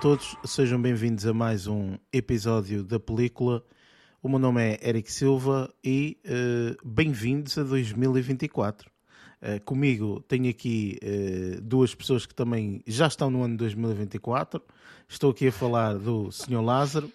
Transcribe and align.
todos, 0.00 0.36
sejam 0.44 0.80
bem-vindos 0.80 1.26
a 1.26 1.34
mais 1.34 1.66
um 1.66 1.98
episódio 2.12 2.84
da 2.84 3.00
película. 3.00 3.64
O 4.22 4.28
meu 4.28 4.38
nome 4.38 4.62
é 4.62 4.88
Eric 4.88 5.12
Silva 5.12 5.74
e 5.82 6.16
uh, 6.24 6.88
bem-vindos 6.88 7.58
a 7.58 7.64
2024. 7.64 8.88
Uh, 9.42 9.60
comigo 9.64 10.20
tenho 10.28 10.48
aqui 10.48 11.00
uh, 11.02 11.60
duas 11.60 11.96
pessoas 11.96 12.26
que 12.26 12.34
também 12.34 12.80
já 12.86 13.08
estão 13.08 13.28
no 13.28 13.42
ano 13.42 13.56
2024. 13.56 14.62
Estou 15.08 15.32
aqui 15.32 15.48
a 15.48 15.52
falar 15.52 15.94
do 15.98 16.30
Sr. 16.30 16.62
Lázaro. 16.62 17.10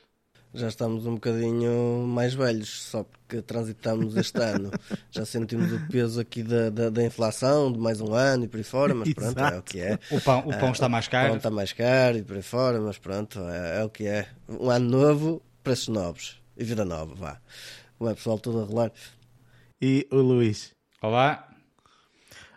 Já 0.53 0.67
estamos 0.67 1.07
um 1.07 1.16
bocadinho 1.16 2.05
mais 2.07 2.35
velhos, 2.35 2.83
só 2.83 3.03
porque 3.03 3.41
transitamos 3.41 4.16
este 4.16 4.38
ano. 4.41 4.69
Já 5.09 5.25
sentimos 5.25 5.72
o 5.72 5.88
peso 5.88 6.22
aqui 6.22 6.44
da, 6.44 6.69
da, 6.69 6.89
da, 6.89 7.03
inflação 7.03 7.72
de 7.72 7.80
mais 7.80 8.00
um 8.00 8.14
ano 8.14 8.45
e 8.45 8.47
por 8.47 8.58
aí 8.58 8.64
fora, 8.64 8.94
mas 8.94 9.11
pronto, 9.14 9.39
é 9.39 9.58
o 9.58 9.64
que 9.64 9.80
é. 9.80 10.00
O 10.11 10.22
pão, 10.22 10.39
o 10.39 10.59
pão 10.59 10.72
está 10.72 10.88
mais 10.88 11.08
caro. 11.08 11.25
O 11.25 11.30
pão 11.30 11.38
está 11.38 11.50
mais 11.50 11.73
caro 11.73 12.17
e 12.17 12.23
por 12.23 12.36
aí 12.36 12.44
fora, 12.44 12.80
mas 12.80 13.00
pronto, 13.00 13.39
é, 13.39 13.81
é 13.81 13.83
o 13.83 13.89
que 13.89 14.05
é. 14.05 14.27
Um 14.47 14.69
ano 14.69 14.89
novo, 14.89 15.42
preços 15.64 15.88
novos 15.88 16.42
e 16.55 16.64
vida 16.64 16.86
nova, 16.86 17.16
vá. 17.16 17.42
Como 17.97 18.09
é 18.09 18.14
pessoal, 18.14 18.38
tudo 18.38 18.61
a 18.61 18.66
rolar. 18.66 18.92
E 19.81 20.08
o 20.11 20.17
Luís. 20.17 20.72
Olá. 21.02 21.52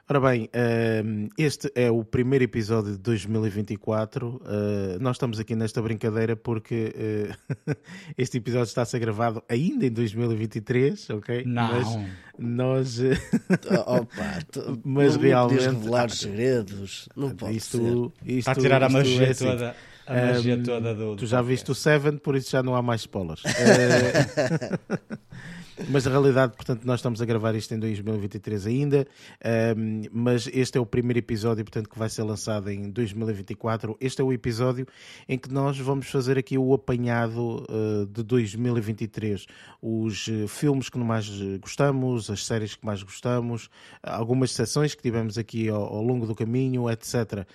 Ora 0.09 0.21
bem, 0.21 0.49
ehm, 0.53 1.27
este 1.37 1.69
é 1.75 1.91
o 1.91 2.05
primeiro 2.05 2.45
episódio 2.45 2.93
de 2.93 2.99
2024. 2.99 4.41
Eh, 4.47 4.99
nós 5.01 5.17
estamos 5.17 5.41
aqui 5.41 5.57
nesta 5.57 5.83
brincadeira 5.83 6.37
porque 6.37 6.95
eh, 6.97 7.77
este 8.17 8.39
episódio 8.39 8.69
está 8.69 8.83
a 8.83 8.85
ser 8.85 9.01
gravado 9.01 9.43
ainda 9.49 9.85
em 9.85 9.91
2023, 9.91 11.11
ok? 11.11 11.43
Não. 11.45 11.73
Mas 11.73 11.99
nós. 12.39 13.01
Eh, 13.01 13.19
Opa, 13.85 14.39
tu, 14.53 14.81
mas 14.85 15.17
não 15.17 15.23
realmente. 15.25 15.65
revelar 15.65 16.09
segredos. 16.11 17.09
Não 17.17 17.31
pode 17.31 17.57
isto, 17.57 18.13
ser. 18.25 18.29
Isto, 18.31 18.39
Está 18.39 18.53
a 18.53 18.55
tirar 18.55 18.83
a 18.85 18.89
magia 18.89 19.27
é 19.27 19.31
assim. 19.31 19.45
toda. 19.45 19.75
A 20.07 20.15
magia 20.27 20.55
Um, 20.57 20.63
toda 20.63 20.95
do. 20.95 21.17
Tu 21.17 21.21
do 21.23 21.27
já 21.27 21.39
podcast. 21.39 21.49
viste 21.51 21.71
o 21.73 21.75
Seven, 21.75 22.17
por 22.19 22.37
isso 22.37 22.49
já 22.53 22.63
não 22.63 22.77
há 22.77 22.81
mais 22.83 23.01
spoilers. 23.01 23.43
Mas 25.91 26.07
na 26.07 26.11
realidade, 26.11 26.55
portanto, 26.57 26.85
nós 26.85 27.01
estamos 27.01 27.21
a 27.21 27.27
gravar 27.27 27.55
isto 27.55 27.75
em 27.75 27.79
2023 27.79 28.67
ainda, 28.67 29.07
ehm, 29.45 30.05
mas 30.11 30.49
este 30.51 30.79
é 30.79 30.81
o 30.81 30.87
primeiro 30.87 31.19
episódio, 31.19 31.63
portanto, 31.65 31.91
que 31.91 31.99
vai 31.99 32.09
ser 32.09 32.23
lançado 32.23 32.71
em 32.71 32.89
2024. 32.89 33.95
Este 34.01 34.23
é 34.23 34.25
o 34.25 34.33
episódio 34.33 34.87
em 35.29 35.39
que 35.39 35.53
nós 35.53 35.79
vamos 35.79 36.07
fazer 36.07 36.39
aqui 36.39 36.57
o 36.57 36.73
apanhado 36.73 37.67
eh, 37.69 38.07
de 38.11 38.23
2023. 38.23 39.47
Os 39.83 40.29
eh, 40.29 40.47
filmes 40.49 40.89
que 40.89 40.97
mais 40.97 41.29
gostamos, 41.61 42.31
as 42.31 42.47
séries 42.47 42.75
que 42.75 42.85
mais 42.85 43.03
gostamos, 43.03 43.69
algumas 44.03 44.53
sessões 44.53 44.95
que 44.95 45.03
tivemos 45.03 45.37
aqui 45.37 45.69
ao, 45.69 45.83
ao 45.83 46.03
longo 46.03 46.27
do 46.27 46.35
caminho, 46.35 46.91
etc. 46.91 47.47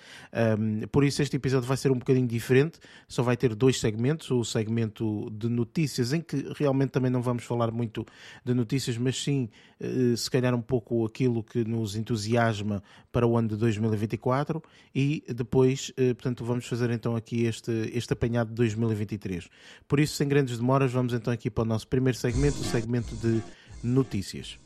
Um, 0.58 0.86
por 0.86 1.02
isso 1.02 1.20
este 1.22 1.36
episódio 1.36 1.66
vai 1.66 1.76
ser 1.76 1.90
um 1.90 1.98
bocadinho 1.98 2.26
diferente, 2.26 2.78
só 3.08 3.22
vai 3.22 3.36
ter 3.36 3.54
dois 3.54 3.80
segmentos, 3.80 4.30
o 4.30 4.44
segmento 4.44 5.28
de 5.32 5.48
notícias, 5.48 6.12
em 6.12 6.20
que 6.20 6.52
realmente 6.56 6.90
também 6.90 7.10
não 7.10 7.20
vamos 7.20 7.44
falar 7.44 7.70
muito 7.70 8.06
de 8.44 8.54
notícias, 8.54 8.96
mas 8.96 9.22
sim, 9.22 9.48
eh, 9.80 10.14
se 10.16 10.30
calhar 10.30 10.54
um 10.54 10.62
pouco 10.62 11.04
aquilo 11.06 11.42
que 11.42 11.64
nos 11.64 11.96
entusiasma 11.96 12.82
para 13.10 13.26
o 13.26 13.36
ano 13.36 13.48
de 13.48 13.56
2024 13.56 14.62
e 14.94 15.24
depois, 15.28 15.92
eh, 15.96 16.14
portanto, 16.14 16.44
vamos 16.44 16.66
fazer 16.66 16.90
então 16.90 17.16
aqui 17.16 17.44
este, 17.44 17.70
este 17.94 18.12
apanhado 18.12 18.48
de 18.48 18.54
2023. 18.54 19.48
Por 19.86 20.00
isso, 20.00 20.14
sem 20.14 20.28
grandes 20.28 20.58
demoras, 20.58 20.92
vamos 20.92 21.12
então 21.12 21.32
aqui 21.32 21.50
para 21.50 21.62
o 21.62 21.66
nosso 21.66 21.86
primeiro 21.88 22.18
segmento, 22.18 22.58
o 22.60 22.64
segmento 22.64 23.14
de 23.16 23.42
notícias. 23.82 24.58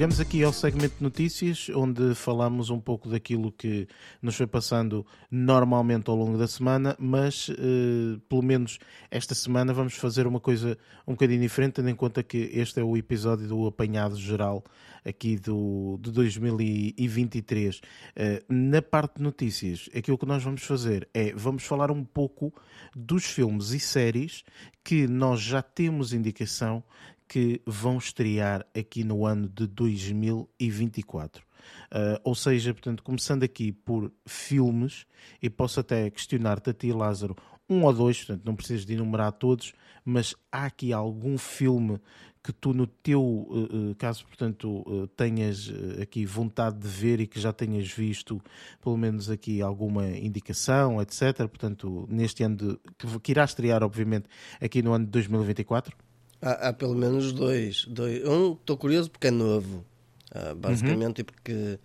Chegamos 0.00 0.18
aqui 0.18 0.42
ao 0.42 0.50
segmento 0.50 0.96
de 0.96 1.02
notícias, 1.02 1.68
onde 1.74 2.14
falamos 2.14 2.70
um 2.70 2.80
pouco 2.80 3.06
daquilo 3.06 3.52
que 3.52 3.86
nos 4.22 4.34
foi 4.34 4.46
passando 4.46 5.04
normalmente 5.30 6.08
ao 6.08 6.16
longo 6.16 6.38
da 6.38 6.48
semana, 6.48 6.96
mas 6.98 7.50
eh, 7.50 8.18
pelo 8.26 8.40
menos 8.40 8.78
esta 9.10 9.34
semana 9.34 9.74
vamos 9.74 9.96
fazer 9.96 10.26
uma 10.26 10.40
coisa 10.40 10.78
um 11.06 11.12
bocadinho 11.12 11.42
diferente, 11.42 11.74
tendo 11.74 11.90
em 11.90 11.94
conta 11.94 12.22
que 12.22 12.50
este 12.54 12.80
é 12.80 12.82
o 12.82 12.96
episódio 12.96 13.46
do 13.46 13.66
apanhado 13.66 14.16
geral 14.16 14.64
aqui 15.04 15.36
do, 15.36 15.98
de 16.00 16.10
2023. 16.12 17.82
Eh, 18.16 18.42
na 18.48 18.80
parte 18.80 19.16
de 19.16 19.22
notícias, 19.22 19.90
aquilo 19.94 20.16
que 20.16 20.24
nós 20.24 20.42
vamos 20.42 20.62
fazer 20.62 21.10
é 21.12 21.34
vamos 21.34 21.64
falar 21.64 21.90
um 21.90 22.02
pouco 22.02 22.54
dos 22.96 23.26
filmes 23.26 23.72
e 23.72 23.78
séries 23.78 24.44
que 24.82 25.06
nós 25.06 25.42
já 25.42 25.60
temos 25.60 26.14
indicação 26.14 26.82
que 27.30 27.62
vão 27.64 27.96
estrear 27.96 28.66
aqui 28.76 29.04
no 29.04 29.24
ano 29.24 29.48
de 29.48 29.68
2024. 29.68 31.44
Uh, 31.92 32.18
ou 32.24 32.34
seja, 32.34 32.74
portanto, 32.74 33.04
começando 33.04 33.44
aqui 33.44 33.70
por 33.70 34.10
filmes, 34.26 35.06
e 35.40 35.48
posso 35.48 35.78
até 35.78 36.10
questionar-te 36.10 36.70
a 36.70 36.74
ti, 36.74 36.92
Lázaro, 36.92 37.36
um 37.68 37.84
ou 37.84 37.92
dois, 37.92 38.18
portanto, 38.18 38.44
não 38.44 38.56
precisas 38.56 38.84
de 38.84 38.94
enumerar 38.94 39.30
todos, 39.30 39.72
mas 40.04 40.34
há 40.50 40.64
aqui 40.64 40.92
algum 40.92 41.38
filme 41.38 42.00
que 42.42 42.52
tu, 42.52 42.74
no 42.74 42.88
teu 42.88 43.22
uh, 43.22 43.94
caso, 43.96 44.26
portanto, 44.26 44.82
uh, 44.88 45.06
tenhas 45.08 45.70
aqui 46.02 46.26
vontade 46.26 46.80
de 46.80 46.88
ver 46.88 47.20
e 47.20 47.28
que 47.28 47.38
já 47.38 47.52
tenhas 47.52 47.88
visto, 47.92 48.42
pelo 48.82 48.96
menos 48.96 49.30
aqui 49.30 49.62
alguma 49.62 50.08
indicação, 50.08 51.00
etc. 51.00 51.46
Portanto, 51.46 52.08
neste 52.10 52.42
ano 52.42 52.56
de, 52.56 52.80
que, 52.98 53.20
que 53.20 53.30
irá 53.30 53.44
estrear, 53.44 53.84
obviamente, 53.84 54.26
aqui 54.60 54.82
no 54.82 54.92
ano 54.92 55.04
de 55.04 55.12
2024? 55.12 56.09
Há, 56.42 56.68
há 56.68 56.72
pelo 56.72 56.94
menos 56.94 57.32
dois. 57.32 57.84
dois. 57.86 58.24
Um, 58.24 58.52
estou 58.52 58.76
curioso 58.76 59.10
porque 59.10 59.26
é 59.26 59.30
novo, 59.30 59.84
ah, 60.32 60.54
basicamente, 60.54 61.20
e 61.20 61.24
porque 61.24 61.78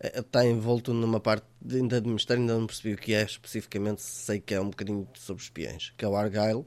eh, 0.00 0.20
está 0.20 0.46
envolto 0.46 0.92
numa 0.92 1.20
parte 1.20 1.46
ainda 1.70 2.00
de 2.00 2.08
mistério, 2.08 2.42
ainda 2.42 2.54
não 2.58 2.66
percebi 2.66 2.94
o 2.94 2.96
que 2.96 3.14
é 3.14 3.22
especificamente, 3.22 4.02
sei 4.02 4.40
que 4.40 4.54
é 4.54 4.60
um 4.60 4.70
bocadinho 4.70 5.08
sobre 5.14 5.42
espiões, 5.42 5.92
que 5.96 6.04
é 6.04 6.08
o 6.08 6.14
Argyle, 6.16 6.64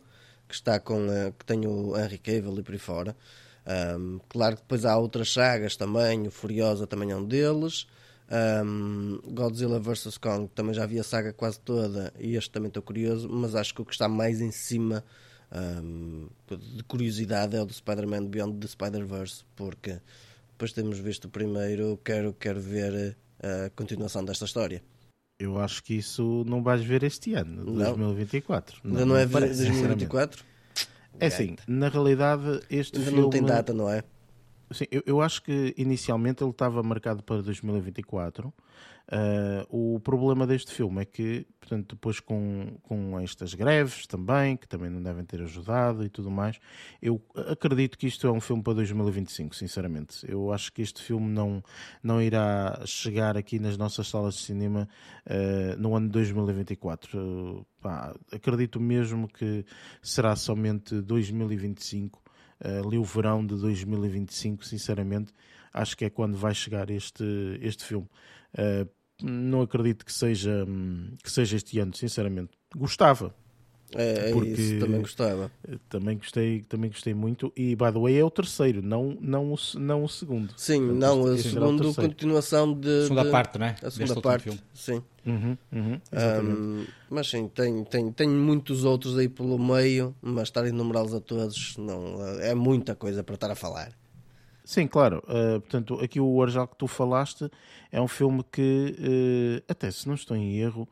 que 0.48 0.56
está 0.56 0.80
com 0.80 1.12
eh, 1.12 1.32
que 1.38 1.46
tem 1.46 1.66
o 1.66 1.98
Henry 1.98 2.18
Cavill 2.18 2.60
e 2.60 2.64
por 2.64 2.74
aí 2.74 2.80
fora. 2.80 3.16
Ahm, 3.66 4.20
claro 4.28 4.56
que 4.56 4.64
depois 4.64 4.84
há 4.84 4.98
outras 4.98 5.32
sagas 5.32 5.76
também, 5.76 6.28
o 6.28 6.32
Furiosa 6.32 6.88
também 6.88 7.12
é 7.12 7.16
um 7.16 7.24
deles. 7.24 7.88
Ahm, 8.32 9.20
Godzilla 9.28 9.80
vs 9.80 10.18
Kong 10.18 10.50
também 10.54 10.74
já 10.74 10.86
vi 10.86 11.00
a 11.00 11.04
saga 11.04 11.34
quase 11.34 11.60
toda 11.60 12.14
e 12.20 12.36
este 12.36 12.50
também 12.52 12.68
estou 12.70 12.82
curioso, 12.84 13.30
mas 13.30 13.56
acho 13.56 13.74
que 13.74 13.82
o 13.82 13.86
que 13.86 13.94
está 13.94 14.08
mais 14.08 14.42
em 14.42 14.52
cima 14.52 15.04
um, 15.52 16.28
de 16.76 16.84
curiosidade 16.84 17.56
é 17.56 17.62
o 17.62 17.66
do 17.66 17.74
Spider-Man 17.74 18.26
Beyond 18.28 18.58
the 18.60 18.68
Spider-Verse, 18.68 19.44
porque 19.56 20.00
depois 20.52 20.74
temos 20.74 21.00
visto 21.00 21.26
o 21.26 21.30
primeiro, 21.30 22.00
quero, 22.04 22.34
quero 22.34 22.60
ver 22.60 23.18
a 23.42 23.70
continuação 23.72 24.24
desta 24.24 24.46
história. 24.46 24.84
Eu 25.40 25.58
acho 25.58 25.82
que 25.82 25.94
isso 25.94 26.44
não 26.46 26.62
vais 26.62 26.84
ver 26.84 27.02
este 27.04 27.34
ano, 27.34 27.64
Não. 27.64 27.96
2024. 27.96 28.82
Ainda 28.84 29.06
não 29.06 29.16
é 29.16 29.26
me 29.26 29.32
parece, 29.32 29.64
2024? 29.66 30.44
É 31.20 31.28
assim, 31.28 31.56
na 31.68 31.88
realidade, 31.88 32.62
este 32.70 32.98
Ainda 32.98 33.10
filme. 33.10 33.24
não 33.24 33.30
tem 33.30 33.44
data, 33.44 33.74
não 33.74 33.90
é? 33.90 34.04
Sim, 34.72 34.86
eu, 34.92 35.02
eu 35.06 35.22
acho 35.22 35.42
que 35.42 35.74
inicialmente 35.78 36.44
ele 36.44 36.52
estava 36.52 36.84
marcado 36.84 37.24
para 37.24 37.42
2024. 37.42 38.54
Ah, 39.12 39.66
o 39.70 40.00
problema 40.00 40.46
deste 40.46 40.72
filme 40.72 41.02
é 41.02 41.06
que, 41.06 41.48
portanto, 41.60 41.96
depois 41.96 42.20
com, 42.20 42.78
com 42.84 43.20
estas 43.20 43.56
greves 43.56 44.06
também, 44.06 44.56
que 44.56 44.68
também 44.68 44.90
não 44.90 45.02
devem 45.02 45.26
ter 45.26 45.42
ajudado 45.42 46.06
e 46.06 46.10
tudo 46.10 46.30
mais, 46.30 46.60
eu 47.02 47.20
acredito 47.50 47.98
que 47.98 48.06
isto 48.06 48.28
é 48.28 48.32
um 48.32 48.40
filme 48.40 48.62
para 48.62 48.74
2025, 48.76 49.56
sinceramente. 49.56 50.20
Eu 50.30 50.54
acho 50.54 50.72
que 50.72 50.84
este 50.84 51.02
filme 51.02 51.28
não, 51.28 51.64
não 52.04 52.22
irá 52.22 52.80
chegar 52.86 53.36
aqui 53.36 53.58
nas 53.58 53.78
nossas 53.78 54.08
salas 54.08 54.36
de 54.36 54.42
cinema 54.42 54.88
ah, 55.26 55.76
no 55.78 55.96
ano 55.96 56.06
de 56.06 56.14
2024. 56.14 57.20
Ah, 57.20 57.66
pá, 57.82 58.16
acredito 58.32 58.80
mesmo 58.80 59.28
que 59.28 59.66
será 60.04 60.36
somente 60.36 61.02
2025 61.02 62.29
ali 62.86 62.98
o 62.98 63.04
verão 63.04 63.46
de 63.46 63.56
2025, 63.56 64.66
sinceramente, 64.66 65.34
acho 65.74 65.96
que 65.96 66.06
é 66.06 66.10
quando 66.10 66.38
vai 66.38 66.54
chegar 66.54 66.90
este, 66.90 67.24
este 67.62 67.84
filme. 67.84 68.08
Uh, 68.54 68.90
não 69.22 69.62
acredito 69.62 70.06
que 70.06 70.14
seja, 70.14 70.66
hum, 70.68 71.16
que 71.24 71.32
seja 71.32 71.58
este 71.58 71.80
ano, 71.80 71.96
sinceramente. 71.96 72.52
Gostava. 72.76 73.36
É, 73.96 74.30
é 74.30 74.32
Porque- 74.34 74.50
isso, 74.52 74.80
também 74.80 75.02
gostava. 75.02 75.52
Também 75.90 76.18
gostei, 76.18 76.62
também 76.62 76.92
gostei 76.92 77.14
muito. 77.14 77.52
E, 77.56 77.76
by 77.76 77.92
the 77.92 78.00
way, 78.00 78.18
é 78.20 78.24
o 78.24 78.30
terceiro, 78.30 78.82
não, 78.84 79.18
não, 79.20 79.52
o, 79.52 79.56
não 79.80 80.04
o 80.04 80.08
segundo. 80.10 80.54
Sim, 80.58 80.80
Portanto, 80.82 81.00
não, 81.00 81.10
a 81.10 81.32
o 81.32 81.38
segunda 81.38 81.84
terceiro. 81.84 82.10
continuação 82.10 82.74
de. 82.74 83.04
Segunda 83.04 83.24
de- 83.24 83.32
parte, 83.32 83.58
não 83.58 83.66
é? 83.66 83.70
A 83.70 83.74
Deste 83.74 83.92
segunda 83.94 84.12
último 84.14 84.22
parte, 84.22 84.44
filme. 84.44 84.60
sim. 84.74 85.02
Uhum, 85.26 85.58
uhum. 85.72 86.02
Ahm, 86.14 86.86
mas 87.10 87.28
sim, 87.30 87.48
tem, 87.48 87.84
tem, 87.84 88.12
tem 88.12 88.28
muitos 88.30 88.84
outros 88.84 89.18
aí 89.18 89.28
pelo 89.28 89.58
meio, 89.60 90.16
mas 90.22 90.44
estar 90.50 90.64
a 90.64 90.70
enumerá-los 90.70 91.14
a 91.14 91.20
todos 91.20 91.76
não, 91.78 92.16
é 92.42 92.54
muita 92.56 92.96
coisa 92.96 93.24
para 93.24 93.36
estar 93.36 93.50
a 93.52 93.56
falar. 93.56 93.92
Sim, 94.64 94.86
claro. 94.88 95.24
Uh, 95.28 95.60
portanto, 95.62 96.00
aqui 96.00 96.20
o 96.20 96.42
Arjal 96.44 96.68
que 96.68 96.78
tu 96.78 96.86
falaste 96.88 97.50
é 97.92 98.00
um 98.00 98.08
filme 98.08 98.44
que, 98.52 98.96
uh, 99.00 99.64
até 99.68 99.90
se 99.90 100.08
não 100.08 100.14
estou 100.14 100.38
em 100.38 100.58
erro, 100.60 100.88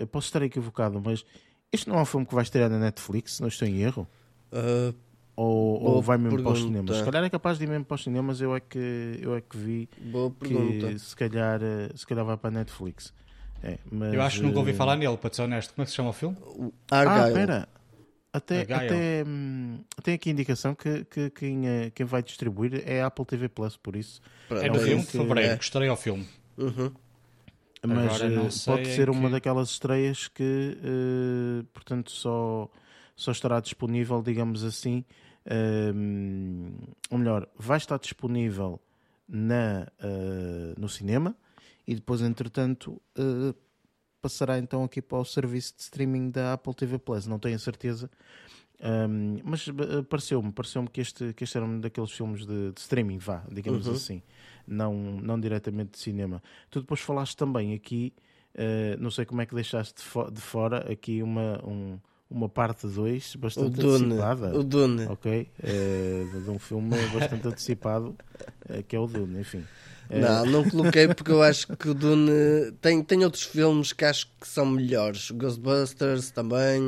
uh, 0.00 0.06
posso 0.08 0.26
estar 0.26 0.42
equivocado, 0.42 1.00
mas 1.04 1.24
Este 1.72 1.88
não 1.88 1.98
é 1.98 2.02
um 2.02 2.04
filme 2.04 2.26
que 2.26 2.34
vai 2.34 2.42
estrear 2.42 2.68
na 2.68 2.78
Netflix, 2.78 3.34
se 3.34 3.40
não 3.40 3.48
estou 3.48 3.66
em 3.68 3.80
erro? 3.82 4.06
Uh, 4.52 4.94
Ou, 5.36 5.80
ou 5.82 6.02
vai 6.02 6.18
mesmo 6.18 6.42
para 6.42 6.52
os 6.52 6.58
pergunta. 6.60 6.78
cinemas? 6.82 6.96
Se 6.98 7.04
calhar 7.04 7.24
é 7.24 7.30
capaz 7.30 7.58
de 7.58 7.64
ir 7.64 7.68
mesmo 7.68 7.84
para 7.84 7.94
os 7.94 8.02
cinemas, 8.02 8.40
eu 8.40 8.54
é 8.54 8.60
que, 8.60 9.18
eu 9.22 9.34
é 9.36 9.40
que 9.40 9.56
vi 9.56 9.88
boa 10.10 10.30
pergunta. 10.30 10.88
que 10.88 10.98
se 10.98 11.16
calhar, 11.16 11.60
eh, 11.62 11.90
se 11.94 12.06
calhar 12.06 12.24
vai 12.24 12.36
para 12.36 12.48
a 12.48 12.52
Netflix. 12.52 13.14
É, 13.62 13.78
mas, 13.90 14.12
Eu 14.12 14.20
acho 14.22 14.38
que 14.38 14.42
nunca 14.46 14.58
ouvi 14.58 14.72
eh, 14.72 14.74
falar 14.74 14.96
nele, 14.96 15.16
para 15.16 15.32
ser 15.32 15.42
honesto. 15.42 15.72
Como 15.74 15.82
é 15.82 15.84
que 15.84 15.90
se 15.90 15.96
chama 15.96 16.10
o 16.10 16.12
filme? 16.12 16.36
Ah, 16.90 16.98
Argyle. 17.00 17.28
espera. 17.28 17.68
Até, 18.32 18.60
Argyle. 18.60 18.74
até 18.86 19.24
hum, 19.26 19.80
tem 20.02 20.14
aqui 20.14 20.28
a 20.30 20.32
indicação 20.32 20.74
que, 20.74 21.04
que 21.04 21.30
quem, 21.30 21.66
eh, 21.68 21.90
quem 21.94 22.04
vai 22.06 22.22
distribuir 22.22 22.82
é 22.84 23.00
a 23.02 23.06
Apple 23.06 23.24
TV 23.24 23.48
Plus, 23.48 23.76
por 23.76 23.96
isso. 23.96 24.20
É 24.50 24.68
no 24.68 24.74
um 24.76 24.78
filme 24.78 24.88
filme 24.88 25.02
de 25.04 25.10
fevereiro. 25.12 25.52
é. 25.52 25.56
Gostarei 25.56 25.88
ao 25.88 25.96
filme. 25.96 26.26
Uhum. 26.58 26.90
Mas 27.86 28.20
eh, 28.20 28.28
pode 28.66 28.88
ser 28.88 29.08
uma 29.10 29.28
que- 29.28 29.32
daquelas 29.32 29.70
estreias 29.70 30.28
que, 30.28 30.76
eh, 30.82 31.64
portanto, 31.72 32.10
só, 32.10 32.70
só 33.16 33.32
estará 33.32 33.58
disponível, 33.60 34.22
digamos 34.22 34.62
assim, 34.64 35.04
hum, 35.94 36.72
ou 37.10 37.18
melhor, 37.18 37.48
vai 37.56 37.78
estar 37.78 37.98
disponível 37.98 38.80
na, 39.28 39.86
no 40.76 40.88
cinema 40.88 41.34
e 41.86 41.94
depois, 41.94 42.20
entretanto, 42.20 43.00
passará 44.20 44.58
então 44.58 44.84
aqui 44.84 45.00
para 45.00 45.18
o 45.18 45.24
serviço 45.24 45.74
de 45.76 45.82
streaming 45.82 46.30
da 46.30 46.52
Apple 46.52 46.74
TV 46.74 46.98
Plus. 46.98 47.26
Não 47.26 47.38
tenho 47.38 47.58
certeza. 47.58 48.10
hum, 49.08 49.38
mas 49.44 49.66
eh, 49.68 50.02
pareceu-me, 50.08 50.52
pareceu-me 50.52 50.88
que 50.88 51.00
este, 51.00 51.32
que 51.32 51.44
este 51.44 51.56
era 51.56 51.64
um 51.66 51.80
daqueles 51.80 52.10
filmes 52.12 52.44
de, 52.46 52.72
de 52.72 52.80
streaming, 52.80 53.18
vá, 53.18 53.44
digamos 53.50 53.86
Uhum. 53.86 53.92
assim, 53.94 54.22
não, 54.70 54.94
não 54.94 55.38
diretamente 55.38 55.92
de 55.92 55.98
cinema. 55.98 56.42
Tu 56.70 56.80
depois 56.80 57.00
falaste 57.00 57.36
também 57.36 57.74
aqui, 57.74 58.12
eh, 58.54 58.96
não 58.98 59.10
sei 59.10 59.24
como 59.24 59.42
é 59.42 59.46
que 59.46 59.54
deixaste 59.54 59.94
de, 59.96 60.02
fo- 60.02 60.30
de 60.30 60.40
fora, 60.40 60.90
aqui 60.90 61.22
uma, 61.22 61.60
um- 61.66 61.98
uma 62.30 62.48
parte 62.48 62.86
2 62.86 63.34
O 63.34 63.38
bastante 63.38 63.80
Dune. 63.80 64.04
antecipada. 64.04 64.56
O 64.58 64.62
Dune. 64.62 65.06
Ok, 65.08 65.48
eh, 65.62 66.24
de 66.44 66.50
um 66.50 66.58
filme 66.58 66.90
bastante 67.12 67.48
antecipado, 67.48 68.16
eh, 68.68 68.82
que 68.86 68.94
é 68.94 69.00
o 69.00 69.06
Dune, 69.06 69.40
enfim. 69.40 69.64
Não, 70.12 70.44
não 70.44 70.68
coloquei 70.68 71.06
porque 71.06 71.30
eu 71.30 71.40
acho 71.40 71.68
que 71.76 71.88
o 71.88 71.94
Dune 71.94 72.72
tem, 72.80 73.00
tem 73.00 73.22
outros 73.24 73.44
filmes 73.44 73.92
que 73.92 74.04
acho 74.04 74.26
que 74.40 74.48
são 74.48 74.66
melhores. 74.66 75.30
Ghostbusters 75.30 76.32
também. 76.32 76.82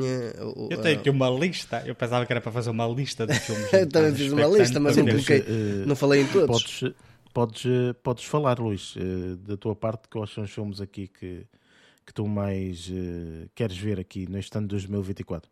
o- 0.57 0.67
Eu 0.69 0.81
tenho 0.81 0.99
aqui 0.99 1.09
uma 1.09 1.29
lista. 1.29 1.81
Eu 1.85 1.95
pensava 1.95 2.25
que 2.25 2.33
era 2.33 2.41
para 2.41 2.51
fazer 2.51 2.69
uma 2.69 2.85
lista 2.85 3.25
de 3.25 3.33
filmes. 3.39 3.71
Eu 3.71 3.87
também 3.87 4.13
fiz 4.13 4.29
uma 4.31 4.45
lista, 4.47 4.77
mas 4.77 4.97
expectante 4.97 5.25
coloquei. 5.25 5.85
Não 5.85 5.95
falei 5.95 6.21
em 6.23 6.27
todos. 6.27 6.47
Podes, 6.47 6.93
podes, 7.33 7.65
eh, 7.65 7.93
podes 7.93 8.23
falar, 8.25 8.59
Luís, 8.59 8.95
eh, 8.97 9.35
da 9.37 9.57
tua 9.57 9.75
parte, 9.75 10.07
quais 10.09 10.31
são 10.31 10.43
os 10.43 10.51
filmes 10.51 10.81
aqui 10.81 11.07
que, 11.07 11.45
que 12.05 12.13
tu 12.13 12.27
mais 12.27 12.89
eh, 12.91 13.49
queres 13.55 13.77
ver 13.77 13.99
aqui 13.99 14.29
neste 14.29 14.57
ano 14.57 14.67
de 14.67 14.71
2024? 14.71 15.51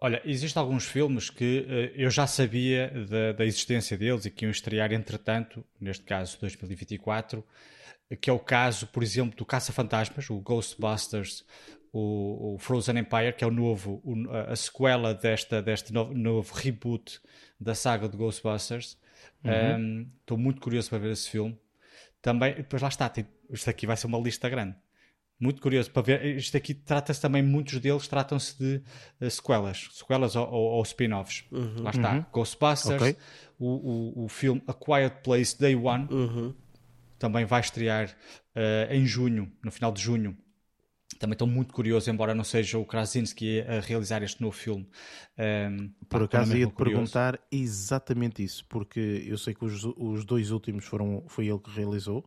Olha, 0.00 0.22
existem 0.24 0.60
alguns 0.60 0.84
filmes 0.86 1.28
que 1.28 1.66
eh, 1.68 1.92
eu 1.96 2.10
já 2.10 2.26
sabia 2.26 2.88
da, 3.08 3.32
da 3.32 3.44
existência 3.44 3.96
deles 3.98 4.24
e 4.24 4.30
que 4.30 4.44
iam 4.44 4.50
estrear 4.50 4.92
entretanto, 4.92 5.64
neste 5.80 6.04
caso 6.04 6.38
2024, 6.40 7.44
eh, 8.10 8.14
que 8.16 8.30
é 8.30 8.32
o 8.32 8.38
caso, 8.38 8.86
por 8.88 9.02
exemplo, 9.02 9.36
do 9.36 9.44
Caça-Fantasmas, 9.44 10.30
o 10.30 10.40
Ghostbusters, 10.40 11.44
o, 11.92 12.54
o 12.54 12.58
Frozen 12.58 12.98
Empire, 12.98 13.32
que 13.36 13.42
é 13.42 13.46
o 13.46 13.50
novo, 13.50 14.00
o- 14.04 14.30
a, 14.30 14.52
a 14.52 14.56
sequela 14.56 15.12
desta, 15.14 15.60
deste 15.60 15.92
novo, 15.92 16.14
novo 16.14 16.54
reboot 16.54 17.20
da 17.58 17.74
saga 17.74 18.08
de 18.08 18.16
Ghostbusters. 18.16 18.96
Um, 19.44 20.10
Estou 20.20 20.36
muito 20.36 20.60
curioso 20.60 20.90
para 20.90 20.98
ver 20.98 21.12
esse 21.12 21.28
filme. 21.30 21.58
Também, 22.20 22.54
depois 22.56 22.82
lá 22.82 22.88
está, 22.88 23.08
tem- 23.08 23.26
isto 23.50 23.68
aqui 23.70 23.86
vai 23.86 23.96
ser 23.96 24.06
uma 24.06 24.18
lista 24.18 24.48
grande. 24.48 24.76
Muito 25.40 25.62
curioso 25.62 25.90
para 25.92 26.02
ver. 26.02 26.24
Isto 26.36 26.56
aqui 26.56 26.74
trata-se 26.74 27.20
também, 27.20 27.42
muitos 27.42 27.78
deles 27.78 28.08
tratam-se 28.08 28.58
de 28.58 28.82
eh, 29.20 29.30
sequelas, 29.30 29.88
sequelas 29.92 30.34
ou, 30.34 30.46
ou- 30.50 30.70
ou 30.72 30.82
spin-offs. 30.82 31.44
Lá 31.78 31.90
está, 31.90 32.18
Ghostbusters, 32.32 33.00
Ok. 33.02 33.16
o, 33.58 34.22
o, 34.22 34.24
o 34.24 34.28
filme 34.28 34.60
A 34.66 34.74
Quiet 34.74 35.22
Place 35.22 35.56
Day 35.58 35.76
One 35.76 36.08
Uhum. 36.12 36.54
também 37.20 37.44
vai 37.44 37.60
estrear 37.60 38.14
eh, 38.54 38.88
em 38.90 39.06
junho, 39.06 39.50
no 39.64 39.70
final 39.70 39.92
de 39.92 40.02
junho. 40.02 40.36
Também 41.18 41.32
estou 41.34 41.48
muito 41.48 41.72
curioso, 41.72 42.10
embora 42.10 42.34
não 42.34 42.44
seja 42.44 42.78
o 42.78 42.84
Krasinski 42.84 43.60
a 43.62 43.80
realizar 43.80 44.22
este 44.22 44.40
novo 44.42 44.56
filme. 44.56 44.86
Pá, 46.08 46.18
Por 46.18 46.22
acaso 46.24 46.56
ia-te 46.56 46.72
perguntar 46.74 47.40
exatamente 47.50 48.42
isso, 48.42 48.64
porque 48.68 49.24
eu 49.26 49.36
sei 49.38 49.54
que 49.54 49.64
os, 49.64 49.84
os 49.84 50.24
dois 50.24 50.50
últimos 50.50 50.84
foram, 50.84 51.24
foi 51.28 51.48
ele 51.48 51.58
que 51.58 51.70
realizou, 51.70 52.24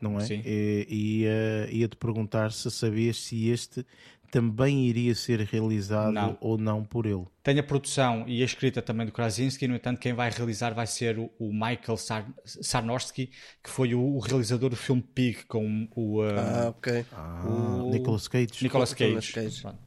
não 0.00 0.18
é? 0.18 0.24
Sim. 0.24 0.42
E, 0.44 0.86
e 0.88 1.20
ia- 1.22 1.70
ia-te 1.70 1.96
perguntar 1.96 2.52
se 2.52 2.70
sabias 2.70 3.16
se 3.18 3.48
este 3.48 3.86
também 4.34 4.84
iria 4.88 5.14
ser 5.14 5.38
realizado 5.42 6.10
Não. 6.12 6.36
ou 6.40 6.58
não 6.58 6.82
por 6.84 7.06
ele. 7.06 7.24
Tem 7.40 7.56
a 7.56 7.62
produção 7.62 8.24
e 8.26 8.42
a 8.42 8.44
escrita 8.44 8.82
também 8.82 9.06
do 9.06 9.12
Krasinski, 9.12 9.68
no 9.68 9.76
entanto, 9.76 10.00
quem 10.00 10.12
vai 10.12 10.28
realizar 10.28 10.74
vai 10.74 10.88
ser 10.88 11.16
o, 11.20 11.30
Michael 11.52 11.96
Sar 11.96 12.28
Sarnowski, 12.44 13.30
que 13.62 13.70
foi 13.70 13.94
o, 13.94 14.00
o 14.00 14.18
realizador 14.18 14.70
do 14.70 14.76
filme 14.76 15.00
Pig 15.02 15.44
com 15.46 15.86
o 15.94 16.20
uh, 16.20 16.30
Ah, 16.36 16.68
ok. 16.70 17.06
Ah, 17.12 17.44
O- 17.46 17.90
Nicolas 17.92 18.26
Cage. 18.26 18.48
Nicolas 18.60 18.90
Nicolas 18.92 19.30
Cage. 19.30 19.32
Cage. 19.32 19.62
Pronto. 19.62 19.78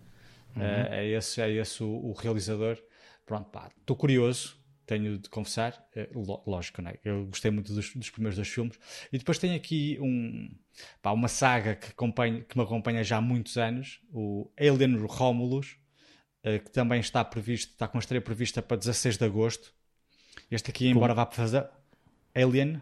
É, 0.55 0.99
é 1.05 1.07
esse, 1.17 1.41
é 1.41 1.51
esse 1.51 1.83
o, 1.83 1.87
o 1.87 2.13
realizador. 2.13 2.77
Pronto, 3.25 3.49
pá, 3.49 3.69
estou 3.81 3.97
curioso, 3.97 4.55
tenho 4.87 5.19
de 5.19 5.29
confessar. 5.29 5.87
Lo- 6.15 6.43
lógico, 6.47 6.81
né? 6.81 6.95
eu 7.05 7.27
gostei 7.27 7.51
muito 7.51 7.73
dos, 7.73 7.93
dos 7.95 8.09
primeiros 8.11 8.37
dois 8.37 8.49
filmes. 8.49 8.79
E 9.13 9.19
depois 9.19 9.39
tem 9.39 9.55
aqui 9.55 9.97
um, 10.01 10.49
pá, 11.01 11.11
uma 11.11 11.27
saga 11.29 11.75
que, 11.75 11.87
acompanha, 11.89 12.43
que 12.43 12.57
me 12.57 12.63
acompanha 12.63 13.03
já 13.03 13.17
há 13.17 13.21
muitos 13.21 13.57
anos, 13.57 14.01
o 14.11 14.51
Alien 14.59 14.97
Romulus, 15.05 15.77
eh, 16.43 16.59
que 16.59 16.71
também 16.71 16.99
está 17.01 17.23
previsto, 17.25 17.71
está 17.73 17.87
com 17.87 17.97
a 17.97 18.01
estreia 18.01 18.21
prevista 18.21 18.61
para 18.61 18.77
16 18.77 19.17
de 19.17 19.25
agosto. 19.25 19.73
Este 20.51 20.71
aqui, 20.71 20.87
embora 20.89 21.13
vá 21.13 21.25
fazer 21.25 21.69
Alien, 22.35 22.81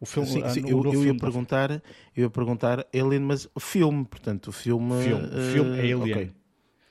o 0.00 0.06
filme, 0.06 0.26
Sim, 0.26 0.42
ah, 0.44 0.54
sim, 0.54 0.62
eu, 0.66 0.86
eu 0.90 1.04
ia 1.04 1.14
filme 1.14 1.20
da- 1.20 1.32
perguntar, 1.32 1.70
eu 2.16 2.24
ia 2.24 2.30
perguntar 2.30 2.86
Alien, 2.94 3.20
mas 3.20 3.48
o 3.54 3.60
filme, 3.60 4.04
portanto, 4.04 4.48
o 4.48 4.52
filme. 4.52 4.94
Filme, 4.94 5.30
eh, 5.32 5.38
filme 5.38 5.92
Alien. 5.92 6.30
ok. 6.30 6.34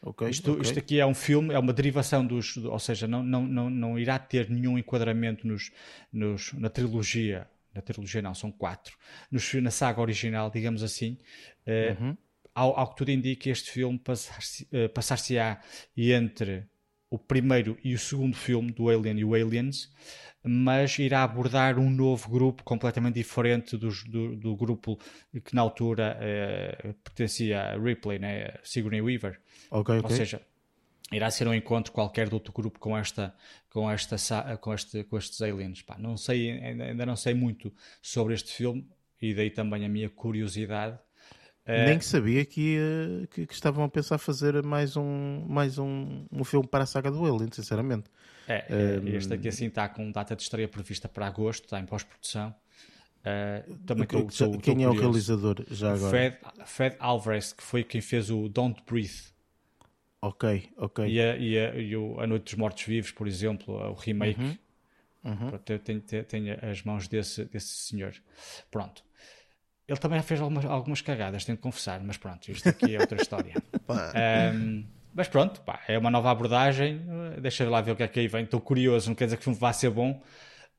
Ok, 0.01 0.29
Isto, 0.29 0.51
ok. 0.53 0.61
isto 0.61 0.79
aqui 0.79 0.99
é 0.99 1.05
um 1.05 1.13
filme, 1.13 1.53
é 1.53 1.59
uma 1.59 1.73
derivação 1.73 2.25
dos. 2.25 2.55
Ou 2.57 2.79
seja, 2.79 3.07
não, 3.07 3.21
não, 3.21 3.45
não, 3.45 3.69
não 3.69 3.99
irá 3.99 4.17
ter 4.17 4.49
nenhum 4.49 4.77
enquadramento 4.77 5.45
nos, 5.47 5.71
nos, 6.11 6.53
na 6.53 6.69
trilogia. 6.69 7.47
Na 7.73 7.81
trilogia, 7.81 8.21
não, 8.21 8.33
são 8.33 8.51
quatro. 8.51 8.97
Nos, 9.29 9.53
na 9.55 9.71
saga 9.71 10.01
original, 10.01 10.49
digamos 10.49 10.83
assim. 10.83 11.17
Eh, 11.65 11.95
Uhum. 11.99 12.17
ao, 12.55 12.77
ao 12.79 12.89
que 12.89 12.95
tudo 12.95 13.11
indica, 13.11 13.49
este 13.49 13.71
filme 13.71 13.99
passar-se- 13.99 14.67
eh, 14.71 14.87
passar-se-á 14.87 15.61
entre 15.95 16.65
o 17.09 17.17
primeiro 17.17 17.77
e 17.83 17.93
o 17.93 17.99
segundo 17.99 18.35
filme 18.35 18.71
do 18.71 18.87
Alien 18.89 19.19
e 19.19 19.25
o 19.25 19.33
Aliens, 19.33 19.91
mas 20.43 20.97
irá 20.99 21.23
abordar 21.23 21.77
um 21.79 21.89
novo 21.89 22.29
grupo 22.29 22.63
completamente 22.63 23.15
diferente 23.15 23.77
dos- 23.77 24.03
do, 24.05 24.35
do 24.35 24.55
grupo 24.55 24.97
que 25.43 25.53
na 25.55 25.61
altura 25.61 26.17
eh, 26.21 26.93
pertencia 27.03 27.61
a 27.73 27.77
Ripley, 27.77 28.19
né? 28.19 28.53
Sigourney 28.63 29.01
Weaver. 29.01 29.39
Ok, 29.69 29.89
Ou 30.03 30.09
seja, 30.09 30.41
irá 31.11 31.29
ser 31.31 31.47
um 31.47 31.53
encontro 31.53 31.91
qualquer 31.91 32.27
de 32.29 32.35
outro 32.35 32.53
grupo 32.53 32.79
com 32.79 32.97
esta 32.97 33.35
com 33.69 33.89
esta 33.89 34.17
com 34.57 34.73
este 34.73 35.03
com 35.05 35.17
estes 35.17 35.41
aliens 35.41 35.81
pá, 35.81 35.97
não 35.97 36.15
sei 36.17 36.51
ainda 36.51 37.05
não 37.05 37.15
sei 37.15 37.33
muito 37.33 37.73
sobre 38.01 38.33
este 38.33 38.51
filme 38.53 38.87
e 39.21 39.33
daí 39.33 39.49
também 39.49 39.85
a 39.85 39.89
minha 39.89 40.09
curiosidade 40.09 40.97
Eh, 41.65 41.75
Nem 41.85 41.99
que 41.99 42.05
sabia 42.05 42.45
que, 42.45 42.61
ia- 42.75 43.27
que, 43.27 43.45
que 43.45 43.53
estavam 43.53 43.83
a 43.83 43.89
pensar 43.89 44.17
fazer 44.17 44.63
mais 44.63 44.97
um, 44.97 45.45
mais 45.47 45.77
um, 45.77 46.25
um 46.31 46.43
filme 46.43 46.67
para 46.67 46.83
a 46.83 46.87
saga 46.87 47.11
do 47.11 47.23
Alien, 47.25 47.51
sinceramente. 47.51 48.09
É, 48.49 48.65
é, 48.69 49.15
este 49.15 49.33
aqui 49.33 49.47
assim 49.47 49.67
está 49.67 49.87
com 49.87 50.11
data 50.11 50.35
de 50.35 50.41
estreia 50.41 50.67
prevista 50.67 51.07
para 51.07 51.27
agosto 51.27 51.65
está 51.65 51.79
em 51.79 51.85
pós-produção 51.85 52.53
Eh, 53.23 53.65
também 53.85 54.03
estou- 54.05 54.57
Quem 54.59 54.83
é 54.83 54.87
o 54.87 54.91
curioso. 54.93 55.01
realizador 55.01 55.65
já 55.69 55.93
agora? 55.93 56.09
Fred, 56.09 56.37
Fred 56.65 56.95
Alvarez 56.99 57.51
que 57.51 57.61
foi 57.63 57.83
quem 57.83 57.99
fez 58.01 58.29
o 58.31 58.47
Don't 58.47 58.81
Breathe 58.87 59.33
Ok, 60.21 60.69
ok. 60.77 61.05
e, 61.05 61.19
a, 61.21 61.35
e, 61.37 61.57
a, 61.59 61.75
e 61.75 61.95
o 61.97 62.19
A 62.19 62.25
Noite 62.27 62.43
dos 62.45 62.53
Mortos 62.55 62.83
Vivos 62.83 63.11
por 63.11 63.27
exemplo 63.27 63.73
o 63.75 63.93
remake 63.93 64.57
Uhum. 65.21 65.49
Pronto, 65.49 65.69
eu 65.69 65.79
tenho, 65.79 66.01
as 66.71 66.81
mãos 66.83 67.07
desse, 67.09 67.43
desse 67.43 67.67
senhor. 67.75 68.13
Pronto. 68.71 69.03
Ele 69.85 69.97
também 69.99 70.17
já 70.17 70.23
fez 70.23 70.39
algumas, 70.39 70.63
algumas 70.63 71.01
cagadas, 71.01 71.43
tenho 71.43 71.57
de 71.57 71.61
confessar, 71.61 71.99
mas 72.01 72.15
pronto, 72.15 72.49
isto 72.49 72.69
aqui 72.69 72.95
é 72.95 72.99
outra 73.01 73.17
história. 73.17 73.61
Pá, 73.85 74.13
Ahm, 74.15 74.85
mas 75.19 75.27
pronto, 75.27 75.59
pá, 75.63 75.81
é 75.85 75.97
uma 75.97 76.09
nova 76.09 76.31
abordagem. 76.31 77.05
Deixa 77.41 77.69
lá 77.69 77.81
ver 77.81 77.91
o 77.91 77.95
que 77.97 78.03
é 78.03 78.07
que 78.07 78.21
aí 78.21 78.27
vem. 78.29 78.45
Estou 78.45 78.61
curioso, 78.61 79.09
não 79.09 79.15
quer 79.15 79.25
dizer 79.25 79.35
que 79.35 79.41
o 79.41 79.43
filme 79.43 79.59
vá 79.59 79.73
ser 79.73 79.89
bom, 79.89 80.23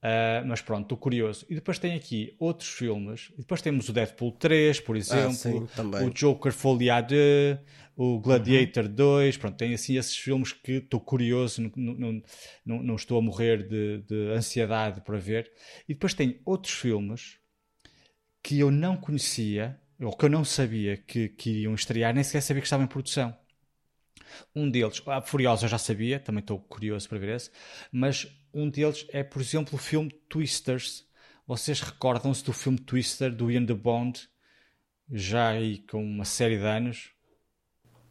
ah, 0.00 0.42
mas 0.46 0.62
pronto, 0.62 0.84
estou 0.84 0.96
curioso. 0.96 1.44
E 1.50 1.54
depois 1.54 1.78
tem 1.78 1.94
aqui 1.94 2.34
outros 2.38 2.70
filmes. 2.70 3.30
E 3.34 3.40
depois 3.40 3.60
temos 3.60 3.86
o 3.90 3.92
Deadpool 3.92 4.32
3, 4.32 4.80
por 4.80 4.96
exemplo, 4.96 5.34
sim, 5.34 5.66
também. 5.76 6.08
o 6.08 6.10
Joker 6.10 6.54
à 6.90 7.02
Deux, 7.02 7.58
o 7.94 8.18
Gladiator 8.18 8.88
2. 8.88 9.36
Pronto, 9.36 9.58
tem 9.58 9.74
assim 9.74 9.98
esses 9.98 10.16
filmes 10.16 10.54
que 10.54 10.72
estou 10.72 11.00
curioso, 11.00 11.70
não, 11.76 11.94
não, 11.94 12.22
não, 12.64 12.82
não 12.82 12.96
estou 12.96 13.18
a 13.18 13.22
morrer 13.22 13.68
de, 13.68 13.98
de 14.08 14.32
ansiedade 14.32 15.02
para 15.02 15.18
ver. 15.18 15.52
E 15.86 15.92
depois 15.92 16.14
tem 16.14 16.40
outros 16.46 16.72
filmes 16.72 17.38
que 18.42 18.58
eu 18.58 18.70
não 18.70 18.96
conhecia, 18.96 19.78
ou 20.00 20.16
que 20.16 20.24
eu 20.24 20.30
não 20.30 20.46
sabia 20.46 20.96
que, 20.96 21.28
que 21.28 21.50
iriam 21.50 21.74
estrear, 21.74 22.14
nem 22.14 22.24
sequer 22.24 22.40
sabia 22.40 22.62
que 22.62 22.66
estavam 22.66 22.86
em 22.86 22.88
produção. 22.88 23.36
Um 24.54 24.70
deles, 24.70 25.02
a 25.06 25.20
Furiosa 25.22 25.66
eu 25.66 25.68
já 25.68 25.78
sabia, 25.78 26.18
também 26.20 26.40
estou 26.40 26.58
curioso 26.60 27.08
para 27.08 27.18
ver 27.18 27.36
esse, 27.36 27.50
mas 27.92 28.26
um 28.52 28.68
deles 28.68 29.06
é, 29.10 29.22
por 29.22 29.40
exemplo, 29.42 29.74
o 29.74 29.78
filme 29.78 30.10
Twisters. 30.28 31.06
Vocês 31.46 31.80
recordam-se 31.80 32.44
do 32.44 32.52
filme 32.52 32.78
Twister 32.78 33.34
do 33.34 33.50
Ian 33.50 33.66
the 33.66 33.74
Bond, 33.74 34.28
já 35.10 35.48
aí 35.50 35.78
com 35.78 36.02
uma 36.04 36.24
série 36.24 36.58
de 36.58 36.64
anos? 36.64 37.10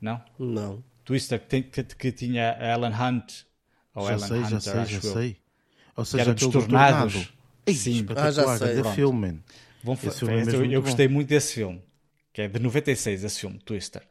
Não? 0.01 0.23
Não. 0.38 0.83
Twister 1.03 1.39
que, 1.39 1.47
tem, 1.47 1.63
que, 1.63 1.83
que 1.83 2.11
tinha 2.11 2.51
Alan 2.73 2.89
Hunt. 2.91 3.43
Ou 3.93 4.07
já 4.07 4.13
Alan 4.13 4.17
sei, 4.17 4.38
Hunter, 4.43 4.49
já 4.49 4.59
sei, 4.59 4.85
já 4.85 5.01
eu. 5.01 5.01
sei. 5.01 5.38
Ou 5.95 6.05
seja, 6.05 6.23
eram 6.23 6.33
destornados. 6.33 7.13
tornado. 7.13 7.33
Sim. 7.67 8.05
Ah, 8.15 8.31
já 8.31 8.47
sei. 8.57 8.81
Pronto. 8.81 8.95
filme. 8.95 9.43
Vão 9.83 9.97
Esse 10.01 10.19
filme 10.19 10.41
é 10.41 10.55
eu 10.55 10.65
eu 10.71 10.81
bom. 10.81 10.81
gostei 10.81 11.07
muito 11.07 11.29
desse 11.29 11.53
filme, 11.53 11.81
que 12.33 12.41
é 12.41 12.47
de 12.47 12.59
96, 12.59 13.23
esse 13.23 13.39
filme, 13.39 13.59
Twister. 13.59 14.03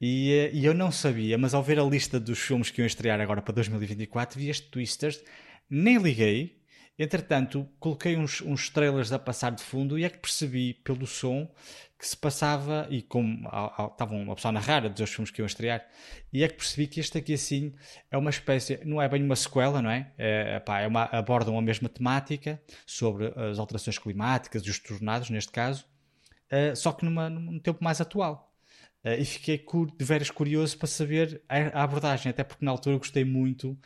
E, 0.00 0.32
eh, 0.32 0.50
e 0.52 0.64
eu 0.64 0.72
não 0.74 0.90
sabia, 0.90 1.36
mas 1.36 1.52
ao 1.54 1.62
ver 1.62 1.78
a 1.78 1.84
lista 1.84 2.18
dos 2.18 2.38
filmes 2.38 2.70
que 2.70 2.80
iam 2.80 2.86
estrear 2.86 3.20
agora 3.20 3.42
para 3.42 3.54
2024, 3.54 4.38
vi 4.38 4.48
este 4.48 4.68
Twisters, 4.68 5.22
nem 5.68 5.98
liguei. 5.98 6.58
Entretanto, 6.98 7.66
coloquei 7.78 8.16
uns, 8.16 8.40
uns 8.42 8.68
trailers 8.68 9.12
a 9.12 9.18
passar 9.18 9.50
de 9.50 9.62
fundo 9.62 9.98
e 9.98 10.04
é 10.04 10.10
que 10.10 10.18
percebi 10.18 10.74
pelo 10.74 11.06
som 11.06 11.50
que 11.98 12.06
se 12.08 12.16
passava, 12.16 12.86
e 12.90 13.02
como 13.02 13.46
a- 13.48 13.84
a- 13.84 14.34
pessoa 14.34 14.48
a 14.50 14.52
narrar 14.52 14.86
a 14.86 14.88
dizer 14.88 15.04
os 15.04 15.10
filmes 15.10 15.30
que 15.30 15.40
iam 15.42 15.46
estrear, 15.46 15.86
e 16.32 16.42
é 16.42 16.48
que 16.48 16.54
percebi 16.56 16.86
que 16.86 16.98
este 16.98 17.18
aqui 17.18 17.34
assim 17.34 17.74
é 18.10 18.16
uma 18.16 18.30
espécie, 18.30 18.80
não 18.86 19.02
é 19.02 19.08
bem 19.08 19.22
uma 19.22 19.36
sequela, 19.36 19.82
não 19.82 19.90
é? 19.90 20.10
é, 20.16 20.60
pá, 20.60 20.80
é 20.80 20.86
uma, 20.86 21.04
abordam 21.04 21.58
a 21.58 21.62
mesma 21.62 21.90
temática 21.90 22.60
sobre 22.86 23.26
as 23.36 23.58
alterações 23.58 23.98
climáticas 23.98 24.62
e 24.62 24.70
os 24.70 24.78
tornados, 24.78 25.28
neste 25.30 25.52
caso, 25.52 25.84
Uh, 26.52 26.74
só 26.74 26.90
que 26.90 27.04
numa, 27.04 27.30
num 27.30 27.60
tempo 27.60 27.78
mais 27.80 28.00
atual. 28.00 28.49
Uh, 29.04 29.20
e 29.20 29.24
fiquei 29.24 29.58
de 29.96 30.04
veras 30.04 30.30
curioso 30.30 30.76
para 30.76 30.86
saber 30.86 31.42
a, 31.48 31.80
a 31.80 31.82
abordagem, 31.84 32.30
até 32.30 32.44
porque 32.44 32.64
na 32.64 32.70
altura 32.70 32.98
gostei 32.98 33.24
muito 33.24 33.78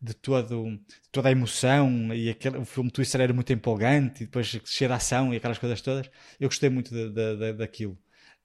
de, 0.00 0.14
todo, 0.14 0.64
de 0.76 0.80
toda 1.10 1.28
a 1.28 1.32
emoção 1.32 2.14
e 2.14 2.30
aquele, 2.30 2.58
o 2.58 2.64
filme 2.64 2.90
Twister 2.90 3.20
era 3.20 3.32
muito 3.32 3.52
empolgante 3.52 4.22
e 4.22 4.26
depois 4.26 4.46
cheio 4.64 4.88
de 4.88 4.94
ação 4.94 5.34
e 5.34 5.36
aquelas 5.36 5.58
coisas 5.58 5.80
todas. 5.82 6.08
Eu 6.38 6.48
gostei 6.48 6.70
muito 6.70 6.90
de, 6.94 7.10
de- 7.10 7.36
de- 7.36 7.52
daquilo. 7.54 7.94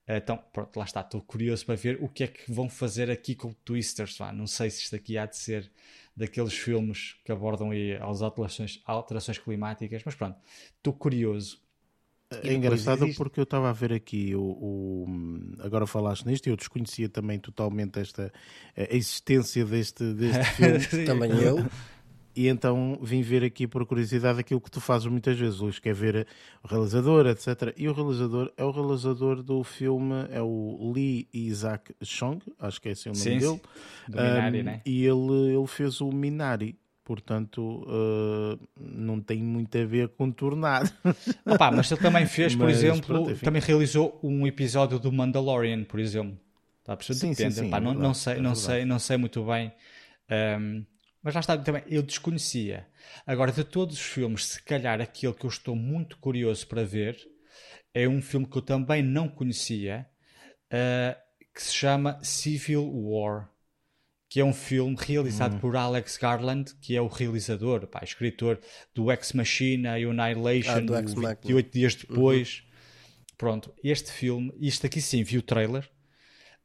Uh, 0.08 0.12
Então, 0.14 0.36
pronto, 0.52 0.76
lá 0.78 0.84
está. 0.84 1.00
Estou 1.00 1.22
curioso 1.22 1.64
para 1.66 1.74
ver 1.76 1.98
o 2.02 2.08
que 2.08 2.24
é 2.24 2.26
que 2.28 2.50
vão 2.52 2.68
fazer 2.68 3.10
aqui 3.10 3.34
com 3.34 3.48
o 3.50 3.54
Twisters. 3.54 4.16
vá. 4.18 4.32
Não 4.32 4.46
sei 4.46 4.70
se 4.70 4.82
isto 4.82 4.96
aqui 4.96 5.16
há 5.18 5.26
de 5.26 5.36
ser 5.36 5.70
daqueles 6.16 6.54
filmes 6.54 7.16
que 7.24 7.32
abordam 7.32 7.70
aí 7.70 7.94
as 7.96 8.22
alterações, 8.22 8.80
alterações 8.86 9.38
climáticas, 9.38 10.02
mas 10.04 10.14
pronto, 10.14 10.38
estou 10.76 10.92
curioso. 10.92 11.60
É 12.42 12.52
engraçado 12.54 13.04
existe- 13.04 13.16
porque 13.18 13.38
eu 13.38 13.44
estava 13.44 13.70
a 13.70 13.72
ver 13.72 13.92
aqui 13.92 14.34
o, 14.34 14.40
o- 14.42 15.06
agora 15.60 15.86
falaste 15.86 16.26
nisto 16.26 16.46
e 16.46 16.50
eu 16.50 16.56
desconhecia 16.56 17.08
também 17.08 17.38
totalmente 17.38 17.98
esta 18.00 18.32
a 18.76 18.94
existência 18.94 19.64
deste, 19.64 20.12
deste 20.12 20.44
filme 20.54 21.06
Também 21.06 21.30
eu. 21.40 21.64
e 22.34 22.48
então 22.48 22.98
vim 23.00 23.22
ver 23.22 23.44
aqui 23.44 23.66
por 23.66 23.86
curiosidade 23.86 24.40
aquilo 24.40 24.60
que 24.60 24.70
tu 24.70 24.80
fazes 24.80 25.06
muitas 25.06 25.38
vezes, 25.38 25.60
Luís, 25.60 25.78
que 25.78 25.88
é 25.88 25.92
ver 25.92 26.26
o 26.64 26.66
realizador, 26.68 27.26
etc. 27.26 27.72
E 27.76 27.88
o 27.88 27.92
realizador 27.92 28.52
é 28.56 28.64
o 28.64 28.70
realizador 28.72 29.42
do 29.42 29.62
filme, 29.62 30.26
é 30.30 30.42
o 30.42 30.92
Lee 30.94 31.28
Isaac 31.32 31.94
Chong, 32.02 32.44
acho 32.58 32.80
que 32.82 32.88
é 32.88 32.92
esse 32.92 33.08
o 33.08 33.12
nome 33.12 33.20
Sim, 33.22 33.38
dele. 33.38 33.52
sim. 33.54 33.60
Do 34.08 34.18
Minari, 34.20 34.60
Um, 34.60 34.64
né? 34.64 34.80
E 34.84 35.04
ele, 35.06 35.54
ele 35.56 35.66
fez 35.68 36.00
o 36.00 36.10
Minari, 36.10 36.76
portanto 37.06 37.84
uh, 37.86 38.58
não 38.76 39.20
tem 39.20 39.40
muito 39.40 39.78
a 39.78 39.84
ver 39.84 40.08
com 40.08 40.30
tornado. 40.30 40.92
Opa, 41.46 41.70
mas 41.70 41.90
ele 41.90 42.00
também 42.00 42.26
fez, 42.26 42.56
por 42.56 42.64
Mas, 42.64 42.78
exemplo, 42.82 43.24
pronto, 43.24 43.40
também 43.40 43.62
realizou 43.62 44.18
um 44.22 44.44
episódio 44.46 44.98
do 44.98 45.12
Mandalorian, 45.12 45.84
por 45.84 46.00
exemplo. 46.00 46.36
Está 46.80 46.94
a 46.94 46.96
perceber? 46.96 47.20
Sim, 47.20 47.28
sim, 47.28 47.34
Depende. 47.34 47.54
sim, 47.54 47.70
Pá, 47.70 47.76
é 47.76 47.80
não, 47.80 47.90
verdade, 47.92 48.06
não 48.08 48.14
sei, 48.14 48.34
é 48.34 48.40
não 48.40 48.54
sei, 48.54 48.84
não 48.84 48.98
sei 48.98 49.16
muito 49.16 49.44
bem. 49.44 49.72
Ahm, 50.28 50.84
mas 51.22 51.34
lá 51.34 51.40
está 51.40 51.56
também, 51.56 51.82
eu 51.86 52.02
desconhecia. 52.02 52.86
Agora, 53.24 53.52
de 53.52 53.62
todos 53.62 53.94
os 53.96 54.02
filmes, 54.02 54.44
se 54.46 54.62
calhar 54.62 55.00
aquele 55.00 55.32
que 55.32 55.46
eu 55.46 55.50
estou 55.50 55.76
muito 55.76 56.18
curioso 56.18 56.66
para 56.66 56.84
ver 56.84 57.16
é 57.94 58.06
um 58.08 58.20
filme 58.20 58.46
que 58.46 58.58
eu 58.58 58.62
também 58.62 59.02
não 59.02 59.28
conhecia, 59.28 60.06
ah, 60.70 61.16
que 61.54 61.62
se 61.62 61.72
chama 61.72 62.18
Civil 62.22 62.86
War, 62.92 63.48
que 64.36 64.40
é 64.42 64.44
um 64.44 64.52
filme 64.52 64.94
realizado 64.98 65.54
Hum. 65.54 65.60
por 65.60 65.76
Alex 65.76 66.18
Garland, 66.18 66.74
que 66.82 66.94
é 66.94 67.00
o 67.00 67.06
realizador, 67.06 67.86
pá, 67.86 68.00
escritor 68.04 68.60
do 68.94 69.10
Ex 69.10 69.32
Machina 69.32 69.98
e 69.98 70.04
o 70.04 70.10
Annihilation, 70.10 70.72
Ah, 70.94 71.00
Ex 71.00 71.14
Machina. 71.14 71.38
28 71.42 71.72
dias 71.72 71.94
depois. 71.94 72.62
Pronto, 73.38 73.72
este 73.82 74.12
filme, 74.12 74.52
isto 74.60 74.84
aqui 74.84 75.00
sim, 75.00 75.22
vi 75.22 75.38
o 75.38 75.42
trailer, 75.42 75.88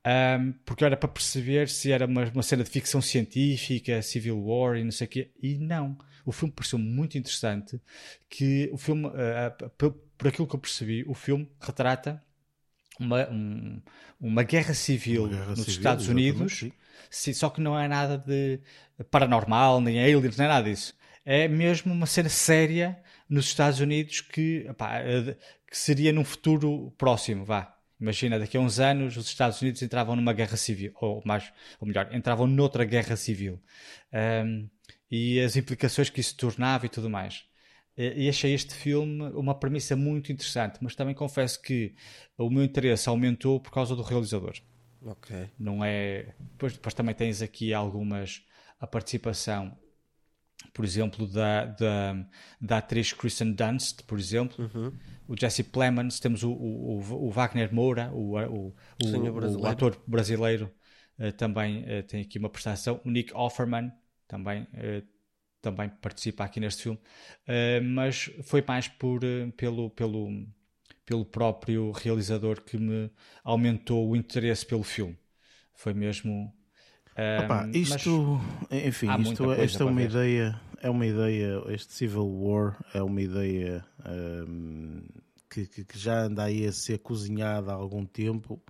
ahm, 0.03 0.51
porque 0.65 0.83
era 0.83 0.97
para 0.97 1.07
perceber 1.07 1.69
se 1.69 1.93
era 1.93 2.05
uma, 2.07 2.25
uma 2.25 2.43
cena 2.43 2.61
de 2.61 2.69
ficção 2.69 3.01
científica, 3.01 4.01
Civil 4.01 4.37
War 4.45 4.75
e 4.75 4.83
não 4.83 4.91
sei 4.91 5.07
o 5.07 5.09
quê, 5.09 5.31
e 5.41 5.57
não. 5.57 5.97
O 6.25 6.33
filme 6.33 6.53
pareceu 6.53 6.77
muito 6.77 7.17
interessante, 7.17 7.79
que 8.29 8.69
o 8.73 8.77
filme, 8.77 9.09
por, 9.77 9.93
por 10.17 10.27
aquilo 10.27 10.45
que 10.45 10.55
eu 10.55 10.59
percebi, 10.59 11.05
o 11.07 11.13
filme 11.13 11.49
retrata 11.61 12.21
uma, 13.05 13.29
um- 13.29 13.81
uma 14.19 14.43
guerra 14.43 14.73
civil 14.73 15.23
Uma 15.23 15.29
guerra 15.29 15.55
nos 15.55 15.65
civil, 15.65 15.79
Estados 15.79 16.07
Unidos, 16.07 16.59
sim. 16.59 16.71
Sim, 17.09 17.33
só 17.33 17.49
que 17.49 17.59
não 17.61 17.77
é 17.77 17.87
nada 17.87 18.17
de 18.17 18.59
paranormal, 19.09 19.81
nem 19.81 20.01
aliens, 20.01 20.37
nem 20.37 20.47
nada 20.47 20.69
disso. 20.69 20.95
É 21.25 21.47
mesmo 21.47 21.93
uma 21.93 22.05
cena 22.05 22.29
séria 22.29 22.97
nos 23.29 23.45
Estados 23.45 23.79
Unidos 23.79 24.21
que, 24.21 24.65
epá, 24.69 24.99
eh, 24.99 25.35
que 25.67 25.77
seria 25.77 26.11
num 26.13 26.23
futuro 26.25 26.91
próximo, 26.97 27.45
vá. 27.45 27.75
Imagina, 27.99 28.39
daqui 28.39 28.57
a 28.57 28.59
uns 28.59 28.79
anos 28.79 29.15
os 29.17 29.27
Estados 29.27 29.61
Unidos 29.61 29.81
entravam 29.81 30.15
numa 30.15 30.33
guerra 30.33 30.57
civil, 30.57 30.91
ou 30.95 31.21
mais, 31.25 31.51
ou 31.79 31.87
melhor, 31.87 32.09
entravam 32.13 32.47
noutra 32.47 32.83
guerra 32.83 33.15
civil. 33.15 33.61
Ahm, 34.11 34.67
e 35.09 35.39
as 35.41 35.55
implicações 35.55 36.09
que 36.09 36.19
isso 36.21 36.35
tornava 36.35 36.85
e 36.85 36.89
tudo 36.89 37.09
mais. 37.09 37.43
E 38.17 38.29
achei 38.29 38.53
este 38.53 38.73
filme 38.73 39.23
uma 39.33 39.53
premissa 39.53 39.95
muito 39.95 40.31
interessante, 40.31 40.79
mas 40.81 40.95
também 40.95 41.13
confesso 41.13 41.61
que 41.61 41.93
o 42.37 42.49
meu 42.49 42.63
interesse 42.63 43.07
aumentou 43.09 43.59
por 43.59 43.71
causa 43.71 43.95
do 43.95 44.01
realizador 44.01 44.53
Ok. 45.03 45.49
não 45.57 45.83
é. 45.83 46.35
Depois, 46.39 46.73
depois 46.73 46.93
também 46.93 47.15
tens 47.15 47.41
aqui 47.41 47.73
algumas. 47.73 48.43
a 48.79 48.87
participação, 48.87 49.77
por 50.73 50.85
exemplo, 50.85 51.27
da, 51.27 51.65
da, 51.65 52.25
da 52.59 52.77
atriz 52.77 53.13
Kristen 53.13 53.53
Dunst, 53.53 54.03
por 54.03 54.19
exemplo, 54.19 54.69
o 55.27 55.35
Jesse 55.39 55.63
Plemons, 55.63 56.19
temos 56.19 56.43
o, 56.43 56.51
o, 56.51 57.27
o- 57.27 57.31
Wagner 57.31 57.73
Moura, 57.73 58.11
o, 58.13 58.37
o, 58.37 58.67
o, 58.67 58.73
Sim, 59.05 59.27
o 59.29 59.33
brasileiro. 59.33 59.67
ator 59.69 60.01
brasileiro, 60.07 60.71
eh, 61.17 61.31
também 61.31 61.83
eh, 61.87 62.01
tem 62.03 62.21
aqui 62.21 62.37
uma 62.39 62.49
prestação. 62.49 63.01
O 63.05 63.09
Nick 63.11 63.33
Offerman 63.33 63.91
também. 64.27 64.67
Também 65.61 65.89
participa 65.89 66.43
aqui 66.45 66.59
neste 66.59 66.83
filme, 66.83 66.99
Eh, 67.47 67.79
mas 67.81 68.29
foi 68.43 68.63
mais 68.67 68.87
por, 68.87 69.23
eh, 69.23 69.51
pelo, 69.57 69.89
pelo, 69.91 70.47
pelo 71.05 71.25
próprio 71.25 71.91
realizador 71.91 72.61
que 72.63 72.77
me 72.77 73.11
aumentou 73.43 74.09
o 74.09 74.15
interesse 74.15 74.65
pelo 74.65 74.83
filme. 74.83 75.17
Foi 75.75 75.93
mesmo. 75.93 76.53
eh, 77.15 77.25
Opa, 77.35 77.67
isto, 77.73 78.39
enfim, 78.71 79.15
isto, 79.17 79.51
esta 79.53 79.83
é 79.83 79.85
uma 79.85 80.01
ver. 80.01 80.03
ideia, 80.03 80.59
é 80.81 80.89
uma 80.89 81.05
ideia, 81.05 81.61
este 81.69 81.93
Civil 81.93 82.25
War 82.27 82.77
é 82.93 83.01
uma 83.01 83.21
ideia 83.21 83.85
hum, 84.47 85.01
que, 85.49 85.65
que- 85.67 85.85
que 85.85 85.97
já 85.97 86.23
anda 86.23 86.43
aí 86.43 86.65
a 86.65 86.71
ser 86.71 86.99
cozinhada 86.99 87.71
há 87.71 87.75
algum 87.75 88.05
tempo. 88.05 88.61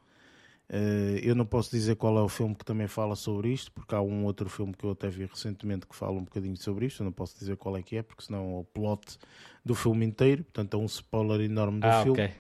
Eh, 0.73 1.19
eu 1.21 1.35
não 1.35 1.45
posso 1.45 1.69
dizer 1.69 1.97
qual 1.97 2.17
é 2.17 2.21
o 2.21 2.29
filme 2.29 2.55
que 2.55 2.63
também 2.63 2.87
fala 2.87 3.13
sobre 3.13 3.49
isto, 3.51 3.69
porque 3.73 3.93
há 3.93 4.01
um 4.01 4.23
outro 4.23 4.49
filme 4.49 4.73
que 4.73 4.85
eu 4.85 4.91
até 4.91 5.09
vi 5.09 5.25
recentemente 5.25 5.85
que 5.85 5.93
fala 5.93 6.13
um 6.13 6.23
bocadinho 6.23 6.55
sobre 6.55 6.85
isto. 6.85 7.01
Eu 7.01 7.05
não 7.05 7.11
posso 7.11 7.37
dizer 7.37 7.57
qual 7.57 7.75
é 7.75 7.83
que 7.83 7.97
é, 7.97 8.01
porque 8.01 8.23
senão 8.23 8.39
é 8.39 8.59
o 8.59 8.63
plot 8.63 9.17
do 9.65 9.75
filme 9.75 10.05
inteiro. 10.05 10.45
Portanto, 10.45 10.77
é 10.77 10.79
um 10.79 10.85
spoiler 10.85 11.41
enorme 11.41 11.81
do 11.81 11.87
ah, 11.87 12.03
filme. 12.03 12.23
ok. 12.23 12.31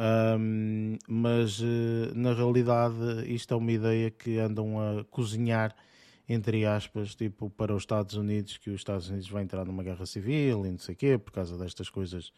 Um, 0.00 0.96
mas 1.08 1.60
eh, 1.60 2.12
na 2.14 2.32
realidade 2.32 2.94
isto 3.26 3.52
é 3.52 3.56
uma 3.56 3.72
ideia 3.72 4.10
que 4.10 4.38
andam 4.38 4.80
a 4.80 5.04
cozinhar 5.04 5.74
entre 6.28 6.66
aspas, 6.66 7.14
tipo 7.14 7.48
para 7.48 7.74
os 7.74 7.82
Estados 7.82 8.14
Unidos, 8.14 8.58
que 8.58 8.68
os 8.68 8.76
Estados 8.76 9.08
Unidos 9.08 9.28
vai 9.30 9.42
entrar 9.42 9.64
numa 9.64 9.82
guerra 9.82 10.04
civil 10.04 10.66
e 10.66 10.70
não 10.70 10.78
sei 10.78 10.94
o 10.94 10.98
quê, 10.98 11.16
por 11.18 11.32
causa 11.32 11.56
destas 11.56 11.88
coisas, 11.88 12.32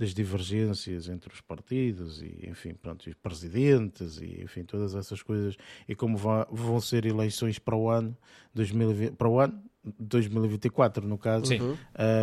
das 0.00 0.14
divergências 0.14 1.08
entre 1.10 1.30
os 1.32 1.42
partidos 1.42 2.22
e, 2.22 2.48
enfim, 2.48 2.72
pronto, 2.72 3.06
os 3.06 3.14
presidentes 3.14 4.16
e, 4.18 4.40
enfim, 4.42 4.64
todas 4.64 4.94
essas 4.94 5.22
coisas. 5.22 5.56
E 5.86 5.94
como 5.94 6.16
vão 6.16 6.80
ser 6.80 7.04
eleições 7.04 7.58
para 7.58 7.76
o 7.76 7.90
ano, 7.90 8.16
2020, 8.54 9.12
para 9.12 9.28
o 9.28 9.38
ano 9.38 9.62
2024, 9.98 11.06
no 11.06 11.18
caso, 11.18 11.44
Sim. 11.46 11.60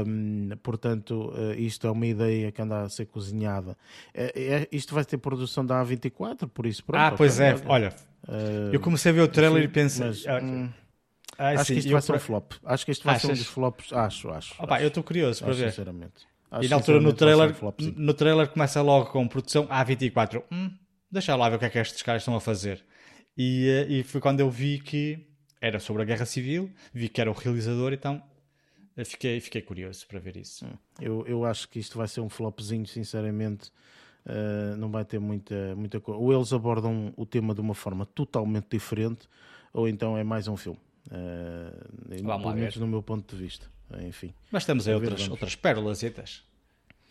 um, 0.07 0.49
portanto, 0.63 1.31
uh, 1.35 1.53
isto 1.53 1.85
é 1.85 1.91
uma 1.91 2.05
ideia 2.07 2.51
que 2.51 2.61
anda 2.61 2.81
a 2.81 2.89
ser 2.89 3.05
cozinhada. 3.05 3.77
É- 4.11 4.31
é- 4.63 4.67
isto 4.71 4.95
vai 4.95 5.05
ter 5.05 5.17
produção 5.19 5.63
da 5.63 5.79
A24, 5.79 6.47
por 6.49 6.65
isso 6.65 6.83
pronto. 6.83 6.99
ah, 6.99 7.11
pois 7.11 7.39
é. 7.39 7.55
Olha, 7.67 7.89
uh, 8.27 8.73
eu 8.73 8.79
comecei 8.79 9.11
a 9.11 9.13
ver 9.13 9.21
o 9.21 9.27
trailer 9.27 9.63
enfim, 9.63 9.69
e 9.69 9.73
pensei. 9.73 10.07
mas, 10.07 10.25
ah, 10.27 10.39
hum, 10.41 10.69
ah, 11.37 11.49
acho 11.49 11.65
sim, 11.65 11.73
que 11.73 11.79
isto 11.79 11.91
vai 11.91 12.01
ser 12.01 12.13
um 12.13 12.19
flop. 12.19 12.53
Acho 12.65 12.85
que 12.85 12.91
isto 12.91 13.05
vai 13.05 13.19
ser 13.19 13.27
um 13.27 13.29
Achas? 13.29 13.39
dos 13.39 13.47
flops. 13.47 13.93
Acho, 13.93 14.29
acho. 14.29 14.53
Opa, 14.63 14.75
acho, 14.75 14.83
eu 14.83 14.87
estou 14.87 15.03
curioso 15.03 15.43
para 15.43 15.53
ver. 15.53 15.71
sinceramente. 15.71 16.27
E 16.51 16.55
Acho 16.55 16.69
na 16.69 16.75
altura 16.77 16.99
no 17.01 17.09
ser 17.09 17.15
trailer, 17.15 17.55
um 17.63 17.91
no 17.97 18.13
trailer 18.13 18.47
começa 18.47 18.81
logo 18.81 19.11
com 19.11 19.27
produção 19.27 19.67
A24. 19.67 20.43
Hum, 20.51 20.71
deixa 21.11 21.35
lá 21.35 21.49
ver 21.49 21.57
o 21.57 21.59
que 21.59 21.65
é 21.65 21.69
que 21.69 21.79
estes 21.79 22.01
caras 22.01 22.21
estão 22.21 22.35
a 22.35 22.41
fazer. 22.41 22.83
E, 23.37 23.85
uh, 23.87 23.91
e 23.91 24.03
foi 24.03 24.21
quando 24.21 24.39
eu 24.39 24.49
vi 24.49 24.79
que 24.79 25.27
era 25.59 25.79
sobre 25.79 26.03
a 26.03 26.05
Guerra 26.05 26.25
Civil, 26.25 26.71
vi 26.93 27.09
que 27.09 27.19
era 27.19 27.29
o 27.29 27.33
realizador, 27.33 27.93
então 27.93 28.21
fiquei, 29.03 29.39
fiquei 29.39 29.61
curioso 29.61 30.07
para 30.07 30.19
ver 30.19 30.37
isso. 30.37 30.65
Hum. 30.65 30.73
Eu, 31.01 31.25
eu 31.27 31.45
acho 31.45 31.67
que 31.69 31.79
isto 31.79 31.97
vai 31.97 32.07
ser 32.07 32.21
um 32.21 32.29
flopzinho, 32.29 32.85
sinceramente. 32.85 33.71
Uh, 34.25 34.75
não 34.77 34.91
vai 34.91 35.05
ter 35.05 35.19
muita, 35.19 35.75
muita 35.75 35.99
coisa. 35.99 36.19
Ou 36.19 36.33
eles 36.33 36.51
abordam 36.51 37.13
o 37.15 37.25
tema 37.25 37.53
de 37.53 37.61
uma 37.61 37.73
forma 37.73 38.05
totalmente 38.05 38.67
diferente, 38.71 39.27
ou 39.71 39.87
então 39.87 40.17
é 40.17 40.23
mais 40.23 40.47
um 40.47 40.57
filme. 40.57 40.79
Uh, 41.07 42.09
pelo 42.09 42.53
menos 42.53 42.75
no 42.77 42.87
meu 42.87 43.01
ponto 43.01 43.33
de 43.35 43.41
vista. 43.41 43.69
Enfim. 44.01 44.33
Mas 44.51 44.65
temos 44.65 44.87
aí 44.87 44.93
outras, 44.93 45.27
outras 45.29 45.55
pérolas. 45.55 45.99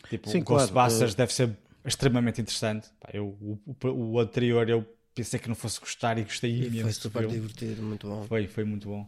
Tipo, 0.09 0.29
Sim, 0.29 0.41
o 0.41 0.45
claro, 0.45 0.61
Ghostbusters 0.71 1.13
uh... 1.13 1.17
deve 1.17 1.33
ser 1.33 1.57
extremamente 1.85 2.41
interessante. 2.41 2.89
eu, 3.13 3.37
o, 3.41 3.59
o, 3.87 4.19
anterior 4.19 4.69
eu 4.69 4.85
pensei 5.15 5.39
que 5.39 5.47
não 5.47 5.55
fosse 5.55 5.79
gostar 5.79 6.17
e 6.17 6.23
gostei 6.23 6.65
imenso. 6.65 6.83
Foi 6.83 6.93
super 6.93 7.27
divertido, 7.27 7.81
muito 7.81 8.07
bom. 8.07 8.23
Foi, 8.23 8.47
foi 8.47 8.63
muito 8.63 8.87
bom. 8.87 9.07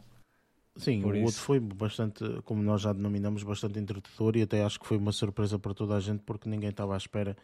Sim, 0.76 1.02
Por 1.02 1.12
o 1.12 1.16
isso. 1.16 1.26
outro 1.26 1.40
foi 1.40 1.60
bastante, 1.60 2.24
como 2.44 2.62
nós 2.62 2.80
já 2.80 2.92
denominamos, 2.92 3.42
bastante 3.42 3.78
introdutor 3.78 4.36
e 4.36 4.42
até 4.42 4.64
acho 4.64 4.80
que 4.80 4.86
foi 4.86 4.96
uma 4.96 5.12
surpresa 5.12 5.58
para 5.58 5.74
toda 5.74 5.94
a 5.94 6.00
gente 6.00 6.22
porque 6.24 6.48
ninguém 6.48 6.70
estava 6.70 6.94
à 6.94 6.96
espera 6.96 7.36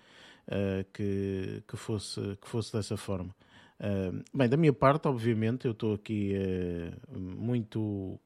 uh, 0.49 0.85
que, 0.93 1.63
que, 1.69 1.77
fosse, 1.77 2.21
que 2.41 2.49
fosse 2.49 2.73
dessa 2.73 2.97
forma. 2.97 3.35
Uh, 3.79 4.23
bem, 4.33 4.49
da 4.49 4.57
minha 4.57 4.73
parte, 4.73 5.07
obviamente, 5.07 5.67
eu 5.67 5.73
estou 5.73 5.95
aqui 5.95 6.35
uh, 6.35 7.19
muito, 7.19 8.19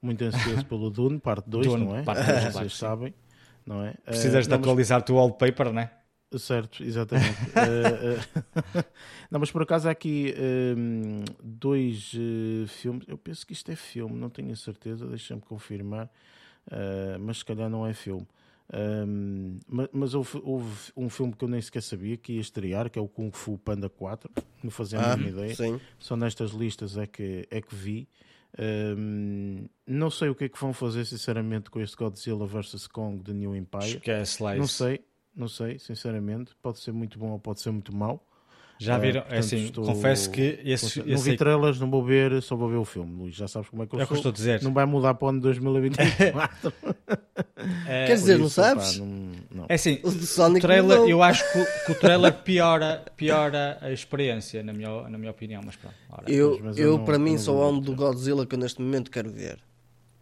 muito 0.00 0.22
ansioso 0.24 0.64
pelo 0.66 0.90
Dune, 0.90 1.18
parte 1.18 1.48
2, 1.48 1.66
não 1.66 1.96
é? 1.96 2.02
Parte 2.02 2.24
2, 2.26 2.52
Vocês 2.52 2.76
sabem, 2.76 3.14
não 3.64 3.84
é? 3.84 3.94
Precisas 4.04 4.46
de 4.46 4.54
atualizar 4.54 4.98
mas... 4.98 5.02
o 5.02 5.06
teu 5.06 5.16
wallpaper, 5.16 5.72
não 5.72 5.82
é? 5.82 5.90
Certo, 6.38 6.82
exatamente. 6.82 7.30
uh, 7.30 8.18
uh, 8.80 8.84
não, 9.30 9.38
mas 9.40 9.50
por 9.50 9.62
acaso 9.62 9.88
há 9.88 9.92
aqui 9.92 10.34
uh, 10.36 11.24
dois 11.42 12.12
filmes. 12.68 13.04
Eu 13.06 13.16
penso 13.16 13.46
que 13.46 13.52
isto 13.52 13.70
é 13.70 13.76
filme, 13.76 14.16
não 14.16 14.28
tenho 14.28 14.52
a 14.52 14.56
certeza, 14.56 15.06
deixa-me 15.06 15.40
confirmar. 15.40 16.10
mas 17.20 17.38
se 17.38 17.44
calhar 17.44 17.70
não 17.70 17.86
é 17.86 17.94
filme. 17.94 18.26
mas, 19.68 19.88
mas 19.92 20.14
houve, 20.14 20.40
houve, 20.42 20.92
um 20.96 21.08
filme 21.08 21.32
que 21.32 21.44
eu 21.44 21.48
nem 21.48 21.60
sequer 21.60 21.82
sabia 21.82 22.16
que 22.16 22.34
ia 22.34 22.40
estrear, 22.40 22.90
que 22.90 22.98
é 22.98 23.02
o 23.02 23.08
Kung 23.08 23.30
Fu 23.30 23.56
Panda 23.56 23.88
4. 23.88 24.28
Não 24.64 24.70
fazia 24.70 24.98
a 24.98 25.12
ah, 25.12 25.16
mínima 25.16 25.38
ideia. 25.38 25.54
Sim. 25.54 25.80
Só 25.98 26.16
nestas 26.16 26.50
listas 26.50 26.98
é 26.98 27.06
que, 27.06 27.46
é 27.50 27.60
que 27.60 27.74
vi. 27.74 28.08
Não 29.86 30.10
sei 30.10 30.28
o 30.28 30.34
que 30.34 30.44
é 30.44 30.48
que 30.48 30.60
vão 30.60 30.72
fazer, 30.72 31.04
sinceramente, 31.04 31.70
com 31.70 31.80
este 31.80 31.96
Godzilla 31.96 32.46
vs. 32.46 32.86
Kong 32.86 33.22
de 33.22 33.32
New 33.32 33.54
Empire. 33.54 33.96
Esquece 33.96 34.42
lá 34.42 34.54
Não 34.54 34.66
sei 34.66 35.04
não 35.36 35.48
sei, 35.48 35.78
sinceramente. 35.78 36.52
Pode 36.62 36.78
ser 36.78 36.92
muito 36.92 37.18
bom 37.18 37.28
ou 37.32 37.38
pode 37.38 37.60
ser 37.60 37.70
muito 37.70 37.94
mau. 37.94 38.26
Já 38.78 38.98
viram? 38.98 39.20
Uh, 39.20 39.22
portanto, 39.22 39.36
é 39.36 39.38
assim, 39.38 39.64
estou... 39.64 39.84
confesso 39.84 40.30
que 40.30 40.60
esse, 40.64 41.02
Não 41.02 41.18
vi 41.18 41.36
trailers, 41.36 41.80
não 41.80 41.90
vou 41.90 42.04
ver, 42.04 42.42
só 42.42 42.56
vou 42.56 42.68
ver 42.68 42.76
o 42.76 42.84
filme, 42.84 43.22
Luís. 43.22 43.34
Já 43.34 43.48
sabes 43.48 43.68
como 43.68 43.82
é 43.82 43.86
que 43.86 43.94
eu, 43.94 44.00
é 44.00 44.06
sou. 44.06 44.16
estou 44.16 44.30
a 44.30 44.32
dizer. 44.32 44.62
Não 44.62 44.72
vai 44.72 44.84
mudar 44.84 45.14
para 45.14 45.26
o 45.26 45.28
ano 45.28 45.40
2024. 45.40 46.72
é, 47.86 48.06
Quer 48.06 48.14
dizer, 48.14 48.32
isso, 48.34 48.42
não 48.42 48.48
sabes? 48.48 48.98
Pá, 48.98 49.04
não, 49.04 49.06
não. 49.56 49.66
É 49.68 49.74
assim, 49.74 49.98
o, 50.02 50.08
o 50.08 50.60
trailer, 50.60 50.98
eu 51.08 51.22
acho 51.22 51.42
que, 51.52 51.64
que, 51.86 51.92
o 51.92 51.94
trailer 51.94 52.32
piora, 52.32 53.04
piora 53.16 53.78
a 53.80 53.90
experiência, 53.90 54.62
na 54.62 54.72
minha, 54.72 55.08
na 55.08 55.18
minha 55.18 55.30
opinião. 55.30 55.62
Mas 55.64 55.76
pronto. 55.76 55.94
Ora, 56.10 56.30
eu, 56.30 56.52
mas, 56.52 56.62
mas 56.62 56.78
eu, 56.78 56.92
eu 56.92 56.98
não, 56.98 57.04
para 57.04 57.18
mim, 57.18 57.38
sou 57.38 57.60
o 57.60 57.80
do 57.80 57.94
Godzilla 57.94 58.46
que 58.46 58.54
eu 58.54 58.58
neste 58.58 58.80
momento 58.80 59.10
quero 59.10 59.30
ver. 59.30 59.58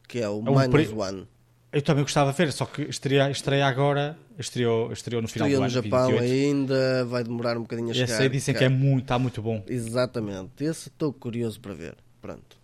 Que 0.09 0.21
é 0.21 0.29
o 0.29 0.39
é 0.39 0.69
Minus 0.69 0.93
One. 0.93 1.27
Eu 1.73 1.83
também 1.83 2.05
gostava 2.05 2.31
de 2.31 2.39
ver, 2.39 2.53
só 2.53 2.67
que 2.67 2.83
estreia, 2.83 3.29
estreia 3.31 3.67
agora, 3.67 4.17
estreou, 4.39 4.93
estreou 4.93 5.21
no 5.21 5.27
final 5.27 5.49
estreia 5.49 5.59
do 5.59 5.65
ano. 5.65 5.75
no 5.75 5.83
Japão 5.83 6.09
28. 6.21 6.33
ainda, 6.33 7.05
vai 7.07 7.25
demorar 7.25 7.57
um 7.57 7.63
bocadinho 7.63 7.91
a 7.91 7.95
chegar. 7.95 8.13
Esse 8.13 8.23
aí 8.23 8.29
dizem 8.29 8.55
que 8.55 8.63
é 8.63 8.69
muito, 8.69 9.03
está 9.03 9.19
muito 9.19 9.43
bom. 9.43 9.61
Exatamente, 9.67 10.63
esse 10.63 10.89
estou 10.89 11.13
curioso 11.13 11.61
para 11.61 11.75
ver. 11.75 11.97
Pronto. 12.23 12.64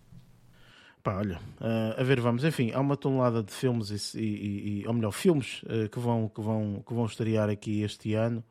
Pá, 1.03 1.17
olha, 1.17 1.39
uh, 1.59 1.99
a 1.99 2.03
ver, 2.03 2.19
vamos. 2.19 2.43
Enfim, 2.43 2.71
há 2.71 2.79
uma 2.79 2.95
tonelada 2.95 3.41
de 3.41 3.51
filmes, 3.51 4.13
e, 4.13 4.19
e, 4.19 4.81
e 4.81 4.87
ou 4.87 4.93
melhor, 4.93 5.11
filmes 5.11 5.63
uh, 5.63 5.89
que, 5.89 5.99
vão, 5.99 6.29
que, 6.29 6.41
vão, 6.41 6.83
que 6.85 6.93
vão 6.93 7.05
estrear 7.05 7.49
aqui 7.49 7.81
este 7.81 8.13
ano. 8.13 8.43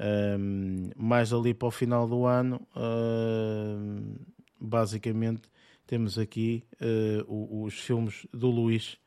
Um, 0.00 0.90
mais 0.96 1.32
ali 1.32 1.52
para 1.52 1.66
o 1.66 1.70
final 1.72 2.06
do 2.06 2.24
ano, 2.24 2.60
uh, 2.76 4.16
basicamente, 4.60 5.42
temos 5.88 6.18
aqui 6.18 6.62
os 7.26 7.74
filmes 7.80 8.26
do 8.32 8.48
Luís 8.48 8.98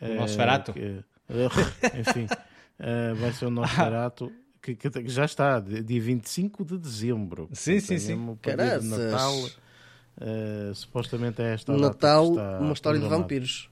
o 0.00 0.04
é, 0.04 0.14
Nosferatu? 0.14 0.72
Que, 0.72 1.04
enfim, 1.98 2.24
uh, 2.24 3.14
vai 3.16 3.32
ser 3.32 3.46
o 3.46 3.50
Nosferatu. 3.50 4.32
Que, 4.60 4.76
que, 4.76 5.08
já 5.08 5.24
está, 5.24 5.58
dia 5.58 6.00
25 6.00 6.64
de 6.64 6.78
dezembro. 6.78 7.48
Sim, 7.52 7.80
sim, 7.80 7.98
sim. 7.98 8.36
Caraças. 8.40 8.84
Natal, 8.84 9.34
uh, 10.18 10.74
supostamente 10.74 11.42
é 11.42 11.54
esta 11.54 11.76
Natal, 11.76 12.32
uma 12.60 12.72
história 12.72 13.00
de 13.00 13.06
vampiros. 13.06 13.70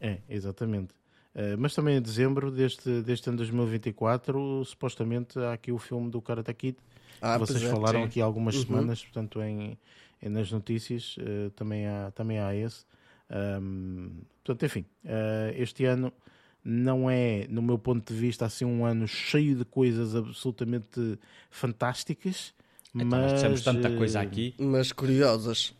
É, 0.00 0.18
exatamente. 0.28 0.92
Uh, 1.34 1.56
mas 1.58 1.74
também 1.74 1.96
em 1.96 2.02
dezembro 2.02 2.50
deste, 2.50 3.02
deste 3.02 3.28
ano 3.28 3.38
2024, 3.38 4.64
supostamente 4.64 5.38
há 5.38 5.52
aqui 5.52 5.72
o 5.72 5.78
filme 5.78 6.10
do 6.10 6.20
Karate 6.20 6.52
Kid. 6.52 6.76
Ah, 7.20 7.38
vocês 7.38 7.62
é, 7.62 7.70
falaram 7.70 8.00
sim. 8.00 8.06
aqui 8.06 8.20
algumas 8.20 8.56
uhum. 8.56 8.62
semanas, 8.62 9.02
portanto, 9.02 9.40
em, 9.42 9.78
em 10.20 10.28
nas 10.28 10.50
notícias 10.50 11.16
uh, 11.18 11.50
também, 11.50 11.86
há, 11.86 12.10
também 12.10 12.38
há 12.38 12.54
esse. 12.54 12.84
Um, 13.30 14.10
portanto, 14.44 14.66
enfim, 14.66 14.84
este 15.56 15.86
ano 15.86 16.12
não 16.64 17.10
é, 17.10 17.46
no 17.48 17.62
meu 17.62 17.78
ponto 17.78 18.12
de 18.12 18.18
vista, 18.18 18.44
assim 18.44 18.64
um 18.64 18.84
ano 18.84 19.08
cheio 19.08 19.56
de 19.56 19.64
coisas 19.64 20.14
absolutamente 20.14 21.18
fantásticas. 21.50 22.54
Então, 22.94 23.06
mas 23.06 23.40
temos 23.40 23.62
tanta 23.62 23.90
coisa 23.96 24.20
eh, 24.20 24.22
aqui. 24.22 24.54
Mas 24.58 24.92
curiosas. 24.92 25.74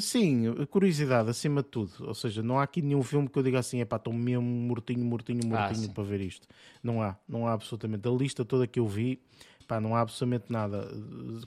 Sim, 0.00 0.54
curiosidade 0.70 1.28
acima 1.28 1.62
de 1.62 1.68
tudo. 1.68 1.92
Ou 2.06 2.14
seja, 2.14 2.42
não 2.42 2.58
há 2.58 2.62
aqui 2.62 2.80
nenhum 2.80 3.02
filme 3.02 3.28
que 3.28 3.36
eu 3.36 3.42
diga 3.42 3.58
assim, 3.58 3.80
é 3.80 3.84
pá, 3.84 3.96
estou 3.96 4.12
mesmo 4.12 4.42
mortinho, 4.42 5.04
mortinho, 5.04 5.40
ah, 5.44 5.66
mortinho 5.66 5.88
ah, 5.90 5.94
para 5.94 6.04
ver 6.04 6.20
isto. 6.20 6.46
Não 6.82 7.02
há, 7.02 7.16
não 7.28 7.46
há 7.46 7.52
absolutamente. 7.52 8.06
A 8.06 8.10
lista 8.12 8.44
toda 8.44 8.68
que 8.68 8.78
eu 8.78 8.86
vi, 8.86 9.20
Pá, 9.66 9.80
não 9.80 9.96
há 9.96 10.00
absolutamente 10.00 10.52
nada. 10.52 10.88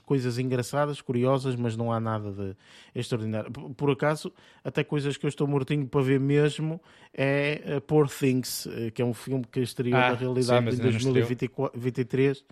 Coisas 0.04 0.38
engraçadas, 0.38 1.00
curiosas, 1.00 1.54
mas 1.54 1.76
não 1.76 1.92
há 1.92 2.00
nada 2.00 2.32
de 2.32 2.56
extraordinário. 2.94 3.50
Por 3.50 3.90
acaso, 3.90 4.32
até 4.64 4.82
coisas 4.82 5.16
que 5.16 5.24
eu 5.24 5.28
estou 5.28 5.46
mortinho 5.46 5.86
para 5.86 6.02
ver 6.02 6.18
mesmo 6.18 6.80
é 7.14 7.76
uh, 7.76 7.80
Poor 7.82 8.08
Things, 8.08 8.66
uh, 8.66 8.90
que 8.92 9.02
é 9.02 9.04
um 9.04 9.14
filme 9.14 9.44
que 9.50 9.60
estreou 9.60 9.96
ah, 9.96 10.10
na 10.10 10.14
realidade 10.14 10.70
sim, 10.70 10.80
em 10.80 10.82
2023. 10.82 12.44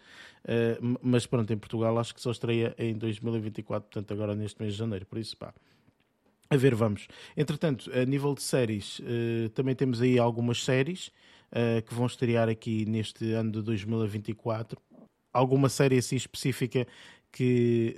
Eh, 0.48 0.78
mas 1.02 1.26
pronto, 1.26 1.52
em 1.52 1.58
Portugal 1.58 1.98
acho 1.98 2.14
que 2.14 2.20
só 2.20 2.30
estreia 2.30 2.72
em 2.78 2.94
2024, 2.94 3.88
portanto 3.90 4.12
agora 4.12 4.34
neste 4.34 4.62
mês 4.62 4.74
de 4.74 4.78
janeiro. 4.78 5.04
Por 5.04 5.18
isso, 5.18 5.36
pá, 5.36 5.52
a 6.48 6.56
ver, 6.56 6.74
vamos. 6.74 7.08
Entretanto, 7.36 7.90
a 7.92 8.04
nível 8.04 8.32
de 8.32 8.42
séries, 8.42 9.00
uh, 9.00 9.48
também 9.50 9.74
temos 9.74 10.00
aí 10.00 10.18
algumas 10.18 10.62
séries 10.62 11.08
uh, 11.50 11.82
que 11.84 11.92
vão 11.92 12.06
estrear 12.06 12.48
aqui 12.48 12.86
neste 12.86 13.32
ano 13.32 13.50
de 13.50 13.62
2024 13.62 14.80
alguma 15.32 15.68
série 15.68 15.98
assim 15.98 16.16
específica 16.16 16.86
que, 17.30 17.94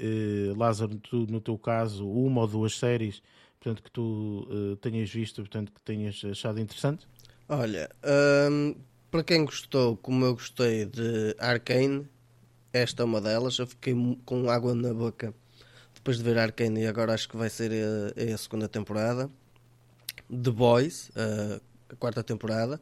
Lázaro, 0.57 0.97
tu, 0.97 1.25
no 1.31 1.41
teu 1.41 1.57
caso, 1.57 2.05
uma 2.11 2.41
ou 2.41 2.49
duas 2.49 2.77
séries, 2.77 3.23
portanto, 3.61 3.81
que 3.81 3.91
tu 3.93 4.77
tenhas 4.81 5.09
visto, 5.09 5.43
portanto, 5.43 5.71
que 5.71 5.81
tenhas 5.83 6.21
achado 6.25 6.59
interessante? 6.59 7.07
Olha, 7.49 7.89
um, 8.51 8.75
para 9.09 9.23
quem 9.23 9.45
gostou, 9.45 9.97
como 9.99 10.25
eu 10.25 10.35
gostei 10.35 10.87
de 10.87 11.37
Arkane, 11.39 12.09
esta 12.72 13.02
é 13.02 13.04
uma 13.04 13.20
delas. 13.20 13.59
Eu 13.59 13.66
fiquei 13.66 13.94
com 14.24 14.48
água 14.50 14.74
na 14.74 14.92
boca 14.92 15.35
depois 15.94 16.18
de 16.18 16.22
ver 16.22 16.38
Arkane 16.38 16.83
e 16.83 16.87
agora 16.87 17.14
acho 17.14 17.28
que 17.28 17.37
vai 17.37 17.50
ser 17.50 17.72
a, 17.72 18.35
a 18.35 18.38
segunda 18.38 18.68
temporada. 18.68 19.31
The 20.31 20.50
Boys, 20.50 21.11
a, 21.16 21.61
a 21.92 21.96
quarta 21.96 22.22
temporada, 22.22 22.81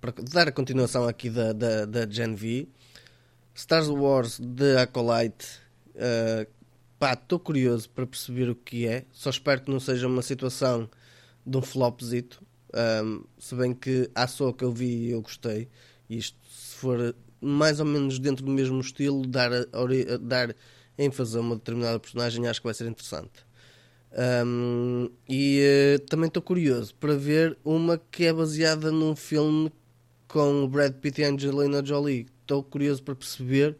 para 0.00 0.12
dar 0.30 0.48
a 0.48 0.52
continuação 0.52 1.08
aqui 1.08 1.30
da, 1.30 1.52
da, 1.52 1.84
da 1.84 2.08
Gen 2.08 2.34
V. 2.34 2.68
Star 3.56 3.88
Wars 3.88 4.40
The 4.56 4.82
Acolyte. 4.82 5.46
Uh, 5.94 6.50
pá, 6.98 7.12
estou 7.14 7.38
curioso 7.38 7.88
para 7.90 8.06
perceber 8.06 8.50
o 8.50 8.54
que 8.54 8.86
é. 8.86 9.04
Só 9.12 9.30
espero 9.30 9.62
que 9.62 9.70
não 9.70 9.78
seja 9.78 10.06
uma 10.06 10.22
situação 10.22 10.90
de 11.46 11.56
um 11.56 11.62
flopzito. 11.62 12.42
Um, 13.04 13.24
se 13.38 13.54
bem 13.54 13.72
que 13.72 14.10
a 14.14 14.26
só 14.26 14.52
que 14.52 14.64
eu 14.64 14.72
vi 14.72 15.06
e 15.06 15.10
eu 15.12 15.22
gostei. 15.22 15.68
Isto, 16.10 16.36
se 16.48 16.76
for 16.76 17.14
mais 17.44 17.80
ou 17.80 17.86
menos 17.86 18.18
dentro 18.18 18.44
do 18.44 18.50
mesmo 18.50 18.80
estilo, 18.80 19.26
dar, 19.26 19.50
dar 20.20 20.54
ênfase 20.98 21.36
a 21.36 21.40
uma 21.40 21.56
determinada 21.56 21.98
personagem, 21.98 22.46
acho 22.46 22.60
que 22.60 22.66
vai 22.66 22.74
ser 22.74 22.86
interessante. 22.86 23.44
Um, 24.46 25.10
e 25.28 25.60
uh, 25.96 25.98
também 26.06 26.28
estou 26.28 26.42
curioso 26.42 26.94
para 26.94 27.16
ver 27.16 27.58
uma 27.64 27.98
que 27.98 28.24
é 28.26 28.32
baseada 28.32 28.92
num 28.92 29.16
filme 29.16 29.72
com 30.28 30.62
o 30.62 30.68
Brad 30.68 30.94
Pitt 30.94 31.20
e 31.20 31.24
Angelina 31.24 31.84
Jolie 31.84 32.26
estou 32.40 32.62
curioso 32.62 33.02
para 33.02 33.14
perceber 33.16 33.76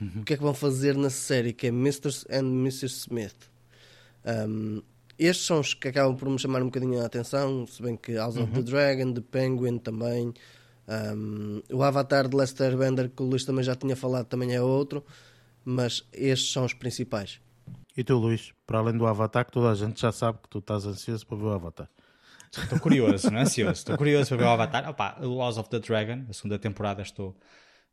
uhum. 0.00 0.20
o 0.20 0.24
que 0.24 0.34
é 0.34 0.36
que 0.36 0.42
vão 0.42 0.54
fazer 0.54 0.96
na 0.96 1.10
série, 1.10 1.52
que 1.52 1.66
é 1.66 1.70
Mr. 1.70 2.10
and 2.30 2.46
Mrs. 2.46 3.06
Smith. 3.08 3.50
Um, 4.24 4.82
estes 5.18 5.46
são 5.46 5.60
os 5.60 5.74
que 5.74 5.88
acabam 5.88 6.16
por 6.16 6.28
me 6.28 6.38
chamar 6.38 6.62
um 6.62 6.66
bocadinho 6.66 7.00
a 7.00 7.06
atenção, 7.06 7.66
se 7.66 7.82
bem 7.82 7.96
que 7.96 8.14
House 8.14 8.36
uhum. 8.36 8.44
of 8.44 8.52
the 8.52 8.58
uhum. 8.58 8.64
Dragon, 8.64 9.12
The 9.12 9.20
Penguin 9.20 9.78
também. 9.78 10.32
Um, 10.88 11.62
o 11.72 11.82
Avatar 11.82 12.28
de 12.28 12.36
Lester 12.36 12.76
Bender, 12.76 13.10
que 13.10 13.22
o 13.22 13.26
Luís 13.26 13.44
também 13.44 13.64
já 13.64 13.74
tinha 13.74 13.96
falado, 13.96 14.26
também 14.26 14.54
é 14.54 14.60
outro, 14.60 15.04
mas 15.64 16.06
estes 16.12 16.52
são 16.52 16.64
os 16.64 16.74
principais. 16.74 17.40
E 17.96 18.02
tu, 18.02 18.16
Luís, 18.16 18.52
para 18.66 18.78
além 18.78 18.96
do 18.96 19.06
Avatar, 19.06 19.44
que 19.44 19.52
toda 19.52 19.70
a 19.70 19.74
gente 19.74 20.00
já 20.00 20.10
sabe 20.10 20.38
que 20.42 20.48
tu 20.48 20.58
estás 20.58 20.86
ansioso 20.86 21.26
para 21.26 21.36
ver 21.36 21.44
o 21.44 21.52
Avatar. 21.52 21.88
Estou 22.50 22.80
curioso, 22.80 23.30
não 23.30 23.38
é 23.38 23.42
ansioso. 23.42 23.72
Estou 23.72 23.96
curioso 23.96 24.28
para 24.28 24.36
ver 24.38 24.44
o 24.44 24.48
Avatar. 24.48 24.88
Opa, 24.88 25.18
o 25.20 25.36
Laws 25.36 25.58
of 25.58 25.70
the 25.70 25.78
Dragon, 25.78 26.24
a 26.28 26.32
segunda 26.32 26.58
temporada, 26.58 27.02
estou, 27.02 27.36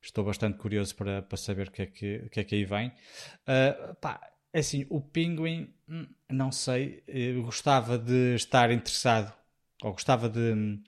estou 0.02 0.24
bastante 0.24 0.58
curioso 0.58 0.96
para, 0.96 1.22
para 1.22 1.38
saber 1.38 1.68
o 1.68 1.72
que, 1.72 1.82
é 1.82 1.86
que, 1.86 2.18
o 2.26 2.30
que 2.30 2.40
é 2.40 2.44
que 2.44 2.56
aí 2.56 2.66
vem. 2.66 2.90
Uh, 2.90 3.96
pá, 3.96 4.20
é 4.52 4.60
assim, 4.60 4.86
o 4.90 5.00
Penguin, 5.00 5.74
hum, 5.88 6.08
não 6.30 6.52
sei, 6.52 7.04
eu 7.08 7.44
gostava 7.44 7.98
de 7.98 8.36
estar 8.36 8.72
interessado, 8.72 9.34
ou 9.84 9.92
gostava 9.92 10.28
de, 10.28 10.80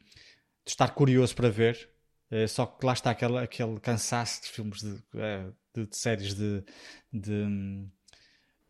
de 0.65 0.71
estar 0.71 0.89
curioso 0.89 1.36
para 1.36 1.50
ver, 1.50 1.89
uh, 2.32 2.47
só 2.47 2.65
que 2.65 2.86
lá 2.86 2.93
está 2.93 3.12
aquele, 3.12 3.38
aquele 3.38 3.80
cansaço 3.80 4.43
de 4.43 4.50
filmes, 4.50 4.82
de, 4.82 4.91
uh, 4.91 5.56
de, 5.76 5.88
de 5.88 5.97
séries 5.97 6.34
de, 6.34 6.63
de 7.12 7.32
hum, 7.32 7.89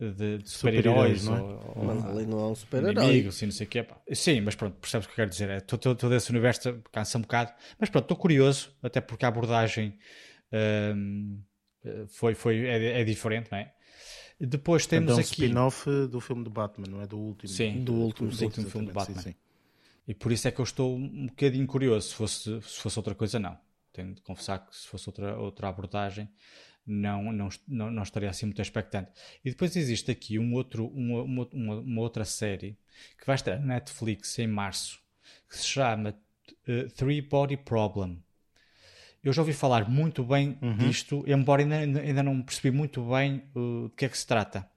de, 0.10 0.39
super-heróis. 0.45 1.21
Super 1.21 1.39
é? 1.39 1.86
Mas 1.86 2.06
ali 2.06 2.25
não 2.25 2.39
há 2.39 2.49
um 2.49 2.56
super-herói. 2.56 3.27
Assim, 3.27 3.45
não 3.45 3.51
sei 3.51 3.67
o 3.67 3.69
quê. 3.69 3.86
Sim, 4.13 4.41
mas 4.41 4.56
pronto, 4.56 4.75
percebes 4.80 5.06
o 5.06 5.10
que 5.10 5.13
eu 5.13 5.15
quero 5.17 5.30
dizer. 5.30 5.49
É, 5.49 5.60
todo, 5.60 5.95
todo 5.95 6.15
esse 6.15 6.30
universo 6.32 6.82
cansa 6.91 7.17
um 7.17 7.21
bocado. 7.21 7.54
Mas 7.80 7.89
pronto, 7.89 8.06
estou 8.06 8.17
curioso, 8.17 8.75
até 8.82 8.99
porque 8.99 9.25
a 9.25 9.27
abordagem 9.27 9.97
um, 10.95 11.39
foi, 12.08 12.34
foi, 12.34 12.65
é, 12.65 13.01
é, 13.01 13.04
diferente, 13.04 13.51
não 13.51 13.60
é? 13.60 13.71
Depois 14.39 14.88
temos 14.88 15.12
então, 15.12 15.19
aqui... 15.19 15.43
spin-off 15.43 15.88
do 16.08 16.19
filme 16.19 16.43
do 16.43 16.49
Batman, 16.49 16.88
não 16.89 17.01
é? 17.01 17.06
Do 17.06 17.17
último. 17.17 17.47
Sim, 17.47 17.84
do 17.84 17.93
último, 17.93 18.30
do 18.30 18.43
último 18.43 18.69
filme 18.69 18.88
do 18.88 18.93
Batman. 18.93 19.21
Sim, 19.21 19.30
sim. 19.30 19.36
E 20.08 20.14
por 20.14 20.32
isso 20.32 20.48
é 20.48 20.52
que 20.52 20.60
eu 20.60 20.64
estou 20.64 20.96
um 20.96 21.28
bocadinho 21.28 21.68
curioso. 21.68 22.10
Se 22.10 22.16
fosse, 22.16 22.62
se 22.62 22.80
fosse 22.80 23.00
outra 23.00 23.16
coisa, 23.16 23.40
não. 23.40 23.58
Tenho 23.94 24.14
de 24.14 24.22
confessar 24.22 24.60
que 24.60 24.76
se 24.76 24.88
fosse 24.88 25.08
outra, 25.10 25.38
outra 25.38 25.68
abordagem, 25.68 26.30
não, 26.86 27.32
não, 27.32 27.50
não, 27.68 27.92
não 27.92 28.04
estaria 28.04 28.30
assim 28.30 28.46
muito 28.46 28.62
expectante. 28.62 29.12
E 29.44 29.50
depois 29.50 29.76
existe 29.76 30.12
aqui 30.12 30.40
um 30.40 30.54
outro, 30.54 30.88
uma, 30.88 31.24
uma, 31.24 31.76
uma 31.80 32.02
outra 32.02 32.26
série 32.26 32.78
que 33.18 33.26
vai 33.26 33.36
estar 33.36 33.60
na 33.60 33.76
Netflix 33.76 34.38
em 34.40 34.48
março, 34.48 35.00
que 35.50 35.58
se 35.58 35.66
chama 35.66 36.16
uh, 36.68 36.90
Three 36.92 37.22
Body 37.22 37.58
Problem. 37.58 38.24
Eu 39.24 39.32
já 39.32 39.42
ouvi 39.42 39.54
falar 39.54 39.88
muito 39.88 40.24
bem 40.24 40.58
uhum. 40.62 40.78
disto, 40.78 41.24
embora 41.28 41.62
ainda, 41.62 42.00
ainda 42.00 42.24
não 42.24 42.42
percebi 42.42 42.76
muito 42.76 43.04
bem 43.04 43.44
uh, 43.56 43.90
de 43.90 43.96
que 43.96 44.06
é 44.06 44.10
que 44.10 44.18
se 44.18 44.26
trata. 44.26 44.68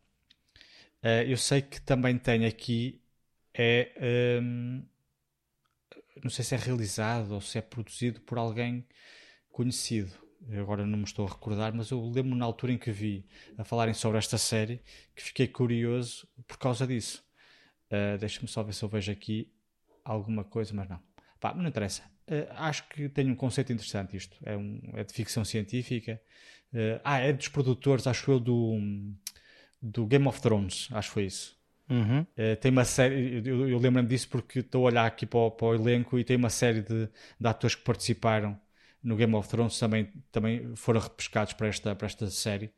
Uh, 1.02 1.24
eu 1.26 1.36
sei 1.36 1.62
que 1.62 1.80
também 1.80 2.18
tem 2.18 2.44
aqui 2.44 3.00
é 3.56 4.40
um, 4.42 4.82
não 6.22 6.30
sei 6.30 6.44
se 6.44 6.54
é 6.54 6.58
realizado 6.58 7.32
ou 7.32 7.40
se 7.40 7.58
é 7.58 7.60
produzido 7.60 8.20
por 8.20 8.38
alguém 8.38 8.86
conhecido 9.50 10.24
agora 10.52 10.86
não 10.86 10.98
me 10.98 11.04
estou 11.04 11.26
a 11.26 11.30
recordar, 11.30 11.74
mas 11.74 11.90
eu 11.90 12.00
lembro 12.10 12.34
na 12.36 12.44
altura 12.44 12.72
em 12.72 12.78
que 12.78 12.90
vi 12.90 13.24
a 13.56 13.64
falarem 13.64 13.94
sobre 13.94 14.18
esta 14.18 14.36
série 14.36 14.80
que 15.14 15.22
fiquei 15.22 15.48
curioso 15.48 16.28
por 16.46 16.58
causa 16.58 16.86
disso. 16.86 17.24
Uh, 17.86 18.18
Deixa-me 18.18 18.48
só 18.48 18.62
ver 18.62 18.74
se 18.74 18.82
eu 18.82 18.88
vejo 18.88 19.10
aqui 19.12 19.52
alguma 20.04 20.44
coisa, 20.44 20.74
mas 20.74 20.88
não. 20.88 21.00
Pá, 21.40 21.54
não 21.54 21.66
interessa. 21.66 22.02
Uh, 22.28 22.50
acho 22.56 22.88
que 22.88 23.08
tem 23.08 23.30
um 23.30 23.36
conceito 23.36 23.72
interessante 23.72 24.16
isto. 24.16 24.36
É, 24.42 24.56
um, 24.56 24.80
é 24.94 25.04
de 25.04 25.12
ficção 25.12 25.44
científica. 25.44 26.20
Uh, 26.72 27.00
ah, 27.04 27.18
é 27.18 27.32
dos 27.32 27.48
produtores, 27.48 28.06
acho 28.06 28.30
eu, 28.30 28.40
do, 28.40 28.78
do 29.80 30.06
Game 30.06 30.26
of 30.26 30.40
Thrones. 30.40 30.88
Acho 30.92 31.08
que 31.08 31.14
foi 31.14 31.24
isso. 31.24 31.56
Uhum. 31.88 32.20
Uh, 32.20 32.56
tem 32.60 32.70
uma 32.70 32.84
série, 32.84 33.42
eu, 33.46 33.68
eu 33.68 33.78
lembro-me 33.78 34.08
disso 34.08 34.28
porque 34.28 34.60
estou 34.60 34.84
a 34.84 34.90
olhar 34.90 35.06
aqui 35.06 35.26
para 35.26 35.38
o, 35.38 35.50
para 35.50 35.66
o, 35.66 35.74
elenco 35.74 36.18
e 36.18 36.24
tem 36.24 36.36
uma 36.36 36.50
série 36.50 36.80
de, 36.80 37.08
de 37.38 37.46
atores 37.46 37.74
que 37.74 37.82
participaram 37.82 38.58
no 39.02 39.16
Game 39.16 39.34
of 39.34 39.48
Thrones 39.48 39.78
também, 39.78 40.10
também 40.32 40.74
foram 40.76 41.00
repescados 41.00 41.52
para 41.52 41.68
esta, 41.68 41.94
para 41.94 42.06
esta 42.06 42.30
série. 42.30 42.72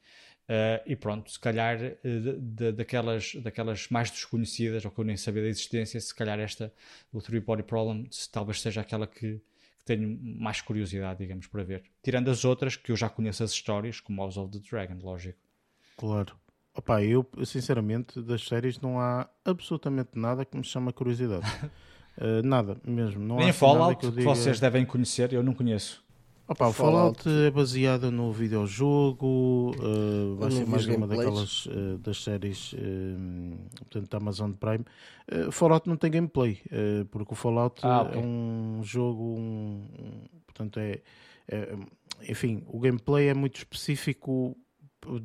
Uh, 0.48 0.78
e 0.86 0.94
pronto, 0.94 1.30
se 1.30 1.40
calhar 1.40 1.76
uh, 1.76 2.20
de, 2.20 2.40
de, 2.40 2.72
daquelas, 2.72 3.34
daquelas 3.36 3.88
mais 3.88 4.10
desconhecidas, 4.10 4.84
ou 4.84 4.90
que 4.90 5.00
eu 5.00 5.04
nem 5.04 5.16
sabia 5.16 5.42
da 5.42 5.48
existência, 5.48 6.00
se 6.00 6.14
calhar 6.14 6.38
esta, 6.38 6.72
o 7.12 7.20
Three 7.20 7.40
Body 7.40 7.64
Problem, 7.64 8.06
se, 8.10 8.30
talvez 8.30 8.60
seja 8.60 8.80
aquela 8.80 9.08
que, 9.08 9.40
que 9.78 9.84
tenho 9.84 10.18
mais 10.22 10.60
curiosidade, 10.60 11.18
digamos, 11.18 11.46
para 11.48 11.64
ver. 11.64 11.84
Tirando 12.02 12.30
as 12.30 12.44
outras, 12.44 12.76
que 12.76 12.92
eu 12.92 12.96
já 12.96 13.08
conheço 13.08 13.42
as 13.42 13.50
histórias, 13.50 14.00
como 14.00 14.22
House 14.22 14.36
of 14.36 14.52
the 14.52 14.64
Dragon, 14.68 14.98
lógico. 15.00 15.38
Claro. 15.96 16.36
Opa, 16.76 17.02
eu, 17.02 17.26
sinceramente, 17.44 18.20
das 18.20 18.46
séries 18.46 18.78
não 18.80 19.00
há 19.00 19.26
absolutamente 19.44 20.10
nada 20.14 20.44
que 20.44 20.56
me 20.56 20.62
chame 20.62 20.90
a 20.90 20.92
curiosidade. 20.92 21.46
uh, 22.18 22.42
nada, 22.44 22.76
mesmo. 22.86 23.24
Não 23.24 23.36
Nem 23.36 23.52
Fallout, 23.52 24.00
que, 24.00 24.10
diga... 24.10 24.20
que 24.20 24.26
vocês 24.26 24.60
devem 24.60 24.84
conhecer, 24.84 25.32
eu 25.32 25.42
não 25.42 25.54
conheço. 25.54 26.04
Opa, 26.48 26.68
o 26.68 26.72
Fallout, 26.72 27.24
Fallout 27.24 27.46
é 27.46 27.50
baseado 27.50 28.12
no 28.12 28.30
videojogo, 28.30 29.74
uh, 29.80 30.36
vai 30.36 30.50
ser 30.52 30.64
mais 30.64 30.86
uma 30.86 31.04
daquelas 31.04 31.66
uh, 31.66 31.98
das 31.98 32.22
séries 32.22 32.72
uh, 32.74 33.58
portanto, 33.78 34.08
da 34.08 34.18
Amazon 34.18 34.52
Prime. 34.52 34.84
Uh, 35.28 35.50
Fallout 35.50 35.88
não 35.88 35.96
tem 35.96 36.08
gameplay, 36.08 36.62
porque 37.10 37.32
o 37.32 37.36
Fallout 37.36 37.80
ah, 37.82 38.02
okay. 38.02 38.20
é 38.20 38.24
um 38.24 38.80
jogo, 38.84 39.34
um, 39.36 39.88
portanto 40.46 40.78
é, 40.78 41.00
é, 41.48 41.74
enfim, 42.28 42.62
o 42.68 42.78
gameplay 42.78 43.28
é 43.28 43.34
muito 43.34 43.56
específico 43.56 44.56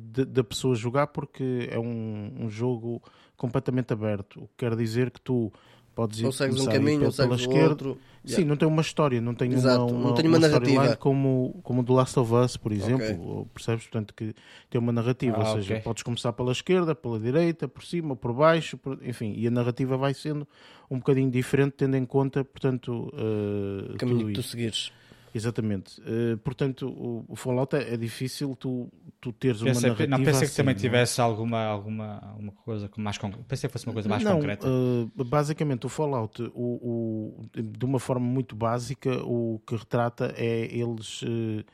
da 0.06 0.44
pessoa 0.44 0.74
jogar 0.74 1.08
porque 1.08 1.68
é 1.70 1.78
um, 1.78 2.32
um 2.40 2.50
jogo 2.50 3.02
completamente 3.36 3.92
aberto, 3.92 4.44
o 4.44 4.46
que 4.48 4.54
quer 4.58 4.76
dizer 4.76 5.10
que 5.10 5.20
tu 5.20 5.52
Podes 5.94 6.20
ir 6.20 6.26
ou 6.26 6.32
segues 6.32 6.60
um 6.60 6.66
caminho, 6.66 7.04
ou 7.04 7.12
segues 7.12 7.40
esquerda. 7.40 7.68
outro. 7.68 7.98
Sim, 8.24 8.32
yeah. 8.32 8.48
não 8.48 8.56
tem 8.56 8.68
uma 8.68 8.80
história, 8.80 9.20
não 9.20 9.34
tem 9.34 9.52
Exato. 9.52 9.84
uma, 9.84 9.92
uma, 9.92 10.08
não 10.08 10.14
tem 10.14 10.26
uma, 10.26 10.38
uma 10.38 10.48
narrativa 10.48 10.96
como 10.96 11.60
como 11.62 11.82
do 11.82 11.92
Last 11.92 12.18
of 12.18 12.32
Us, 12.32 12.56
por 12.56 12.72
exemplo, 12.72 13.40
okay. 13.40 13.50
percebes? 13.52 13.82
Portanto, 13.84 14.14
que 14.14 14.34
tem 14.70 14.80
uma 14.80 14.92
narrativa, 14.92 15.36
ah, 15.36 15.40
ou 15.40 15.56
seja, 15.56 15.74
okay. 15.74 15.82
podes 15.82 16.02
começar 16.02 16.32
pela 16.32 16.52
esquerda, 16.52 16.94
pela 16.94 17.18
direita, 17.18 17.68
por 17.68 17.84
cima, 17.84 18.16
por 18.16 18.32
baixo, 18.32 18.78
por, 18.78 18.98
enfim, 19.06 19.34
e 19.36 19.46
a 19.46 19.50
narrativa 19.50 19.96
vai 19.96 20.14
sendo 20.14 20.46
um 20.90 20.96
bocadinho 20.98 21.30
diferente, 21.30 21.74
tendo 21.76 21.96
em 21.96 22.06
conta, 22.06 22.44
portanto, 22.44 23.12
uh, 23.12 23.92
o 23.92 23.98
caminho 23.98 24.28
que 24.28 24.34
tu 24.34 24.42
seguires. 24.42 24.92
Exatamente. 25.34 26.00
Uh, 26.00 26.36
portanto, 26.38 26.88
o, 26.88 27.24
o 27.28 27.36
Fallout 27.36 27.74
é, 27.74 27.94
é, 27.94 27.96
difícil 27.96 28.54
tu, 28.56 28.92
tu 29.20 29.32
teres 29.32 29.62
pensei, 29.62 29.90
uma 29.90 29.96
narrativa 29.96 30.18
Não, 30.18 30.24
pensei 30.24 30.42
assim, 30.44 30.50
que 30.50 30.56
também 30.56 30.74
é? 30.74 30.78
tivesse 30.78 31.20
alguma, 31.20 31.64
alguma, 31.64 32.18
alguma 32.18 32.52
coisa 32.52 32.90
mais 32.96 33.16
concreta. 33.18 33.44
Pensei 33.48 33.68
que 33.68 33.72
fosse 33.72 33.86
uma 33.86 33.94
coisa 33.94 34.08
mais 34.08 34.22
não, 34.22 34.36
concreta. 34.36 34.66
Uh, 34.68 35.24
basicamente, 35.24 35.86
o 35.86 35.88
Fallout, 35.88 36.42
o, 36.42 36.50
o, 36.54 37.46
de 37.54 37.84
uma 37.84 37.98
forma 37.98 38.26
muito 38.26 38.54
básica, 38.54 39.22
o 39.24 39.60
que 39.66 39.74
retrata 39.76 40.34
é 40.36 40.68
eles... 40.74 41.22
Uh, 41.22 41.64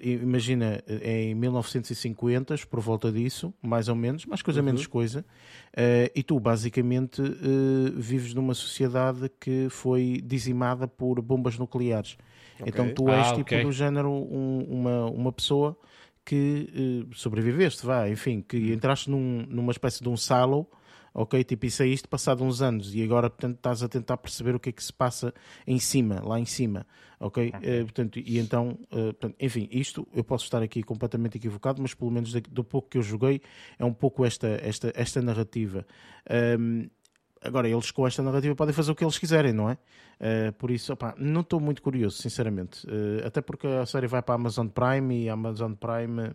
imagina, 0.00 0.82
é 0.86 1.24
em 1.24 1.34
1950, 1.34 2.54
por 2.70 2.80
volta 2.80 3.12
disso, 3.12 3.52
mais 3.62 3.88
ou 3.88 3.94
menos, 3.94 4.26
mais 4.26 4.42
coisa, 4.42 4.60
uhum. 4.60 4.66
menos 4.66 4.86
coisa, 4.86 5.20
uh, 5.20 6.10
e 6.14 6.22
tu 6.22 6.38
basicamente 6.40 7.20
uh, 7.20 7.92
vives 7.96 8.34
numa 8.34 8.54
sociedade 8.54 9.30
que 9.40 9.68
foi 9.70 10.22
dizimada 10.24 10.88
por 10.88 11.20
bombas 11.20 11.58
nucleares. 11.58 12.16
Okay. 12.60 12.68
Então 12.68 12.92
tu 12.92 13.08
és 13.08 13.26
ah, 13.26 13.30
tipo 13.30 13.42
okay. 13.42 13.62
do 13.62 13.72
género 13.72 14.10
um, 14.10 14.64
uma, 14.68 15.06
uma 15.06 15.32
pessoa 15.32 15.76
que 16.24 17.06
uh, 17.10 17.14
sobreviveste, 17.14 17.84
vá, 17.84 18.08
enfim, 18.08 18.40
que 18.40 18.56
hum. 18.56 18.72
entraste 18.72 19.10
num, 19.10 19.44
numa 19.48 19.72
espécie 19.72 20.02
de 20.02 20.08
um 20.08 20.16
silo, 20.16 20.66
ok, 21.12 21.44
tipo, 21.44 21.66
e 21.66 21.70
saíste 21.70 22.08
passado 22.08 22.42
uns 22.42 22.62
anos 22.62 22.94
e 22.94 23.02
agora, 23.02 23.28
portanto, 23.28 23.56
estás 23.56 23.82
a 23.82 23.88
tentar 23.88 24.16
perceber 24.16 24.54
o 24.54 24.60
que 24.60 24.70
é 24.70 24.72
que 24.72 24.82
se 24.82 24.92
passa 24.92 25.32
em 25.66 25.78
cima, 25.78 26.20
lá 26.24 26.40
em 26.40 26.46
cima, 26.46 26.86
ok? 27.20 27.52
okay. 27.54 27.80
Uh, 27.80 27.84
portanto, 27.84 28.18
e 28.18 28.38
então, 28.38 28.78
uh, 28.90 29.12
portanto, 29.12 29.36
enfim, 29.38 29.68
isto 29.70 30.08
eu 30.14 30.24
posso 30.24 30.44
estar 30.44 30.62
aqui 30.62 30.82
completamente 30.82 31.36
equivocado, 31.36 31.80
mas 31.82 31.92
pelo 31.92 32.10
menos 32.10 32.32
do 32.32 32.64
pouco 32.64 32.88
que 32.88 32.98
eu 32.98 33.02
joguei 33.02 33.40
é 33.78 33.84
um 33.84 33.92
pouco 33.92 34.24
esta, 34.24 34.48
esta, 34.62 34.92
esta 34.96 35.20
narrativa. 35.20 35.86
Um, 36.58 36.88
Agora, 37.44 37.68
eles 37.68 37.90
com 37.90 38.06
esta 38.06 38.22
narrativa 38.22 38.54
podem 38.54 38.74
fazer 38.74 38.90
o 38.90 38.94
que 38.94 39.04
eles 39.04 39.18
quiserem, 39.18 39.52
não 39.52 39.68
é? 39.68 39.76
Uh, 40.18 40.52
por 40.54 40.70
isso, 40.70 40.90
opa, 40.92 41.14
não 41.18 41.42
estou 41.42 41.60
muito 41.60 41.82
curioso, 41.82 42.16
sinceramente. 42.16 42.86
Uh, 42.86 43.26
até 43.26 43.42
porque 43.42 43.66
a 43.66 43.84
série 43.84 44.06
vai 44.06 44.22
para 44.22 44.34
a 44.34 44.36
Amazon 44.36 44.66
Prime 44.66 45.24
e 45.24 45.28
a 45.28 45.34
Amazon 45.34 45.74
Prime 45.74 46.32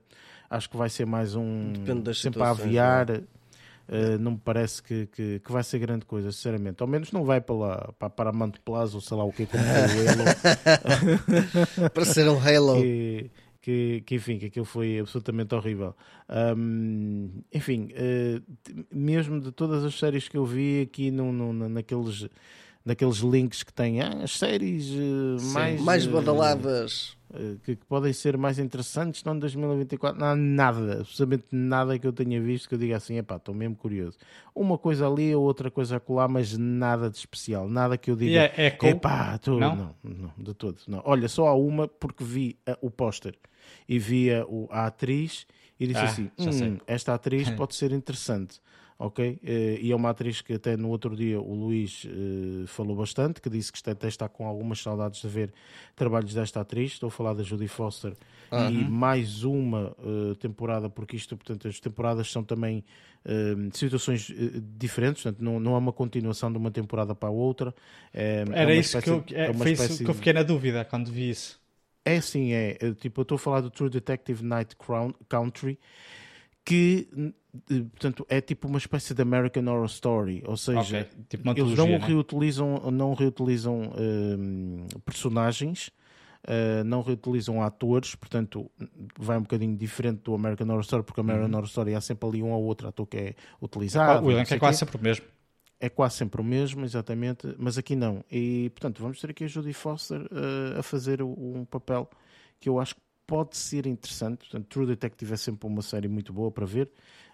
acho 0.49 0.69
que 0.69 0.77
vai 0.77 0.89
ser 0.89 1.05
mais 1.05 1.35
um. 1.35 1.73
Depende 1.73 2.01
das 2.01 2.19
sempre 2.19 2.41
a 2.43 2.51
aviar. 2.51 3.09
Uh, 3.11 4.19
não 4.19 4.33
me 4.33 4.37
parece 4.37 4.83
que, 4.83 5.07
que, 5.07 5.39
que, 5.39 5.51
vai 5.51 5.63
ser 5.63 5.79
grande 5.79 6.05
coisa, 6.05 6.31
sinceramente. 6.31 6.83
Ao 6.83 6.87
menos 6.87 7.11
não 7.11 7.23
vai 7.23 7.41
para 7.41 7.55
lá, 7.55 7.91
para 7.97 8.07
a 8.07 8.11
Paramount 8.11 8.51
Plus 8.63 8.93
ou 8.93 9.01
sei 9.01 9.17
lá 9.17 9.23
o 9.23 9.33
que, 9.33 9.47
como 9.47 9.63
o 9.63 9.67
Halo. 9.67 10.25
para 11.89 12.05
ser 12.05 12.29
um 12.29 12.39
Halo. 12.39 12.75
Que, 12.75 13.31
que, 13.61 14.01
que, 14.05 14.15
enfim, 14.15 14.37
que 14.37 14.45
aquilo 14.47 14.65
foi 14.65 14.99
absolutamente 14.99 15.53
horrível. 15.53 15.95
Um, 16.29 17.29
enfim, 17.53 17.89
uh, 17.93 18.43
mesmo 18.93 19.39
de 19.39 19.51
todas 19.51 19.83
as 19.83 19.97
séries 19.97 20.27
que 20.27 20.37
eu 20.37 20.45
vi 20.45 20.81
aqui 20.81 21.11
no, 21.11 21.31
no, 21.31 21.69
naqueles, 21.69 22.27
naqueles 22.85 23.17
links 23.17 23.63
que 23.63 23.73
têm 23.73 24.01
ah, 24.01 24.23
as 24.23 24.31
séries 24.37 24.89
uh, 24.89 25.37
mais, 25.53 25.81
mais 25.81 26.05
eh, 26.05 26.09
badaladas. 26.09 27.17
Uh, 27.29 27.59
que, 27.59 27.75
que, 27.75 27.85
podem 27.85 28.11
ser 28.11 28.35
mais 28.37 28.57
interessantes 28.57 29.23
não 29.23 29.37
2024, 29.37 30.19
não 30.19 30.27
há 30.27 30.35
nada, 30.35 31.01
absolutamente 31.01 31.45
nada 31.51 31.99
que 31.99 32.07
eu 32.07 32.11
tenha 32.11 32.41
visto 32.41 32.67
que 32.67 32.73
eu 32.73 32.79
diga 32.79 32.97
assim, 32.97 33.17
epá, 33.17 33.35
estou 33.35 33.53
mesmo 33.53 33.75
curioso. 33.75 34.17
Uma 34.55 34.79
coisa 34.79 35.07
ali 35.07 35.35
ou 35.35 35.43
outra 35.43 35.69
coisa 35.69 35.97
acolá, 35.97 36.27
mas 36.27 36.57
nada 36.57 37.07
de 37.07 37.17
especial, 37.17 37.69
nada 37.69 37.99
que 37.99 38.09
eu 38.09 38.15
diga, 38.15 38.51
é, 38.55 38.65
é 38.65 38.71
cool? 38.71 38.89
epá, 38.89 39.37
tô, 39.37 39.59
não? 39.59 39.75
não? 39.75 39.95
Não, 40.03 40.33
de 40.37 40.55
todo. 40.55 40.77
Não. 40.87 41.03
Olha, 41.05 41.29
só 41.29 41.47
há 41.47 41.53
uma 41.53 41.87
porque 41.87 42.23
vi 42.23 42.57
o 42.81 42.89
póster 42.89 43.37
e 43.87 43.99
via 43.99 44.45
o, 44.47 44.67
a 44.71 44.87
atriz 44.87 45.45
e 45.79 45.87
disse 45.87 45.99
ah, 45.99 46.49
assim: 46.49 46.65
hum, 46.65 46.77
esta 46.85 47.13
atriz 47.13 47.49
pode 47.55 47.75
ser 47.75 47.91
interessante. 47.91 48.59
Ok? 48.99 49.39
E 49.81 49.91
é 49.91 49.95
uma 49.95 50.09
atriz 50.09 50.41
que 50.41 50.53
até 50.53 50.75
no 50.75 50.89
outro 50.89 51.15
dia 51.15 51.39
o 51.39 51.55
Luís 51.55 52.05
falou 52.67 52.95
bastante, 52.95 53.41
que 53.41 53.49
disse 53.49 53.71
que 53.71 53.89
até 53.89 54.07
está 54.07 54.27
com 54.29 54.45
algumas 54.45 54.79
saudades 54.81 55.21
de 55.21 55.27
ver 55.27 55.53
trabalhos 55.95 56.33
desta 56.33 56.59
atriz. 56.59 56.91
Estou 56.91 57.07
a 57.07 57.11
falar 57.11 57.33
da 57.33 57.41
Judy 57.41 57.67
Foster 57.67 58.13
uhum. 58.51 58.69
e 58.69 58.83
mais 58.83 59.43
uma 59.43 59.95
temporada, 60.39 60.89
porque 60.89 61.15
isto, 61.15 61.37
portanto, 61.37 61.67
as 61.67 61.79
temporadas 61.79 62.29
são 62.29 62.43
também 62.43 62.83
situações 63.73 64.31
diferentes, 64.77 65.23
portanto, 65.23 65.43
não, 65.43 65.59
não 65.59 65.75
é 65.75 65.77
uma 65.77 65.93
continuação 65.93 66.51
de 66.51 66.57
uma 66.57 66.71
temporada 66.71 67.15
para 67.15 67.29
a 67.29 67.31
outra. 67.31 67.73
É, 68.13 68.43
Era 68.51 68.73
é 68.73 68.77
isso 68.77 68.97
espécie, 68.97 69.21
que 69.21 69.33
eu, 69.33 69.37
é, 69.37 69.49
é 69.49 69.53
foi 69.53 69.71
isso 69.71 70.03
que 70.03 70.09
eu 70.09 70.13
fiquei 70.13 70.33
na 70.33 70.43
dúvida 70.43 70.83
quando 70.85 71.11
vi 71.11 71.29
isso. 71.29 71.59
É 72.05 72.21
sim, 72.21 72.53
é. 72.53 72.77
Tipo, 72.99 73.21
eu 73.21 73.23
estou 73.23 73.35
a 73.35 73.39
falar 73.39 73.61
do 73.61 73.69
True 73.69 73.89
Detective 73.89 74.43
Night 74.43 74.75
Country, 75.27 75.77
que 76.69 77.33
portanto 77.89 78.27
é 78.29 78.39
tipo 78.39 78.67
uma 78.67 78.77
espécie 78.77 79.15
de 79.15 79.21
American 79.23 79.65
Horror 79.65 79.87
Story, 79.87 80.43
ou 80.45 80.55
seja, 80.55 80.99
okay. 81.01 81.05
tipo 81.27 81.49
eles 81.49 81.75
não 81.75 81.87
né? 81.87 81.97
reutilizam, 81.97 82.91
não 82.91 83.15
reutilizam 83.15 83.91
um, 83.97 84.85
personagens, 85.03 85.87
uh, 86.43 86.83
não 86.85 87.01
reutilizam 87.01 87.63
atores, 87.63 88.13
portanto 88.13 88.69
vai 89.17 89.39
um 89.39 89.41
bocadinho 89.41 89.75
diferente 89.75 90.21
do 90.21 90.35
American 90.35 90.67
Horror 90.67 90.81
Story, 90.81 91.03
porque 91.03 91.19
o 91.19 91.23
American 91.23 91.47
uhum. 91.47 91.55
Horror 91.55 91.67
Story 91.67 91.95
há 91.95 92.01
sempre 92.01 92.29
ali 92.29 92.43
um 92.43 92.51
ou 92.51 92.63
outro 92.63 92.87
ator 92.87 93.07
que 93.07 93.17
é 93.17 93.33
utilizado. 93.59 94.27
O 94.27 94.31
elenco 94.31 94.53
é 94.53 94.59
quase 94.59 94.77
sempre 94.77 94.97
o 94.97 95.01
mesmo 95.01 95.25
é 95.81 95.87
quase 95.87 96.17
sempre 96.17 96.41
o 96.41 96.43
mesmo, 96.43 96.83
exatamente, 96.83 97.55
mas 97.57 97.77
aqui 97.77 97.95
não. 97.95 98.21
E, 98.29 98.69
portanto, 98.71 99.01
vamos 99.01 99.21
ter 99.21 99.29
aqui 99.29 99.45
a 99.45 99.47
Judy 99.47 99.71
Foster 99.71 100.19
uh, 100.23 100.77
a 100.77 100.83
fazer 100.83 101.23
um 101.23 101.63
papel 101.63 102.09
que 102.59 102.67
eu 102.67 102.81
acho 102.81 102.95
que 102.95 103.01
pode 103.29 103.55
ser 103.55 103.85
interessante. 103.85 104.39
Portanto, 104.39 104.65
True 104.65 104.87
Detective 104.87 105.31
é 105.31 105.37
sempre 105.37 105.67
uma 105.67 105.83
série 105.83 106.07
muito 106.07 106.33
boa 106.33 106.51
para 106.51 106.65
ver. 106.65 106.89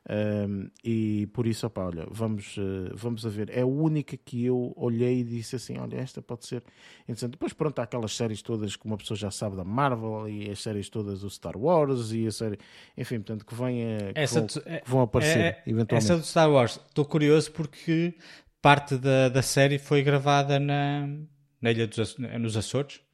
Um, 0.08 0.70
e 0.84 1.26
por 1.28 1.48
isso, 1.48 1.66
opa, 1.66 1.86
olha, 1.86 2.06
vamos, 2.12 2.58
uh, 2.58 2.94
vamos 2.94 3.26
a 3.26 3.30
ver. 3.30 3.50
É 3.50 3.62
a 3.62 3.66
única 3.66 4.16
que 4.18 4.46
eu 4.46 4.74
olhei 4.76 5.22
e 5.22 5.24
disse 5.24 5.56
assim: 5.56 5.80
olha, 5.80 5.96
esta 5.96 6.22
pode 6.22 6.46
ser 6.46 6.64
interessante. 7.04 7.32
Depois, 7.32 7.54
pronto, 7.54 7.80
há 7.80 7.84
aquelas 7.84 8.16
séries 8.16 8.42
todas 8.42 8.76
que 8.76 8.86
uma 8.86 8.98
pessoa 8.98 9.18
já 9.18 9.32
sabe 9.32 9.56
da 9.56 9.64
Marvel 9.64 10.28
e 10.28 10.52
as 10.52 10.62
séries 10.62 10.90
todas 10.90 11.22
do 11.22 11.30
Star 11.30 11.58
Wars 11.58 12.12
e 12.12 12.28
a 12.28 12.32
série, 12.32 12.60
enfim, 12.96 13.16
portanto, 13.16 13.46
que, 13.46 13.56
venha, 13.56 14.14
que, 14.14 14.26
vão, 14.28 14.46
que 14.48 14.90
vão 14.90 15.02
aparecer 15.02 15.40
é, 15.40 15.64
eventualmente. 15.66 16.12
Essa 16.12 16.18
do 16.18 16.26
Star 16.26 16.52
Wars, 16.52 16.80
estou 16.88 17.06
curioso 17.06 17.52
porque 17.52 18.14
parte 18.62 18.98
da, 18.98 19.30
da 19.30 19.42
série 19.42 19.80
foi 19.80 20.04
gravada 20.04 20.60
na, 20.60 21.08
na 21.60 21.72
ilha 21.72 21.88
dos 21.88 22.18
nos 22.18 22.58
Açores. 22.58 23.05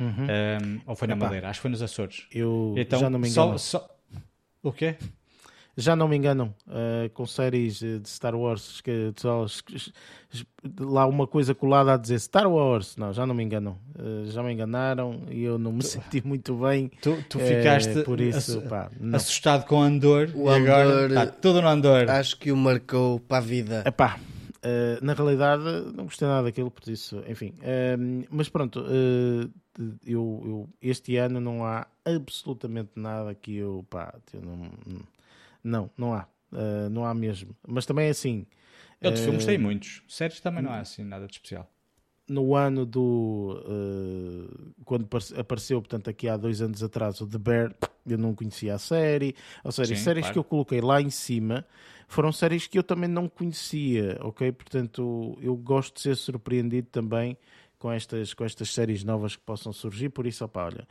Uhum. 0.00 0.06
Um, 0.08 0.80
ou 0.86 0.96
foi 0.96 1.06
na 1.06 1.14
Epá, 1.14 1.26
Madeira? 1.26 1.48
Acho 1.50 1.58
que 1.58 1.62
foi 1.62 1.70
nos 1.70 1.82
Açores. 1.82 2.26
Eu 2.32 2.74
então, 2.76 2.98
já 2.98 3.10
não 3.10 3.18
me 3.18 3.28
engano. 3.28 3.58
Só, 3.58 3.78
só... 3.78 3.88
O 4.62 4.72
quê? 4.72 4.96
já 5.80 5.96
não 5.96 6.08
me 6.08 6.16
enganam 6.16 6.54
uh, 6.66 7.08
com 7.14 7.26
séries 7.26 7.82
eh, 7.82 7.98
de 7.98 8.08
Star 8.08 8.34
Wars 8.34 8.80
que 8.80 9.12
só, 9.16 9.46
lá 10.78 11.06
uma 11.06 11.26
coisa 11.26 11.54
colada 11.54 11.94
a 11.94 11.96
dizer 11.96 12.18
Star 12.20 12.50
Wars, 12.50 12.96
não, 12.96 13.12
já 13.12 13.26
não 13.26 13.34
me 13.34 13.42
enganam, 13.42 13.78
uh, 13.98 14.30
já 14.30 14.42
me 14.42 14.52
enganaram 14.52 15.22
e 15.30 15.42
eu 15.42 15.58
não 15.58 15.72
me 15.72 15.82
senti 15.82 16.24
muito 16.26 16.54
bem. 16.56 16.90
Tu, 17.00 17.16
tu 17.28 17.38
ficaste 17.38 18.02
por 18.02 18.20
isso, 18.20 18.60
pá, 18.62 18.90
assustado 19.12 19.66
com 19.66 19.80
Andor 19.80 20.30
o 20.34 20.48
Andor, 20.48 20.70
agora 20.70 21.14
tá, 21.14 21.26
tudo 21.26 21.62
no 21.62 21.68
Andor. 21.68 22.10
Acho 22.10 22.36
que 22.36 22.52
o 22.52 22.56
marcou 22.56 23.18
para 23.20 23.38
a 23.38 23.40
vida. 23.40 23.82
Epá, 23.86 24.18
Uh, 24.60 25.02
na 25.02 25.14
realidade, 25.14 25.62
não 25.94 26.04
gostei 26.04 26.28
nada 26.28 26.42
daquilo, 26.42 26.70
por 26.70 26.86
isso, 26.86 27.24
enfim. 27.26 27.54
Uh, 27.60 28.26
mas 28.28 28.50
pronto, 28.50 28.80
uh, 28.80 29.50
eu, 30.04 30.42
eu, 30.44 30.68
este 30.82 31.16
ano 31.16 31.40
não 31.40 31.64
há 31.64 31.86
absolutamente 32.04 32.90
nada 32.96 33.34
que 33.34 33.56
eu, 33.56 33.84
pá, 33.88 34.14
eu 34.32 34.42
não, 34.42 34.70
não, 35.62 35.90
não 35.96 36.14
há. 36.14 36.26
Uh, 36.52 36.90
não 36.90 37.04
há 37.04 37.14
mesmo. 37.14 37.56
Mas 37.66 37.86
também 37.86 38.06
é 38.06 38.10
assim. 38.10 38.44
Eu 39.00 39.12
de 39.12 39.20
uh, 39.20 39.24
filmes 39.24 39.46
tem 39.46 39.56
muitos. 39.56 40.02
Séries 40.08 40.40
também 40.40 40.62
não 40.62 40.72
há 40.72 40.80
assim 40.80 41.04
nada 41.04 41.26
de 41.26 41.32
especial. 41.32 41.70
No 42.28 42.54
ano 42.54 42.84
do. 42.84 43.62
Uh, 43.66 44.72
quando 44.84 45.08
apareceu, 45.36 45.80
portanto, 45.80 46.10
aqui 46.10 46.28
há 46.28 46.36
dois 46.36 46.60
anos 46.60 46.82
atrás, 46.82 47.20
o 47.20 47.26
The 47.26 47.38
Bear, 47.38 47.74
eu 48.06 48.18
não 48.18 48.34
conhecia 48.34 48.74
a 48.74 48.78
série. 48.78 49.34
Ou 49.64 49.72
seja, 49.72 49.94
Sim, 49.94 50.02
séries 50.02 50.22
claro. 50.22 50.32
que 50.34 50.38
eu 50.38 50.44
coloquei 50.44 50.80
lá 50.80 51.00
em 51.00 51.10
cima 51.10 51.64
foram 52.10 52.32
séries 52.32 52.66
que 52.66 52.76
eu 52.76 52.82
também 52.82 53.08
não 53.08 53.28
conhecia, 53.28 54.18
ok? 54.20 54.50
Portanto, 54.50 55.38
eu 55.40 55.56
gosto 55.56 55.94
de 55.94 56.00
ser 56.00 56.16
surpreendido 56.16 56.88
também 56.90 57.38
com 57.80 57.90
estas, 57.90 58.34
com 58.34 58.44
estas 58.44 58.72
séries 58.72 59.02
novas 59.02 59.34
que 59.34 59.42
possam 59.42 59.72
surgir. 59.72 60.10
Por 60.10 60.26
isso, 60.26 60.44
opa, 60.44 60.66
olha, 60.66 60.86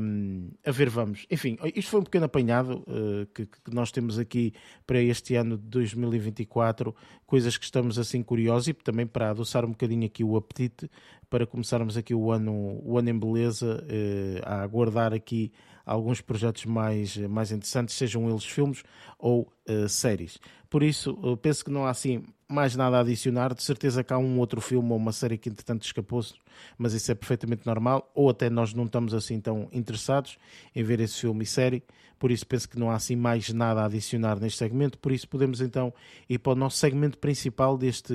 um, 0.00 0.50
a 0.64 0.70
ver, 0.70 0.90
vamos. 0.90 1.26
Enfim, 1.30 1.56
isto 1.74 1.90
foi 1.90 2.00
um 2.00 2.04
pequeno 2.04 2.26
apanhado 2.26 2.84
uh, 2.86 3.26
que, 3.34 3.46
que, 3.46 3.74
nós 3.74 3.90
temos 3.90 4.18
aqui 4.18 4.52
para 4.86 5.00
este 5.00 5.34
ano 5.34 5.56
de 5.56 5.64
2024, 5.64 6.94
coisas 7.26 7.56
que 7.56 7.64
estamos 7.64 7.98
assim 7.98 8.22
curiosos 8.22 8.68
e 8.68 8.74
também 8.74 9.06
para 9.06 9.30
adoçar 9.30 9.64
um 9.64 9.70
bocadinho 9.70 10.04
aqui 10.04 10.22
o 10.22 10.36
apetite 10.36 10.90
para 11.30 11.46
começarmos 11.46 11.96
aqui 11.96 12.14
o 12.14 12.30
ano, 12.30 12.80
o 12.84 12.98
ano 12.98 13.08
em 13.08 13.18
beleza, 13.18 13.82
uh, 13.82 14.40
a 14.44 14.60
aguardar 14.60 15.14
aqui 15.14 15.50
alguns 15.86 16.20
projetos 16.20 16.66
mais, 16.66 17.16
mais 17.16 17.50
interessantes, 17.50 17.94
sejam 17.94 18.28
eles 18.28 18.44
filmes 18.44 18.82
ou 19.18 19.50
uh, 19.66 19.88
séries. 19.88 20.38
Por 20.68 20.82
isso, 20.82 21.16
penso 21.38 21.64
que 21.64 21.70
não 21.70 21.86
há 21.86 21.90
assim 21.90 22.22
mais 22.50 22.74
nada 22.76 22.98
a 22.98 23.00
adicionar. 23.00 23.54
De 23.54 23.62
certeza 23.62 24.02
que 24.02 24.12
há 24.12 24.18
um 24.18 24.38
outro 24.38 24.60
filme 24.60 24.90
ou 24.90 24.96
uma 24.96 25.12
série 25.12 25.38
que 25.38 25.48
entretanto 25.48 25.84
escapou-se, 25.84 26.34
mas 26.76 26.92
isso 26.92 27.10
é 27.10 27.14
perfeitamente 27.14 27.66
normal. 27.66 28.10
Ou 28.14 28.30
até 28.30 28.50
nós 28.50 28.74
não 28.74 28.84
estamos 28.84 29.14
assim 29.14 29.40
tão 29.40 29.68
interessados 29.72 30.38
em 30.74 30.82
ver 30.82 31.00
esse 31.00 31.20
filme 31.20 31.44
e 31.44 31.46
série. 31.46 31.82
Por 32.18 32.30
isso 32.30 32.46
penso 32.46 32.68
que 32.68 32.78
não 32.78 32.90
há 32.90 32.96
assim 32.96 33.16
mais 33.16 33.48
nada 33.50 33.80
a 33.80 33.86
adicionar 33.86 34.38
neste 34.38 34.58
segmento. 34.58 34.98
Por 34.98 35.10
isso 35.10 35.26
podemos 35.26 35.60
então 35.60 35.92
ir 36.28 36.38
para 36.38 36.52
o 36.52 36.54
nosso 36.54 36.76
segmento 36.76 37.16
principal 37.16 37.78
deste, 37.78 38.14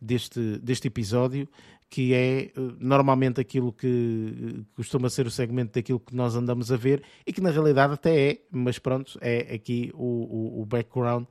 deste, 0.00 0.58
deste 0.58 0.86
episódio, 0.86 1.48
que 1.88 2.12
é 2.12 2.42
eh, 2.44 2.52
normalmente 2.78 3.40
aquilo 3.40 3.72
que 3.72 3.86
eh, 3.86 4.62
costuma 4.74 5.08
ser 5.08 5.26
o 5.26 5.30
segmento 5.30 5.74
daquilo 5.74 6.00
que 6.00 6.14
nós 6.14 6.34
andamos 6.34 6.72
a 6.72 6.76
ver 6.76 7.02
e 7.26 7.32
que 7.32 7.40
na 7.40 7.50
realidade 7.50 7.94
até 7.94 8.30
é, 8.30 8.40
mas 8.50 8.78
pronto, 8.78 9.18
é 9.20 9.54
aqui 9.54 9.90
o, 9.94 10.58
o, 10.58 10.62
o 10.62 10.66
background 10.66 11.24
uh, 11.24 11.28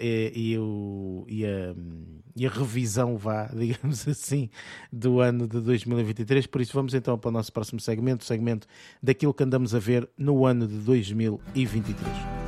e, 0.00 0.32
e, 0.34 0.58
o, 0.58 1.24
e, 1.28 1.46
a, 1.46 1.74
e 2.36 2.46
a 2.46 2.50
revisão, 2.50 3.16
vá, 3.16 3.46
digamos 3.56 4.06
assim, 4.06 4.50
do 4.92 5.20
ano 5.20 5.46
de 5.48 5.60
2023. 5.60 6.46
Por 6.46 6.60
isso 6.60 6.72
vamos 6.74 6.94
então 6.94 7.18
para 7.18 7.28
o 7.28 7.32
nosso 7.32 7.52
próximo 7.52 7.80
segmento, 7.80 8.22
o 8.22 8.26
segmento 8.26 8.66
daquilo 9.02 9.32
que 9.32 9.42
andamos 9.42 9.74
a 9.74 9.78
ver 9.78 10.08
no 10.16 10.44
ano 10.44 10.66
de 10.66 10.76
2023. 10.76 12.45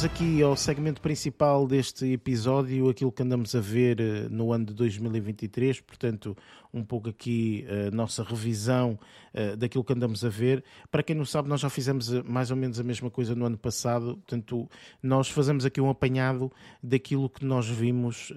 Chegamos 0.00 0.16
aqui 0.16 0.42
ao 0.42 0.56
segmento 0.56 0.98
principal 0.98 1.66
deste 1.66 2.10
episódio, 2.10 2.88
aquilo 2.88 3.12
que 3.12 3.22
andamos 3.22 3.54
a 3.54 3.60
ver 3.60 4.00
eh, 4.00 4.28
no 4.30 4.50
ano 4.50 4.64
de 4.64 4.72
2023, 4.72 5.80
portanto, 5.80 6.34
um 6.72 6.82
pouco 6.82 7.10
aqui 7.10 7.66
a 7.68 7.72
eh, 7.72 7.90
nossa 7.90 8.22
revisão 8.22 8.98
uh, 9.34 9.56
daquilo 9.58 9.84
que 9.84 9.92
andamos 9.92 10.24
a 10.24 10.30
ver. 10.30 10.64
Para 10.90 11.02
quem 11.02 11.14
não 11.14 11.26
sabe, 11.26 11.50
nós 11.50 11.60
já 11.60 11.68
fizemos 11.68 12.08
mais 12.22 12.50
ou 12.50 12.56
menos 12.56 12.80
a 12.80 12.82
mesma 12.82 13.10
coisa 13.10 13.34
no 13.34 13.44
ano 13.44 13.58
passado, 13.58 14.14
portanto, 14.16 14.70
nós 15.02 15.28
fazemos 15.28 15.66
aqui 15.66 15.82
um 15.82 15.90
apanhado 15.90 16.50
daquilo 16.82 17.28
que 17.28 17.44
nós 17.44 17.68
vimos 17.68 18.32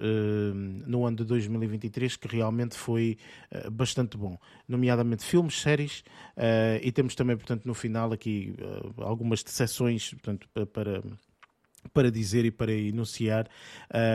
no 0.86 1.06
ano 1.06 1.16
de 1.18 1.24
2023, 1.24 2.16
que 2.16 2.28
realmente 2.28 2.76
foi 2.76 3.16
bastante 3.72 4.18
bom, 4.18 4.36
nomeadamente 4.68 5.24
filmes, 5.24 5.60
séries, 5.60 6.04
e 6.82 6.92
temos 6.92 7.14
também, 7.14 7.36
portanto, 7.36 7.64
no 7.64 7.74
final 7.74 8.12
aqui 8.12 8.54
algumas 8.98 9.42
decepções, 9.42 10.10
portanto, 10.10 10.48
para 10.72 11.02
para 11.92 12.10
dizer 12.10 12.44
e 12.44 12.50
para 12.50 12.72
enunciar. 12.72 13.48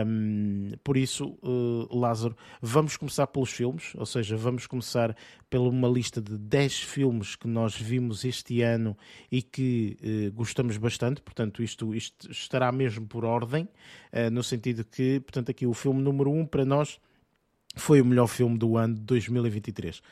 Um, 0.06 0.70
por 0.82 0.96
isso, 0.96 1.38
uh, 1.42 1.96
Lázaro, 1.96 2.36
vamos 2.60 2.96
começar 2.96 3.26
pelos 3.26 3.50
filmes, 3.50 3.92
ou 3.94 4.06
seja, 4.06 4.36
vamos 4.36 4.66
começar 4.66 5.16
pela 5.48 5.68
uma 5.68 5.88
lista 5.88 6.20
de 6.20 6.36
10 6.36 6.80
filmes 6.80 7.36
que 7.36 7.48
nós 7.48 7.74
vimos 7.74 8.24
este 8.24 8.62
ano 8.62 8.96
e 9.30 9.42
que 9.42 9.96
uh, 10.02 10.32
gostamos 10.32 10.76
bastante. 10.76 11.22
Portanto, 11.22 11.62
isto, 11.62 11.94
isto, 11.94 12.30
estará 12.30 12.70
mesmo 12.72 13.06
por 13.06 13.24
ordem, 13.24 13.64
uh, 13.64 14.30
no 14.30 14.42
sentido 14.42 14.84
que, 14.84 15.20
portanto, 15.20 15.50
aqui 15.50 15.66
o 15.66 15.74
filme 15.74 16.02
número 16.02 16.30
1 16.30 16.40
um 16.40 16.46
para 16.46 16.64
nós 16.64 16.98
foi 17.76 18.00
o 18.00 18.04
melhor 18.04 18.26
filme 18.26 18.58
do 18.58 18.76
ano 18.76 18.94
de 18.94 19.02
2023. 19.02 20.02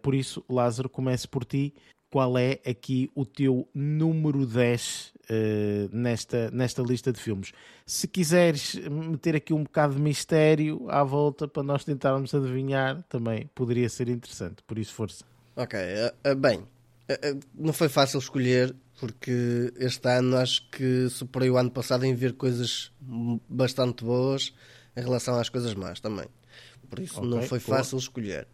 por 0.00 0.14
isso, 0.14 0.42
Lázaro, 0.48 0.88
comece 0.88 1.28
por 1.28 1.44
ti 1.44 1.74
qual 2.10 2.38
é 2.38 2.60
aqui 2.66 3.10
o 3.14 3.26
teu 3.26 3.68
número 3.74 4.46
10 4.46 5.12
uh, 5.30 5.96
nesta, 5.96 6.50
nesta 6.50 6.82
lista 6.82 7.12
de 7.12 7.20
filmes. 7.20 7.52
Se 7.86 8.06
quiseres 8.06 8.74
meter 8.74 9.36
aqui 9.36 9.52
um 9.52 9.62
bocado 9.62 9.94
de 9.94 10.00
mistério 10.00 10.86
à 10.88 11.02
volta 11.02 11.46
para 11.46 11.62
nós 11.62 11.84
tentarmos 11.84 12.34
adivinhar, 12.34 13.02
também 13.08 13.48
poderia 13.54 13.88
ser 13.88 14.08
interessante. 14.08 14.62
Por 14.66 14.78
isso, 14.78 14.94
força. 14.94 15.24
Ok, 15.56 15.78
uh, 15.78 16.36
bem, 16.36 16.62
não 17.54 17.72
foi 17.72 17.88
fácil 17.88 18.18
escolher, 18.18 18.74
porque 19.00 19.72
este 19.76 20.08
ano 20.08 20.36
acho 20.36 20.68
que 20.70 21.08
superei 21.08 21.50
o 21.50 21.56
ano 21.56 21.70
passado 21.70 22.04
em 22.04 22.14
ver 22.14 22.34
coisas 22.34 22.92
bastante 23.48 24.04
boas 24.04 24.52
em 24.96 25.00
relação 25.00 25.38
às 25.38 25.48
coisas 25.48 25.74
más 25.74 26.00
também. 26.00 26.26
Por 26.88 26.98
isso 27.00 27.18
okay, 27.18 27.30
não 27.30 27.42
foi 27.42 27.60
fácil 27.60 27.92
boa. 27.92 28.00
escolher. 28.00 28.48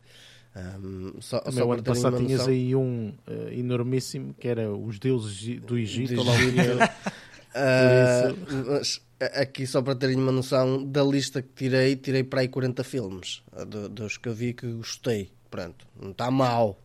Um, 0.56 1.20
só, 1.20 1.40
Também 1.40 1.58
só 1.58 1.66
o 1.66 1.72
ano 1.72 1.82
passado 1.82 2.16
tinhas 2.18 2.38
noção... 2.38 2.52
aí 2.52 2.76
um 2.76 3.12
uh, 3.26 3.48
enormíssimo 3.50 4.34
que 4.34 4.46
era 4.46 4.72
os 4.72 5.00
deuses 5.00 5.60
do 5.60 5.76
Egito. 5.76 6.14
Do 6.14 6.30
Egito. 6.30 6.78
uh, 7.56 8.80
aqui 9.40 9.66
só 9.66 9.82
para 9.82 9.96
terem 9.96 10.16
uma 10.16 10.30
noção 10.30 10.84
da 10.84 11.02
lista 11.02 11.42
que 11.42 11.48
tirei, 11.56 11.96
tirei 11.96 12.22
para 12.22 12.42
aí 12.42 12.48
40 12.48 12.84
filmes 12.84 13.42
uh, 13.52 13.64
dos 13.88 14.16
que 14.16 14.28
eu 14.28 14.34
vi 14.34 14.52
que 14.52 14.70
gostei. 14.72 15.32
Pronto, 15.50 15.86
não 16.00 16.12
está 16.12 16.30
mal, 16.30 16.80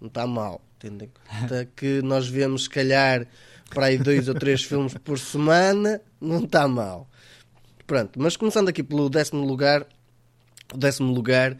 não 0.00 0.08
está 0.08 0.26
mal. 0.26 0.60
Entendem? 0.76 1.10
Até 1.28 1.66
que 1.76 2.02
nós 2.02 2.26
vemos, 2.26 2.64
se 2.64 2.70
calhar, 2.70 3.26
para 3.70 3.86
aí 3.86 3.98
dois 3.98 4.28
ou 4.28 4.34
três 4.34 4.64
filmes 4.64 4.94
por 4.94 5.20
semana, 5.20 6.00
não 6.20 6.44
está 6.44 6.66
mal. 6.66 7.08
Pronto, 7.86 8.20
mas 8.20 8.36
começando 8.36 8.68
aqui 8.68 8.82
pelo 8.82 9.08
décimo 9.08 9.46
lugar, 9.46 9.86
o 10.72 10.76
décimo 10.76 11.12
lugar 11.12 11.56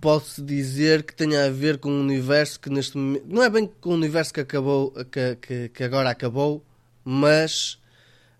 posso 0.00 0.42
dizer 0.42 1.02
que 1.02 1.14
tenha 1.14 1.46
a 1.46 1.50
ver 1.50 1.78
com 1.78 1.90
um 1.90 2.00
universo 2.00 2.60
que 2.60 2.70
neste 2.70 2.96
momento. 2.96 3.24
Não 3.28 3.42
é 3.42 3.50
bem 3.50 3.66
com 3.80 3.90
o 3.90 3.94
universo 3.94 4.32
que 4.32 4.40
acabou, 4.40 4.92
que, 5.10 5.36
que, 5.36 5.68
que 5.68 5.84
agora 5.84 6.10
acabou, 6.10 6.64
mas 7.04 7.74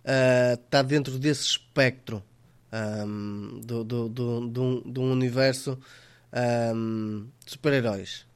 uh, 0.04 0.54
está 0.54 0.82
dentro 0.82 1.18
desse 1.18 1.42
espectro 1.42 2.22
um, 2.72 3.60
do, 3.64 3.84
do, 3.84 4.08
do, 4.08 4.48
do, 4.48 4.62
um, 4.62 4.92
de 4.92 5.00
um 5.00 5.12
universo 5.12 5.78
um, 6.74 7.26
de 7.44 7.52
super-heróis. 7.52 8.26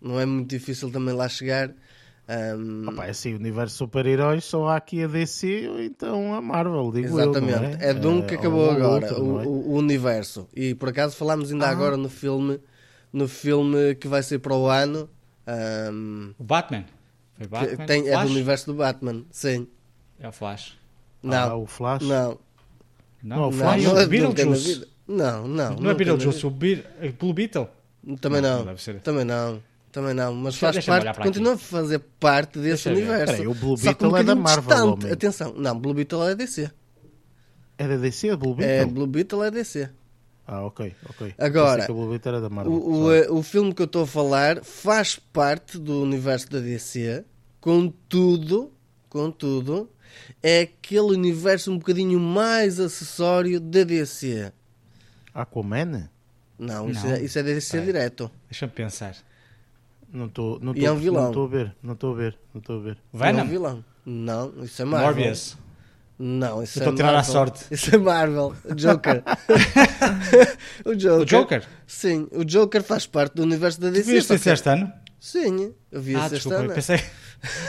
Não 0.00 0.18
é 0.20 0.26
muito 0.26 0.50
difícil 0.50 0.90
também 0.90 1.14
lá 1.14 1.28
chegar. 1.28 1.72
Um... 2.28 2.90
Opa, 2.90 3.06
é 3.06 3.10
assim, 3.10 3.32
o 3.32 3.36
universo 3.36 3.76
super-heróis 3.76 4.44
só 4.44 4.68
há 4.68 4.76
aqui 4.76 5.02
a 5.02 5.06
DC 5.06 5.66
ou 5.66 5.80
então 5.80 6.34
a 6.34 6.42
Marvel, 6.42 6.92
digo 6.92 7.18
Exatamente, 7.18 7.82
eu, 7.82 7.88
é? 7.88 7.90
é 7.90 7.94
Doom 7.94 8.20
que 8.20 8.34
acabou 8.34 8.70
agora, 8.70 9.06
outro, 9.06 9.24
o, 9.24 9.40
é? 9.40 9.46
o, 9.46 9.72
universo. 9.72 10.46
E 10.54 10.74
por 10.74 10.90
acaso 10.90 11.16
falámos 11.16 11.50
ainda 11.50 11.66
ah. 11.66 11.70
agora 11.70 11.96
no 11.96 12.10
filme, 12.10 12.60
no 13.10 13.26
filme 13.26 13.94
que 13.94 14.06
vai 14.06 14.22
ser 14.22 14.40
para 14.40 14.54
o 14.54 14.68
ano. 14.68 15.08
Um... 15.90 16.34
O 16.38 16.44
Batman. 16.44 16.84
Foi 17.38 17.46
Batman? 17.46 17.86
Tem, 17.86 18.06
é 18.06 18.22
do 18.22 18.30
universo 18.30 18.66
do 18.66 18.74
Batman, 18.74 19.24
sim. 19.30 19.66
É 20.20 20.28
o 20.28 20.32
Flash. 20.32 20.76
Não. 21.22 21.50
Ah, 21.50 21.56
o 21.56 21.66
Flash? 21.66 22.02
Não. 22.02 22.38
Não, 23.22 23.36
não 23.36 23.48
o 23.48 23.52
Flash 23.52 23.84
não, 23.84 23.98
é 23.98 24.04
o 24.04 24.08
Beetlejuice. 24.08 24.86
Não, 25.06 25.48
não. 25.48 25.76
Não 25.76 25.90
é 25.90 25.94
Beetlejuice, 25.94 26.46
o 26.46 26.50
Blue 26.50 27.32
Beetle? 27.32 27.68
Também 28.20 28.42
não. 28.42 28.66
não. 28.66 28.74
Também 29.02 29.24
não. 29.24 29.62
Também 29.98 30.14
não, 30.14 30.32
mas 30.32 30.54
faz 30.56 30.86
parte, 30.86 31.18
continua 31.20 31.54
a 31.54 31.58
fazer 31.58 31.98
parte 32.20 32.60
desse 32.60 32.88
deixa 32.88 32.90
universo. 32.90 33.32
Peraí, 33.32 33.48
o 33.48 33.52
Blue 33.52 33.76
Beetle 33.76 34.12
um 34.12 34.16
é 34.16 34.22
da 34.22 34.36
Marvel. 34.36 34.94
Distante. 34.94 35.12
Atenção, 35.12 35.54
não, 35.56 35.76
Blue 35.76 35.92
Beetle 35.92 36.28
é 36.28 36.36
DC. 36.36 36.70
É 37.76 37.88
da 37.88 37.96
DC, 37.96 38.36
Blue 38.36 38.54
Beetle? 38.54 38.74
É, 38.76 38.86
Blue 38.86 39.08
Beetle 39.08 39.42
é 39.42 39.50
DC. 39.50 39.90
Ah, 40.46 40.62
ok, 40.62 40.94
ok. 41.10 41.34
Agora, 41.36 41.84
o, 41.90 43.06
o, 43.06 43.12
eh, 43.12 43.28
o, 43.28 43.42
filme 43.42 43.74
que 43.74 43.82
eu 43.82 43.86
estou 43.86 44.04
a 44.04 44.06
falar 44.06 44.62
faz 44.62 45.16
parte 45.16 45.76
do 45.78 46.00
universo 46.00 46.48
da 46.48 46.60
DC, 46.60 47.24
contudo, 47.60 48.72
contudo, 49.08 49.90
é 50.40 50.60
aquele 50.60 51.12
universo 51.12 51.72
um 51.72 51.78
bocadinho 51.78 52.20
mais 52.20 52.78
acessório 52.78 53.58
da 53.58 53.82
DC. 53.82 54.52
Aquaman? 55.34 56.08
Não, 56.56 56.86
Não. 56.86 56.90
Isso, 56.90 57.06
é, 57.08 57.20
isso 57.20 57.38
é 57.40 57.42
DC 57.42 57.80
direto. 57.80 58.30
Deixa-me 58.48 58.70
pensar. 58.70 59.16
Não 60.12 60.26
estou 60.26 60.58
não 60.60 60.72
tô, 60.72 60.80
é 60.80 60.90
um 60.90 60.96
vilão. 60.96 61.22
Não 61.22 61.28
estou 61.28 61.44
a 61.44 61.48
ver, 61.48 61.76
não 61.82 61.92
estou 61.92 62.12
a 62.12 62.16
ver, 62.16 62.38
não 62.54 62.58
estou 62.60 62.76
a 62.76 62.82
ver. 62.82 62.98
Venom? 63.12 63.38
É 63.38 63.42
um 63.42 63.48
vilão. 63.48 63.84
Não, 64.06 64.52
isso 64.64 64.80
é 64.80 64.84
Marvel. 64.84 65.06
Morbius. 65.08 65.56
Não, 66.18 66.62
isso 66.62 66.78
Eu 66.78 66.82
é 66.82 66.84
estou 66.84 66.92
a 66.92 66.96
tirar 66.96 67.12
Marvel. 67.12 67.20
a 67.20 67.24
sorte. 67.24 67.64
Isso 67.70 67.94
é 67.94 67.98
Marvel. 67.98 68.54
Joker. 68.74 69.22
o 70.84 70.94
Joker. 70.94 71.22
O 71.22 71.24
Joker? 71.24 71.68
Sim, 71.86 72.26
o 72.32 72.44
Joker 72.44 72.82
faz 72.82 73.06
parte 73.06 73.34
do 73.34 73.42
universo 73.42 73.80
da 73.80 73.90
DC. 73.90 74.04
Tu 74.04 74.14
viste 74.14 74.34
isso 74.34 74.50
este 74.50 74.68
ano? 74.68 74.92
Sim, 75.20 75.74
eu 75.92 76.00
vi 76.00 76.16
ah, 76.16 76.20
isso 76.20 76.30
desculpa, 76.30 76.36
este 76.36 76.62
ano. 76.62 76.70
Eu 76.70 76.74
pensei... 76.74 77.00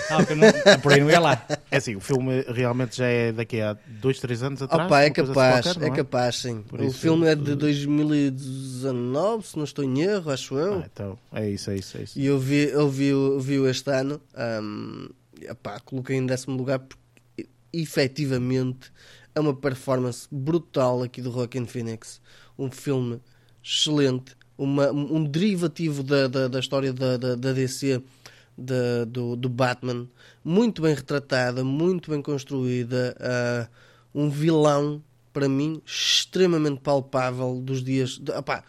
Ah, 0.10 0.18
okay, 0.22 0.36
não, 0.36 0.48
por 0.82 0.94
aí 0.94 1.00
não 1.00 1.10
ia 1.10 1.20
lá. 1.20 1.46
É 1.70 1.78
assim, 1.78 1.96
o 1.96 2.00
filme 2.00 2.44
realmente 2.48 2.98
já 2.98 3.06
é 3.06 3.32
daqui 3.32 3.62
a 3.62 3.78
2, 3.88 4.20
3 4.20 4.44
anos 4.44 4.62
atrás. 4.62 4.86
Opa, 4.86 5.02
é 5.02 5.10
capaz, 5.10 5.66
qualquer, 5.66 5.84
é? 5.84 5.88
é? 5.88 5.92
capaz, 5.92 6.36
sim. 6.38 6.62
Por 6.64 6.82
o 6.82 6.92
filme 6.92 7.28
é 7.28 7.36
de 7.36 7.56
2019, 7.56 9.48
se 9.48 9.58
não 9.58 9.64
estou 9.64 9.86
em 9.86 10.02
erro, 10.02 10.32
acho 10.32 10.58
eu. 10.58 10.80
Ah, 10.80 10.90
então, 10.92 11.18
é 11.32 11.50
isso, 11.50 11.70
é 11.70 11.76
isso, 11.76 11.98
é 11.98 12.02
isso. 12.02 12.20
E 12.20 12.26
eu 12.26 12.40
vi, 12.40 12.70
eu 12.70 12.90
vi, 12.90 13.08
eu 13.08 13.40
vi 13.40 13.56
este 13.66 13.92
ano, 13.92 14.20
um, 14.62 15.10
epá, 15.42 15.80
coloquei 15.80 16.18
em 16.18 16.26
décimo 16.26 16.58
lugar 16.58 16.80
porque 16.80 17.48
efetivamente 17.72 18.92
é 19.36 19.40
uma 19.40 19.56
performance 19.56 20.28
brutal 20.32 21.04
aqui 21.04 21.22
do 21.22 21.32
Joaquin 21.32 21.66
Phoenix. 21.66 22.20
Um 22.58 22.72
filme 22.72 23.22
excelente, 23.64 24.36
uma, 24.58 24.92
um 24.92 25.24
derivativo 25.24 26.04
da, 26.04 26.28
da, 26.28 26.48
da 26.48 26.60
história 26.60 26.92
da, 26.92 27.18
da, 27.18 27.36
da 27.36 27.54
DC 27.54 28.02
de, 28.60 29.06
do, 29.06 29.36
do 29.36 29.50
Batman, 29.50 30.08
muito 30.44 30.82
bem 30.82 30.94
retratada, 30.94 31.64
muito 31.64 32.12
bem 32.12 32.22
construída, 32.22 33.16
uh, 33.20 33.70
um 34.14 34.30
vilão 34.30 35.04
para 35.32 35.48
mim 35.48 35.82
extremamente 35.86 36.82
palpável 36.82 37.62
dos 37.62 37.84
dias. 37.84 38.18
De, 38.18 38.32
opá, 38.32 38.64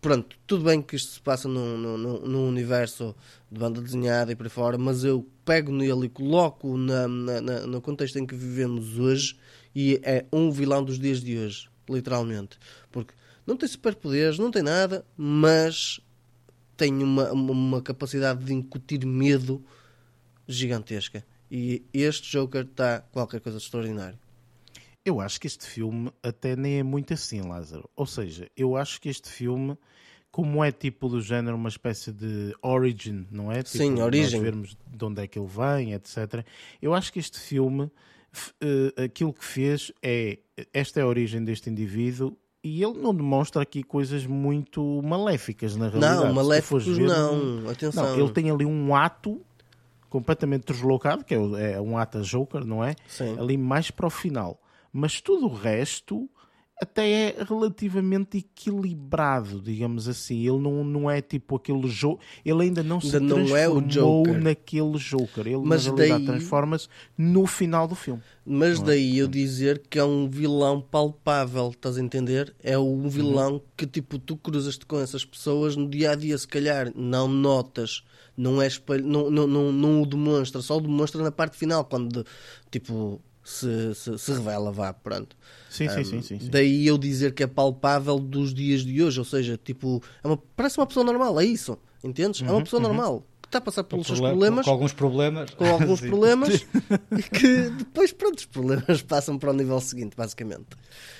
pronto, 0.00 0.36
tudo 0.46 0.64
bem 0.64 0.82
que 0.82 0.96
isto 0.96 1.12
se 1.12 1.20
passa 1.20 1.48
num, 1.48 1.76
num, 1.76 2.18
num, 2.26 2.48
universo 2.48 3.14
de 3.50 3.58
banda 3.58 3.80
desenhada 3.80 4.32
e 4.32 4.36
por 4.36 4.48
fora, 4.48 4.78
mas 4.78 5.04
eu 5.04 5.26
pego 5.44 5.70
nele 5.70 6.06
e 6.06 6.08
coloco 6.08 6.76
na, 6.76 7.06
na, 7.06 7.40
na, 7.40 7.66
no 7.66 7.80
contexto 7.80 8.18
em 8.18 8.26
que 8.26 8.34
vivemos 8.34 8.98
hoje 8.98 9.36
e 9.74 10.00
é 10.02 10.24
um 10.32 10.50
vilão 10.50 10.82
dos 10.82 10.98
dias 10.98 11.20
de 11.20 11.38
hoje, 11.38 11.68
literalmente. 11.88 12.58
Porque 12.90 13.14
não 13.46 13.56
tem 13.56 13.68
superpoderes, 13.68 14.38
não 14.38 14.50
tem 14.50 14.62
nada, 14.62 15.04
mas 15.16 16.00
tem 16.76 17.02
uma, 17.02 17.32
uma 17.32 17.82
capacidade 17.82 18.44
de 18.44 18.52
incutir 18.52 19.04
medo 19.06 19.64
gigantesca. 20.46 21.24
E 21.50 21.84
este 21.92 22.30
Joker 22.30 22.62
está 22.62 23.00
qualquer 23.12 23.40
coisa 23.40 23.58
de 23.58 23.64
extraordinário. 23.64 24.18
Eu 25.04 25.20
acho 25.20 25.40
que 25.40 25.46
este 25.46 25.66
filme 25.66 26.10
até 26.22 26.56
nem 26.56 26.78
é 26.78 26.82
muito 26.82 27.12
assim, 27.12 27.42
Lázaro. 27.42 27.88
Ou 27.94 28.06
seja, 28.06 28.50
eu 28.56 28.76
acho 28.76 29.00
que 29.00 29.08
este 29.08 29.28
filme, 29.28 29.76
como 30.30 30.64
é 30.64 30.72
tipo 30.72 31.08
do 31.08 31.20
género 31.20 31.56
uma 31.56 31.68
espécie 31.68 32.10
de 32.10 32.56
origin, 32.62 33.26
não 33.30 33.52
é? 33.52 33.62
Tipo, 33.62 33.78
Sim, 33.78 34.00
origem. 34.00 34.40
vermos 34.40 34.76
de 34.86 35.04
onde 35.04 35.22
é 35.22 35.26
que 35.26 35.38
ele 35.38 35.48
vem, 35.48 35.92
etc. 35.92 36.44
Eu 36.80 36.94
acho 36.94 37.12
que 37.12 37.18
este 37.18 37.38
filme, 37.38 37.84
uh, 37.84 39.02
aquilo 39.04 39.32
que 39.32 39.44
fez 39.44 39.92
é 40.02 40.38
esta 40.72 41.00
é 41.00 41.02
a 41.02 41.06
origem 41.06 41.44
deste 41.44 41.68
indivíduo 41.68 42.36
e 42.64 42.82
ele 42.82 42.98
não 42.98 43.14
demonstra 43.14 43.60
aqui 43.60 43.82
coisas 43.82 44.24
muito 44.24 45.02
maléficas 45.04 45.76
na 45.76 45.88
realidade. 45.88 46.24
Não, 46.24 46.32
maléficos 46.32 46.86
ver, 46.86 47.06
não, 47.06 47.68
atenção. 47.68 48.04
Não, 48.04 48.18
ele 48.18 48.30
tem 48.30 48.50
ali 48.50 48.64
um 48.64 48.96
ato 48.96 49.38
completamente 50.08 50.72
deslocado, 50.72 51.22
que 51.24 51.34
é, 51.34 51.72
é 51.72 51.80
um 51.80 51.98
ata 51.98 52.22
Joker, 52.22 52.64
não 52.64 52.82
é? 52.82 52.94
Sim. 53.06 53.38
Ali 53.38 53.58
mais 53.58 53.90
para 53.90 54.06
o 54.06 54.10
final. 54.10 54.58
Mas 54.90 55.20
tudo 55.20 55.46
o 55.46 55.54
resto 55.54 56.26
até 56.84 57.10
é 57.10 57.36
relativamente 57.48 58.38
equilibrado, 58.38 59.60
digamos 59.60 60.08
assim. 60.08 60.38
Ele 60.46 60.58
não, 60.58 60.84
não 60.84 61.10
é 61.10 61.20
tipo 61.20 61.56
aquele 61.56 61.88
jogo. 61.88 62.20
Ele 62.44 62.62
ainda 62.62 62.82
não 62.82 63.00
se 63.00 63.16
Ainda 63.16 63.20
não 63.20 63.56
é 63.56 63.68
o 63.68 63.80
transformou 63.82 64.22
Joker. 64.26 64.42
naquele 64.42 64.98
Joker. 64.98 65.46
Ele, 65.46 65.56
Mas 65.64 65.86
na 65.86 65.94
realidade, 65.94 66.24
daí- 66.24 66.36
transforma-se 66.36 66.88
no 67.18 67.46
final 67.46 67.88
do 67.88 67.94
filme. 67.94 68.22
Mas 68.46 68.78
Não 68.78 68.84
é? 68.84 68.88
daí 68.90 69.18
eu 69.18 69.26
dizer 69.26 69.82
que 69.88 69.98
é 69.98 70.04
um 70.04 70.28
vilão 70.28 70.80
palpável, 70.80 71.70
estás 71.70 71.96
a 71.96 72.00
entender? 72.02 72.54
É 72.62 72.78
um 72.78 73.08
vilão 73.08 73.60
que 73.76 73.86
tipo 73.86 74.18
tu 74.18 74.36
cruzas-te 74.36 74.84
com 74.86 74.98
essas 75.00 75.24
pessoas 75.24 75.76
no 75.76 75.88
dia 75.88 76.10
a 76.10 76.14
dia, 76.14 76.36
se 76.36 76.46
calhar 76.46 76.92
não 76.94 77.26
notas, 77.26 78.04
não 78.36 78.60
é 78.60 78.66
espalh... 78.66 79.00
não, 79.02 79.30
não, 79.30 79.46
não, 79.46 79.72
não 79.72 80.02
o 80.02 80.06
demonstra, 80.06 80.60
só 80.60 80.76
o 80.76 80.80
demonstra 80.82 81.22
na 81.22 81.32
parte 81.32 81.56
final, 81.56 81.84
quando 81.86 82.26
tipo 82.70 83.18
se, 83.44 83.94
se, 83.94 84.18
se 84.18 84.32
revela, 84.32 84.72
vá, 84.72 84.92
pronto. 84.92 85.36
Sim, 85.70 85.88
sim, 85.88 86.00
Ahm, 86.00 86.04
sim, 86.04 86.22
sim, 86.22 86.40
sim. 86.40 86.50
Daí 86.50 86.86
eu 86.86 86.96
dizer 86.98 87.34
que 87.34 87.42
é 87.42 87.46
palpável 87.46 88.18
dos 88.18 88.54
dias 88.54 88.82
de 88.84 89.02
hoje, 89.02 89.18
ou 89.18 89.24
seja, 89.24 89.56
tipo, 89.62 90.02
é 90.22 90.26
uma, 90.26 90.36
parece 90.56 90.78
uma 90.78 90.86
pessoa 90.86 91.04
normal, 91.04 91.38
é 91.40 91.44
isso, 91.44 91.78
entendes? 92.02 92.40
é 92.42 92.50
uma 92.50 92.62
pessoa 92.62 92.80
normal 92.80 93.26
que 93.42 93.48
está 93.48 93.58
a 93.58 93.60
passar 93.60 93.84
pelos 93.84 94.06
seus 94.06 94.18
Problema- 94.18 94.38
problemas 94.38 94.64
Com 94.64 94.70
alguns 94.72 94.92
problemas. 94.94 95.50
com 95.50 95.64
alguns 95.66 96.00
Sim. 96.00 96.06
problemas 96.08 96.66
e 97.16 97.22
que 97.22 97.70
depois, 97.70 98.12
pronto, 98.12 98.38
os 98.38 98.46
problemas 98.46 99.02
passam 99.06 99.38
para 99.38 99.50
o 99.50 99.52
nível 99.52 99.78
seguinte, 99.80 100.16
basicamente. 100.16 100.66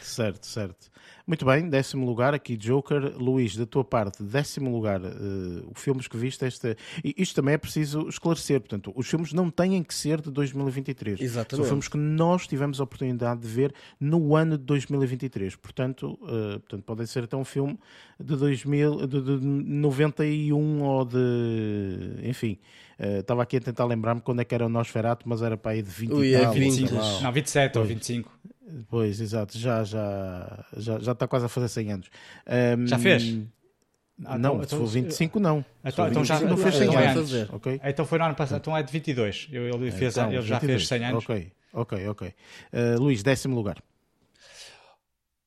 Certo, 0.00 0.46
certo. 0.46 0.88
Muito 1.26 1.46
bem, 1.46 1.70
décimo 1.70 2.04
lugar 2.04 2.34
aqui 2.34 2.54
Joker. 2.54 3.16
Luís, 3.16 3.56
da 3.56 3.64
tua 3.64 3.82
parte, 3.82 4.22
décimo 4.22 4.70
lugar, 4.70 5.00
os 5.74 5.80
filmes 5.80 6.06
que 6.06 6.18
viste 6.18 6.44
esta. 6.44 6.76
E 7.02 7.14
isto 7.16 7.34
também 7.34 7.54
é 7.54 7.58
preciso 7.58 8.06
esclarecer. 8.08 8.60
Portanto, 8.60 8.92
os 8.94 9.08
filmes 9.08 9.32
não 9.32 9.50
têm 9.50 9.82
que 9.82 9.94
ser 9.94 10.20
de 10.20 10.30
2023. 10.30 11.20
Exatamente. 11.20 11.56
São 11.56 11.64
filmes 11.64 11.88
que 11.88 11.96
nós 11.96 12.46
tivemos 12.46 12.78
a 12.78 12.84
oportunidade 12.84 13.40
de 13.40 13.48
ver 13.48 13.72
no 13.98 14.36
ano 14.36 14.58
de 14.58 14.64
2023. 14.64 15.56
Portanto, 15.56 16.18
eh, 16.24 16.58
portanto 16.58 16.82
podem 16.82 17.06
ser 17.06 17.24
até 17.24 17.36
um 17.36 17.44
filme 17.44 17.78
de 18.20 18.36
2000, 18.36 19.06
de, 19.06 19.22
de 19.22 19.46
91 19.46 20.82
ou 20.82 21.04
de. 21.06 22.18
Enfim. 22.22 22.58
Eh, 22.98 23.18
Estava 23.18 23.42
aqui 23.42 23.56
a 23.56 23.60
tentar 23.60 23.84
lembrar-me 23.84 24.20
quando 24.20 24.40
é 24.40 24.44
que 24.44 24.54
era 24.54 24.66
o 24.66 24.68
Nosferatu, 24.68 25.28
mas 25.28 25.42
era 25.42 25.56
para 25.56 25.72
aí 25.72 25.82
de 25.82 25.90
20 25.90 26.12
Ui, 26.12 26.26
e 26.28 26.34
é 26.34 26.40
tal, 26.42 26.52
20. 26.52 26.88
sei 26.88 26.96
lá. 26.98 27.20
Não, 27.22 27.32
27 27.32 27.78
ou 27.78 27.84
25. 27.84 28.38
Pois, 28.88 29.20
exato, 29.20 29.58
já, 29.58 29.84
já, 29.84 30.64
já, 30.76 30.98
já 30.98 31.12
está 31.12 31.28
quase 31.28 31.46
a 31.46 31.48
fazer 31.48 31.68
100 31.68 31.92
anos. 31.92 32.10
Ahm, 32.46 32.86
Já 32.86 32.98
fez? 32.98 33.22
Ah, 34.24 34.38
não, 34.38 34.54
então- 34.54 34.62
se 34.64 34.68
for 34.70 34.76
então- 34.76 34.86
25, 34.86 35.40
não. 35.40 35.64
Então- 35.84 36.04
for 36.04 36.10
então 36.10 36.24
já- 36.24 36.34
25, 36.36 36.50
não 36.50 36.56
fez 36.62 36.74
então 36.80 36.92
100 36.94 37.02
é 37.02 37.08
anos. 37.08 37.32
antes. 37.34 37.52
ok? 37.52 37.80
Então 37.84 38.06
foi 38.06 38.18
no 38.18 38.24
ano 38.24 38.34
passado. 38.34 38.60
Então 38.60 38.76
é 38.76 38.82
de 38.82 38.92
22. 38.92 39.48
Eu- 39.52 39.68
Ele, 39.68 39.90
fez, 39.90 40.16
Então, 40.16 40.32
ele 40.32 40.42
já 40.42 40.58
22. 40.58 40.82
fez 40.82 40.88
100 40.88 41.04
anos. 41.08 41.24
Ok, 41.24 41.52
ok, 41.72 42.08
ok. 42.08 42.28
Uh, 42.72 43.00
Luís, 43.00 43.22
décimo 43.22 43.54
lugar. 43.56 43.82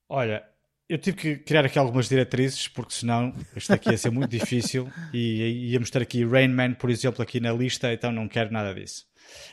Olha, 0.09 0.43
eu 0.89 0.97
tive 0.97 1.17
que 1.17 1.35
criar 1.37 1.65
aqui 1.65 1.77
algumas 1.77 2.07
diretrizes, 2.07 2.67
porque 2.67 2.93
senão 2.93 3.33
isto 3.55 3.73
aqui 3.73 3.89
ia 3.89 3.97
ser 3.97 4.09
muito 4.09 4.29
difícil 4.29 4.89
e 5.13 5.71
íamos 5.71 5.89
ter 5.89 6.01
aqui 6.01 6.25
Rain 6.25 6.47
Man, 6.47 6.73
por 6.73 6.89
exemplo, 6.89 7.21
aqui 7.21 7.39
na 7.39 7.51
lista, 7.51 7.91
então 7.91 8.11
não 8.11 8.27
quero 8.27 8.51
nada 8.51 8.73
disso. 8.73 9.05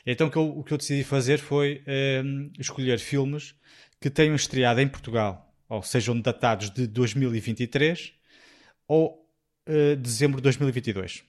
Então 0.06 0.28
o 0.28 0.30
que 0.30 0.36
eu, 0.36 0.58
o 0.58 0.62
que 0.62 0.72
eu 0.72 0.78
decidi 0.78 1.02
fazer 1.02 1.38
foi 1.38 1.82
hum, 2.24 2.52
escolher 2.58 2.98
filmes 3.00 3.54
que 4.00 4.08
tenham 4.08 4.34
estreado 4.36 4.80
em 4.80 4.86
Portugal, 4.86 5.52
ou 5.68 5.82
sejam 5.82 6.20
datados 6.20 6.70
de 6.70 6.86
2023 6.86 8.12
ou 8.86 9.26
eh, 9.66 9.96
dezembro 9.96 10.36
de 10.36 10.42
2022. 10.42 11.24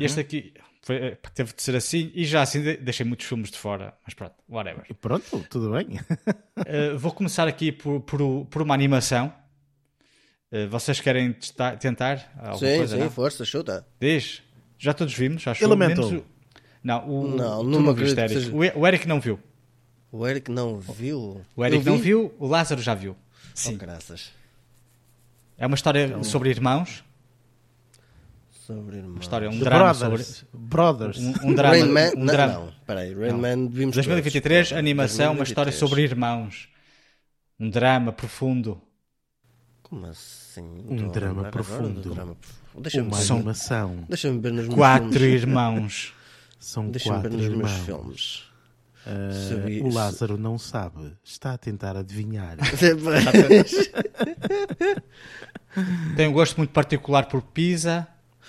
Este 0.00 0.20
aqui 0.20 0.52
foi, 0.88 0.96
eh, 0.96 1.18
teve 1.34 1.52
de 1.52 1.62
ser 1.62 1.76
assim, 1.76 2.10
e 2.14 2.24
já 2.24 2.40
assim 2.40 2.62
de- 2.62 2.78
deixei 2.78 3.04
muitos 3.04 3.26
filmes 3.26 3.50
de 3.50 3.58
fora, 3.58 3.92
mas 4.06 4.14
pronto, 4.14 4.34
whatever. 4.48 4.86
E 4.88 4.94
pronto, 4.94 5.44
tudo 5.50 5.70
bem. 5.72 6.00
Uh, 6.56 6.96
vou 6.96 7.12
começar 7.12 7.46
aqui 7.46 7.70
por, 7.70 8.00
por, 8.00 8.46
por 8.46 8.62
uma 8.62 8.72
animação. 8.72 9.30
Uh, 10.50 10.66
vocês 10.70 10.98
querem 10.98 11.36
tentar 11.78 12.32
alguma 12.38 12.56
sim, 12.56 12.78
coisa? 12.78 12.96
sim, 12.96 13.02
não? 13.02 13.10
força, 13.10 13.44
chuta. 13.44 13.86
Diz. 14.00 14.42
Já 14.78 14.94
todos 14.94 15.12
vimos, 15.12 15.46
acho 15.46 15.62
Elemental. 15.62 16.08
menos 16.08 16.22
o- 16.22 16.26
Não, 16.82 17.06
o, 17.06 17.28
Não, 17.36 17.60
tu 17.70 17.80
não 17.80 17.92
viste, 17.92 18.18
Eric. 18.18 18.32
seja- 18.32 18.52
O, 18.54 18.86
Eric 18.86 19.06
não 19.06 19.20
viu. 19.20 19.38
O 20.10 20.26
Eric 20.26 20.50
não 20.50 20.80
viu. 20.80 21.44
O 21.54 21.66
Eric 21.66 21.84
não 21.84 21.96
vi? 21.96 22.02
viu, 22.02 22.34
o 22.38 22.46
Lázaro 22.46 22.80
já 22.80 22.94
viu. 22.94 23.14
Oh, 23.14 23.36
Sim. 23.54 23.76
graças. 23.76 24.32
É 25.58 25.66
uma 25.66 25.74
história 25.74 26.22
sobre 26.24 26.48
irmãos. 26.48 27.04
Sobre 28.68 28.96
irmão. 28.98 29.12
Uma 29.12 29.20
história, 29.20 29.48
um 29.48 29.58
The 29.58 29.64
drama 29.64 29.94
Brothers. 29.94 30.26
sobre. 30.26 30.58
Brothers. 30.66 31.16
Um, 31.18 31.32
um 31.42 31.54
drama. 31.54 31.74
Rain 31.74 31.88
Man, 31.88 32.10
um 32.14 32.18
não, 32.18 32.26
drama. 32.26 32.52
não, 32.52 32.72
peraí, 32.86 33.14
Rain 33.14 33.30
Não. 33.32 33.38
Man 33.38 33.68
vimos 33.70 33.94
2023, 33.94 34.68
todos. 34.68 34.78
animação, 34.78 35.32
uma 35.32 35.42
história 35.42 35.72
2023. 35.72 35.78
sobre 35.78 36.02
irmãos. 36.02 36.68
Um 37.58 37.70
drama 37.70 38.12
profundo. 38.12 38.78
Como 39.82 40.04
assim? 40.04 40.84
Um 40.86 41.06
a 41.06 41.08
drama 41.12 41.44
profundo. 41.44 42.10
drama. 42.12 42.36
Deixa-me 42.78 43.08
Uma 43.08 43.18
animação. 43.18 44.04
Deixa-me 44.06 44.38
ver 44.38 44.52
nos 44.52 44.64
meus 44.66 44.74
Quatro 44.74 45.12
filmes. 45.18 45.32
irmãos. 45.42 46.12
São 46.60 46.90
Deixa-me 46.90 47.22
ver 47.22 47.30
quatro 47.30 47.38
nos 47.38 47.48
meus 47.48 47.70
irmãos. 47.70 47.86
filmes. 47.86 48.48
Uh, 49.06 49.86
o 49.86 49.94
Lázaro 49.94 50.36
não 50.36 50.58
sabe. 50.58 51.16
Está 51.24 51.54
a 51.54 51.58
tentar 51.58 51.96
adivinhar. 51.96 52.58
Tem 56.16 56.28
um 56.28 56.32
gosto 56.32 56.58
muito 56.58 56.70
particular 56.70 57.26
por 57.26 57.40
pizza. 57.40 58.06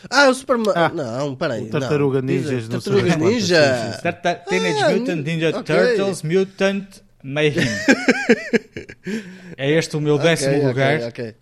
Ah, 0.10 0.30
o 0.30 0.34
Superman. 0.34 0.74
Ah, 0.76 0.90
não, 0.90 1.36
peraí. 1.36 1.64
o 1.64 1.70
Tartaruga 1.70 2.22
não. 2.22 2.28
Ninjas, 2.28 2.70
não 2.70 2.80
sei 2.82 2.94
Tartaruga 2.94 3.16
Ninja. 3.30 3.78
sim, 3.86 3.92
sim, 3.96 4.02
Tarta- 4.02 4.36
Teenage 4.36 4.84
Ah, 4.84 4.90
Mutant 4.92 5.24
Ninja 5.26 5.50
ok. 5.50 5.64
Turtles 5.64 6.24
Mutant 6.24 6.88
Mayhem. 7.24 7.68
é 9.58 9.72
este 9.72 9.96
o 9.98 10.02
meu 10.02 10.18
décimo 10.18 10.56
Ok, 10.56 10.68
lugar. 10.68 10.96
ok, 10.98 11.08
ok. 11.08 11.36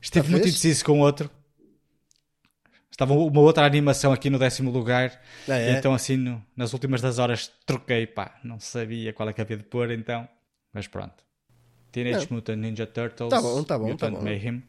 Estive 0.00 0.24
Tá 0.24 0.30
muito 0.30 0.44
fixe. 0.44 0.58
indeciso 0.66 0.84
com 0.84 1.00
outro. 1.00 1.30
Estava 2.90 3.14
uma 3.14 3.40
outra 3.40 3.64
animação 3.64 4.12
aqui 4.12 4.28
no 4.30 4.38
décimo 4.38 4.70
lugar. 4.70 5.20
Ah, 5.48 5.56
é? 5.58 5.72
Então, 5.72 5.94
assim, 5.94 6.16
no- 6.16 6.42
nas 6.56 6.72
últimas 6.72 7.00
das 7.00 7.18
horas, 7.18 7.50
troquei. 7.66 8.06
Pá, 8.06 8.34
não 8.44 8.58
sabia 8.60 9.12
qual 9.12 9.28
é 9.28 9.32
que 9.32 9.40
havia 9.40 9.56
de 9.56 9.62
pôr, 9.64 9.90
então. 9.90 10.28
Mas 10.72 10.86
pronto. 10.86 11.14
Teenage 11.92 12.28
Mutant 12.30 12.58
Ninja 12.58 12.86
Turtles 12.86 13.30
Tá 13.30 13.40
bom, 13.40 13.62
tá 13.64 13.78
bom, 13.78 13.88
Mutant 13.88 14.12
tá 14.12 14.18
bom. 14.18 14.24
Mayhem. 14.24 14.62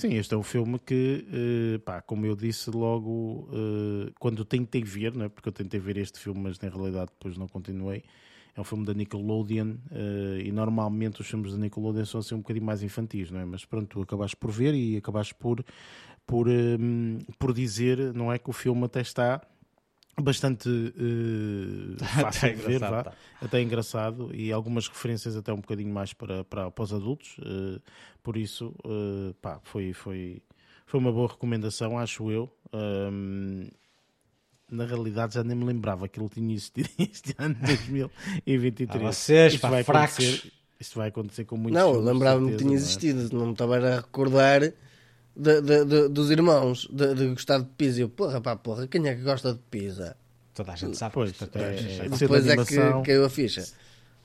Sim, 0.00 0.14
este 0.14 0.32
é 0.32 0.36
um 0.38 0.42
filme 0.42 0.78
que, 0.78 1.26
eh, 1.30 1.78
pá, 1.84 2.00
como 2.00 2.24
eu 2.24 2.34
disse 2.34 2.70
logo, 2.70 3.46
eh, 3.52 4.10
quando 4.18 4.46
tentei 4.46 4.82
ver, 4.82 5.14
né, 5.14 5.28
porque 5.28 5.50
eu 5.50 5.52
tentei 5.52 5.78
ver 5.78 5.98
este 5.98 6.18
filme, 6.18 6.40
mas 6.40 6.58
na 6.58 6.70
realidade 6.70 7.10
depois 7.12 7.36
não 7.36 7.46
continuei. 7.46 8.02
É 8.56 8.60
um 8.62 8.64
filme 8.64 8.86
da 8.86 8.94
Nickelodeon 8.94 9.74
eh, 9.90 10.44
e 10.46 10.52
normalmente 10.52 11.20
os 11.20 11.26
filmes 11.26 11.52
da 11.52 11.58
Nickelodeon 11.58 12.06
são 12.06 12.20
assim 12.20 12.34
um 12.34 12.38
bocadinho 12.38 12.64
mais 12.64 12.82
infantis, 12.82 13.30
não 13.30 13.40
é? 13.40 13.44
Mas 13.44 13.66
pronto, 13.66 13.88
tu 13.88 14.00
acabaste 14.00 14.38
por 14.38 14.50
ver 14.50 14.74
e 14.74 14.96
acabaste 14.96 15.34
por, 15.34 15.62
por, 16.26 16.46
por 17.38 17.52
dizer, 17.52 18.14
não 18.14 18.32
é, 18.32 18.38
que 18.38 18.48
o 18.48 18.54
filme 18.54 18.84
até 18.86 19.02
está 19.02 19.42
bastante 20.22 20.68
eh, 20.68 22.04
fácil 22.20 22.56
de 22.56 22.62
ver, 22.62 22.78
vá 22.80 23.04
tá. 23.04 23.12
até 23.40 23.60
engraçado 23.62 24.30
e 24.34 24.52
algumas 24.52 24.88
referências 24.88 25.36
até 25.36 25.52
um 25.52 25.60
bocadinho 25.60 25.92
mais 25.92 26.12
para, 26.12 26.44
para, 26.44 26.70
para 26.70 26.84
os 26.84 26.92
adultos. 26.92 27.36
eh, 27.44 27.80
por 28.22 28.36
isso, 28.36 28.74
eh, 28.84 29.34
pá, 29.40 29.60
foi, 29.62 29.92
foi, 29.92 30.42
foi 30.86 31.00
uma 31.00 31.10
boa 31.12 31.28
recomendação, 31.28 31.98
acho 31.98 32.30
eu. 32.30 32.52
Ahm, 32.72 33.68
na 34.70 34.84
realidade, 34.84 35.34
já 35.34 35.42
nem 35.42 35.56
me 35.56 35.64
lembrava 35.64 36.06
que 36.06 36.20
ele 36.20 36.28
tinha 36.28 36.54
existido 36.54 36.88
este 36.98 37.34
ano 37.38 37.54
de 37.54 37.60
2023. 37.66 39.02
Ah, 39.02 39.12
vocês, 39.12 39.54
isto, 39.54 39.62
pá, 39.62 39.70
vai 39.70 39.82
fracos. 39.82 40.14
acontecer, 40.18 40.52
isto 40.78 40.98
vai 40.98 41.08
acontecer 41.08 41.44
com 41.44 41.56
muitos 41.56 41.80
Não, 41.80 41.92
lembrava-me 41.98 42.52
que 42.52 42.58
tinha 42.58 42.72
é? 42.72 42.74
existido, 42.74 43.36
não 43.36 43.46
me 43.46 43.52
estava 43.52 43.76
a 43.78 43.96
recordar 43.96 44.72
de- 45.36 45.60
de- 45.60 45.84
de- 45.84 46.08
dos 46.08 46.30
irmãos, 46.30 46.86
de, 46.92 47.14
de 47.14 47.28
gostar 47.28 47.58
de 47.58 47.66
pizza. 47.76 48.00
Eu, 48.00 48.08
porra, 48.08 48.40
pá, 48.40 48.56
porra, 48.56 48.86
quem 48.86 49.06
é 49.08 49.14
que 49.14 49.22
gosta 49.22 49.52
de 49.54 49.60
pizza? 49.70 50.16
Toda 50.54 50.72
a 50.72 50.76
gente 50.76 50.96
sabe. 50.96 51.14
Pois, 51.14 51.30
isto 51.30 51.44
é- 51.56 51.60
é- 51.62 52.06
é- 52.06 52.08
Depois 52.08 52.46
é 52.46 52.56
que 52.64 53.02
caiu 53.04 53.24
a 53.24 53.30
ficha. 53.30 53.64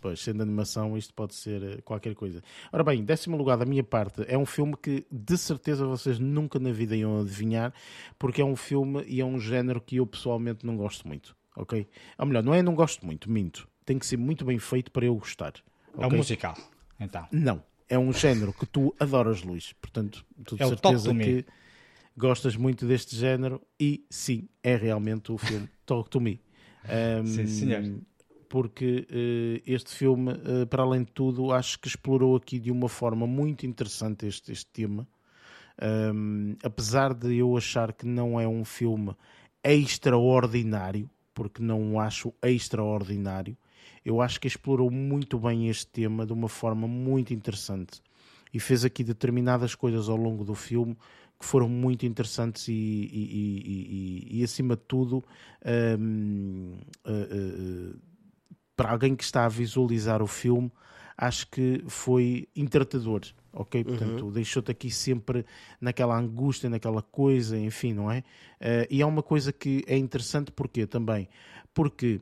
Pois, 0.01 0.19
sendo 0.21 0.43
animação, 0.43 0.95
isto 0.95 1.13
pode 1.15 1.33
ser 1.33 1.63
eh, 1.63 1.77
qualquer 1.83 2.13
coisa. 2.13 2.43
Ora 2.71 2.83
bem, 2.83 3.03
décimo 3.03 3.35
lugar 3.37 3.57
da 3.57 3.65
minha 3.65 3.83
parte, 3.83 4.23
é 4.27 4.37
um 4.37 4.45
filme 4.45 4.75
que 4.79 5.03
de 5.11 5.35
certeza 5.37 5.83
vocês 5.87 6.19
nunca 6.19 6.59
na 6.59 6.71
vida 6.71 6.95
iam 6.95 7.21
adivinhar, 7.21 7.73
porque 8.19 8.39
é 8.39 8.45
um 8.45 8.55
filme 8.55 9.03
e 9.07 9.19
é 9.19 9.25
um 9.25 9.39
género 9.39 9.81
que 9.81 9.95
eu 9.95 10.05
pessoalmente 10.05 10.63
não 10.63 10.77
gosto 10.77 11.07
muito, 11.07 11.35
ok? 11.55 11.87
Ou 12.19 12.25
melhor, 12.27 12.43
não 12.43 12.53
é 12.53 12.61
não 12.61 12.75
gosto 12.75 13.03
muito, 13.03 13.31
minto. 13.31 13.67
Tem 13.83 13.97
que 13.97 14.05
ser 14.05 14.17
muito 14.17 14.45
bem 14.45 14.59
feito 14.59 14.91
para 14.91 15.05
eu 15.05 15.15
gostar. 15.15 15.53
É 15.97 16.01
um 16.01 16.05
ok? 16.05 16.17
musical. 16.17 16.55
Então. 16.99 17.25
Não, 17.31 17.63
é 17.89 17.97
um 17.97 18.11
género 18.11 18.53
que 18.53 18.65
tu 18.65 18.93
adoras, 18.99 19.43
Luís. 19.43 19.73
Portanto, 19.73 20.25
tu 20.45 20.55
de 20.55 20.63
É 20.63 20.67
certeza 20.67 21.13
que 21.13 21.45
gostas 22.17 22.55
muito 22.55 22.86
deste 22.86 23.15
género 23.15 23.61
e 23.79 24.05
sim, 24.09 24.47
é 24.63 24.75
realmente 24.75 25.31
o 25.31 25.38
filme 25.38 25.69
Talk 25.86 26.09
to 26.09 26.19
Me. 26.19 26.39
Um, 26.86 27.25
Sim, 27.25 27.47
senhor. 27.47 27.83
Porque 28.47 29.07
eh, 29.09 29.61
este 29.65 29.93
filme, 29.93 30.31
eh, 30.31 30.65
para 30.65 30.83
além 30.83 31.03
de 31.03 31.11
tudo, 31.11 31.51
acho 31.51 31.79
que 31.79 31.88
explorou 31.88 32.36
aqui 32.36 32.59
de 32.59 32.71
uma 32.71 32.88
forma 32.88 33.25
muito 33.27 33.65
interessante 33.65 34.27
este, 34.27 34.51
este 34.51 34.67
tema. 34.71 35.07
Um, 35.81 36.55
apesar 36.63 37.13
de 37.13 37.36
eu 37.36 37.57
achar 37.57 37.91
que 37.91 38.05
não 38.05 38.39
é 38.39 38.47
um 38.47 38.63
filme 38.63 39.13
extraordinário, 39.63 41.09
porque 41.33 41.61
não 41.61 41.93
o 41.93 41.99
acho 41.99 42.33
extraordinário. 42.41 43.57
Eu 44.05 44.21
acho 44.21 44.39
que 44.39 44.47
explorou 44.47 44.91
muito 44.91 45.39
bem 45.39 45.67
este 45.67 45.87
tema 45.87 46.25
de 46.25 46.31
uma 46.31 46.47
forma 46.47 46.87
muito 46.87 47.33
interessante 47.33 48.01
e 48.53 48.59
fez 48.59 48.85
aqui 48.85 49.03
determinadas 49.03 49.73
coisas 49.73 50.07
ao 50.07 50.15
longo 50.15 50.45
do 50.45 50.53
filme 50.53 50.95
que 51.39 51.45
foram 51.45 51.67
muito 51.67 52.05
interessantes 52.05 52.67
e, 52.67 52.71
e, 52.71 54.29
e, 54.31 54.39
e 54.39 54.43
acima 54.43 54.75
de 54.75 54.83
tudo, 54.83 55.23
um, 55.99 56.77
uh, 57.05 57.91
uh, 57.93 57.99
para 58.75 58.91
alguém 58.91 59.15
que 59.15 59.23
está 59.23 59.45
a 59.45 59.49
visualizar 59.49 60.21
o 60.21 60.27
filme, 60.27 60.71
acho 61.17 61.47
que 61.47 61.83
foi 61.87 62.47
entretador, 62.55 63.21
ok? 63.51 63.81
Uhum. 63.81 63.87
Portanto, 63.87 64.31
deixou-te 64.31 64.71
aqui 64.71 64.89
sempre 64.89 65.45
naquela 65.79 66.17
angústia, 66.17 66.69
naquela 66.69 67.01
coisa, 67.01 67.57
enfim, 67.57 67.93
não 67.93 68.09
é? 68.09 68.19
Uh, 68.19 68.87
e 68.89 69.01
é 69.01 69.05
uma 69.05 69.23
coisa 69.23 69.51
que 69.51 69.83
é 69.87 69.97
interessante 69.97 70.51
porque 70.51 70.85
também, 70.87 71.27
porque 71.73 72.21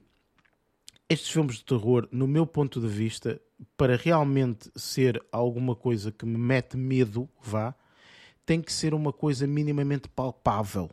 estes 1.10 1.30
filmes 1.30 1.58
de 1.58 1.66
terror, 1.66 2.08
no 2.12 2.28
meu 2.28 2.46
ponto 2.46 2.80
de 2.80 2.88
vista, 2.88 3.40
para 3.78 3.96
realmente 3.96 4.72
ser 4.76 5.24
alguma 5.32 5.76
coisa 5.76 6.12
que 6.12 6.26
me 6.26 6.38
mete 6.38 6.78
medo, 6.78 7.30
vá, 7.42 7.76
tem 8.46 8.62
que 8.62 8.72
ser 8.72 8.94
uma 8.94 9.14
coisa 9.14 9.48
minimamente 9.48 10.08
palpável. 10.10 10.90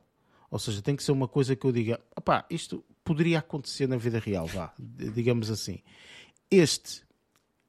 Ou 0.51 0.59
seja, 0.59 0.83
tem 0.83 0.97
que 0.97 1.03
ser 1.03 1.13
uma 1.13 1.29
coisa 1.29 1.55
que 1.55 1.65
eu 1.65 1.73
diga, 1.73 2.01
opá, 2.17 2.45
isto 2.51 2.85
poderia 3.05 3.39
acontecer 3.39 3.87
na 3.87 3.97
vida 3.97 4.19
real, 4.19 4.47
vá, 4.47 4.73
digamos 4.79 5.51
assim. 5.51 5.81
Este, 6.51 7.03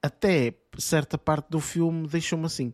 até 0.02 0.54
certa 0.78 1.16
parte 1.16 1.48
do 1.48 1.60
filme, 1.60 2.08
deixou-me 2.08 2.46
assim. 2.46 2.72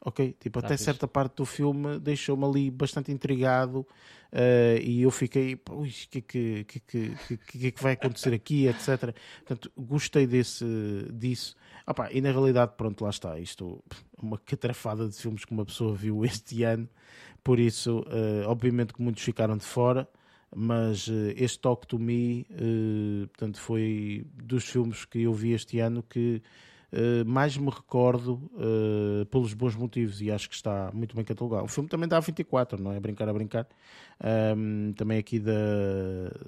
Ok? 0.00 0.36
Tipo, 0.38 0.60
até 0.60 0.76
certa 0.76 1.08
parte 1.08 1.36
do 1.36 1.44
filme 1.44 1.98
deixou-me 1.98 2.44
ali 2.44 2.70
bastante 2.70 3.10
intrigado 3.10 3.80
uh, 4.32 4.80
e 4.80 5.02
eu 5.02 5.10
fiquei, 5.10 5.60
o 5.70 5.82
que, 5.82 6.20
que, 6.20 6.64
que, 6.64 6.80
que, 6.86 7.36
que, 7.36 7.66
é 7.66 7.70
que 7.72 7.82
vai 7.82 7.94
acontecer 7.94 8.32
aqui, 8.32 8.66
etc. 8.68 9.12
Portanto, 9.38 9.72
gostei 9.76 10.26
desse, 10.26 10.64
disso. 11.12 11.56
Opa, 11.86 12.10
e 12.12 12.20
na 12.20 12.30
realidade, 12.30 12.72
pronto, 12.76 13.02
lá 13.02 13.10
está. 13.10 13.38
Isto 13.40 13.82
uma 14.22 14.38
catrafada 14.38 15.08
de 15.08 15.16
filmes 15.16 15.44
que 15.44 15.52
uma 15.52 15.64
pessoa 15.64 15.94
viu 15.94 16.22
este 16.24 16.62
ano. 16.62 16.88
Por 17.42 17.58
isso, 17.58 18.00
uh, 18.00 18.46
obviamente 18.46 18.92
que 18.92 19.02
muitos 19.02 19.24
ficaram 19.24 19.56
de 19.56 19.64
fora, 19.64 20.08
mas 20.54 21.08
uh, 21.08 21.32
este 21.34 21.58
Talk 21.58 21.86
to 21.88 21.98
Me, 21.98 22.46
portanto, 23.30 23.58
foi 23.58 24.24
dos 24.32 24.64
filmes 24.64 25.04
que 25.04 25.22
eu 25.22 25.34
vi 25.34 25.52
este 25.52 25.80
ano 25.80 26.04
que 26.04 26.40
mais 27.26 27.56
me 27.56 27.68
recordo 27.68 28.50
uh, 28.54 29.26
pelos 29.26 29.52
bons 29.52 29.76
motivos 29.76 30.22
e 30.22 30.30
acho 30.30 30.48
que 30.48 30.54
está 30.54 30.90
muito 30.92 31.14
bem 31.14 31.24
catalogado. 31.24 31.64
O 31.64 31.68
filme 31.68 31.88
também 31.88 32.08
dá 32.08 32.18
24, 32.18 32.82
não 32.82 32.92
é? 32.92 33.00
Brincar 33.00 33.28
a 33.28 33.32
brincar. 33.32 33.66
Também 34.96 35.18
aqui 35.18 35.38
da, 35.38 35.52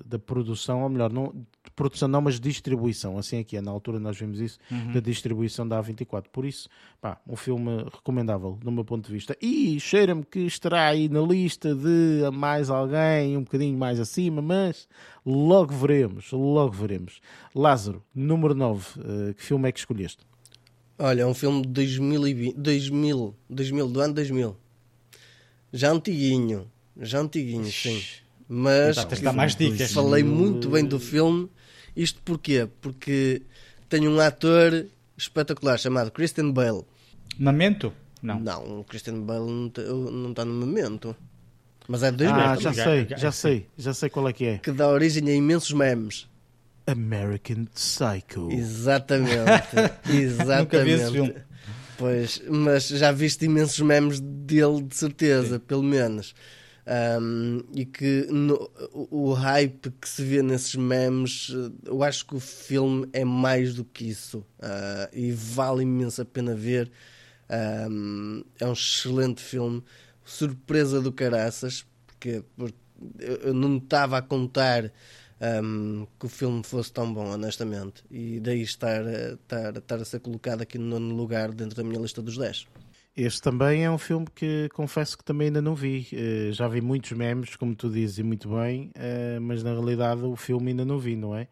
da 0.05 0.19
produção, 0.19 0.83
ou 0.83 0.89
melhor, 0.89 1.13
não, 1.13 1.33
produção 1.77 2.09
não, 2.09 2.21
mas 2.21 2.41
distribuição. 2.41 3.19
Assim 3.19 3.39
aqui 3.39 3.57
é, 3.57 3.61
na 3.61 3.71
altura 3.71 4.01
nós 4.01 4.19
vimos 4.19 4.41
isso, 4.41 4.59
uhum. 4.71 4.93
da 4.93 5.01
distribuição 5.01 5.67
da 5.67 5.81
A24. 5.83 6.25
Por 6.33 6.45
isso, 6.45 6.69
pá, 7.01 7.21
um 7.27 7.37
filme 7.37 7.85
recomendável, 7.93 8.59
do 8.61 8.73
meu 8.73 8.85
ponto 8.85 9.07
de 9.07 9.13
vista. 9.13 9.37
E 9.41 9.79
cheira-me 9.79 10.25
que 10.25 10.41
estará 10.41 10.89
aí 10.89 11.09
na 11.09 11.21
lista 11.21 11.75
de 11.75 12.29
mais 12.33 12.71
alguém, 12.71 13.37
um 13.37 13.43
bocadinho 13.43 13.79
mais 13.79 14.01
acima, 14.01 14.43
mas 14.43 14.89
logo 15.25 15.73
veremos, 15.75 16.33
logo 16.33 16.73
veremos. 16.73 17.21
Lázaro, 17.55 18.03
número 18.15 18.55
9, 18.55 19.01
uh, 19.01 19.31
eh, 19.31 19.35
que 19.35 19.43
filme 19.43 19.69
é 19.69 19.73
que 19.73 19.79
escolheste? 19.79 20.30
Olha, 21.03 21.23
é 21.23 21.27
um 21.27 21.33
filme 21.33 21.63
de 21.63 21.69
2020, 21.69 22.57
2000, 22.57 23.35
2000, 23.49 23.89
do 23.89 24.01
ano 24.01 24.13
2000. 24.13 24.57
Já 25.73 25.93
antiguinho, 25.93 26.71
já 27.01 27.21
antiguinho, 27.21 27.73
sim. 27.73 28.03
Mas 28.47 28.99
então, 28.99 29.33
mais 29.33 29.57
dicas. 29.57 29.93
falei 29.93 30.23
muito 30.23 30.69
bem 30.69 30.85
do 30.85 31.01
filme. 31.01 31.49
Isto 31.97 32.21
porquê? 32.23 32.69
Porque 32.83 33.41
tem 33.89 34.07
um 34.07 34.21
ator 34.21 34.85
espetacular 35.17 35.79
chamado 35.79 36.11
Christian 36.11 36.51
Bale. 36.51 36.83
Memento? 37.39 37.95
Não. 38.23 38.39
Não, 38.39 38.81
o 38.81 38.85
Christian 38.85 39.23
Bale 39.23 39.47
não 39.47 40.31
está 40.31 40.45
no 40.45 40.53
Memento. 40.67 41.17
Mas 41.89 42.03
é 42.03 42.11
de 42.11 42.19
2000. 42.19 42.45
Ah, 42.45 42.57
já 42.57 42.75
sei, 42.75 43.07
já 43.17 43.33
sei, 43.33 43.67
já 43.79 43.95
sei 43.95 44.11
qual 44.11 44.29
é 44.29 44.35
que 44.35 44.45
é. 44.45 44.59
Que 44.59 44.71
dá 44.71 44.87
origem 44.87 45.27
a 45.31 45.33
imensos 45.33 45.73
memes. 45.73 46.29
American 46.87 47.67
Psycho. 47.75 48.51
Exatamente. 48.51 49.35
Exatamente. 50.09 50.61
Nunca 50.61 50.85
vi 50.85 50.91
esse 50.91 51.13
filme. 51.13 51.35
Pois, 51.99 52.43
mas 52.49 52.89
já 52.89 53.13
viste 53.13 53.45
imensos 53.45 53.79
memes 53.81 54.21
dele, 54.21 54.83
de 54.83 54.97
certeza, 54.97 55.57
Sim. 55.59 55.65
pelo 55.67 55.83
menos. 55.83 56.35
Um, 57.21 57.63
e 57.75 57.85
que 57.85 58.27
no, 58.31 58.71
o, 58.91 59.33
hype 59.33 59.93
que 60.01 60.09
se 60.09 60.25
vê 60.25 60.43
nesses 60.43 60.75
memes, 60.75 61.55
eu 61.85 62.03
acho 62.03 62.27
que 62.27 62.35
o 62.35 62.41
filme 62.41 63.07
é 63.13 63.25
mais 63.25 63.75
do 63.75 63.85
que 63.85 64.09
isso 64.09 64.39
uh, 64.39 65.09
e 65.13 65.31
vale 65.31 65.83
imenso 65.83 66.23
a 66.23 66.25
pena 66.25 66.55
ver. 66.55 66.91
Um, 67.89 68.43
é 68.59 68.67
um 68.67 68.73
excelente 68.73 69.43
filme, 69.43 69.85
surpresa 70.25 71.01
do 71.01 71.13
caraças, 71.13 71.85
porque, 72.07 72.43
porque 72.57 72.79
eu 73.19 73.53
não 73.53 73.77
estava 73.77 74.19
a 74.19 74.23
contar 74.23 74.91
um, 75.41 76.07
que 76.19 76.27
o 76.27 76.29
filme 76.29 76.63
fosse 76.63 76.93
tão 76.93 77.13
bom, 77.13 77.31
honestamente. 77.31 78.05
E 78.11 78.41
daí 78.41 78.63
estar, 78.63 79.03
estar, 79.07 79.77
estar 79.77 79.97
a 79.97 80.05
ser 80.05 80.21
colocado 80.21 80.63
aqui 80.63 80.79
no 80.79 80.87
nono 80.87 81.15
lugar 81.15 81.53
dentro 81.53 81.77
da 81.77 81.85
minha 81.85 82.01
lista 82.01 82.21
dos 82.21 82.37
10. 82.37 82.67
Este 83.17 83.43
também 83.43 83.85
é 83.85 83.91
um 83.91 83.99
filme 83.99 84.27
que 84.35 84.69
confesso 84.73 85.19
que 85.19 85.25
também 85.25 85.49
ainda 85.49 85.61
não 85.61 85.75
vi. 85.75 86.07
Uh, 86.13 86.53
já 86.53 86.69
vi 86.69 86.81
muitos 86.81 87.13
memes, 87.13 87.57
como 87.57 87.75
tu 87.75 87.91
dizes, 87.91 88.19
e 88.19 88.23
muito 88.23 88.49
bem, 88.49 88.93
uh, 88.97 89.41
mas 89.41 89.63
na 89.63 89.73
realidade 89.73 90.23
o 90.23 90.37
filme 90.37 90.71
ainda 90.71 90.85
não 90.85 90.99
vi, 90.99 91.17
não 91.17 91.37
é? 91.37 91.49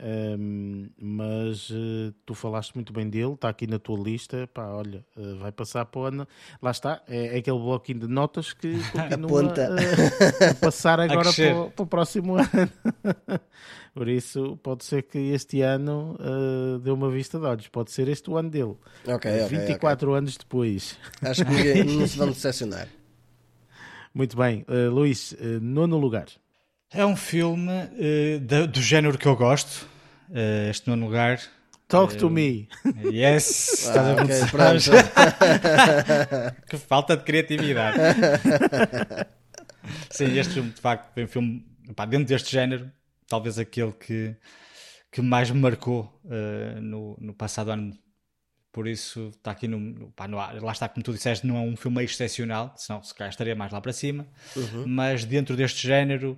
Um, 0.00 0.88
mas 1.00 1.70
uh, 1.70 2.12
tu 2.26 2.34
falaste 2.34 2.74
muito 2.74 2.92
bem 2.92 3.08
dele, 3.08 3.34
está 3.34 3.48
aqui 3.48 3.66
na 3.66 3.78
tua 3.78 3.98
lista. 3.98 4.48
Pá, 4.52 4.66
olha, 4.66 5.04
uh, 5.16 5.36
vai 5.36 5.52
passar 5.52 5.84
para 5.84 6.00
o 6.00 6.04
ano. 6.04 6.28
Lá 6.60 6.70
está, 6.70 7.02
é, 7.06 7.36
é, 7.36 7.38
aquele 7.38 7.58
bloquinho 7.58 8.00
de 8.00 8.08
notas 8.08 8.52
que 8.52 8.76
continua 8.90 9.42
a, 9.42 10.50
a, 10.50 10.54
passar 10.54 10.98
agora 11.00 11.32
para 11.32 11.56
o, 11.56 11.70
para, 11.70 11.82
o, 11.82 11.86
próximo 11.86 12.36
ano. 12.36 12.70
Por 13.94 14.08
isso, 14.08 14.58
pode 14.62 14.84
ser 14.84 15.02
que 15.04 15.18
este 15.18 15.62
ano 15.62 16.16
uh, 16.18 16.78
dê 16.80 16.90
uma 16.90 17.10
vista 17.10 17.38
de 17.38 17.46
olhos. 17.46 17.68
Pode 17.68 17.92
ser 17.92 18.08
este 18.08 18.28
o 18.30 18.36
ano 18.36 18.50
dele. 18.50 18.76
Okay, 19.06 19.44
okay 19.44 19.58
24 19.58 20.08
okay. 20.08 20.18
anos 20.18 20.36
depois. 20.36 20.98
Acho 21.22 21.44
que 21.44 21.84
não 21.84 22.06
se 22.06 22.18
vão 22.18 22.28
decepcionar. 22.28 22.88
Muito 24.12 24.36
bem, 24.36 24.64
Luís, 24.92 25.36
nono 25.60 25.98
lugar. 25.98 26.26
É 26.94 27.04
um 27.04 27.16
filme 27.16 27.72
uh, 27.72 28.38
do, 28.40 28.68
do, 28.68 28.80
género 28.80 29.18
que 29.18 29.26
eu 29.26 29.34
gosto. 29.34 29.84
Uh, 30.30 30.70
este 30.70 30.88
nono 30.88 31.06
lugar. 31.06 31.40
Talk 31.88 32.14
uh, 32.14 32.18
to 32.18 32.30
me. 32.30 32.68
Yes. 33.02 33.90
Ah, 33.94 34.12
okay, 34.22 34.40
que 36.70 36.76
falta 36.78 37.16
de 37.16 37.24
criatividade. 37.24 37.98
Sim, 40.08 40.38
este 40.38 40.54
filme 40.54 40.70
de 40.70 40.80
facto 40.80 41.12
foi 41.12 41.24
um 41.24 41.28
filme 41.28 41.66
pá, 41.94 42.06
dentro 42.06 42.26
deste 42.26 42.52
género, 42.52 42.90
talvez 43.28 43.58
aquele 43.58 43.92
que, 43.92 44.34
que 45.10 45.20
mais 45.20 45.50
me 45.50 45.60
marcou 45.60 46.20
no, 46.80 47.16
no 47.20 47.34
passado 47.34 47.70
ano 47.72 47.92
por 48.74 48.88
isso 48.88 49.28
está 49.28 49.52
aqui 49.52 49.68
no, 49.68 50.10
pá, 50.10 50.26
no, 50.26 50.36
lá 50.36 50.72
está 50.72 50.88
como 50.88 51.04
tu 51.04 51.12
disseste 51.12 51.46
não 51.46 51.56
é 51.56 51.60
um 51.60 51.76
filme 51.76 52.02
excepcional 52.02 52.74
senão 52.76 53.00
se 53.04 53.14
calhar 53.14 53.30
estaria 53.30 53.54
mais 53.54 53.70
lá 53.72 53.80
para 53.80 53.92
cima 53.92 54.26
uhum. 54.56 54.84
mas 54.84 55.24
dentro 55.24 55.56
deste 55.56 55.86
género 55.86 56.32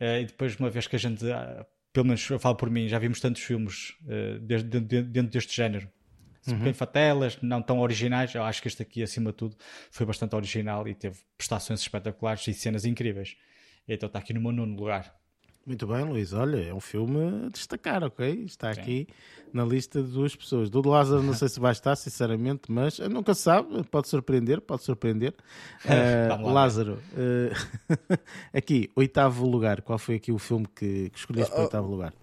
uh, 0.00 0.20
e 0.22 0.24
depois 0.24 0.56
uma 0.56 0.70
vez 0.70 0.86
que 0.86 0.96
a 0.96 0.98
gente 0.98 1.22
uh, 1.22 1.66
pelo 1.92 2.06
menos 2.06 2.28
eu 2.30 2.38
falo 2.38 2.56
por 2.56 2.70
mim 2.70 2.88
já 2.88 2.98
vimos 2.98 3.20
tantos 3.20 3.42
filmes 3.42 3.94
uh, 4.04 4.38
de, 4.40 4.62
de, 4.62 4.80
de, 4.80 5.02
dentro 5.02 5.30
deste 5.30 5.54
género 5.54 5.86
uhum. 6.48 6.60
bem 6.60 6.72
fatelas, 6.72 7.36
não 7.42 7.60
tão 7.60 7.78
originais 7.78 8.34
eu 8.34 8.42
acho 8.42 8.62
que 8.62 8.68
este 8.68 8.80
aqui 8.80 9.02
acima 9.02 9.30
de 9.30 9.36
tudo 9.36 9.54
foi 9.90 10.06
bastante 10.06 10.34
original 10.34 10.88
e 10.88 10.94
teve 10.94 11.18
prestações 11.36 11.80
espetaculares 11.80 12.48
e 12.48 12.54
cenas 12.54 12.86
incríveis 12.86 13.36
então 13.86 14.06
está 14.06 14.18
aqui 14.18 14.32
no 14.32 14.40
meu 14.40 14.50
nono 14.50 14.74
lugar 14.74 15.14
muito 15.64 15.86
bem, 15.86 16.04
Luís. 16.04 16.32
Olha, 16.32 16.56
é 16.56 16.74
um 16.74 16.80
filme 16.80 17.46
a 17.46 17.48
destacar, 17.48 18.02
ok? 18.02 18.44
Está 18.44 18.70
aqui 18.70 19.06
na 19.52 19.64
lista 19.64 20.02
de 20.02 20.10
duas 20.10 20.34
pessoas. 20.34 20.70
Do 20.70 20.86
Lázaro 20.88 21.22
não 21.22 21.34
sei 21.34 21.48
se 21.48 21.60
vai 21.60 21.72
estar, 21.72 21.94
sinceramente, 21.94 22.62
mas 22.70 22.98
nunca 22.98 23.34
se 23.34 23.42
sabe. 23.42 23.84
Pode 23.84 24.08
surpreender, 24.08 24.60
pode 24.60 24.82
surpreender. 24.82 25.34
Uh, 25.84 26.50
Lázaro, 26.50 26.98
uh, 27.12 28.16
aqui, 28.54 28.88
oitavo 28.94 29.46
lugar. 29.46 29.82
Qual 29.82 29.98
foi 29.98 30.14
aqui 30.16 30.30
o 30.30 30.38
filme 30.38 30.66
que, 30.66 31.10
que 31.10 31.18
escolheste 31.18 31.50
para 31.50 31.58
o 31.58 31.62
oh, 31.62 31.64
oitavo 31.64 31.90
lugar? 31.90 32.14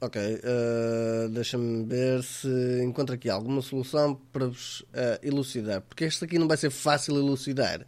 Ok, 0.00 0.20
uh, 0.20 1.28
deixa-me 1.28 1.84
ver 1.84 2.22
se 2.22 2.82
encontro 2.84 3.14
aqui 3.14 3.28
alguma 3.28 3.60
solução 3.62 4.14
para 4.32 4.46
vos 4.46 4.84
elucidar. 5.22 5.82
Porque 5.82 6.04
este 6.04 6.24
aqui 6.24 6.38
não 6.38 6.46
vai 6.46 6.56
ser 6.56 6.70
fácil 6.70 7.16
elucidar. 7.16 7.86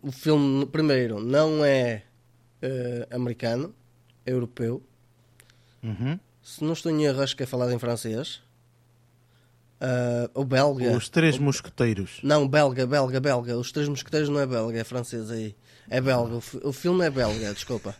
o 0.00 0.12
filme, 0.12 0.64
primeiro, 0.66 1.20
não 1.20 1.64
é 1.64 2.04
uh, 2.62 3.14
americano, 3.14 3.74
europeu. 4.24 4.82
Uhum. 5.82 6.18
Se 6.42 6.62
não 6.64 6.72
estou 6.72 6.90
em 6.90 7.04
erro, 7.04 7.22
acho 7.22 7.36
que 7.36 7.42
é 7.42 7.46
falado 7.46 7.72
em 7.72 7.78
francês. 7.78 8.40
Uh, 9.80 10.30
ou 10.34 10.44
belga. 10.44 10.96
Os 10.96 11.08
Três 11.08 11.38
Mosqueteiros. 11.38 12.20
Não, 12.22 12.46
belga, 12.46 12.86
belga, 12.86 13.20
belga. 13.20 13.58
Os 13.58 13.72
Três 13.72 13.88
Mosqueteiros 13.88 14.28
não 14.28 14.38
é 14.38 14.46
belga, 14.46 14.78
é 14.78 14.84
francês 14.84 15.30
aí. 15.30 15.56
É 15.90 16.00
belga. 16.00 16.34
O, 16.34 16.68
o 16.68 16.72
filme 16.72 17.04
é 17.04 17.10
belga, 17.10 17.52
desculpa. 17.52 17.94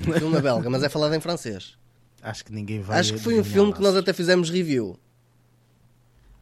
O 0.00 0.12
filme 0.12 0.36
é 0.36 0.40
belga, 0.42 0.68
mas 0.68 0.82
é 0.82 0.88
falado 0.88 1.14
em 1.14 1.20
francês. 1.20 1.78
Acho 2.22 2.44
que 2.44 2.52
ninguém 2.52 2.80
vai. 2.80 2.98
Acho 2.98 3.14
que 3.14 3.18
foi 3.18 3.38
um 3.38 3.44
filme 3.44 3.72
que 3.72 3.80
nós 3.80 3.96
até 3.96 4.12
fizemos 4.12 4.50
review. 4.50 4.98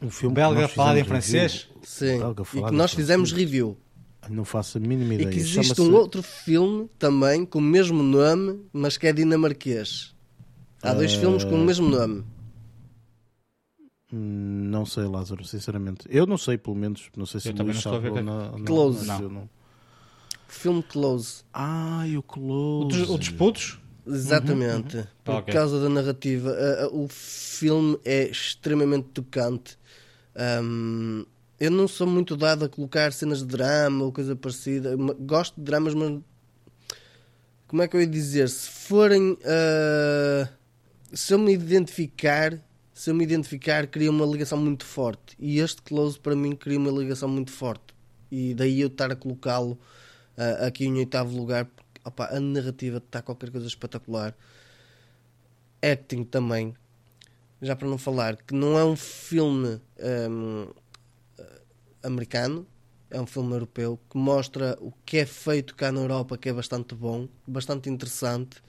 Um 0.02 0.10
filme 0.10 0.34
Belga 0.34 0.66
falado 0.66 0.96
em 0.96 1.04
francês? 1.04 1.68
Sim. 1.84 2.18
E 2.54 2.62
que 2.64 2.72
nós 2.72 2.92
fizemos 2.92 3.32
review. 3.32 3.78
Não 4.31 4.45
faço 4.45 4.79
a 4.79 4.81
mínima 4.81 5.12
E 5.14 5.16
ideia. 5.16 5.31
que 5.31 5.39
existe 5.39 5.81
um 5.81 5.95
outro 5.95 6.23
filme 6.23 6.89
também 6.99 7.45
com 7.45 7.59
o 7.59 7.62
mesmo 7.62 8.03
nome, 8.03 8.61
mas 8.73 8.97
que 8.97 9.07
é 9.07 9.12
dinamarquês. 9.12 10.14
Há 10.83 10.95
dois 10.95 11.14
filmes 11.14 11.45
com 11.45 11.55
o 11.55 11.64
mesmo 11.64 11.89
nome. 11.89 12.25
Hum, 14.12 14.68
Não 14.70 14.85
sei, 14.87 15.05
Lázaro, 15.05 15.45
sinceramente. 15.45 16.07
Eu 16.09 16.27
não 16.27 16.37
sei, 16.37 16.59
pelo 16.59 16.77
menos. 16.77 17.09
Não 17.16 17.27
sei 17.27 17.41
se 17.41 17.49
Eu 17.49 17.55
também 17.55 17.73
não 17.73 17.79
estou 17.79 17.95
a 17.95 17.99
ver 17.99 18.12
que 18.12 18.18
é 18.18 18.23
não. 18.23 18.53
não, 18.59 18.64
Close. 18.64 19.07
Não. 19.07 19.20
não. 19.29 19.51
Filme 20.49 20.83
Close. 20.83 21.43
Ai, 21.53 22.16
o 22.16 22.23
Close. 22.23 23.03
O 23.11 23.14
o 23.14 23.18
dos 23.18 23.29
putos? 23.31 23.79
Exatamente. 24.07 25.07
Por 25.25 25.37
Ok. 25.37 25.55
causa 25.55 25.81
da 25.81 25.89
narrativa. 25.89 26.51
A- 26.51 26.85
a- 26.85 26.89
o 26.89 27.07
filme 27.09 27.99
é 28.05 28.29
extremamente 28.29 29.09
tocante. 29.09 29.79
Ahm, 30.37 31.25
eu 31.62 31.70
não 31.70 31.86
sou 31.86 32.08
muito 32.08 32.36
dado 32.36 32.64
a 32.64 32.68
colocar 32.68 33.12
cenas 33.12 33.38
de 33.38 33.44
drama 33.46 34.04
ou 34.04 34.10
coisa 34.12 34.34
parecida. 34.34 34.96
Gosto 34.96 35.54
de 35.54 35.62
dramas, 35.62 35.94
mas. 35.94 36.20
Como 37.68 37.80
é 37.80 37.86
que 37.86 37.94
eu 37.94 38.00
ia 38.00 38.06
dizer? 38.06 38.48
Se 38.48 38.68
forem. 38.68 39.38
ah, 39.44 40.48
se 41.12 41.32
eu 41.32 41.38
me 41.38 41.52
identificar. 41.52 42.58
Se 42.92 43.10
eu 43.10 43.14
me 43.14 43.22
identificar, 43.22 43.86
cria 43.86 44.10
uma 44.10 44.26
ligação 44.26 44.58
muito 44.58 44.84
forte. 44.84 45.36
E 45.38 45.60
este 45.60 45.80
Close, 45.82 46.18
para 46.18 46.34
mim, 46.34 46.56
cria 46.56 46.76
uma 46.76 46.90
ligação 46.90 47.28
muito 47.28 47.52
forte. 47.52 47.94
E 48.28 48.54
daí 48.54 48.80
eu 48.80 48.88
estar 48.88 49.12
a 49.12 49.16
colocá-lo 49.16 49.78
ah, 50.36 50.66
aqui 50.66 50.84
em 50.86 50.98
oitavo 50.98 51.36
lugar. 51.36 51.66
porque, 51.66 52.00
opa, 52.04 52.26
a 52.26 52.40
narrativa 52.40 52.98
está 52.98 53.22
qualquer 53.22 53.52
coisa 53.52 53.68
espetacular. 53.68 54.36
Acting 55.80 56.24
também. 56.24 56.74
Já 57.60 57.76
para 57.76 57.86
não 57.86 57.98
falar 57.98 58.36
que 58.36 58.52
não 58.52 58.76
é 58.76 58.84
um 58.84 58.96
filme 58.96 59.80
hum, 60.28 60.66
americano, 62.03 62.66
é 63.11 63.20
um 63.20 63.26
filme 63.26 63.53
europeu 63.53 64.00
que 64.11 64.16
mostra 64.16 64.76
o 64.80 64.92
que 65.05 65.18
é 65.18 65.26
feito 65.26 65.74
cá 65.74 65.92
na 65.92 66.00
Europa, 66.00 66.38
que 66.38 66.48
é 66.48 66.53
bastante 66.53 66.94
bom, 66.94 67.28
bastante 67.46 67.90
interessante. 67.90 68.62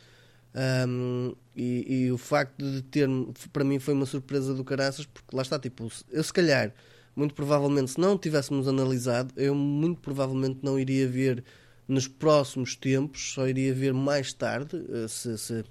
Hum, 0.87 1.33
e, 1.55 2.03
e 2.05 2.11
o 2.11 2.17
facto 2.17 2.63
de 2.63 2.81
ter, 2.83 3.09
para 3.51 3.63
mim, 3.63 3.79
foi 3.79 3.93
uma 3.93 4.05
surpresa 4.05 4.53
do 4.53 4.63
caraças, 4.63 5.05
porque 5.05 5.35
lá 5.35 5.41
está, 5.41 5.57
tipo, 5.57 5.89
eu 6.11 6.23
se 6.23 6.33
calhar, 6.33 6.73
muito 7.15 7.33
provavelmente, 7.33 7.91
se 7.91 7.99
não 7.99 8.17
tivéssemos 8.17 8.67
analisado, 8.67 9.33
eu 9.37 9.55
muito 9.55 10.01
provavelmente 10.01 10.59
não 10.61 10.77
iria 10.79 11.07
ver 11.07 11.43
nos 11.87 12.07
próximos 12.07 12.75
tempos, 12.75 13.33
só 13.33 13.47
iria 13.47 13.73
ver 13.73 13.93
mais 13.93 14.33
tarde, 14.33 14.83
eh, 14.89 15.07
se, 15.07 15.37
se 15.37 15.63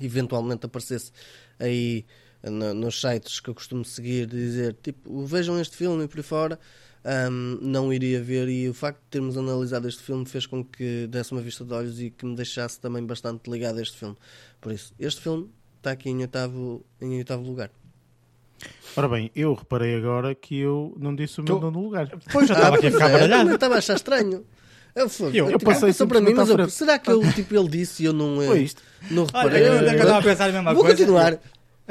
eventualmente 0.00 0.66
aparecesse 0.66 1.12
aí 1.58 2.04
no- 2.50 2.74
nos 2.74 3.00
sites 3.00 3.40
que 3.40 3.48
eu 3.50 3.54
costumo 3.54 3.84
seguir, 3.84 4.26
dizer 4.26 4.76
tipo, 4.82 5.24
vejam 5.26 5.60
este 5.60 5.76
filme 5.76 6.04
e 6.04 6.08
por 6.08 6.18
aí 6.18 6.22
fora, 6.22 6.58
ahm, 7.04 7.58
não 7.60 7.92
iria 7.92 8.22
ver. 8.22 8.48
E 8.48 8.68
o 8.68 8.74
facto 8.74 8.98
de 9.00 9.06
termos 9.10 9.36
analisado 9.36 9.88
este 9.88 10.02
filme 10.02 10.24
fez 10.26 10.46
com 10.46 10.64
que 10.64 11.06
desse 11.08 11.32
uma 11.32 11.40
vista 11.40 11.64
de 11.64 11.72
olhos 11.72 12.00
e 12.00 12.10
que 12.10 12.24
me 12.26 12.34
deixasse 12.36 12.78
também 12.80 13.04
bastante 13.04 13.50
ligado 13.50 13.78
a 13.78 13.82
este 13.82 13.96
filme. 13.96 14.16
Por 14.60 14.72
isso, 14.72 14.92
este 14.98 15.20
filme 15.20 15.48
está 15.78 15.90
aqui 15.92 16.10
em 16.10 16.18
oitavo, 16.20 16.84
em 17.00 17.16
oitavo 17.18 17.42
lugar. 17.42 17.70
Ora 18.96 19.08
bem, 19.08 19.30
eu 19.34 19.54
reparei 19.54 19.96
agora 19.96 20.34
que 20.34 20.56
eu 20.58 20.94
não 20.98 21.14
disse 21.16 21.40
o 21.40 21.44
meu 21.44 21.56
Tu- 21.56 21.62
nono 21.62 21.80
lugar. 21.82 22.08
Pois, 22.30 22.46
já 22.46 22.54
estava 22.54 22.76
aqui 22.76 22.86
a 22.86 22.90
pois 22.90 23.02
ficar 23.02 23.08
é, 23.10 23.14
eu 23.14 23.18
baralhado. 23.20 23.54
estava 23.54 23.74
a 23.74 23.78
achar 23.78 23.94
estranho. 23.96 24.44
Eu, 24.94 25.08
fui, 25.08 25.28
Eu- 25.28 25.46
eu 25.50 25.58
tipo, 25.58 25.64
passei 25.64 25.88
passou 25.88 26.06
para 26.06 26.20
mim, 26.20 26.34
mas 26.34 26.48
eu, 26.50 26.68
será 26.68 26.98
que 26.98 27.10
ele, 27.10 27.32
tipo, 27.32 27.54
ele 27.56 27.68
disse 27.68 28.02
e 28.02 28.06
eu 28.06 28.12
não, 28.12 28.42
eh, 28.42 28.46
Foi 28.46 28.60
isto. 28.62 28.82
não 29.10 29.22
Olha, 29.32 29.44
reparei? 29.44 29.66
eu 29.68 29.72
ainda 29.72 29.86
eu 29.86 29.92
estava 29.94 30.18
a 30.18 30.22
pensar 30.22 30.50
a 30.50 30.52
mesma 30.52 30.74
Vou 30.74 30.82
coisa. 30.84 30.98
continuar. 30.98 31.38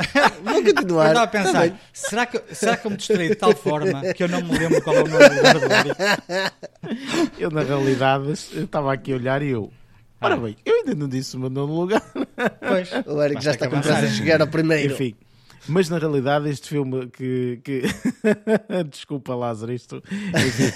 Vou 0.43 0.63
continuar. 0.63 1.05
Eu 1.05 1.11
estava 1.11 1.23
a 1.23 1.27
pensar, 1.27 1.79
será 1.93 2.25
que, 2.25 2.41
será 2.55 2.77
que 2.77 2.87
eu 2.87 2.91
me 2.91 2.97
distraí 2.97 3.29
de 3.29 3.35
tal 3.35 3.55
forma 3.55 4.01
que 4.13 4.23
eu 4.23 4.27
não 4.27 4.41
me 4.41 4.57
lembro 4.57 4.81
qual 4.81 4.95
é 4.95 5.03
o 5.03 5.07
nome 5.07 5.29
do 5.29 5.59
lugar? 5.59 6.53
Eu, 7.37 7.51
na 7.51 7.61
realidade, 7.63 8.33
eu 8.53 8.63
estava 8.63 8.93
aqui 8.93 9.13
a 9.13 9.15
olhar 9.15 9.41
e 9.41 9.49
eu. 9.49 9.71
Ora 10.21 10.35
Ah. 10.35 10.37
bem, 10.37 10.55
eu 10.65 10.75
ainda 10.75 10.93
não 10.95 11.07
disse 11.09 11.35
o 11.35 11.39
meu 11.39 11.49
nono 11.49 11.73
lugar. 11.81 12.03
Pois. 12.13 12.89
O 13.07 13.21
Eric 13.21 13.35
Mas 13.35 13.43
já 13.43 13.51
está 13.51 13.67
com 13.67 13.81
pressa 13.81 14.07
de 14.07 14.15
chegar 14.15 14.39
ao 14.41 14.47
primeiro. 14.47 14.93
Enfim. 14.93 15.15
Mas 15.68 15.89
na 15.89 15.97
realidade, 15.99 16.49
este 16.49 16.70
filme 16.70 17.07
que. 17.07 17.62
que... 17.64 17.82
Desculpa, 18.89 19.36
Lázaro, 19.36 19.72
isto. 19.72 19.97
Enfim, 19.97 20.72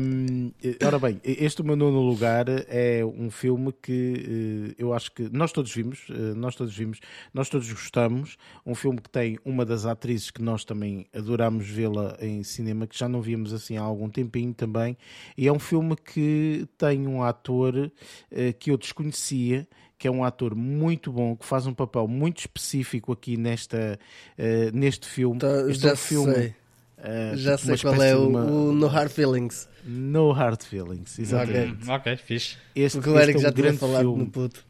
hum, 0.00 0.52
ora 0.84 0.98
bem, 0.98 1.20
este 1.24 1.60
o 1.60 1.64
meu 1.64 1.76
nono 1.76 2.00
lugar 2.00 2.46
é 2.68 3.04
um 3.04 3.30
filme 3.30 3.72
que 3.72 4.72
eh, 4.72 4.74
eu 4.78 4.94
acho 4.94 5.10
que 5.12 5.28
nós 5.32 5.50
todos 5.52 5.72
vimos, 5.72 6.06
eh, 6.10 6.34
nós 6.34 6.54
todos 6.54 6.74
vimos, 6.74 7.00
nós 7.34 7.48
todos 7.48 7.70
gostamos. 7.70 8.36
Um 8.64 8.74
filme 8.74 9.00
que 9.00 9.10
tem 9.10 9.38
uma 9.44 9.64
das 9.64 9.86
atrizes 9.86 10.30
que 10.30 10.42
nós 10.42 10.64
também 10.64 11.06
adoramos 11.14 11.66
vê-la 11.66 12.16
em 12.20 12.42
cinema, 12.42 12.86
que 12.86 12.96
já 12.96 13.08
não 13.08 13.20
víamos 13.20 13.52
assim 13.52 13.76
há 13.76 13.82
algum 13.82 14.08
tempinho 14.08 14.54
também. 14.54 14.96
E 15.36 15.48
é 15.48 15.52
um 15.52 15.58
filme 15.58 15.96
que 15.96 16.66
tem 16.78 17.06
um 17.08 17.22
ator 17.22 17.90
eh, 18.30 18.52
que 18.52 18.70
eu 18.70 18.76
desconhecia 18.76 19.66
que 19.98 20.06
é 20.06 20.10
um 20.10 20.22
ator 20.24 20.54
muito 20.54 21.10
bom, 21.12 21.34
que 21.36 21.44
faz 21.46 21.66
um 21.66 21.72
papel 21.74 22.06
muito 22.06 22.40
específico 22.40 23.12
aqui 23.12 23.36
nesta, 23.36 23.98
eh, 24.36 24.70
neste 24.72 25.06
filme. 25.06 25.38
Tá, 25.38 25.48
este 25.70 25.82
já 25.82 25.90
é 25.90 25.92
um 25.92 25.96
filme. 25.96 26.34
sei. 26.34 26.54
eh, 26.98 27.32
Já 27.36 27.50
uma 27.52 27.58
sei 27.58 27.76
qual 27.78 28.02
é 28.02 28.16
o, 28.16 28.28
uma- 28.28 28.44
o 28.44 28.72
No 28.72 28.86
Hard 28.88 29.10
Feelings. 29.10 29.68
No 29.84 30.32
Hard 30.32 30.62
Feelings, 30.62 31.18
exatamente. 31.18 31.88
Ok, 31.90 32.16
fixe. 32.18 32.56
Este, 32.74 32.96
Porque 32.98 33.10
o 33.10 33.18
Eric 33.18 33.36
é 33.36 33.38
um 33.38 33.42
já 33.42 33.52
tinha 33.52 33.72
falado 33.74 34.16
no 34.16 34.26
puto. 34.30 34.66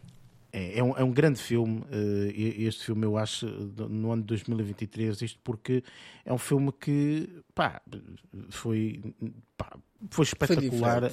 É, 0.52 0.78
é 0.78 0.82
um, 0.82 0.96
é 0.96 1.04
um 1.04 1.10
grande 1.12 1.38
filme, 1.40 1.82
eh, 1.90 2.32
este 2.62 2.84
filme 2.86 3.04
eu 3.04 3.18
acho, 3.18 3.46
no 3.46 4.12
ano 4.12 4.22
de 4.22 4.28
2023, 4.28 5.20
isto 5.20 5.38
porque 5.44 5.82
é 6.24 6.32
um 6.32 6.38
filme 6.38 6.72
que, 6.72 7.28
pá, 7.54 7.82
foi, 8.48 9.02
pá, 9.56 9.76
foi 10.10 10.24
espetacular. 10.24 11.10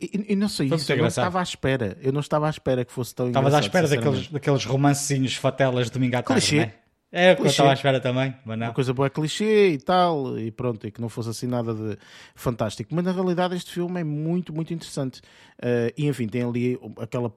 E, 0.00 0.04
e- 0.04 0.32
e 0.32 0.36
não 0.36 0.48
sei 0.48 0.68
Foi 0.68 0.76
isso, 0.76 0.92
eu 0.92 0.98
não 0.98 1.06
estava 1.06 1.40
à 1.40 1.42
espera, 1.42 1.96
eu 2.02 2.12
não 2.12 2.20
estava 2.20 2.46
à 2.46 2.50
espera 2.50 2.84
que 2.84 2.92
fosse 2.92 3.14
tão 3.14 3.28
Estavas 3.28 3.54
à 3.54 3.60
espera 3.60 3.88
daqueles, 3.88 4.28
daqueles 4.28 4.64
romancezinhos 4.64 5.34
fatelas 5.34 5.86
de 5.86 5.92
domingo 5.92 6.16
à 6.16 6.22
tarde, 6.22 6.40
Clichê. 6.42 6.56
não 6.56 6.62
é? 6.64 6.74
É 7.12 7.32
o 7.32 7.36
que 7.36 7.42
eu 7.42 7.46
estava 7.46 7.70
à 7.70 7.72
espera 7.72 7.98
também, 8.00 8.34
mas 8.44 8.58
não. 8.58 8.66
uma 8.66 8.74
coisa 8.74 8.92
boa 8.92 9.08
clichê 9.08 9.70
e 9.70 9.78
tal, 9.78 10.38
e 10.38 10.50
pronto, 10.50 10.86
e 10.86 10.90
que 10.90 11.00
não 11.00 11.08
fosse 11.08 11.30
assim 11.30 11.46
nada 11.46 11.72
de 11.72 11.96
fantástico. 12.34 12.94
Mas 12.94 13.04
na 13.04 13.12
realidade 13.12 13.54
este 13.54 13.72
filme 13.72 14.00
é 14.00 14.04
muito, 14.04 14.52
muito 14.52 14.74
interessante. 14.74 15.22
Eh, 15.62 15.94
e 15.96 16.06
enfim, 16.08 16.26
tem 16.26 16.42
ali 16.42 16.78
aquela 17.00 17.32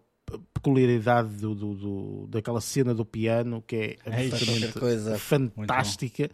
peculiaridade 0.54 1.30
do, 1.38 1.56
do- 1.56 1.76
do- 1.76 2.28
daquela 2.28 2.60
cena 2.62 2.94
do 2.94 3.06
piano 3.06 3.62
que 3.66 3.76
é 3.76 3.98
É 4.06 4.26
isso. 4.26 4.36
absolutamente 4.36 4.80
coisa. 4.80 5.18
fantástica. 5.18 6.30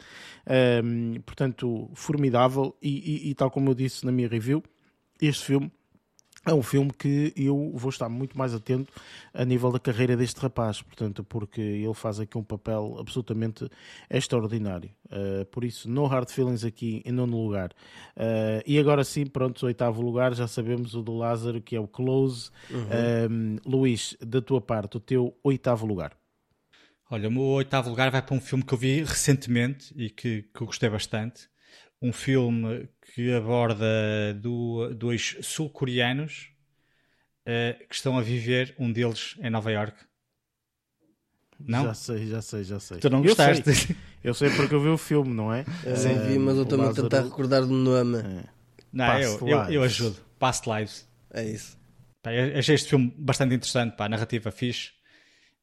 Ehm, 0.48 1.20
portanto, 1.26 1.90
formidável. 1.94 2.76
E, 2.82 2.90
e- 3.28 3.30
e 3.30 3.36
tal 3.36 3.50
como 3.52 3.70
eu 3.70 3.74
disse 3.76 4.06
na 4.06 4.12
minha 4.12 4.28
review, 4.28 4.64
este 5.22 5.46
filme 5.46 5.72
é 6.46 6.54
um 6.54 6.62
filme 6.62 6.92
que 6.92 7.34
eu 7.36 7.72
vou 7.74 7.90
estar 7.90 8.08
muito 8.08 8.38
mais 8.38 8.54
atento 8.54 8.92
a 9.34 9.44
nível 9.44 9.72
da 9.72 9.80
carreira 9.80 10.16
deste 10.16 10.40
rapaz, 10.40 10.82
portanto, 10.82 11.24
porque 11.24 11.62
ele 11.62 11.94
faz 11.94 12.20
aqui 12.20 12.38
um 12.38 12.44
papel 12.44 12.98
absolutamente 13.00 13.70
extraordinário. 14.10 14.92
Uh, 15.08 15.46
por 15.46 15.64
isso, 15.64 15.90
no 15.90 16.06
hard 16.06 16.30
feelings 16.30 16.64
aqui 16.64 17.02
em 17.06 17.12
nono 17.12 17.44
lugar. 17.44 17.72
Uh, 18.16 18.62
e 18.66 18.78
agora 18.78 19.04
sim, 19.04 19.26
pronto, 19.26 19.66
oitavo 19.66 20.02
lugar, 20.02 20.34
já 20.34 20.48
sabemos 20.48 20.94
o 20.94 21.02
do 21.02 21.18
Lázaro, 21.18 21.62
que 21.62 21.76
é 21.76 21.80
o 21.80 21.88
Close. 21.88 22.52
Um, 23.30 23.58
Luís, 23.66 24.16
da 24.22 24.42
tua 24.42 24.62
parte, 24.62 24.98
o 24.98 25.00
teu 25.00 25.36
oitavo 25.44 25.86
lugar. 25.86 26.16
Olha, 27.10 27.28
o 27.28 27.32
meu 27.32 27.44
oitavo 27.44 27.90
lugar 27.90 28.10
vai 28.10 28.22
para 28.22 28.36
um 28.36 28.42
filme 28.42 28.64
que 28.64 28.74
eu 28.74 28.78
vi 28.78 29.04
recentemente 29.04 29.94
e 29.96 30.10
que, 30.10 30.44
que 30.54 30.62
eu 30.62 30.68
gostei 30.68 30.90
bastante. 30.90 31.48
Um 32.02 32.12
filme 32.14 32.88
que 33.14 33.34
aborda 33.34 34.34
do- 34.36 34.94
dois 34.94 35.38
sul-coreanos 35.42 36.52
eh, 37.46 37.74
que 37.88 37.96
estão 37.96 38.18
a 38.18 38.22
viver, 38.22 38.76
um 38.78 38.92
deles 38.92 39.36
em 39.42 39.50
Nova 39.50 39.72
York. 39.72 39.98
Não? 41.60 41.84
Já 41.86 41.94
sei, 41.94 42.28
já 42.28 42.42
sei, 42.42 42.64
já 42.64 42.80
sei. 42.80 43.00
Tu 43.00 43.10
não 43.10 43.20
Eu 43.20 43.26
gostaste? 43.26 43.74
sei. 43.74 43.96
Eu 44.24 44.34
sei 44.34 44.50
porque 44.50 44.74
eu 44.76 44.82
vi 44.82 44.90
o 44.90 44.98
filme, 44.98 45.34
não 45.34 45.54
é? 45.54 45.64
Não 45.86 46.28
vi, 46.28 46.38
mas 46.40 46.56
eu 46.56 46.62
o 46.62 46.64
estou-me 46.64 46.84
a 46.84 46.88
Lázaro- 46.88 47.10
tentar 47.10 47.24
recordar 47.24 47.62
do 47.62 47.74
nome. 47.74 48.18
Não, 48.92 49.06
Past 49.06 49.40
eu, 49.42 49.48
eu, 49.50 49.60
eu 49.72 49.84
ajudo. 49.84 50.18
Past 50.40 50.70
Lives. 50.70 51.08
É 51.32 51.44
isso. 51.44 51.78
Pá, 52.22 52.34
eu 52.34 52.58
achei 52.60 52.76
este 52.76 52.90
filme 52.90 53.14
bastante 53.18 53.56
interessante, 53.56 53.96
pá, 53.96 54.06
a 54.06 54.10
narrativa 54.10 54.52
fixe. 54.52 54.92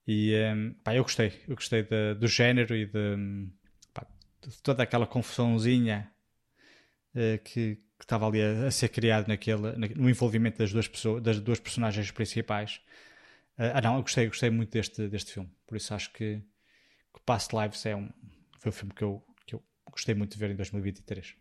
E 0.07 0.33
ehm, 0.33 0.72
pá, 0.85 0.95
eu 0.95 1.03
gostei. 1.03 1.33
Eu 1.49 1.57
gostei 1.57 1.83
de- 1.83 2.14
do 2.14 2.26
género 2.26 2.74
e 2.76 2.87
de, 2.87 3.49
pá, 3.93 4.07
de 4.47 4.62
toda 4.62 4.83
aquela 4.83 5.07
confusãozinha 5.07 6.11
que 7.44 7.78
que 8.02 8.04
estava 8.04 8.26
ali 8.26 8.42
a, 8.42 8.66
a 8.66 8.70
ser 8.72 8.88
criado 8.88 9.28
naquele, 9.28 9.76
na- 9.76 9.86
no 9.94 10.10
envolvimento 10.10 10.58
das 10.58 10.72
duas, 10.72 10.88
pessoas, 10.88 11.22
das 11.22 11.38
duas 11.38 11.60
personagens 11.60 12.10
principais. 12.10 12.80
Eh, 13.56 13.70
ah, 13.74 13.80
não, 13.80 13.94
eu 13.96 14.02
gostei, 14.02 14.26
gostei 14.26 14.50
muito 14.50 14.72
deste, 14.72 15.06
deste 15.08 15.32
filme. 15.32 15.48
Por 15.68 15.76
isso 15.76 15.94
acho 15.94 16.12
que, 16.12 16.42
que 17.14 17.20
Past 17.24 17.54
Lives 17.54 17.86
é 17.86 17.94
um, 17.94 18.10
foi 18.58 18.70
um 18.70 18.72
filme 18.72 18.92
que 18.92 19.04
eu, 19.04 19.22
que 19.46 19.54
eu 19.54 19.62
gostei 19.88 20.16
muito 20.16 20.32
de 20.32 20.38
ver 20.38 20.50
em 20.50 20.56
2023. 20.56 21.36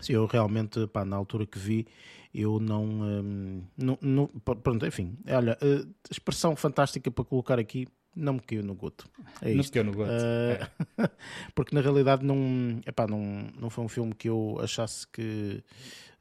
Sim, 0.00 0.14
eu 0.14 0.24
realmente, 0.24 0.86
pá, 0.86 1.04
na 1.04 1.16
altura 1.16 1.46
que 1.46 1.58
vi, 1.58 1.86
eu 2.32 2.58
não, 2.58 2.84
hum, 2.84 3.62
não, 3.76 3.98
não, 4.00 4.26
Pronto, 4.26 4.86
enfim, 4.86 5.18
olha, 5.28 5.58
uh, 5.62 5.94
expressão 6.10 6.56
fantástica 6.56 7.10
para 7.10 7.24
colocar 7.24 7.58
aqui, 7.58 7.86
não 8.16 8.34
me 8.34 8.40
caiu 8.40 8.62
no 8.62 8.74
goto. 8.74 9.08
É 9.42 9.52
não 9.52 9.60
isto. 9.60 9.72
caiu 9.72 9.84
no 9.84 9.92
goto. 9.92 10.10
Uh, 10.10 11.02
é. 11.02 11.10
porque 11.54 11.74
na 11.74 11.82
realidade 11.82 12.24
não, 12.24 12.80
epá, 12.86 13.06
não, 13.06 13.46
não 13.60 13.68
foi 13.68 13.84
um 13.84 13.88
filme 13.88 14.14
que 14.14 14.28
eu 14.28 14.58
achasse 14.60 15.06
que 15.06 15.62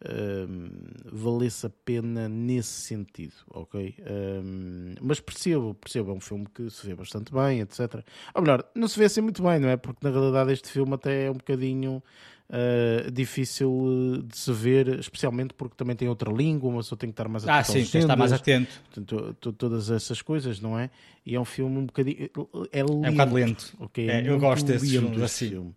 uh, 0.02 1.12
valesse 1.12 1.66
a 1.66 1.70
pena 1.70 2.28
nesse 2.28 2.82
sentido, 2.82 3.34
ok? 3.50 3.96
Uh, 4.00 4.96
mas 5.02 5.22
percebo, 5.22 5.74
percebo, 5.76 6.12
é 6.12 6.14
um 6.14 6.20
filme 6.20 6.46
que 6.54 6.70
se 6.70 6.86
vê 6.86 6.94
bastante 6.94 7.32
bem, 7.34 7.62
etc. 7.62 8.04
Ou 8.34 8.42
melhor, 8.42 8.70
não 8.76 8.88
se 8.88 9.00
vê 9.00 9.06
assim 9.06 9.22
muito 9.22 9.42
bem, 9.42 9.60
não 9.60 9.70
é? 9.70 9.78
Porque 9.78 10.06
na 10.06 10.12
realidade 10.12 10.52
este 10.52 10.70
filme 10.70 10.94
até 10.94 11.28
é 11.28 11.32
um 11.32 11.36
bocadinho 11.36 12.04
uh, 12.50 13.12
difícil 13.12 14.24
de 14.26 14.38
se 14.38 14.52
ver, 14.52 15.00
especialmente 15.00 15.54
porque 15.54 15.76
também 15.76 15.96
tem 15.96 16.08
outra 16.08 16.32
língua, 16.32 16.70
uma 16.70 16.80
pessoa 16.80 16.98
tem 16.98 17.10
que 17.10 17.14
estar 17.14 17.28
mais 17.28 17.44
atento. 17.44 17.60
Ah, 17.60 17.64
sim, 17.64 17.86
tem 17.86 18.02
estar 18.02 18.16
mais 18.16 18.32
atento. 18.32 18.82
Portanto, 18.94 19.54
todas 19.54 19.90
essas 19.90 20.22
coisas, 20.22 20.60
não 20.60 20.78
é? 20.78 20.90
E 21.26 21.36
é 21.36 21.40
um 21.40 21.46
filme 21.46 21.78
um 21.78 21.86
bocadinho. 21.86 22.30
É, 22.72 22.84
lento, 22.84 23.06
é 23.06 23.10
um 23.10 23.12
bocado 23.12 23.34
lento. 23.34 23.78
Okay? 23.80 24.10
É, 24.10 24.28
eu 24.28 24.40
gosto 24.40 24.66
desses 24.66 24.90
filmes 24.90 25.22
assim. 25.22 25.50
Filme. 25.50 25.76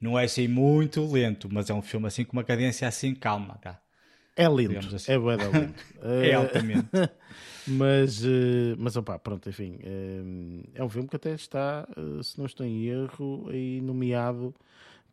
Não 0.00 0.18
é 0.18 0.24
assim 0.24 0.46
muito 0.46 1.04
lento, 1.10 1.48
mas 1.50 1.68
é 1.70 1.74
um 1.74 1.82
filme 1.82 2.06
assim 2.06 2.24
com 2.24 2.34
uma 2.34 2.44
cadência 2.44 2.86
assim 2.86 3.14
calma, 3.14 3.58
tá? 3.60 3.80
É 4.36 4.46
lindo, 4.46 4.78
assim. 4.94 5.10
é 5.10 5.18
bué 5.18 5.34
lento. 5.34 5.84
é 6.22 6.34
altamente. 6.34 6.86
mas, 7.66 8.24
eh, 8.24 8.76
mas 8.78 8.96
opá, 8.96 9.18
pronto, 9.18 9.48
enfim, 9.48 9.80
eh, 9.82 10.62
é 10.76 10.84
um 10.84 10.88
filme 10.88 11.08
que 11.08 11.16
até 11.16 11.34
está, 11.34 11.88
eh, 11.96 12.22
se 12.22 12.38
não 12.38 12.46
estou 12.46 12.64
em 12.64 12.86
erro, 12.86 13.48
aí 13.50 13.80
nomeado 13.80 14.54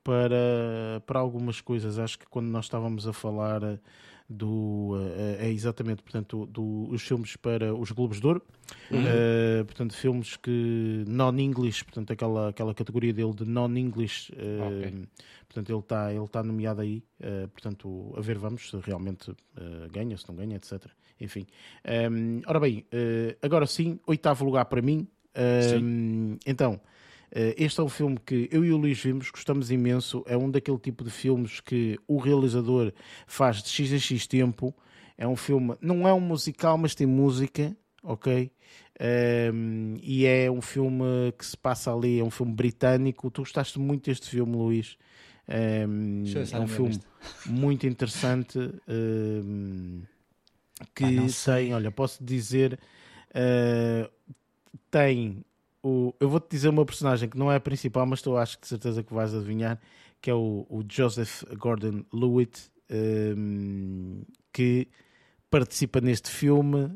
para, 0.05 1.01
para 1.07 1.19
algumas 1.19 1.59
coisas. 1.59 1.97
Acho 1.97 2.19
que 2.19 2.27
quando 2.27 2.45
nós 2.45 2.65
estávamos 2.65 3.07
a 3.07 3.11
falar 3.11 3.79
do 4.27 4.95
é 5.37 5.51
exatamente 5.51 6.01
portanto 6.01 6.47
do, 6.47 6.89
os 6.89 7.03
filmes 7.03 7.35
para 7.35 7.75
os 7.75 7.91
Globos 7.91 8.19
de 8.19 8.25
Ouro 8.25 8.41
uhum. 8.89 8.99
uh, 8.99 9.65
portanto 9.65 9.93
filmes 9.93 10.35
que 10.35 11.03
non-English 11.07 11.83
portanto 11.83 12.11
aquela 12.11 12.49
aquela 12.49 12.73
categoria 12.73 13.13
dele 13.13 13.35
de 13.35 13.45
non-English 13.45 14.31
uh, 14.31 14.79
okay. 14.79 15.07
portanto 15.47 15.69
ele 15.69 15.77
está 15.77 16.11
ele 16.11 16.23
está 16.23 16.41
nomeado 16.41 16.81
aí 16.81 17.03
uh, 17.19 17.47
portanto 17.49 18.15
a 18.17 18.21
ver 18.21 18.39
vamos 18.39 18.71
se 18.71 18.77
realmente 18.77 19.31
ganha 19.91 20.17
se 20.17 20.27
não 20.27 20.35
ganha 20.35 20.55
etc 20.55 20.87
enfim 21.21 21.45
um, 22.11 22.41
ora 22.47 22.59
bem 22.59 22.83
agora 23.43 23.67
sim 23.67 23.99
oitavo 24.07 24.43
lugar 24.43 24.65
para 24.65 24.81
mim 24.81 25.07
um, 25.79 26.35
então 26.47 26.81
eh, 26.81 26.94
este 27.57 27.81
é 27.81 27.83
um 27.83 27.89
filme 27.89 28.17
que 28.25 28.47
eu 28.51 28.63
e 28.63 28.71
o 28.71 28.77
Luís 28.77 28.99
vimos, 29.01 29.29
gostamos 29.29 29.69
imenso. 29.69 30.23
É 30.25 30.37
um 30.37 30.49
daquele 30.49 30.77
tipo 30.77 31.03
de 31.03 31.09
filmes 31.09 31.59
que 31.59 31.99
o 32.07 32.17
realizador 32.17 32.93
faz 33.27 33.61
de 33.61 33.69
X 33.69 33.91
em 33.91 33.99
X 33.99 34.25
tempo. 34.25 34.73
É 35.17 35.27
um 35.27 35.35
filme, 35.35 35.75
não 35.81 36.07
é 36.07 36.13
um 36.13 36.19
musical, 36.19 36.77
mas 36.77 36.95
tem 36.95 37.05
música, 37.05 37.75
ok? 38.03 38.51
Um, 38.99 39.05
ehm, 39.05 39.97
e 40.01 40.25
é 40.25 40.49
um 40.49 40.61
filme 40.61 41.33
que 41.37 41.45
se 41.45 41.57
passa 41.57 41.93
ali, 41.93 42.19
é 42.19 42.23
um 42.23 42.31
filme 42.31 42.53
britânico. 42.53 43.29
Tu 43.29 43.41
gostaste 43.41 43.79
muito 43.79 44.05
deste 44.09 44.29
filme, 44.29 44.55
Luís. 44.55 44.97
Um, 45.47 46.23
ehm, 46.25 46.53
é 46.53 46.59
um 46.59 46.67
filme 46.67 46.89
vista. 46.91 47.05
muito 47.45 47.85
interessante 47.85 48.59
um, 48.59 48.71
ehm, 48.87 50.15
que 50.93 51.03
ah, 51.03 51.53
tem, 51.53 51.73
olha, 51.73 51.91
posso 51.91 52.23
dizer, 52.23 52.79
uh, 53.31 54.09
tem 54.91 55.43
o, 55.85 56.15
eu 56.19 56.27
vou-te 56.27 56.49
dizer 56.49 56.69
uma 56.69 56.83
personagem 56.83 57.29
que 57.29 57.37
não 57.37 57.51
é 57.51 57.57
a 57.57 57.59
principal, 57.59 58.07
mas 58.07 58.19
tu 58.19 58.35
acho 58.35 58.57
que 58.57 58.63
de 58.63 58.69
certeza 58.69 59.03
que 59.03 59.13
vais 59.13 59.35
adivinhar, 59.35 59.79
que 60.19 60.31
é 60.31 60.33
o, 60.33 60.65
o 60.67 60.83
Joseph 60.89 61.43
Gordon-Lewitt, 61.55 62.71
um, 63.37 64.23
que 64.51 64.87
participa 65.47 66.01
neste 66.01 66.31
filme 66.31 66.91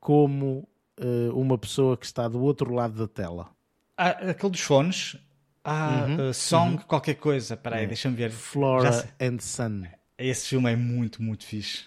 como 0.00 0.66
uh, 0.98 1.38
uma 1.38 1.58
pessoa 1.58 1.98
que 1.98 2.06
está 2.06 2.26
do 2.26 2.40
outro 2.40 2.72
lado 2.72 2.94
da 2.94 3.06
tela. 3.06 3.50
Ah, 3.94 4.30
aquele 4.30 4.52
dos 4.52 4.62
fones. 4.62 5.18
Ah, 5.62 6.06
uhum, 6.08 6.30
uh, 6.30 6.34
Song, 6.34 6.76
uhum. 6.76 6.82
qualquer 6.84 7.14
coisa. 7.14 7.54
Espera 7.54 7.76
aí, 7.76 7.84
é. 7.84 7.86
deixa-me 7.86 8.16
ver. 8.16 8.30
Flora 8.30 9.06
and 9.20 9.38
Son. 9.40 9.82
Esse 10.16 10.48
filme 10.48 10.72
é 10.72 10.76
muito, 10.76 11.22
muito 11.22 11.44
fixe. 11.44 11.84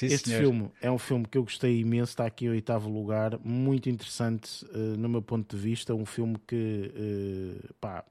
Sim, 0.00 0.06
este 0.06 0.30
senhor. 0.30 0.40
filme 0.40 0.70
é 0.80 0.90
um 0.90 0.96
filme 0.96 1.26
que 1.26 1.36
eu 1.36 1.42
gostei 1.42 1.80
imenso, 1.80 2.12
está 2.12 2.24
aqui 2.24 2.46
em 2.46 2.48
oitavo 2.48 2.88
lugar, 2.88 3.38
muito 3.44 3.90
interessante 3.90 4.64
uh, 4.64 4.96
no 4.96 5.10
meu 5.10 5.20
ponto 5.20 5.54
de 5.54 5.62
vista, 5.62 5.94
um 5.94 6.06
filme 6.06 6.38
que 6.46 6.90
uh, 6.94 7.74
pá, 7.78 8.02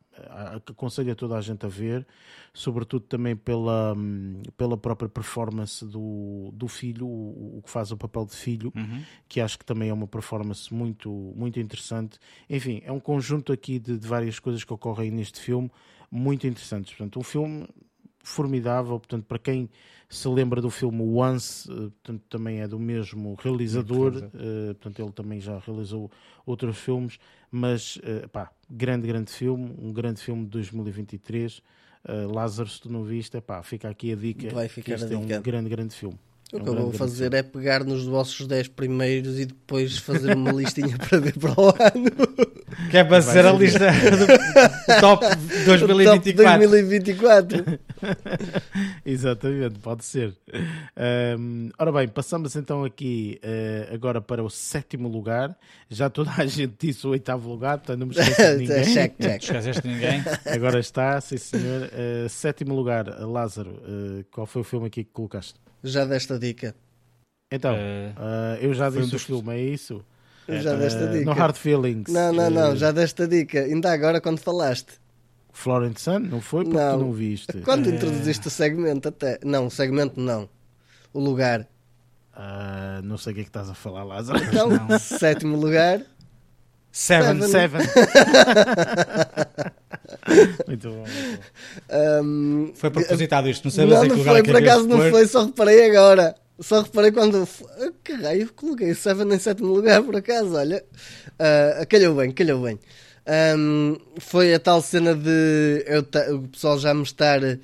aconselho 0.68 1.12
a 1.12 1.16
toda 1.16 1.36
a 1.36 1.42
gente 1.42 1.66
a 1.66 1.70
ver, 1.70 2.06
sobretudo 2.54 3.08
também 3.08 3.36
pela, 3.36 3.94
um, 3.98 4.40
pela 4.56 4.78
própria 4.78 5.10
performance 5.10 5.84
do, 5.84 6.52
do 6.54 6.68
filho, 6.68 7.08
o, 7.08 7.58
o, 7.58 7.62
que 7.64 7.72
faz 7.72 7.92
o 7.92 7.98
papel 7.98 8.24
de 8.26 8.36
filho, 8.36 8.72
uhum. 8.76 9.02
que 9.28 9.42
acho 9.42 9.58
que 9.58 9.66
também 9.66 9.90
é 9.90 9.94
uma 9.94 10.08
performance 10.08 10.72
muito, 10.72 11.10
muito 11.36 11.60
interessante. 11.60 12.20
Enfim, 12.48 12.84
é 12.86 12.92
um 12.92 13.00
conjunto 13.00 13.52
aqui 13.52 13.80
de, 13.80 13.98
de 13.98 14.08
várias 14.08 14.38
coisas 14.38 14.64
que 14.64 14.72
ocorrem 14.72 15.10
neste 15.10 15.40
filme, 15.40 15.72
muito 16.12 16.46
interessantes. 16.46 16.94
Portanto, 16.94 17.20
um 17.20 17.24
filme 17.24 17.68
formidável, 18.24 19.00
portanto, 19.00 19.26
para 19.26 19.40
quem 19.40 19.70
se 20.10 20.28
lembra 20.28 20.60
do 20.60 20.72
filme 20.72 21.04
Once, 21.04 21.70
eh, 21.72 21.76
portanto, 21.76 22.24
também 22.28 22.62
é 22.62 22.68
do 22.68 22.80
mesmo 22.80 23.38
realizador, 23.40 24.16
uh, 24.16 24.74
portanto, 24.74 25.00
ele 25.00 25.12
também 25.12 25.40
já 25.40 25.60
realizou 25.60 26.10
outros 26.46 26.78
filmes, 26.78 27.20
mas, 27.52 27.98
uh, 27.98 28.28
pá, 28.32 28.52
grande, 28.70 29.08
grande 29.08 29.32
filme, 29.32 29.76
um 29.78 29.94
grande 29.94 30.20
filme 30.20 30.44
de 30.46 30.50
2023. 30.50 31.60
Uh, 31.60 32.34
Lázaro, 32.34 32.68
se 32.68 32.82
tu 32.82 32.90
não 32.90 33.04
viste, 33.04 33.40
pá, 33.40 33.62
fica 33.62 33.88
aqui 33.88 34.12
a 34.12 34.16
dica. 34.16 34.50
Vai 34.50 34.68
ficar 34.68 34.96
este 34.96 35.14
é 35.14 35.18
um 35.18 35.28
grande, 35.28 35.70
grande 35.70 35.94
filme. 35.94 36.18
O 36.52 36.60
que 36.60 36.68
eu 36.68 36.76
vou 36.76 36.92
fazer 36.92 37.32
é 37.36 37.44
pegar 37.44 37.84
nos 37.84 38.06
vossos 38.06 38.48
10 38.48 38.70
primeiros 38.70 39.40
e 39.40 39.46
depois 39.46 40.00
fazer 40.00 40.36
uma 40.36 40.52
listinha 40.52 40.98
para 40.98 41.20
ver 41.20 41.38
para 41.38 41.52
o 41.52 41.68
ano. 41.68 42.59
Que 42.90 42.98
é 42.98 43.04
para 43.04 43.22
ser 43.22 43.46
a 43.46 43.52
lista 43.52 43.88
do 43.92 45.00
top 45.02 45.26
2024. 45.66 46.36
Top 46.36 46.68
2024. 46.68 47.80
Exatamente, 49.06 49.80
pode 49.80 50.06
ser. 50.06 50.34
Um, 51.38 51.70
ora 51.78 51.92
bem, 51.92 52.08
passamos 52.08 52.56
então 52.56 52.84
aqui 52.84 53.40
uh, 53.44 53.94
agora 53.94 54.22
para 54.22 54.44
o 54.44 54.50
sétimo 54.50 55.08
lugar. 55.08 55.56
Já 55.90 56.10
toda 56.10 56.32
a 56.38 56.46
gente 56.46 56.76
disse 56.80 57.06
o 57.06 57.12
oitavo 57.12 57.50
lugar, 57.50 57.78
portanto 57.78 58.00
não 58.00 58.08
me 58.08 58.14
esqueço 58.14 58.42
de 58.42 58.58
ninguém. 58.68 58.94
check, 58.94 59.14
check. 59.20 59.44
Esqueceste 59.44 59.82
de 59.82 59.88
ninguém. 59.88 60.24
Agora 60.46 60.80
está, 60.80 61.20
sim 61.22 61.38
senhor. 61.38 61.90
Uh, 61.90 62.30
sétimo 62.30 62.76
lugar, 62.76 63.08
Lázaro, 63.22 63.72
uh, 63.72 64.24
qual 64.32 64.48
foi 64.48 64.62
o 64.62 64.66
filme 64.66 64.88
aqui 64.88 65.04
que 65.04 65.12
colocaste? 65.12 65.56
Já 65.84 66.06
desta 66.06 66.38
dica. 66.38 66.76
Então, 67.52 67.76
uh, 67.76 68.56
eu 68.62 68.74
já 68.74 68.90
disse 68.90 69.02
um 69.02 69.08
dos... 69.08 69.24
o 69.24 69.26
filme, 69.26 69.54
é 69.54 69.62
isso? 69.62 70.06
Já 70.62 70.76
desta 70.76 71.08
dica. 71.08 71.26
No 71.26 71.34
Hard 71.34 71.56
Feelings. 71.56 72.12
Não, 72.12 72.34
não, 72.34 72.50
não, 72.50 72.76
já 72.76 72.92
desta 72.92 73.28
dica. 73.28 73.62
Ainda 73.62 73.92
agora 73.92 74.20
quando 74.20 74.40
falaste. 74.40 74.94
Florence 75.52 76.02
Sun? 76.02 76.20
Não 76.20 76.42
foi 76.42 76.64
porque 76.64 76.78
não. 76.78 77.00
tu 77.00 77.06
não 77.06 77.14
viste. 77.14 77.62
Quando 77.62 77.90
introduziste 77.90 78.48
o 78.48 78.50
segmento 78.50 79.10
até. 79.10 79.40
Não, 79.44 79.68
o 79.68 79.72
segmento 79.72 80.20
não. 80.20 80.50
O 81.14 81.20
lugar. 81.20 81.68
Uh, 82.34 83.02
não 83.04 83.18
sei 83.18 83.32
o 83.32 83.36
que 83.36 83.42
é 83.42 83.44
que 83.44 83.50
estás 83.50 83.70
a 83.70 83.74
falar, 83.74 84.04
Lázaro. 84.04 84.44
Então, 84.44 84.70
não. 84.70 85.00
sétimo 85.00 85.58
lugar. 85.58 86.02
Seven, 86.92 87.42
seven. 87.44 87.82
seven. 87.82 87.88
muito 90.68 90.90
bom. 90.90 90.96
Muito 90.96 91.00
bom. 91.08 92.24
Um, 92.24 92.72
foi 92.76 92.90
propositado 92.90 93.50
isto, 93.50 93.66
não 93.66 93.72
sei 93.72 93.86
não, 93.86 94.06
não 94.06 94.24
foi, 94.24 94.44
por 94.44 94.56
acaso 94.56 94.88
não 94.88 94.98
foi, 95.10 95.28
só 95.28 95.46
reparei 95.46 95.90
agora. 95.90 96.36
Só 96.60 96.82
reparei 96.82 97.12
quando. 97.12 97.48
Que 98.04 98.14
raio, 98.14 98.52
coloquei 98.54 98.94
Seven 98.94 99.34
em 99.34 99.40
sétimo 99.40 99.74
lugar, 99.74 100.04
por 100.04 100.16
acaso, 100.16 100.56
olha. 100.56 100.84
Uh, 101.32 101.88
calhou 101.88 102.16
bem, 102.16 102.32
calhou 102.32 102.62
bem. 102.64 102.80
Um, 103.58 103.96
foi 104.18 104.54
a 104.54 104.60
tal 104.60 104.82
cena 104.82 105.14
de 105.14 105.86
eu, 105.86 106.02
o 106.36 106.48
pessoal 106.48 106.80
já 106.80 106.94
me 106.94 107.04
estar 107.04 107.40
a, 107.44 107.58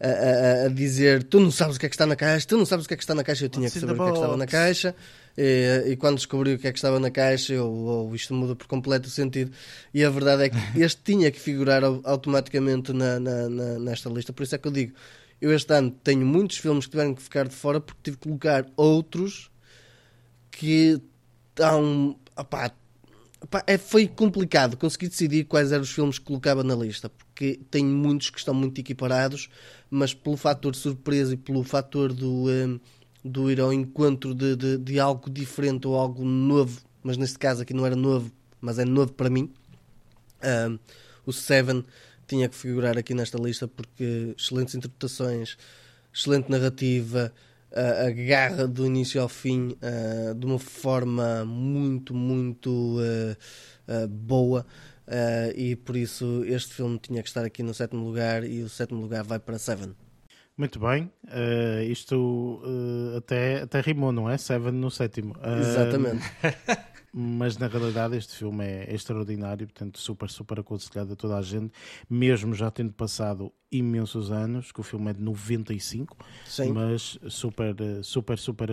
a, 0.00 0.64
a, 0.64 0.68
dizer: 0.68 1.24
Tu 1.24 1.38
não 1.38 1.50
sabes 1.50 1.76
o 1.76 1.80
que 1.80 1.86
é 1.86 1.88
que 1.88 1.94
está 1.94 2.06
na 2.06 2.16
caixa, 2.16 2.46
tu 2.46 2.56
não 2.56 2.64
sabes 2.64 2.86
o 2.86 2.88
que 2.88 2.94
é 2.94 2.96
que 2.96 3.02
está 3.02 3.14
na 3.14 3.22
caixa. 3.22 3.44
Eu 3.44 3.50
tinha 3.50 3.70
que 3.70 3.78
saber 3.78 3.92
o 3.92 3.96
que 3.96 4.02
é 4.02 4.06
que 4.06 4.14
estava 4.14 4.36
na 4.36 4.46
caixa. 4.46 4.94
E, 5.36 5.84
e, 5.92 5.96
quando 5.96 6.16
descobri 6.16 6.54
o 6.54 6.58
que 6.58 6.66
é 6.66 6.72
que 6.72 6.78
estava 6.78 6.98
na 6.98 7.10
caixa, 7.10 7.52
eu, 7.52 7.70
oh, 7.70 8.14
isto 8.14 8.34
muda 8.34 8.56
por 8.56 8.66
completo 8.66 9.08
o 9.08 9.10
sentido. 9.10 9.52
E 9.94 10.02
a 10.04 10.10
verdade 10.10 10.44
é 10.44 10.48
que 10.48 10.56
este 10.80 11.00
tinha 11.02 11.30
que 11.30 11.38
figurar 11.38 11.82
automaticamente 11.84 12.92
na, 12.92 13.20
na, 13.20 13.48
na, 13.48 13.78
nesta 13.78 14.08
lista. 14.08 14.32
Por 14.32 14.42
isso 14.42 14.54
é 14.54 14.58
que 14.58 14.66
eu 14.66 14.72
digo: 14.72 14.94
eu 15.40 15.52
este 15.52 15.72
ano 15.72 15.90
tenho 15.90 16.26
muitos 16.26 16.58
filmes 16.58 16.84
que 16.84 16.90
tiveram 16.90 17.14
que 17.14 17.22
ficar 17.22 17.48
de 17.48 17.54
fora 17.54 17.80
porque 17.80 18.00
tive 18.02 18.16
que 18.16 18.24
colocar 18.24 18.66
outros 18.76 19.50
que 20.50 21.00
estão. 21.48 22.18
Opá, 22.36 22.72
opá, 23.40 23.64
é, 23.66 23.78
foi 23.78 24.06
complicado 24.06 24.76
conseguir 24.76 25.08
decidir 25.08 25.44
quais 25.44 25.72
eram 25.72 25.82
os 25.82 25.90
filmes 25.90 26.18
que 26.18 26.24
colocava 26.26 26.62
na 26.62 26.74
lista, 26.74 27.08
porque 27.08 27.60
tenho 27.70 27.88
muitos 27.88 28.30
que 28.30 28.38
estão 28.38 28.52
muito 28.54 28.78
equiparados, 28.80 29.48
mas 29.90 30.12
pelo 30.12 30.36
fator 30.36 30.72
de 30.72 30.78
surpresa 30.78 31.34
e 31.34 31.36
pelo 31.36 31.62
fator 31.64 32.12
do. 32.12 32.48
Um, 32.48 32.80
do 33.22 33.50
ir 33.50 33.60
ao 33.60 33.72
encontro 33.72 34.34
de, 34.34 34.56
de, 34.56 34.78
de, 34.78 34.98
algo 34.98 35.28
diferente 35.28 35.86
ou 35.86 35.94
algo 35.94 36.24
novo, 36.24 36.80
mas 37.02 37.16
neste 37.16 37.38
caso 37.38 37.62
aqui 37.62 37.74
não 37.74 37.84
era 37.84 37.94
novo, 37.94 38.32
mas 38.60 38.78
é 38.78 38.84
novo 38.86 39.12
para 39.12 39.28
mim. 39.28 39.52
Um, 40.42 40.78
o 41.26 41.32
Seven 41.32 41.84
tinha 42.30 42.48
que 42.48 42.56
figurar 42.56 42.96
aqui 42.96 43.14
nesta 43.14 43.38
lista 43.38 43.68
porque 43.68 44.34
excelentes 44.38 44.74
interpretações, 44.74 45.56
excelente 46.14 46.50
narrativa, 46.50 47.32
uh, 47.72 48.06
a 48.06 48.10
garra 48.10 48.66
do 48.66 48.86
início 48.86 49.20
ao 49.20 49.28
fim 49.28 49.76
uh, 49.82 50.34
de 50.34 50.46
uma 50.46 50.58
forma 50.58 51.44
muito, 51.44 52.14
muito 52.14 52.96
boa. 54.08 54.64
e 55.56 55.74
por 55.76 55.96
isso 55.96 56.44
este 56.46 56.74
filme 56.74 56.98
tinha 56.98 57.22
que 57.22 57.28
estar 57.28 57.44
aqui 57.44 57.62
no 57.62 57.74
sétimo 57.74 58.04
lugar 58.04 58.44
e 58.44 58.62
o 58.62 58.68
sétimo 58.68 59.00
lugar 59.00 59.24
vai 59.24 59.38
para 59.38 59.58
Seven. 59.58 59.94
Muito 60.60 60.78
bem, 60.78 61.10
uh, 61.24 61.82
isto 61.84 62.60
uh, 62.62 63.16
até, 63.16 63.62
até 63.62 63.80
rimou, 63.80 64.12
não 64.12 64.28
é? 64.28 64.36
Seven 64.36 64.72
no 64.72 64.90
sétimo. 64.90 65.34
Uh, 65.38 65.58
Exatamente. 65.58 66.22
mas 67.12 67.56
na 67.56 67.66
realidade 67.66 68.16
este 68.16 68.36
filme 68.36 68.64
é 68.64 68.94
extraordinário, 68.94 69.66
portanto, 69.66 69.98
super, 69.98 70.30
super 70.30 70.60
aconselhado 70.60 71.12
a 71.12 71.16
toda 71.16 71.36
a 71.36 71.42
gente, 71.42 71.72
mesmo 72.08 72.54
já 72.54 72.70
tendo 72.70 72.92
passado 72.92 73.52
imensos 73.70 74.30
anos, 74.30 74.72
que 74.72 74.80
o 74.80 74.82
filme 74.82 75.10
é 75.10 75.14
de 75.14 75.22
95, 75.22 76.16
Sim. 76.44 76.72
mas 76.72 77.18
super, 77.28 77.74
super, 78.02 78.38
super 78.38 78.68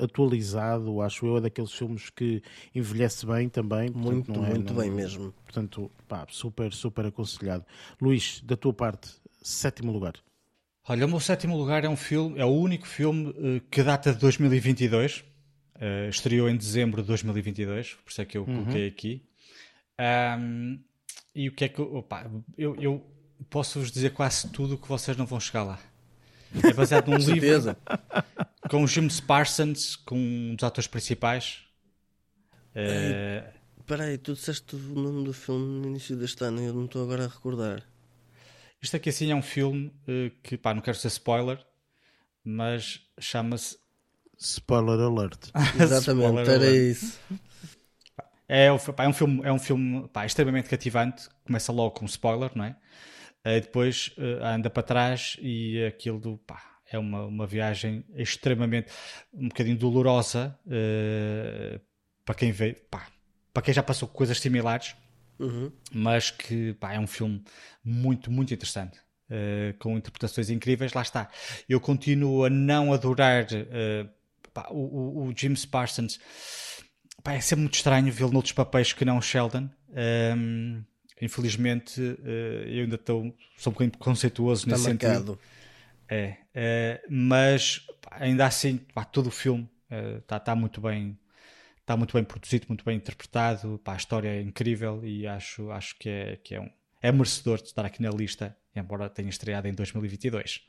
atualizado, 0.00 1.00
acho 1.00 1.26
eu, 1.26 1.38
é 1.38 1.40
daqueles 1.40 1.72
filmes 1.72 2.10
que 2.10 2.42
envelhece 2.74 3.26
bem 3.26 3.48
também. 3.48 3.90
Portanto, 3.90 4.30
muito, 4.30 4.44
é, 4.44 4.50
muito 4.50 4.72
não, 4.72 4.80
bem 4.80 4.90
mesmo. 4.90 5.32
Portanto, 5.44 5.90
pá, 6.08 6.26
super, 6.28 6.72
super 6.72 7.06
aconselhado. 7.06 7.64
Luís, 8.00 8.40
da 8.44 8.56
tua 8.56 8.72
parte, 8.72 9.10
sétimo 9.42 9.92
lugar. 9.92 10.14
Olha, 10.88 11.06
o 11.06 11.08
meu 11.08 11.20
sétimo 11.20 11.56
lugar 11.56 11.84
é 11.84 11.88
um 11.88 11.96
filme, 11.96 12.38
é 12.40 12.44
o 12.44 12.48
único 12.48 12.86
filme 12.86 13.28
uh, 13.30 13.60
que 13.70 13.82
data 13.84 14.12
de 14.12 14.18
2022. 14.18 15.24
Uh, 15.82 16.06
eh, 16.06 16.08
estreou 16.08 16.48
em 16.48 16.56
dezembro 16.56 17.02
de 17.02 17.08
2022, 17.08 17.94
por 17.94 18.10
isso 18.10 18.22
é 18.22 18.24
que 18.24 18.38
eu 18.38 18.44
uhum. 18.44 18.62
coloquei 18.62 18.86
aqui. 18.86 19.26
Um, 20.38 20.78
e 21.34 21.48
o 21.48 21.52
que 21.52 21.64
é 21.64 21.68
que. 21.68 21.80
Opa, 21.80 22.30
eu, 22.56 22.76
eu 22.76 23.04
posso 23.50 23.80
vos 23.80 23.90
dizer 23.90 24.10
quase 24.10 24.48
tudo 24.50 24.78
que 24.78 24.86
vocês 24.86 25.16
não 25.16 25.26
vão 25.26 25.40
chegar 25.40 25.64
lá. 25.64 25.80
É 26.62 26.72
baseado 26.72 27.08
num 27.08 27.16
livro 27.18 27.76
com 28.70 28.82
o 28.82 28.86
Jim 28.86 29.08
Parsons, 29.26 29.96
com 29.96 30.16
um 30.16 30.54
dos 30.54 30.64
atores 30.64 30.86
principais. 30.86 31.64
Espera 33.78 34.04
uh, 34.04 34.06
aí, 34.06 34.18
tu 34.18 34.34
disseste 34.34 34.76
o 34.76 34.78
nome 34.78 35.24
do 35.24 35.32
filme 35.32 35.80
no 35.80 35.86
início 35.88 36.16
deste 36.16 36.44
ano 36.44 36.60
e 36.62 36.66
eu 36.66 36.74
não 36.74 36.84
estou 36.84 37.02
agora 37.02 37.24
a 37.24 37.28
recordar. 37.28 37.82
Isto 38.80 38.96
aqui 38.96 39.10
assim 39.10 39.30
é 39.30 39.34
um 39.34 39.42
filme 39.42 39.86
uh, 40.08 40.30
que, 40.42 40.56
pá, 40.56 40.74
não 40.74 40.82
quero 40.82 40.96
ser 40.96 41.08
spoiler, 41.08 41.64
mas 42.44 43.00
chama-se. 43.18 43.78
Spoiler 44.42 45.00
alert. 45.00 45.50
Exatamente, 45.80 46.50
era 46.50 46.70
isso. 46.70 47.18
É, 48.48 48.68
pá, 48.94 49.04
é 49.04 49.08
um 49.08 49.12
filme, 49.12 49.40
é 49.44 49.52
um 49.52 49.58
filme 49.58 50.08
pá, 50.08 50.26
extremamente 50.26 50.68
cativante. 50.68 51.28
Começa 51.44 51.72
logo 51.72 51.92
com 51.92 52.04
um 52.04 52.08
spoiler, 52.08 52.50
não 52.54 52.64
é? 52.64 52.76
Uh, 53.46 53.60
depois 53.60 54.14
uh, 54.18 54.44
anda 54.44 54.68
para 54.68 54.82
trás 54.82 55.36
e 55.40 55.84
aquilo 55.84 56.18
do, 56.20 56.38
pá, 56.38 56.62
é 56.90 56.98
uma, 56.98 57.24
uma 57.24 57.46
viagem 57.46 58.04
extremamente 58.14 58.92
um 59.32 59.48
bocadinho 59.48 59.76
dolorosa 59.76 60.56
uh, 60.66 61.80
para 62.24 62.34
quem 62.34 62.52
vê, 62.52 62.74
pá, 62.74 63.08
para 63.52 63.62
quem 63.62 63.74
já 63.74 63.82
passou 63.82 64.06
coisas 64.06 64.38
similares 64.38 64.94
uhum. 65.38 65.72
mas 65.92 66.30
que 66.30 66.74
pá, 66.74 66.94
é 66.94 67.00
um 67.00 67.06
filme 67.06 67.42
muito, 67.84 68.30
muito 68.30 68.54
interessante. 68.54 68.98
Uh, 69.30 69.72
com 69.78 69.96
interpretações 69.96 70.50
incríveis, 70.50 70.92
lá 70.92 71.00
está. 71.00 71.30
Eu 71.66 71.80
continuo 71.80 72.44
a 72.44 72.50
não 72.50 72.92
adorar 72.92 73.44
uh, 73.44 74.08
pá, 74.52 74.68
o, 74.70 75.26
o, 75.26 75.32
James 75.36 75.64
Parsons. 75.64 76.20
Pá, 77.22 77.34
é 77.34 77.40
sempre 77.40 77.62
muito 77.62 77.74
estranho 77.74 78.12
vê-lo 78.12 78.32
noutros 78.32 78.52
papéis 78.52 78.92
que 78.92 79.04
não 79.04 79.18
o 79.18 79.22
Sheldon. 79.22 79.68
Um, 80.36 80.82
infelizmente, 81.20 82.00
uh, 82.00 82.68
eu 82.68 82.84
ainda 82.84 82.96
estou 82.96 83.34
sou 83.56 83.70
um 83.70 83.74
bocadinho 83.74 83.98
conceituoso 83.98 84.62
Está 84.62 84.76
nesse 84.76 84.88
marcado. 84.88 85.14
sentido. 85.14 85.38
É, 86.54 87.00
mas 87.08 87.86
pá, 88.02 88.18
ainda 88.20 88.44
assim, 88.44 88.76
pá, 88.92 89.02
todo 89.02 89.28
o 89.28 89.30
filme 89.30 89.66
está 90.20 90.38
tá 90.38 90.54
muito 90.54 90.78
bem 90.78 91.18
está 91.82 91.96
muito 91.96 92.14
bem 92.14 92.24
produzido, 92.24 92.66
muito 92.68 92.84
bem 92.84 92.96
interpretado, 92.96 93.80
pá, 93.84 93.94
a 93.94 93.96
história 93.96 94.28
é 94.28 94.40
incrível 94.40 95.04
e 95.04 95.26
acho, 95.26 95.70
acho 95.70 95.98
que, 95.98 96.08
é, 96.08 96.36
que 96.36 96.54
é, 96.54 96.60
um, 96.60 96.70
é 97.02 97.12
merecedor 97.12 97.58
de 97.58 97.64
estar 97.64 97.84
aqui 97.84 98.00
na 98.00 98.10
lista, 98.10 98.56
embora 98.74 99.10
tenha 99.10 99.28
estreado 99.28 99.68
em 99.68 99.74
2022. 99.74 100.62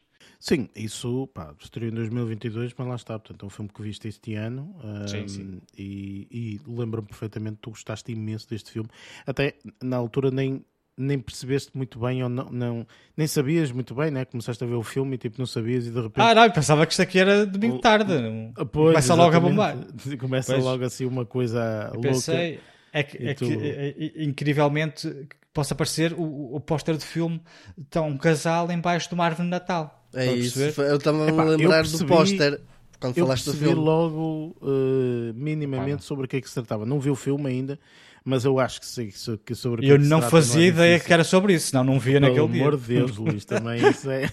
Sim, 0.43 0.67
isso 0.75 1.25
pá, 1.27 1.53
estreou 1.57 1.89
em 1.89 1.95
2022, 1.95 2.73
mas 2.77 2.85
lá 2.85 2.95
está. 2.95 3.17
Portanto, 3.17 3.43
é 3.43 3.47
um 3.47 3.49
filme 3.49 3.71
que 3.73 3.81
viste 3.81 4.09
este 4.09 4.35
ano 4.35 4.75
sim, 5.07 5.23
um, 5.23 5.27
sim. 5.29 5.61
e, 5.77 6.27
e 6.29 6.61
lembro-me 6.67 7.07
perfeitamente 7.07 7.59
tu 7.61 7.69
gostaste 7.69 8.11
imenso 8.11 8.49
deste 8.49 8.69
filme. 8.69 8.89
Até 9.25 9.55
na 9.81 9.95
altura 9.95 10.31
nem, 10.31 10.65
nem 10.97 11.17
percebeste 11.17 11.71
muito 11.73 11.97
bem 11.97 12.23
ou 12.23 12.27
não, 12.27 12.49
não, 12.51 12.87
nem 13.15 13.25
sabias 13.25 13.71
muito 13.71 13.95
bem, 13.95 14.11
né? 14.11 14.25
Começaste 14.25 14.61
a 14.61 14.67
ver 14.67 14.73
o 14.73 14.83
filme 14.83 15.15
e 15.15 15.17
tipo 15.17 15.39
não 15.39 15.45
sabias 15.45 15.87
e 15.87 15.91
de 15.91 16.01
repente. 16.01 16.21
Ah, 16.21 16.35
não, 16.35 16.51
pensava 16.51 16.85
que 16.85 16.91
isto 16.91 17.03
aqui 17.03 17.19
era 17.19 17.45
domingo 17.45 17.79
tarde. 17.79 18.13
Pois, 18.69 18.95
Começa 18.95 19.13
logo 19.15 19.37
a 19.37 19.39
bombar. 19.39 19.77
Começa 20.19 20.51
pois. 20.51 20.65
logo 20.65 20.83
assim 20.83 21.05
uma 21.05 21.25
coisa 21.25 21.89
eu 21.93 22.01
pensei, 22.01 22.49
louca. 22.55 22.63
É 22.91 23.03
que, 23.03 23.27
é 23.29 23.33
tu... 23.33 23.45
que 23.45 23.53
é, 23.53 23.95
é, 23.97 24.23
incrivelmente 24.25 25.25
possa 25.53 25.73
aparecer 25.73 26.11
o, 26.11 26.53
o 26.53 26.59
póster 26.59 26.97
de 26.97 27.05
filme 27.05 27.41
está 27.77 28.01
um 28.01 28.17
casal 28.17 28.69
embaixo 28.69 29.07
de 29.07 29.15
uma 29.15 29.23
árvore 29.23 29.45
de 29.45 29.49
Natal. 29.49 30.02
É 30.13 30.33
isso, 30.33 30.59
eu 30.61 30.97
estava 30.97 31.29
a 31.29 31.43
lembrar 31.43 31.77
percebi... 31.77 32.03
do 32.03 32.05
póster 32.05 32.61
quando 32.99 33.17
eu 33.17 33.25
falaste 33.25 33.45
do 33.45 33.53
filme. 33.53 33.75
logo 33.75 34.55
uh, 34.61 35.33
minimamente 35.35 35.99
ah. 35.99 36.03
sobre 36.05 36.25
o 36.25 36.27
que 36.27 36.37
é 36.37 36.41
que 36.41 36.47
se 36.47 36.53
tratava. 36.53 36.85
Não 36.85 36.99
vi 36.99 37.09
o 37.09 37.15
filme 37.15 37.49
ainda, 37.49 37.79
mas 38.23 38.45
eu 38.45 38.59
acho 38.59 38.79
que 38.79 38.85
sei 38.85 39.13
que 39.43 39.55
sobre 39.55 39.85
Eu 39.85 39.99
não 39.99 40.21
fazia 40.21 40.61
não 40.61 40.67
ideia 40.67 40.99
que 40.99 41.11
era 41.11 41.23
sobre 41.23 41.53
isso, 41.53 41.67
senão 41.67 41.83
não 41.83 41.99
via 41.99 42.21
Pelo 42.21 42.31
naquele 42.31 42.47
dia. 42.47 42.63
Pelo 42.63 42.75
amor 42.75 42.79
de 42.79 42.95
Deus, 42.95 43.17
Luís, 43.17 43.45
também 43.45 43.85
isso 43.85 44.09
é 44.09 44.29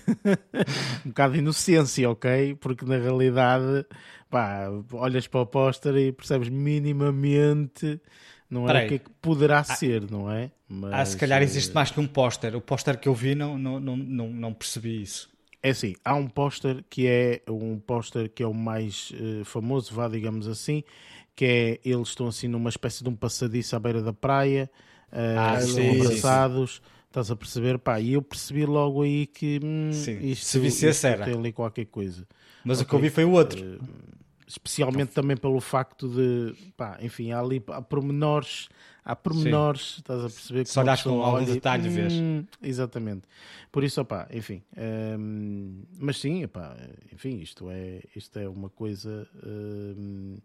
um 1.04 1.08
bocado 1.08 1.32
de 1.32 1.38
inocência, 1.40 2.08
ok? 2.08 2.54
Porque 2.60 2.84
na 2.84 2.98
realidade, 2.98 3.84
pá, 4.30 4.68
olhas 4.92 5.26
para 5.26 5.40
o 5.40 5.46
póster 5.46 5.96
e 5.96 6.12
percebes 6.12 6.48
minimamente 6.48 8.00
não 8.50 8.68
é 8.68 8.84
o 8.84 8.88
que 8.88 8.94
é 8.94 8.98
que 8.98 9.10
poderá 9.22 9.60
ah, 9.60 9.64
ser, 9.64 10.10
não 10.10 10.30
é? 10.30 10.50
Mas, 10.68 10.92
ah, 10.92 11.04
se 11.04 11.16
calhar 11.16 11.40
existe 11.40 11.70
eh, 11.70 11.74
mais 11.74 11.90
que 11.90 12.00
um 12.00 12.06
póster. 12.06 12.56
O 12.56 12.60
póster 12.60 12.98
que 12.98 13.08
eu 13.08 13.14
vi 13.14 13.34
não, 13.36 13.56
não, 13.56 13.78
não, 13.78 13.96
não, 13.96 14.28
não 14.28 14.52
percebi 14.52 15.00
isso. 15.02 15.30
É 15.62 15.70
assim, 15.70 15.94
há 16.04 16.14
um 16.14 16.26
póster 16.26 16.82
que 16.88 17.06
é 17.06 17.42
um 17.48 17.78
póster 17.78 18.30
que 18.30 18.42
é 18.42 18.46
o 18.46 18.54
mais 18.54 19.12
uh, 19.12 19.44
famoso, 19.44 19.92
vá 19.92 20.08
digamos 20.08 20.48
assim, 20.48 20.82
que 21.36 21.44
é 21.44 21.80
eles 21.84 22.08
estão 22.08 22.28
assim 22.28 22.48
numa 22.48 22.70
espécie 22.70 23.02
de 23.02 23.10
um 23.10 23.14
passadiço 23.14 23.76
à 23.76 23.78
beira 23.78 24.02
da 24.02 24.12
praia, 24.12 24.70
uh, 25.12 25.38
ah, 25.38 25.58
abraçados. 25.58 26.82
Estás 27.08 27.28
a 27.28 27.34
perceber? 27.34 27.76
Pá, 27.76 28.00
e 28.00 28.12
eu 28.12 28.22
percebi 28.22 28.64
logo 28.64 29.02
aí 29.02 29.26
que 29.26 29.58
hum, 29.62 29.90
isto, 29.90 30.46
se 30.46 30.86
isto 30.86 31.06
era. 31.06 31.24
tem 31.24 31.34
ali 31.34 31.52
qualquer 31.52 31.86
coisa. 31.86 32.24
Mas 32.64 32.78
okay? 32.78 32.86
o 32.86 32.88
que 32.88 32.94
eu 32.94 33.00
vi 33.00 33.10
foi 33.10 33.24
o 33.24 33.32
outro. 33.32 33.60
Uh, 33.60 33.80
especialmente 34.50 35.12
também 35.12 35.36
pelo 35.36 35.60
facto 35.60 36.08
de, 36.08 36.54
pá, 36.76 36.98
enfim, 37.00 37.30
há 37.30 37.38
ali 37.38 37.62
há 37.68 37.80
pormenores, 37.80 38.68
há 39.04 39.14
pormenores, 39.14 39.94
Sim. 39.94 40.00
estás 40.00 40.20
a 40.20 40.28
perceber 40.28 40.66
Só 40.66 40.80
olhas 40.80 41.02
com 41.02 41.22
algum 41.22 41.44
detalhe 41.44 41.88
hum, 41.88 41.92
vês. 41.92 42.14
Exatamente. 42.60 43.22
Por 43.70 43.84
isso, 43.84 44.00
opá, 44.00 44.26
enfim, 44.32 44.60
hum, 44.76 45.84
mas 45.98 46.18
sim, 46.18 46.44
opá, 46.44 46.76
enfim, 47.12 47.38
isto 47.38 47.70
é, 47.70 48.00
isto 48.16 48.38
é 48.40 48.48
uma 48.48 48.68
coisa 48.68 49.28
hum, 49.46 50.38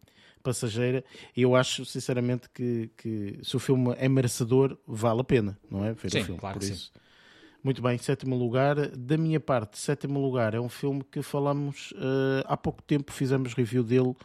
passageira 0.43 1.03
e 1.35 1.41
eu 1.41 1.55
acho 1.55 1.83
sinceramente 1.83 2.47
que, 2.53 2.91
que 2.95 3.39
se 3.41 3.55
o 3.55 3.59
filme 3.59 3.95
é 3.97 4.07
merecedor, 4.07 4.77
vale 4.85 5.21
a 5.21 5.23
pena, 5.23 5.57
não 5.69 5.83
é? 5.83 5.93
Ver 5.93 6.11
sim, 6.11 6.19
o 6.19 6.25
filme, 6.25 6.39
claro 6.39 6.59
por 6.59 6.65
isso. 6.65 6.91
Sim. 6.93 7.04
Muito 7.65 7.81
bem, 7.81 7.97
sétimo 7.97 8.35
lugar. 8.35 8.75
Da 8.95 9.17
minha 9.17 9.39
parte, 9.39 9.79
sétimo 9.79 10.19
lugar 10.19 10.53
é 10.53 10.59
um 10.59 10.69
filme 10.69 11.03
que 11.03 11.23
falamos 11.23 11.93
uh, 11.93 12.45
há 12.45 12.55
pouco 12.55 12.79
tempo, 12.83 13.11
fizemos 13.11 13.55
review 13.55 13.83
dele. 13.83 14.15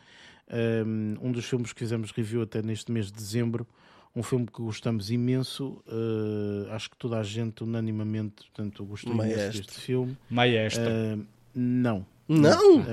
Um, 0.53 1.17
um, 1.23 1.33
dos 1.33 1.47
filmes 1.47 1.73
que 1.73 1.79
fizemos 1.79 2.11
review 2.11 2.43
até 2.43 2.61
neste 2.61 2.93
mês 2.93 3.07
de 3.07 3.15
dezembro. 3.15 3.67
Um 4.15 4.23
filme 4.23 4.45
que 4.45 4.61
gostamos 4.61 5.11
imenso. 5.11 5.83
Uh, 5.87 6.71
acho 6.71 6.91
que 6.91 6.99
toda 6.99 7.19
a 7.19 7.23
gente, 7.23 7.65
unanimamente, 7.65 8.45
portanto, 8.45 8.85
gostou 8.85 9.15
Maestro. 9.15 9.41
imenso 9.41 9.57
deste 9.57 9.81
filme. 9.81 10.19
Maestro. 10.29 10.85
Uh, 10.85 11.27
não. 11.55 12.07
Não? 12.29 12.81
Uh, 12.81 12.85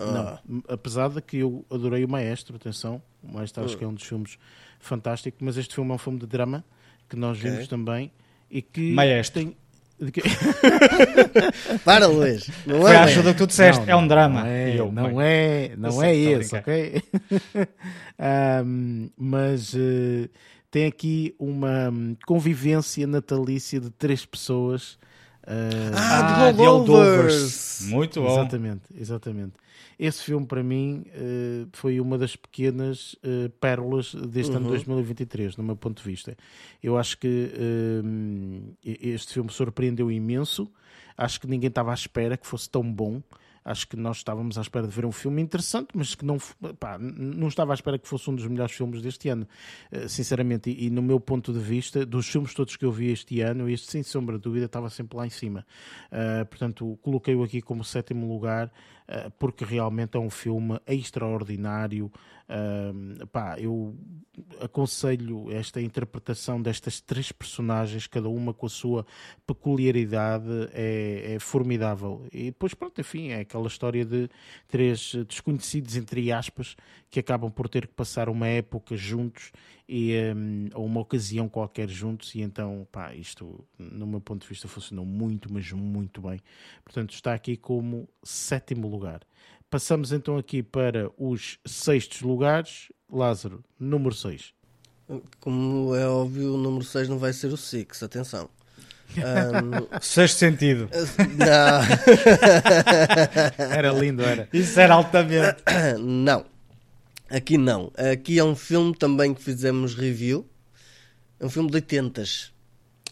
ah. 0.00 0.40
Não. 0.44 0.62
Apesar 0.66 1.08
de 1.08 1.22
que 1.22 1.36
eu 1.36 1.64
adorei 1.70 2.04
o 2.04 2.08
Maestro, 2.08 2.56
atenção. 2.56 3.00
O 3.22 3.32
Maestro 3.32 3.64
acho 3.64 3.78
que 3.78 3.84
é 3.84 3.86
um 3.86 3.94
dos 3.94 4.02
filmes 4.02 4.40
fantásticos, 4.80 5.40
mas 5.40 5.56
este 5.56 5.72
filme 5.72 5.92
é 5.92 5.94
um 5.94 5.98
filme 5.98 6.18
de 6.18 6.26
drama 6.26 6.64
que 7.08 7.14
nós 7.14 7.38
okay. 7.38 7.48
vimos 7.48 7.68
também 7.68 8.10
e 8.50 8.60
que 8.60 8.92
Maestro. 8.92 9.40
tem 9.40 9.56
Para, 11.84 12.06
Luís. 12.06 12.48
Não 12.66 12.82
Foi 12.82 12.92
é 12.92 12.96
a 12.96 13.04
ajuda 13.04 13.32
que 13.32 13.38
tu 13.38 13.46
disseste. 13.46 13.86
Não, 13.86 13.92
é 13.92 13.96
um 13.96 14.06
drama. 14.06 14.40
Não 14.40 14.46
é, 14.46 14.78
eu, 14.78 14.92
não, 14.92 15.20
é, 15.20 15.72
não 15.76 16.02
é 16.02 16.16
esse, 16.16 16.56
ok? 16.56 17.02
um, 18.64 19.08
mas 19.16 19.72
uh, 19.74 20.28
tem 20.70 20.86
aqui 20.86 21.34
uma 21.38 21.92
convivência 22.26 23.06
natalícia 23.06 23.80
de 23.80 23.90
três 23.90 24.26
pessoas 24.26 24.98
Uh, 25.46 25.92
ah, 25.94 26.52
The 26.56 26.64
Holdovers! 26.64 27.82
Muito 27.88 28.22
bom. 28.22 28.32
Exatamente, 28.32 28.82
exatamente. 28.98 29.52
Esse 29.98 30.22
filme, 30.22 30.46
para 30.46 30.62
mim, 30.62 31.04
uh, 31.08 31.68
foi 31.72 32.00
uma 32.00 32.18
das 32.18 32.36
pequenas 32.36 33.14
uh, 33.14 33.48
pérolas 33.60 34.14
deste 34.14 34.50
uhum. 34.52 34.58
ano 34.58 34.68
2023, 34.68 35.56
no 35.56 35.64
meu 35.64 35.76
ponto 35.76 36.02
de 36.02 36.08
vista. 36.08 36.36
Eu 36.82 36.96
acho 36.98 37.18
que 37.18 37.52
este 38.84 39.34
filme 39.34 39.50
surpreendeu 39.50 40.10
imenso. 40.10 40.70
Acho 41.16 41.40
que 41.40 41.46
ninguém 41.46 41.68
estava 41.68 41.90
à 41.90 41.94
espera 41.94 42.36
que 42.36 42.46
fosse 42.46 42.68
tão 42.68 42.82
bom. 42.82 43.22
Acho 43.64 43.88
que 43.88 43.96
nós 43.96 44.18
estávamos 44.18 44.58
à 44.58 44.60
espera 44.60 44.86
de 44.86 44.94
ver 44.94 45.06
um 45.06 45.12
filme 45.12 45.40
interessante, 45.40 45.88
mas 45.94 46.14
que 46.14 46.24
não, 46.24 46.36
pá, 46.78 46.98
não 46.98 47.48
estava 47.48 47.72
à 47.72 47.74
espera 47.74 47.98
que 47.98 48.06
fosse 48.06 48.28
um 48.28 48.34
dos 48.34 48.46
melhores 48.46 48.74
filmes 48.74 49.00
deste 49.00 49.28
ano, 49.28 49.48
eh, 49.90 50.06
sinceramente. 50.06 50.68
E, 50.70 50.86
e, 50.86 50.90
no 50.90 51.00
meu 51.00 51.18
ponto 51.18 51.52
de 51.52 51.58
vista, 51.58 52.04
dos 52.04 52.28
filmes 52.28 52.52
todos 52.52 52.76
que 52.76 52.84
eu 52.84 52.92
vi 52.92 53.10
este 53.10 53.40
ano, 53.40 53.68
este 53.68 53.90
sem 53.90 54.02
sombra 54.02 54.36
de 54.36 54.42
dúvida 54.42 54.66
estava 54.66 54.90
sempre 54.90 55.16
lá 55.16 55.26
em 55.26 55.30
cima. 55.30 55.64
Uh, 56.12 56.44
portanto, 56.44 56.98
coloquei-o 57.00 57.42
aqui 57.42 57.62
como 57.62 57.82
sétimo 57.82 58.28
lugar, 58.28 58.66
uh, 59.08 59.30
porque 59.38 59.64
realmente 59.64 60.16
é 60.16 60.20
um 60.20 60.30
filme 60.30 60.78
extraordinário. 60.86 62.12
Pá, 63.32 63.56
eu 63.58 63.96
aconselho 64.60 65.50
esta 65.52 65.80
interpretação 65.80 66.60
destas 66.60 67.00
três 67.00 67.32
personagens, 67.32 68.06
cada 68.06 68.28
uma 68.28 68.52
com 68.52 68.66
a 68.66 68.68
sua 68.68 69.06
peculiaridade, 69.46 70.68
é, 70.72 71.34
é 71.34 71.38
formidável. 71.38 72.26
E 72.32 72.46
depois, 72.46 72.74
pronto, 72.74 73.00
enfim, 73.00 73.28
é 73.28 73.40
aquela 73.40 73.66
história 73.66 74.04
de 74.04 74.28
três 74.68 75.14
desconhecidos, 75.26 75.96
entre 75.96 76.30
aspas, 76.32 76.76
que 77.10 77.20
acabam 77.20 77.50
por 77.50 77.68
ter 77.68 77.86
que 77.86 77.94
passar 77.94 78.28
uma 78.28 78.46
época 78.46 78.96
juntos 78.96 79.52
e 79.88 80.14
um, 80.34 80.68
ou 80.74 80.86
uma 80.86 81.00
ocasião 81.00 81.48
qualquer 81.48 81.88
juntos, 81.88 82.34
e 82.34 82.40
então, 82.40 82.86
pá, 82.90 83.14
isto, 83.14 83.64
no 83.78 84.06
meu 84.06 84.20
ponto 84.20 84.42
de 84.42 84.48
vista, 84.48 84.66
funcionou 84.66 85.04
muito, 85.04 85.52
mas 85.52 85.70
muito 85.72 86.22
bem. 86.22 86.40
Portanto, 86.82 87.12
está 87.12 87.34
aqui 87.34 87.56
como 87.56 88.08
sétimo 88.22 88.88
lugar. 88.88 89.20
Passamos 89.74 90.12
então 90.12 90.38
aqui 90.38 90.62
para 90.62 91.10
os 91.18 91.58
sextos 91.66 92.20
lugares. 92.20 92.92
Lázaro, 93.10 93.60
número 93.76 94.14
6. 94.14 94.54
Como 95.40 95.96
é 95.96 96.06
óbvio, 96.06 96.54
o 96.54 96.56
número 96.56 96.84
6 96.84 97.08
não 97.08 97.18
vai 97.18 97.32
ser 97.32 97.48
o 97.48 97.56
Six, 97.56 98.00
atenção. 98.04 98.48
Um... 99.16 100.00
Sexto 100.00 100.38
sentido. 100.38 100.88
Não. 101.36 101.80
era 103.76 103.90
lindo, 103.90 104.22
era. 104.22 104.48
Isso 104.52 104.78
era 104.78 104.94
altamente. 104.94 105.62
Não. 106.00 106.46
Aqui 107.28 107.58
não. 107.58 107.92
Aqui 107.96 108.38
é 108.38 108.44
um 108.44 108.54
filme 108.56 108.94
também 108.96 109.34
que 109.34 109.42
fizemos 109.42 109.96
review. 109.96 110.48
É 111.40 111.46
um 111.46 111.50
filme 111.50 111.68
de 111.68 111.76
80 111.76 112.22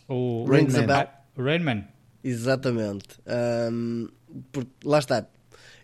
O 0.09 0.45
Rainman. 0.49 1.09
Rainman. 1.37 1.89
Exatamente. 2.23 3.21
Um, 3.71 4.09
por, 4.53 4.67
lá 4.85 5.01
está. 5.01 5.27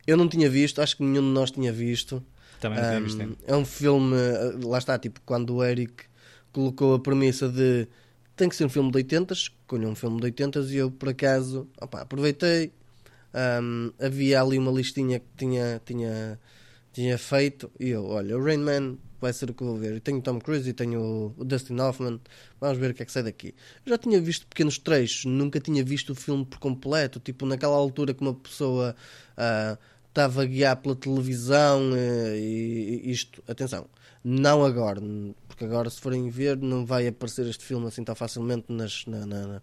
Eu 0.09 0.17
não 0.17 0.29
tinha 0.29 0.49
visto, 0.49 0.81
acho 0.81 0.97
que 0.97 1.03
nenhum 1.03 1.23
de 1.23 1.29
nós 1.29 1.51
tinha 1.51 1.73
visto. 1.73 2.25
Também 2.61 2.81
não 2.81 2.89
tinha 2.89 3.01
visto. 3.01 3.39
É 3.47 3.55
um 3.55 3.65
filme, 3.65 4.17
lá 4.65 4.79
está, 4.79 4.99
tipo, 4.99 5.21
quando 5.27 5.57
o 5.57 5.65
Eric 5.65 6.05
colocou 6.51 6.95
a 6.95 6.99
premissa 6.99 7.49
de 7.49 7.87
tem 8.35 8.49
que 8.49 8.57
ser 8.57 8.65
um 8.65 8.69
filme 8.69 8.91
de 8.91 8.97
80 8.97 9.35
escolhi 9.35 9.85
um 9.85 9.95
filme 9.95 10.19
de 10.19 10.25
80 10.25 10.61
e 10.61 10.77
eu, 10.77 10.91
por 10.91 11.11
acaso, 11.11 11.69
opa, 11.79 12.01
aproveitei. 12.01 12.73
Um, 13.63 13.93
havia 14.01 14.41
ali 14.41 14.57
uma 14.57 14.73
listinha 14.73 15.19
que 15.19 15.27
tinha, 15.37 15.83
tinha, 15.85 16.41
tinha 16.93 17.19
feito 17.19 17.71
e 17.79 17.91
eu, 17.91 18.07
olha, 18.07 18.39
o 18.39 18.43
Rain 18.43 18.59
Man 18.59 18.97
vai 19.21 19.33
ser 19.33 19.51
o 19.51 19.55
que 19.55 19.63
eu 19.63 19.67
vou 19.67 19.77
ver. 19.77 19.93
Eu 19.93 20.01
tenho 20.01 20.23
Tom 20.23 20.39
Cruise 20.39 20.69
e 20.69 20.73
tenho 20.73 21.35
o 21.37 21.45
Dustin 21.45 21.79
Hoffman. 21.79 22.21
Vamos 22.61 22.79
ver 22.79 22.93
o 22.93 22.95
que 22.95 23.03
é 23.03 23.07
que 23.07 23.13
sai 23.13 23.25
daqui. 23.25 23.55
Eu 23.85 23.91
já 23.91 23.99
tinha 23.99 24.21
visto 24.21 24.47
pequenos 24.47 24.79
trechos, 24.79 25.25
nunca 25.27 25.61
tinha 25.61 25.85
visto 25.85 26.11
o 26.11 26.15
filme 26.15 26.47
por 26.47 26.59
completo. 26.59 27.21
Tipo, 27.21 27.45
naquela 27.45 27.77
altura 27.77 28.15
que 28.15 28.23
uma 28.23 28.35
pessoa 28.35 28.95
uh, 29.37 29.79
estava 30.19 30.43
a 30.43 30.45
guiar 30.45 30.77
pela 30.77 30.97
televisão 30.97 31.93
uh, 31.93 32.37
e, 32.37 33.03
isto, 33.05 33.43
atenção, 33.47 33.87
não 34.25 34.65
agora, 34.65 35.01
porque 35.47 35.65
agora 35.65 35.89
se 35.89 36.01
forem 36.01 36.29
ver 36.29 36.57
não 36.57 36.85
vai 36.85 37.07
aparecer 37.07 37.47
este 37.47 37.65
filme 37.65 37.87
assim 37.87 38.03
tão 38.03 38.17
facilmente 38.17 38.67
nas, 38.69 39.07
na, 39.07 39.25
na, 39.25 39.63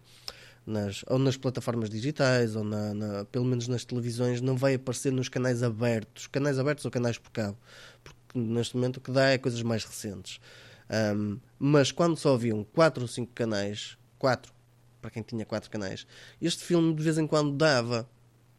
nas 0.66 1.04
ou 1.08 1.18
nas 1.18 1.36
plataformas 1.36 1.90
digitais 1.90 2.56
ou 2.56 2.64
na, 2.64 2.94
na, 2.94 3.24
pelo 3.26 3.44
menos 3.44 3.68
nas 3.68 3.84
televisões 3.84 4.40
não 4.40 4.56
vai 4.56 4.74
aparecer 4.74 5.12
nos 5.12 5.28
canais 5.28 5.62
abertos, 5.62 6.26
canais 6.26 6.58
abertos 6.58 6.86
ou 6.86 6.90
canais 6.90 7.18
por 7.18 7.30
cabo, 7.30 7.58
porque 8.02 8.38
neste 8.38 8.76
momento 8.76 8.96
o 8.96 9.00
que 9.00 9.10
dá 9.10 9.28
é 9.28 9.38
coisas 9.38 9.62
mais 9.62 9.84
recentes. 9.84 10.40
Um, 10.88 11.38
mas 11.58 11.92
quando 11.92 12.16
só 12.16 12.34
haviam 12.34 12.64
4 12.64 13.02
ou 13.02 13.08
5 13.08 13.32
canais, 13.34 13.98
4 14.18 14.54
para 15.02 15.10
quem 15.10 15.22
tinha 15.22 15.44
4 15.44 15.70
canais, 15.70 16.06
este 16.40 16.64
filme 16.64 16.94
de 16.94 17.02
vez 17.02 17.18
em 17.18 17.26
quando 17.26 17.52
dava. 17.56 18.08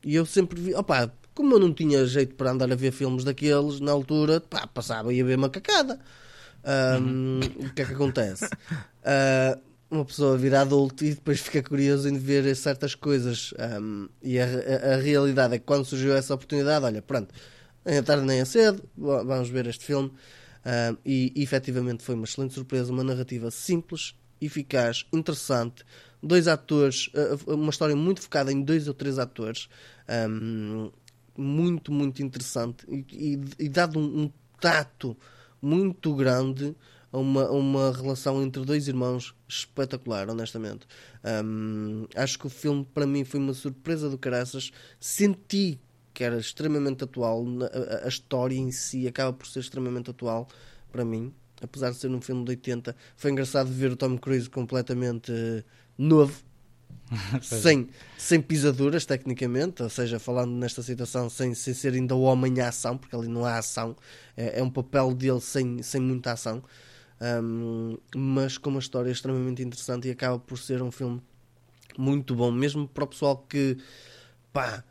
E 0.03 0.15
eu 0.15 0.25
sempre 0.25 0.61
vi, 0.61 0.75
opá, 0.75 1.11
como 1.37 1.53
eu 1.53 1.59
não 1.59 1.71
tinha 1.71 2.03
jeito 2.03 2.33
para 2.33 2.49
andar 2.49 2.71
a 2.71 2.75
ver 2.75 2.91
filmes 2.91 3.23
daqueles 3.23 3.79
na 3.79 3.91
altura, 3.91 4.41
pá, 4.41 4.65
passava 4.65 5.13
e 5.13 5.17
ia 5.17 5.23
ver 5.23 5.37
macacada. 5.37 5.99
Um, 6.99 7.39
o 7.63 7.73
que 7.75 7.83
é 7.83 7.85
que 7.85 7.93
acontece? 7.93 8.45
Uh, 8.45 9.61
uma 9.89 10.03
pessoa 10.03 10.35
vira 10.35 10.61
adulto 10.61 11.05
e 11.05 11.13
depois 11.13 11.39
fica 11.39 11.61
curioso 11.61 12.09
em 12.09 12.17
ver 12.17 12.55
certas 12.55 12.95
coisas. 12.95 13.53
Um, 13.79 14.09
e 14.23 14.39
a, 14.39 14.45
a, 14.45 14.95
a, 14.95 14.97
realidade 14.97 15.53
é 15.53 15.59
que 15.59 15.63
quando 15.63 15.85
surgiu 15.85 16.15
essa 16.15 16.33
oportunidade, 16.33 16.83
olha, 16.83 17.03
pronto, 17.03 17.31
nem 17.85 17.99
a 17.99 18.03
tarde 18.03 18.25
nem 18.25 18.41
a 18.41 18.45
cedo, 18.45 18.83
vamos 18.97 19.47
ver 19.49 19.67
este 19.67 19.85
filme. 19.85 20.11
Um, 20.65 20.97
e, 21.05 21.33
efetivamente 21.35 22.01
foi 22.01 22.15
uma 22.15 22.25
excelente 22.25 22.55
surpresa, 22.55 22.91
uma 22.91 23.03
narrativa 23.03 23.51
simples, 23.51 24.15
eficaz, 24.41 25.05
interessante. 25.13 25.85
Dois 26.21 26.47
atores, 26.47 27.11
uh, 27.13 27.53
uma 27.53 27.69
história 27.69 27.95
muito 27.95 28.21
focada 28.21 28.51
em 28.51 28.59
dois 28.59 28.87
ou 28.87 28.95
três 28.95 29.19
atores. 29.19 29.69
Um, 30.09 30.89
muito, 31.37 31.91
muito 31.91 32.21
interessante 32.23 32.85
e, 32.89 33.05
e, 33.11 33.65
e 33.65 33.69
dado 33.69 33.99
um, 33.99 34.23
um, 34.23 34.31
tato 34.59 35.15
muito 35.61 36.13
grande 36.15 36.75
a 37.11 37.17
uma, 37.17 37.49
uma 37.49 37.91
relação 37.91 38.41
entre 38.41 38.65
dois 38.65 38.87
irmãos 38.87 39.33
espetacular, 39.47 40.29
honestamente. 40.29 40.87
Um, 41.45 42.05
acho 42.15 42.37
que 42.37 42.47
o 42.47 42.49
filme 42.49 42.85
para 42.93 43.05
mim 43.05 43.23
foi 43.23 43.39
uma 43.39 43.53
surpresa 43.53 44.09
do 44.09 44.17
caraças. 44.17 44.71
Senti 44.99 45.79
que 46.17 46.23
era 46.23 46.39
extremamente 46.39 47.03
atual, 47.03 47.45
a, 48.01 48.05
a, 48.05 48.07
história 48.07 48.55
em 48.55 48.71
si 48.71 49.07
acaba 49.07 49.31
por 49.31 49.45
ser 49.45 49.59
extremamente 49.59 50.09
atual 50.09 50.47
para 50.91 51.05
mim, 51.05 51.31
apesar 51.61 51.91
de 51.91 51.97
ser 51.97 52.09
um 52.09 52.19
filme 52.19 52.43
de 52.43 52.49
80. 52.51 52.95
Foi 53.15 53.29
engraçado 53.29 53.69
ver 53.69 53.91
o 53.91 53.95
Tom 53.95 54.17
Cruise 54.17 54.49
completamente 54.49 55.31
uh, 55.31 55.63
novo 55.95 56.43
sem, 57.41 57.87
sem 58.17 58.41
pisaduras, 58.41 59.05
tecnicamente, 59.05 59.81
ou 59.81 59.89
seja, 59.89 60.19
falando 60.19 60.51
nesta 60.51 60.81
situação 60.81 61.29
sem, 61.29 61.53
sem 61.53 61.73
ser 61.73 61.93
ainda 61.93 62.15
o 62.15 62.21
homem 62.21 62.59
à 62.59 62.69
ação, 62.69 62.97
porque 62.97 63.15
ali 63.15 63.27
não 63.27 63.45
há 63.45 63.57
ação, 63.57 63.95
é, 64.35 64.59
é 64.59 64.63
um 64.63 64.69
papel 64.69 65.13
dele 65.13 65.39
sem, 65.39 65.81
sem 65.81 66.01
muita 66.01 66.33
ação, 66.33 66.63
um, 67.43 67.97
mas 68.15 68.57
com 68.57 68.69
uma 68.69 68.79
história 68.79 69.11
extremamente 69.11 69.61
interessante 69.63 70.07
e 70.07 70.11
acaba 70.11 70.37
por 70.37 70.57
ser 70.57 70.81
um 70.81 70.91
filme 70.91 71.21
muito 71.97 72.35
bom, 72.35 72.51
mesmo 72.51 72.87
para 72.87 73.05
o 73.05 73.07
pessoal 73.07 73.37
que 73.49 73.77
pá, 74.53 74.83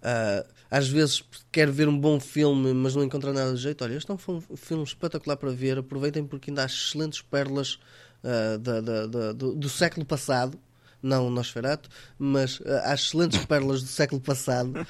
uh, 0.00 0.54
às 0.70 0.88
vezes 0.88 1.22
quer 1.52 1.70
ver 1.70 1.88
um 1.88 1.98
bom 1.98 2.18
filme, 2.18 2.72
mas 2.72 2.94
não 2.94 3.04
encontra 3.04 3.32
nada 3.32 3.54
de 3.54 3.60
jeito. 3.60 3.84
Olha, 3.84 3.94
este 3.94 4.10
é 4.10 4.14
um 4.14 4.40
filme 4.56 4.82
espetacular 4.82 5.36
para 5.36 5.50
ver, 5.50 5.78
aproveitem 5.78 6.24
porque 6.26 6.50
ainda 6.50 6.62
há 6.62 6.66
excelentes 6.66 7.20
pérolas 7.20 7.74
uh, 8.22 8.58
da, 8.58 8.80
da, 8.80 9.06
da, 9.06 9.32
do, 9.32 9.54
do 9.54 9.68
século 9.68 10.06
passado 10.06 10.58
não 11.04 11.28
o 11.28 11.30
Nosferatu, 11.30 11.88
mas 12.18 12.58
uh, 12.60 12.80
há 12.84 12.94
excelentes 12.94 13.44
pérolas 13.44 13.82
do 13.82 13.88
século 13.88 14.20
passado 14.20 14.86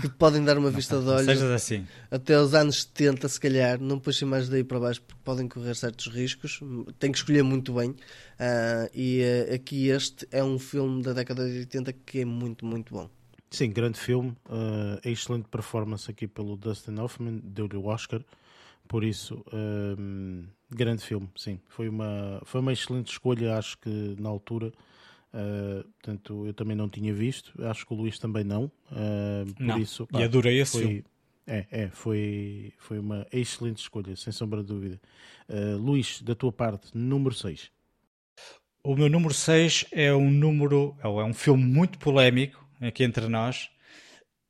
que 0.00 0.08
podem 0.08 0.42
dar 0.42 0.56
uma 0.56 0.70
vista 0.70 0.98
de 0.98 1.06
olhos 1.06 1.42
assim. 1.42 1.86
até 2.10 2.40
os 2.40 2.54
anos 2.54 2.82
70, 2.82 3.28
se 3.28 3.38
calhar. 3.38 3.80
Não 3.80 3.98
puxem 3.98 4.26
mais 4.26 4.48
daí 4.48 4.64
para 4.64 4.80
baixo 4.80 5.02
porque 5.02 5.20
podem 5.22 5.46
correr 5.46 5.74
certos 5.74 6.06
riscos. 6.06 6.60
Tem 6.98 7.12
que 7.12 7.18
escolher 7.18 7.42
muito 7.42 7.74
bem. 7.74 7.90
Uh, 7.90 8.88
e 8.94 9.22
uh, 9.22 9.54
aqui 9.54 9.88
este 9.88 10.26
é 10.30 10.42
um 10.42 10.58
filme 10.58 11.02
da 11.02 11.12
década 11.12 11.48
de 11.48 11.58
80 11.58 11.92
que 11.92 12.20
é 12.20 12.24
muito, 12.24 12.64
muito 12.64 12.94
bom. 12.94 13.10
Sim, 13.50 13.70
grande 13.70 13.98
filme. 13.98 14.30
Uh, 14.46 14.98
excelente 15.04 15.48
performance 15.48 16.10
aqui 16.10 16.26
pelo 16.26 16.56
Dustin 16.56 16.98
Hoffman, 16.98 17.40
deu-lhe 17.44 17.76
o 17.76 17.86
Oscar. 17.86 18.22
Por 18.86 19.04
isso, 19.04 19.44
grande 20.70 21.04
filme, 21.04 21.28
sim. 21.36 21.60
Foi 21.68 21.90
uma, 21.90 22.40
foi 22.46 22.62
uma 22.62 22.72
excelente 22.72 23.12
escolha, 23.12 23.58
acho 23.58 23.76
que 23.76 24.16
na 24.18 24.30
altura. 24.30 24.72
Uh, 25.32 25.84
portanto, 25.84 26.46
eu 26.46 26.54
também 26.54 26.76
não 26.76 26.88
tinha 26.88 27.12
visto, 27.12 27.52
acho 27.64 27.86
que 27.86 27.92
o 27.92 27.96
Luís 27.96 28.18
também 28.18 28.44
não. 28.44 28.64
Uh, 28.90 29.52
por 29.54 29.62
não. 29.62 29.78
isso, 29.78 30.06
pá, 30.06 30.20
e 30.20 30.24
adorei 30.24 30.60
esse 30.60 30.72
foi, 30.72 30.80
filme. 30.80 31.04
É, 31.46 31.66
é, 31.70 31.88
foi, 31.88 32.72
foi 32.78 32.98
uma 32.98 33.26
excelente 33.32 33.78
escolha, 33.78 34.14
sem 34.16 34.32
sombra 34.32 34.60
de 34.60 34.66
dúvida. 34.66 35.00
Uh, 35.48 35.76
Luís, 35.76 36.22
da 36.22 36.34
tua 36.34 36.52
parte, 36.52 36.90
número 36.94 37.34
6. 37.34 37.70
O 38.82 38.94
meu 38.94 39.08
número 39.08 39.34
6 39.34 39.86
é 39.92 40.14
um 40.14 40.30
número, 40.30 40.96
é 41.02 41.08
um 41.08 41.34
filme 41.34 41.64
muito 41.64 41.98
polémico 41.98 42.64
aqui 42.80 43.04
entre 43.04 43.28
nós. 43.28 43.68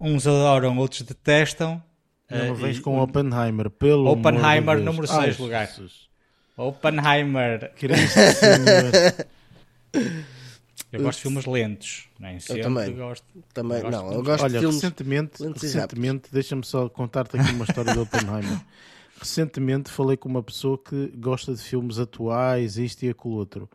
Uns 0.01 0.27
adoram, 0.27 0.77
outros 0.79 1.03
detestam. 1.03 1.83
Não 2.31 2.53
uh, 2.53 2.55
vens 2.55 2.79
com 2.79 3.01
Oppenheimer, 3.01 3.71
pelo 3.71 4.13
Oppenheimer, 4.13 4.79
de 4.79 4.85
número 4.85 5.07
6 5.07 5.39
lugar. 5.39 5.67
Jesus. 5.67 6.09
Oppenheimer. 6.57 7.73
Cristo. 7.75 8.19
Eu 10.93 11.03
gosto 11.03 11.19
de 11.19 11.23
filmes 11.23 11.45
lentos, 11.47 12.09
nem 12.19 12.39
sempre 12.41 12.63
também. 12.63 12.95
gosto. 12.95 13.27
Também, 13.53 13.79
Eu 13.79 13.83
gosto 13.85 13.97
não, 14.03 14.09
de 14.11 14.15
eu 14.15 14.23
gosto 14.23 14.43
Olha, 14.45 14.53
de 14.53 14.59
filmes. 14.61 14.75
recentemente, 14.83 15.43
lentos 15.43 15.63
recentemente 15.63 16.29
deixa-me 16.33 16.65
só 16.65 16.89
contar-te 16.89 17.37
aqui 17.39 17.53
uma 17.53 17.65
história 17.65 17.95
do 17.95 18.03
Oppenheimer. 18.03 18.61
Recentemente 19.21 19.91
falei 19.91 20.17
com 20.17 20.29
uma 20.29 20.43
pessoa 20.43 20.79
que 20.79 21.09
gosta 21.17 21.53
de 21.55 21.61
filmes 21.61 21.99
atuais, 21.99 22.79
isto 22.79 23.03
e 23.05 23.09
aquilo 23.11 23.35
outro, 23.35 23.69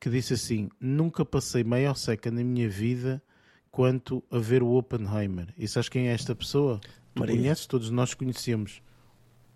que 0.00 0.08
disse 0.08 0.32
assim: 0.34 0.70
Nunca 0.80 1.24
passei 1.24 1.62
maior 1.62 1.94
seca 1.96 2.30
na 2.30 2.42
minha 2.42 2.68
vida 2.68 3.22
quanto 3.70 4.24
a 4.30 4.38
ver 4.38 4.62
o 4.62 4.72
Oppenheimer. 4.72 5.48
E 5.58 5.68
sabes 5.68 5.88
quem 5.90 6.08
é 6.08 6.12
esta 6.12 6.34
pessoa? 6.34 6.80
Tu 7.14 7.20
Maria. 7.20 7.36
conheces, 7.36 7.66
todos 7.66 7.90
nós 7.90 8.14
conhecemos. 8.14 8.80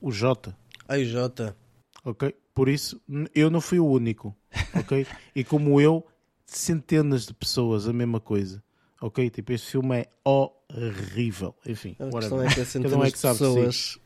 O 0.01 0.12
Jota. 0.12 0.55
Ai, 0.87 1.05
Jota. 1.07 1.57
ok? 2.05 2.35
Por 2.55 2.68
isso, 2.68 3.01
eu 3.35 3.51
não 3.51 3.61
fui 3.61 3.78
o 3.80 3.87
único, 3.87 4.37
ok? 4.74 5.07
e 5.35 5.43
como 5.43 5.80
eu, 5.80 6.07
centenas 6.47 7.27
de 7.27 7.35
pessoas, 7.35 7.89
a 7.89 7.93
mesma 7.93 8.21
coisa, 8.21 8.63
ok? 9.01 9.29
Tipo, 9.31 9.53
este 9.53 9.71
filme 9.73 9.97
é 10.01 10.07
horrível. 10.25 11.55
Enfim, 11.67 11.97
A 11.99 12.11
questão 12.19 12.43
é 12.43 12.47
que 12.49 12.61
há 12.61 12.67
Cada 12.83 12.97
um 12.99 13.05
é 13.05 13.11
que 13.11 13.19
sabe 13.19 13.39
pessoas. 13.39 13.99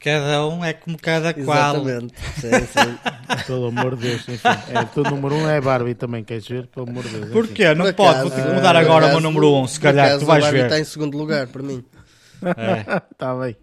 Cada 0.00 0.46
um 0.46 0.62
é 0.62 0.74
como 0.74 0.98
cada 0.98 1.32
qual. 1.32 1.76
Exatamente. 1.76 2.14
Sim, 2.38 2.50
sim. 2.50 2.98
Pelo 3.46 3.66
amor 3.68 3.96
de 3.96 4.02
Deus, 4.08 4.28
enfim. 4.28 4.48
É, 4.48 4.84
tu 4.92 5.02
número 5.02 5.34
um 5.34 5.48
é 5.48 5.56
a 5.56 5.60
Barbie 5.62 5.94
também, 5.94 6.22
queres 6.22 6.46
ver? 6.46 6.66
Pelo 6.66 6.88
amor 6.90 7.04
de 7.04 7.08
Deus. 7.10 7.22
enfim. 7.24 7.32
Porquê? 7.32 7.74
Não 7.74 7.86
Por 7.86 7.94
pode. 7.94 8.10
acaso, 8.18 8.28
Vou 8.28 8.36
ter 8.38 8.46
que 8.46 8.54
mudar 8.54 8.76
agora 8.76 9.06
o 9.06 9.08
meu 9.08 9.16
acaso- 9.18 9.20
número 9.22 9.52
1, 9.54 9.62
um, 9.62 9.66
se 9.66 9.80
calhar, 9.80 10.06
acaso 10.06 10.20
tu 10.20 10.26
vais 10.26 10.44
a 10.44 10.46
Barbie 10.46 10.58
ver. 10.60 10.64
está 10.66 10.78
em 10.80 10.84
segundo 10.84 11.16
lugar, 11.16 11.46
para 11.46 11.62
mim. 11.62 11.82
É. 12.44 13.02
Está 13.12 13.34
bem. 13.40 13.56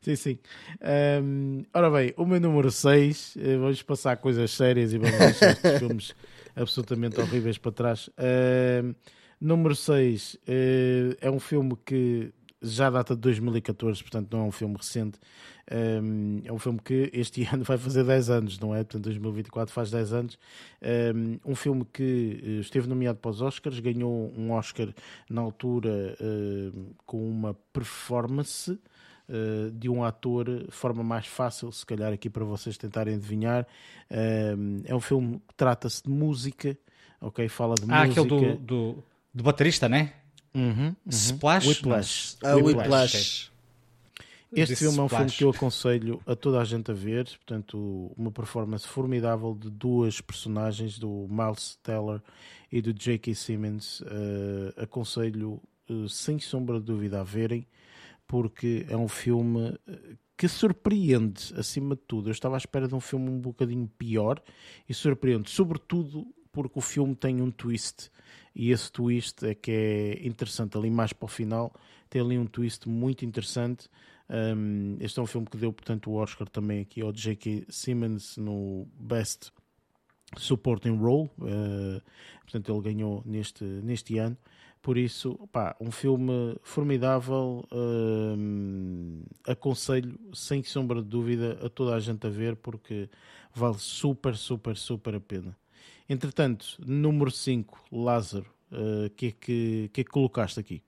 Sim, 0.00 0.16
sim. 0.16 0.38
Ahm, 0.80 1.62
ora 1.74 1.90
bem, 1.90 2.14
o 2.16 2.24
meu 2.24 2.40
número 2.40 2.70
6, 2.70 3.36
vamos 3.60 3.82
passar 3.82 4.16
coisas 4.18 4.48
sérias 4.52 4.92
e 4.92 4.98
vamos 4.98 5.18
deixar 5.18 5.50
estes 5.50 5.72
filmes 5.80 6.14
absolutamente 6.60 7.20
horríveis 7.20 7.58
para 7.58 7.72
trás. 7.72 8.10
Ahm, 8.18 8.94
número 9.40 9.74
6 9.74 10.36
é 11.20 11.30
um 11.30 11.40
filme 11.40 11.76
que 11.84 12.32
já 12.62 12.90
data 12.90 13.14
de 13.14 13.20
2014, 13.22 14.02
portanto 14.02 14.28
não 14.36 14.44
é 14.44 14.48
um 14.48 14.52
filme 14.52 14.76
recente. 14.76 15.18
Ahm, 15.70 16.40
é 16.44 16.52
um 16.52 16.58
filme 16.58 16.78
que 16.84 17.10
este 17.14 17.42
ano 17.50 17.64
vai 17.64 17.78
fazer 17.78 18.04
10 18.04 18.28
anos, 18.30 18.58
não 18.58 18.74
é? 18.74 18.78
Portanto, 18.84 19.04
2024 19.04 19.72
faz 19.72 19.90
10 19.90 20.12
anos. 20.12 20.38
Ahm, 20.82 21.38
Um 21.44 21.54
filme 21.54 21.86
que 21.90 22.40
eh, 22.42 22.60
esteve 22.60 22.88
nomeado 22.88 23.18
para 23.18 23.30
os 23.30 23.40
Oscars, 23.40 23.78
ganhou 23.80 24.32
um 24.36 24.52
Oscar 24.52 24.92
na 25.28 25.40
altura 25.40 26.16
eh, 26.20 26.70
com 27.06 27.26
uma 27.28 27.54
performance 27.72 28.78
eh, 29.30 29.70
de 29.72 29.88
um 29.88 30.02
ator, 30.02 30.66
forma 30.70 31.02
mais 31.04 31.26
fácil, 31.26 31.70
se 31.70 31.86
calhar, 31.86 32.12
aqui 32.12 32.28
para 32.28 32.44
vocês 32.44 32.76
tentarem 32.76 33.14
adivinhar. 33.14 33.66
Ahm, 34.10 34.82
É 34.84 34.94
um 34.94 35.00
filme 35.00 35.40
que 35.48 35.54
trata-se 35.54 36.02
de 36.02 36.10
música, 36.10 36.76
ok? 37.20 37.48
Fala 37.48 37.74
de 37.76 37.82
Ah, 37.88 38.04
música. 38.06 38.20
aquele 38.22 38.56
do, 38.56 38.58
do, 38.58 39.04
do 39.32 39.42
baterista, 39.44 39.88
né? 39.88 40.12
Uhum, 40.52 40.88
uhum. 40.88 40.94
Splash? 41.08 41.66
Whiplash. 41.68 42.36
Ah, 42.42 42.56
Whiplash. 42.56 42.82
Whiplash. 42.82 43.50
Este 44.52 44.74
filme 44.74 44.98
é 44.98 45.02
um 45.02 45.08
filme 45.08 45.30
que 45.30 45.44
eu 45.44 45.50
aconselho 45.50 46.20
a 46.26 46.34
toda 46.34 46.60
a 46.60 46.64
gente 46.64 46.90
a 46.90 46.94
ver. 46.94 47.24
Portanto, 47.26 48.10
uma 48.16 48.32
performance 48.32 48.84
formidável 48.84 49.54
de 49.54 49.70
duas 49.70 50.20
personagens, 50.20 50.98
do 50.98 51.28
Miles 51.30 51.78
Teller 51.84 52.20
e 52.72 52.82
do 52.82 52.92
J.K. 52.92 53.32
Simmons. 53.32 54.02
Eh, 54.04 54.82
aconselho, 54.82 55.62
eh, 55.88 56.06
sem 56.08 56.40
sombra 56.40 56.80
de 56.80 56.86
dúvida, 56.86 57.20
a 57.20 57.22
verem, 57.22 57.64
porque 58.30 58.86
é 58.88 58.96
um 58.96 59.08
filme 59.08 59.76
eh, 59.88 60.14
que 60.36 60.46
surpreende, 60.46 61.52
acima 61.56 61.96
de 61.96 62.02
tudo. 62.02 62.28
Eu 62.28 62.32
estava 62.32 62.54
à 62.54 62.58
espera 62.58 62.86
de 62.86 62.94
um 62.94 63.00
filme 63.00 63.28
um 63.28 63.40
bocadinho 63.40 63.90
pior 63.98 64.40
e 64.88 64.94
surpreende, 64.94 65.50
sobretudo 65.50 66.32
porque 66.52 66.78
o 66.78 66.80
filme 66.80 67.16
tem 67.16 67.42
um 67.42 67.50
twist. 67.50 68.08
E 68.54 68.70
esse 68.70 68.92
twist 68.92 69.44
é 69.44 69.52
que 69.52 69.72
é 69.72 70.24
interessante 70.24 70.78
ali 70.78 70.92
mais 70.92 71.12
para 71.12 71.24
o 71.24 71.28
final. 71.28 71.74
Tem 72.08 72.22
ali 72.22 72.38
um 72.38 72.46
twist 72.46 72.88
muito 72.88 73.24
interessante. 73.24 73.88
Um, 74.28 74.96
este 75.00 75.18
é 75.18 75.22
um 75.22 75.26
filme 75.26 75.48
que 75.48 75.56
deu, 75.56 75.72
portanto, 75.72 76.08
o 76.08 76.14
Oscar 76.14 76.48
também 76.48 76.82
aqui 76.82 77.00
ao 77.00 77.12
J.K. 77.12 77.66
Simmons 77.68 78.36
no 78.36 78.86
Best 78.94 79.50
Supporting 80.36 80.96
Role. 80.96 81.28
Uh, 81.40 82.00
portanto, 82.42 82.72
ele 82.72 82.94
ganhou 82.94 83.24
neste, 83.26 83.64
neste 83.64 84.18
ano. 84.18 84.36
Por 84.82 84.96
isso, 84.96 85.36
pá, 85.52 85.76
um 85.80 85.90
filme 85.90 86.56
formidável. 86.62 87.66
um, 87.70 89.22
aconselho, 89.46 90.18
sem 90.32 90.62
sombra 90.62 91.02
de 91.02 91.08
dúvida, 91.08 91.58
a 91.64 91.68
toda 91.68 91.94
a 91.94 92.00
gente 92.00 92.26
a 92.26 92.30
ver, 92.30 92.56
porque 92.56 93.08
vale 93.54 93.78
super, 93.78 94.36
super, 94.36 94.76
super 94.76 95.14
a 95.14 95.20
pena. 95.20 95.56
Entretanto, 96.08 96.76
número 96.84 97.30
5, 97.30 97.84
Lázaro, 97.92 98.46
o 98.72 99.10
que, 99.10 99.26
é 99.26 99.30
que, 99.32 99.90
que 99.92 100.00
é 100.00 100.04
que 100.04 100.10
colocaste 100.10 100.58
aqui? 100.58 100.82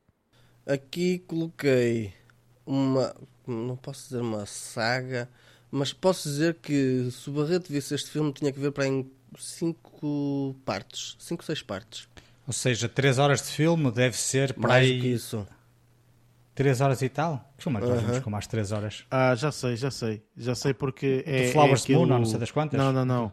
Aqui 0.66 1.18
coloquei 1.20 2.12
uma. 2.64 3.14
Não 3.47 3.76
posso 3.76 4.05
dizer 4.05 4.20
uma 4.20 4.47
saga, 4.47 5.28
mas 5.70 5.93
posso 5.93 6.28
dizer 6.28 6.55
que 6.55 7.09
se 7.11 7.28
o 7.28 7.32
Barreto 7.32 7.72
visse 7.72 7.95
este 7.95 8.11
filme, 8.11 8.32
tinha 8.32 8.53
que 8.53 8.61
ver 8.61 8.72
para 8.72 8.86
em 8.86 9.11
cinco 9.38 10.57
partes. 10.64 11.16
Cinco, 11.18 11.45
seis 11.45 11.62
partes. 11.62 12.09
Ou 12.47 12.53
seja, 12.53 12.88
3 12.88 13.18
horas 13.18 13.40
de 13.43 13.49
filme 13.49 13.90
deve 13.93 14.16
ser 14.16 14.53
para 14.55 14.68
Mais 14.68 14.88
do 14.88 15.01
que 15.01 15.06
aí 15.06 15.12
isso. 15.14 15.47
3 16.55 16.81
horas 16.81 17.01
e 17.01 17.09
tal? 17.09 17.52
Que 17.56 17.62
filme 17.64 17.78
é 17.78 17.82
que 17.82 17.89
nós 17.89 18.01
vimos 18.02 18.19
com 18.20 18.31
mais 18.31 18.47
3 18.47 18.73
horas? 18.73 19.05
Ah, 19.10 19.35
já 19.35 19.51
sei, 19.52 19.77
já 19.77 19.90
sei. 19.90 20.23
Já 20.36 20.55
sei 20.55 20.74
porque 20.74 21.23
é. 21.27 21.48
Flowers 21.52 21.81
é 21.81 21.85
aquilo... 21.85 22.01
Moon, 22.06 22.19
não 22.19 22.24
sei 22.27 22.39
das 22.39 22.51
quantas? 22.51 22.78
Não, 22.78 22.93
não, 22.93 23.05
não. 23.05 23.32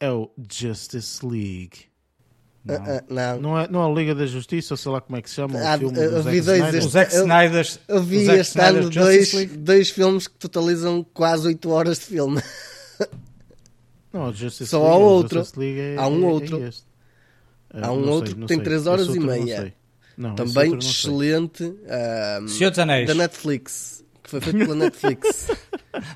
É 0.00 0.10
o 0.10 0.30
Justice 0.52 1.24
League. 1.24 1.86
Não. 2.64 2.74
Ah, 2.74 2.80
ah, 2.98 3.04
não. 3.08 3.40
Não 3.40 3.58
é, 3.58 3.68
não 3.68 3.82
é 3.88 3.90
a 3.90 3.94
Liga 3.94 4.14
da 4.14 4.26
Justiça, 4.26 4.74
ou 4.74 4.76
sei 4.76 4.92
lá 4.92 5.00
como 5.00 5.16
é 5.16 5.22
que 5.22 5.30
se 5.30 5.36
chama. 5.36 5.58
Ah, 5.60 5.76
o 5.76 5.78
filme 5.78 5.98
eu 5.98 6.10
do 6.22 6.22
vi 6.30 6.40
Zack 6.42 6.46
dois 6.46 6.58
Snyder. 6.74 6.84
O 6.84 6.88
Zack 6.90 7.14
Eu- 7.14 7.20
Snyder's 7.22 7.80
Eu 7.88 8.02
vi 8.02 8.30
este 8.30 8.60
ano 8.60 8.90
dois, 8.90 9.32
League. 9.32 9.56
dois 9.56 9.90
filmes 9.90 10.28
que 10.28 10.34
totalizam 10.34 11.06
quase 11.14 11.46
8 11.46 11.70
horas 11.70 11.98
de 12.00 12.04
filme. 12.06 12.42
Não, 14.12 14.28
o 14.28 14.32
Justice 14.34 14.66
Só 14.66 14.78
League, 14.82 14.92
há 14.92 14.96
o 14.96 15.02
outro. 15.02 15.38
Justice 15.38 15.58
League 15.60 15.80
é, 15.80 15.96
Há 15.96 16.06
um 16.08 16.20
é- 16.20 16.24
é 16.24 16.26
outro. 16.26 16.64
este. 16.64 16.87
Ah, 17.72 17.88
Há 17.88 17.92
um 17.92 18.00
não 18.00 18.12
outro 18.12 18.30
sei, 18.32 18.40
que 18.40 18.46
tem 18.46 18.56
sei. 18.56 18.64
três 18.64 18.80
Esse 18.80 18.88
horas 18.88 19.06
e 19.08 19.18
não 19.18 19.26
meia. 19.26 19.74
Não, 20.16 20.34
Também 20.34 20.76
excelente. 20.78 21.74
ah, 21.88 22.40
Senhor 22.48 22.70
dos 22.70 22.78
Anéis. 22.78 23.06
da 23.06 23.14
Netflix. 23.14 24.04
Que 24.22 24.30
foi 24.30 24.40
feito 24.40 24.58
pela 24.58 24.74
Netflix. 24.76 25.48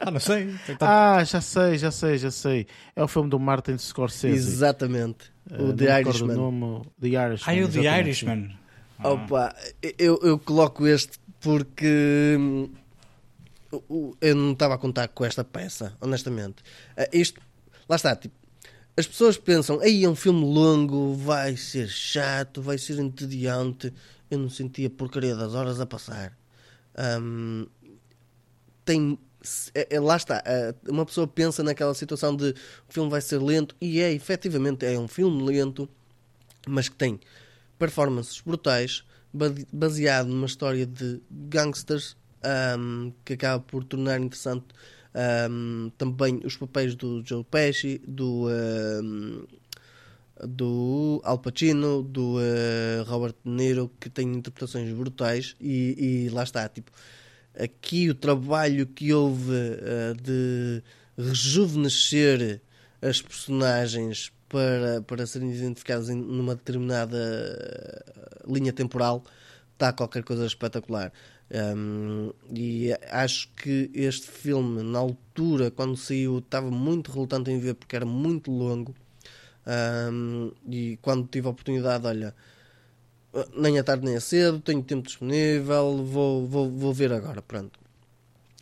Ah, 0.00 0.10
não 0.10 0.20
sei. 0.20 0.54
Ah, 0.80 1.22
já 1.24 1.40
sei, 1.40 1.78
já 1.78 1.90
sei, 1.90 2.18
já 2.18 2.30
sei. 2.30 2.66
É 2.96 3.02
o 3.02 3.08
filme 3.08 3.30
do 3.30 3.38
Martin 3.38 3.78
Scorsese. 3.78 4.34
Exatamente. 4.36 5.32
Ah, 5.50 5.62
O 5.62 5.72
The 5.72 6.00
Irishman. 6.00 6.36
O 6.36 6.50
nome, 6.50 6.82
The 7.00 7.08
Irishman. 7.08 7.60
Ah, 7.60 7.64
o 7.64 7.68
The 7.68 7.98
Irishman. 8.00 8.50
Ah. 8.98 9.10
Opa, 9.10 9.54
eu, 9.98 10.18
eu 10.22 10.38
coloco 10.38 10.86
este 10.86 11.18
porque 11.40 12.36
hum, 12.38 12.70
eu 14.20 14.34
não 14.36 14.52
estava 14.52 14.74
a 14.74 14.78
contar 14.78 15.08
com 15.08 15.24
esta 15.24 15.42
peça, 15.44 15.96
honestamente. 16.00 16.56
Ah, 16.96 17.08
Isto, 17.12 17.40
lá 17.88 17.96
está, 17.96 18.14
tipo, 18.14 18.34
as 18.96 19.06
pessoas 19.06 19.38
pensam, 19.38 19.80
aí 19.80 20.04
é 20.04 20.08
um 20.08 20.14
filme 20.14 20.44
longo, 20.44 21.14
vai 21.14 21.56
ser 21.56 21.88
chato, 21.88 22.60
vai 22.60 22.76
ser 22.78 22.98
entediante. 22.98 23.92
Eu 24.30 24.38
não 24.38 24.50
senti 24.50 24.84
a 24.84 24.90
porcaria 24.90 25.34
das 25.34 25.54
horas 25.54 25.80
a 25.80 25.86
passar. 25.86 26.36
Hum, 27.20 27.66
tem. 28.84 29.18
é- 29.74 29.96
é- 29.96 30.00
lá 30.00 30.16
está, 30.16 30.40
é, 30.46 30.72
uma 30.88 31.04
pessoa 31.04 31.26
pensa 31.26 31.64
naquela 31.64 31.94
situação 31.94 32.36
de 32.36 32.50
o 32.88 32.92
filme 32.92 33.10
vai 33.10 33.20
ser 33.20 33.38
lento, 33.42 33.74
e 33.80 34.00
é 34.00 34.12
efetivamente 34.12 34.86
é 34.86 34.96
um 34.98 35.08
filme 35.08 35.42
lento, 35.42 35.88
mas 36.68 36.88
que 36.88 36.94
tem 36.94 37.18
performances 37.78 38.40
brutais, 38.40 39.02
ba- 39.32 39.52
baseado 39.72 40.28
numa 40.28 40.46
história 40.46 40.86
de 40.86 41.20
gangsters 41.30 42.16
ahm, 42.44 43.10
que 43.24 43.32
acaba 43.32 43.60
por 43.64 43.82
tornar 43.82 44.20
interessante 44.20 44.66
ahm, 45.14 45.90
também 45.98 46.40
os 46.44 46.56
papéis 46.56 46.94
do 46.94 47.22
Joe 47.24 47.44
Pesci, 47.44 48.00
do, 48.06 48.48
ahm, 48.48 49.44
do 50.46 51.20
Al 51.24 51.38
Pacino, 51.38 52.02
do 52.02 52.38
eh, 52.40 53.02
Robert 53.06 53.34
De 53.44 53.50
Niro, 53.50 53.90
que 54.00 54.10
têm 54.10 54.32
interpretações 54.34 54.92
brutais 54.92 55.54
e, 55.60 56.26
e 56.26 56.28
lá 56.30 56.42
está, 56.42 56.68
tipo, 56.68 56.90
aqui 57.58 58.10
o 58.10 58.14
trabalho 58.14 58.86
que 58.86 59.12
houve 59.12 59.52
eh, 59.54 60.14
de 60.20 60.82
rejuvenescer 61.16 62.60
as 63.00 63.20
personagens 63.20 64.32
para, 64.48 65.02
para 65.02 65.26
serem 65.26 65.52
identificadas 65.52 66.08
em, 66.10 66.16
numa 66.16 66.54
determinada 66.54 67.18
eh, 67.18 68.42
linha 68.46 68.72
temporal 68.72 69.24
está 69.72 69.92
qualquer 69.92 70.22
coisa 70.22 70.46
espetacular. 70.46 71.12
Um, 71.52 72.32
e 72.54 72.92
acho 73.10 73.50
que 73.54 73.90
este 73.92 74.26
filme, 74.26 74.82
na 74.82 74.98
altura, 74.98 75.70
quando 75.70 75.96
saiu, 75.96 76.38
estava 76.38 76.70
muito 76.70 77.12
relutante 77.12 77.50
em 77.50 77.58
ver 77.58 77.74
porque 77.74 77.94
era 77.94 78.06
muito 78.06 78.50
longo. 78.50 78.94
Um, 79.66 80.50
e 80.68 80.98
quando 81.02 81.28
tive 81.28 81.46
a 81.46 81.50
oportunidade, 81.50 82.06
olha, 82.06 82.34
nem 83.54 83.78
à 83.78 83.84
tarde 83.84 84.04
nem 84.04 84.16
a 84.16 84.20
cedo, 84.20 84.60
tenho 84.60 84.82
tempo 84.82 85.06
disponível, 85.06 86.04
vou, 86.04 86.46
vou, 86.46 86.70
vou 86.70 86.92
ver 86.94 87.12
agora. 87.12 87.42
Pronto. 87.42 87.78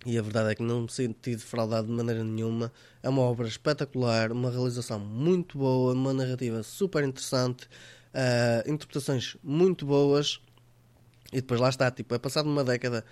e 0.04 0.18
a 0.18 0.22
verdade 0.22 0.50
é 0.50 0.54
que 0.56 0.62
não 0.62 0.82
me 0.82 0.90
senti 0.90 1.36
defraudado 1.36 1.86
de 1.86 1.92
maneira 1.92 2.24
nenhuma. 2.24 2.72
É 3.02 3.08
uma 3.08 3.22
obra 3.22 3.46
espetacular, 3.46 4.32
uma 4.32 4.50
realização 4.50 4.98
muito 4.98 5.58
boa, 5.58 5.92
uma 5.94 6.12
narrativa 6.12 6.62
super 6.64 7.04
interessante, 7.04 7.66
uh, 8.14 8.68
interpretações 8.70 9.36
muito 9.44 9.86
boas. 9.86 10.40
E 11.32 11.36
depois 11.36 11.60
lá 11.60 11.68
está, 11.68 11.90
tipo, 11.90 12.14
é 12.14 12.18
passado 12.18 12.48
uma 12.48 12.64
década 12.64 13.04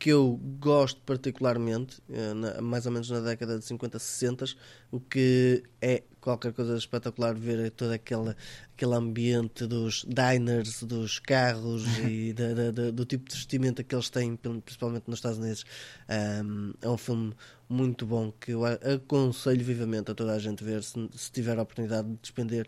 que 0.00 0.08
eu 0.08 0.40
gosto 0.58 0.98
particularmente, 1.02 2.02
eh, 2.08 2.60
mais 2.62 2.86
ou 2.86 2.92
menos 2.92 3.10
na 3.10 3.20
década 3.20 3.58
de 3.58 3.64
50, 3.66 3.98
60, 3.98 4.46
o 4.90 4.98
que 4.98 5.62
é 5.78 6.02
qualquer 6.22 6.54
coisa 6.54 6.74
espetacular 6.74 7.34
ver 7.34 7.70
todo 7.72 7.92
aquele, 7.92 8.34
aquele 8.74 8.94
ambiente 8.94 9.66
dos 9.66 10.06
diners, 10.08 10.82
dos 10.84 11.18
carros 11.18 11.84
e 12.08 12.32
da, 12.32 12.70
da, 12.72 12.90
do 12.90 13.04
tipo 13.04 13.28
de 13.28 13.36
vestimenta 13.36 13.84
que 13.84 13.94
eles 13.94 14.08
têm, 14.08 14.36
principalmente 14.36 15.04
nos 15.06 15.18
Estados 15.18 15.36
Unidos. 15.36 15.66
Um, 16.08 16.72
é 16.80 16.88
um 16.88 16.96
filme 16.96 17.34
muito 17.68 18.06
bom 18.06 18.32
que 18.32 18.52
eu 18.52 18.64
aconselho 18.64 19.62
vivamente 19.62 20.10
a 20.10 20.14
toda 20.14 20.32
a 20.32 20.38
gente 20.38 20.64
ver 20.64 20.82
se, 20.82 21.10
se 21.14 21.30
tiver 21.30 21.58
a 21.58 21.62
oportunidade 21.62 22.08
de 22.08 22.16
despender 22.22 22.66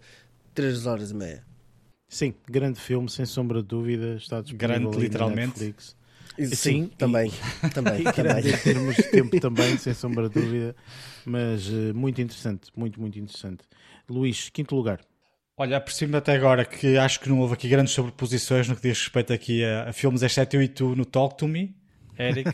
3 0.54 0.84
horas 0.84 1.10
e 1.10 1.14
meia. 1.14 1.51
Sim, 2.12 2.34
grande 2.46 2.78
filme, 2.78 3.08
sem 3.08 3.24
sombra 3.24 3.62
de 3.62 3.68
dúvida. 3.68 4.16
Está 4.16 4.42
disponível 4.42 4.68
grande, 4.68 4.98
literalmente. 4.98 5.58
Netflix. 5.58 5.96
Sim, 6.36 6.54
Sim 6.54 6.86
também. 6.98 7.30
E, 7.30 7.70
também, 7.70 8.04
também. 8.04 8.52
Em 8.52 8.56
termos 8.58 8.96
de 8.96 9.02
tempo 9.04 9.40
também, 9.40 9.78
sem 9.78 9.94
sombra 9.94 10.28
de 10.28 10.38
dúvida. 10.38 10.76
Mas 11.24 11.66
uh, 11.68 11.94
muito 11.94 12.20
interessante, 12.20 12.70
muito, 12.76 13.00
muito 13.00 13.18
interessante. 13.18 13.64
Luís, 14.10 14.50
quinto 14.50 14.76
lugar. 14.76 15.00
Olha, 15.56 15.78
aproximo 15.78 16.14
até 16.14 16.34
agora 16.34 16.66
que 16.66 16.98
acho 16.98 17.18
que 17.18 17.30
não 17.30 17.40
houve 17.40 17.54
aqui 17.54 17.66
grandes 17.66 17.94
sobreposições 17.94 18.68
no 18.68 18.76
que 18.76 18.82
diz 18.82 18.98
respeito 18.98 19.32
aqui 19.32 19.64
a, 19.64 19.88
a 19.88 19.92
filmes 19.94 20.22
exceto 20.22 20.56
eu 20.56 20.62
e 20.62 20.68
tu 20.68 20.94
no 20.94 21.06
Talk 21.06 21.38
to 21.38 21.48
Me, 21.48 21.74
Eric. 22.18 22.50
uh, 22.50 22.52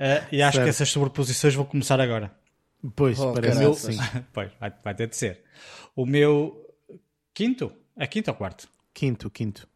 e 0.32 0.42
acho 0.42 0.56
certo. 0.56 0.64
que 0.64 0.68
essas 0.68 0.88
sobreposições 0.88 1.54
vão 1.54 1.64
começar 1.64 2.00
agora. 2.00 2.34
Pois, 2.96 3.20
oh, 3.20 3.32
parece 3.34 3.60
meu... 3.60 3.72
sim. 3.72 3.96
pois, 4.34 4.50
vai, 4.58 4.72
vai 4.82 4.94
ter 4.96 5.06
de 5.06 5.14
ser. 5.14 5.44
O 5.94 6.04
meu 6.04 6.66
quinto? 7.32 7.72
É 7.96 8.04
quinto 8.08 8.28
ou 8.32 8.36
quarto? 8.36 8.68
Quinto, 8.92 9.30
quinto. 9.30 9.68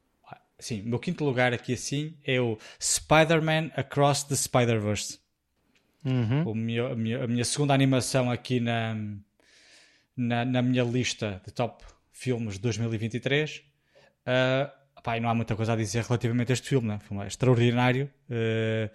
Sim, 0.58 0.82
o 0.82 0.88
meu 0.88 0.98
quinto 0.98 1.24
lugar 1.24 1.52
aqui 1.52 1.74
assim 1.74 2.16
é 2.24 2.40
o 2.40 2.58
Spider-Man 2.80 3.70
Across 3.76 4.24
the 4.24 4.36
Spider-Verse. 4.36 5.18
Uhum. 6.04 6.50
O 6.50 6.54
meu, 6.54 6.86
a, 6.86 6.94
minha, 6.94 7.24
a 7.24 7.26
minha 7.26 7.44
segunda 7.44 7.74
animação 7.74 8.30
aqui 8.30 8.60
na, 8.60 8.94
na, 10.16 10.44
na, 10.44 10.62
minha 10.62 10.84
lista 10.84 11.40
de 11.44 11.52
top 11.52 11.84
filmes 12.12 12.54
de 12.54 12.60
2023. 12.60 13.62
Uh, 14.20 15.02
pá, 15.02 15.18
não 15.18 15.28
há 15.28 15.34
muita 15.34 15.56
coisa 15.56 15.72
a 15.72 15.76
dizer 15.76 16.04
relativamente 16.04 16.52
a 16.52 16.54
este 16.54 16.68
filme, 16.68 16.88
né? 16.88 16.96
O 16.96 17.00
filme 17.00 17.24
é 17.24 17.26
extraordinário. 17.26 18.10
Uh, 18.28 18.90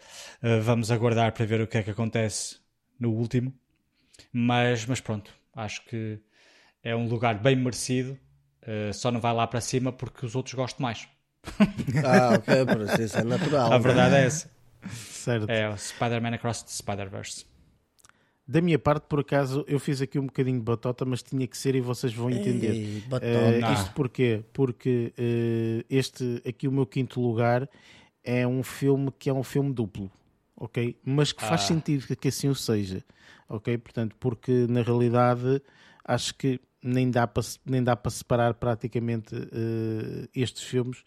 uh, 0.47 0.61
vamos 0.61 0.91
aguardar 0.91 1.33
para 1.33 1.45
ver 1.45 1.61
o 1.61 1.67
que 1.67 1.77
é 1.77 1.83
que 1.83 1.91
acontece 1.91 2.57
no 2.99 3.11
último. 3.11 3.53
Mas, 4.31 4.85
mas 4.85 5.01
pronto, 5.01 5.33
acho 5.55 5.83
que 5.85 6.19
é 6.83 6.95
um 6.95 7.07
lugar 7.07 7.39
bem 7.39 7.55
merecido. 7.55 8.17
Uh, 8.61 8.93
só 8.93 9.11
não 9.11 9.19
vai 9.19 9.33
lá 9.33 9.47
para 9.47 9.61
cima 9.61 9.91
porque 9.91 10.25
os 10.25 10.35
outros 10.35 10.53
gostam 10.53 10.83
mais. 10.83 11.07
Ah, 12.05 12.33
ok, 12.35 12.65
por 12.65 12.99
isso 12.99 13.17
é 13.17 13.23
natural. 13.23 13.71
A 13.71 13.77
verdade 13.77 14.15
é 14.15 14.25
essa. 14.25 14.51
Certo. 14.91 15.49
É 15.49 15.69
o 15.69 15.77
Spider-Man 15.77 16.35
Across 16.35 16.63
the 16.63 16.71
Spider-Verse. 16.71 17.45
Da 18.47 18.61
minha 18.61 18.79
parte, 18.79 19.03
por 19.03 19.19
acaso, 19.19 19.63
eu 19.67 19.79
fiz 19.79 20.01
aqui 20.01 20.17
um 20.17 20.25
bocadinho 20.25 20.57
de 20.57 20.63
batota, 20.63 21.05
mas 21.05 21.21
tinha 21.21 21.45
que 21.45 21.55
ser 21.55 21.75
e 21.75 21.81
vocês 21.81 22.13
vão 22.13 22.31
entender. 22.31 22.71
Ei, 22.71 23.03
uh, 23.61 23.73
isto 23.73 23.93
porquê? 23.93 24.43
Porque 24.51 25.13
uh, 25.17 25.85
este, 25.87 26.41
aqui 26.47 26.67
o 26.67 26.71
meu 26.71 26.87
quinto 26.87 27.21
lugar, 27.21 27.69
é 28.23 28.47
um 28.47 28.63
filme 28.63 29.11
que 29.19 29.29
é 29.29 29.33
um 29.33 29.43
filme 29.43 29.71
duplo, 29.71 30.09
ok? 30.55 30.97
Mas 31.05 31.31
que 31.31 31.43
faz 31.43 31.61
ah. 31.61 31.65
sentido 31.67 32.15
que 32.15 32.27
assim 32.27 32.49
o 32.49 32.55
seja, 32.55 33.03
ok? 33.47 33.77
Portanto, 33.77 34.15
porque 34.19 34.65
na 34.67 34.81
realidade 34.81 35.61
acho 36.03 36.33
que 36.33 36.59
nem 36.83 37.11
dá 37.11 37.27
para 37.27 37.43
nem 37.65 37.83
dá 37.83 37.95
para 37.95 38.09
separar 38.09 38.53
praticamente 38.53 39.35
uh, 39.35 40.29
estes 40.33 40.63
filmes. 40.63 40.99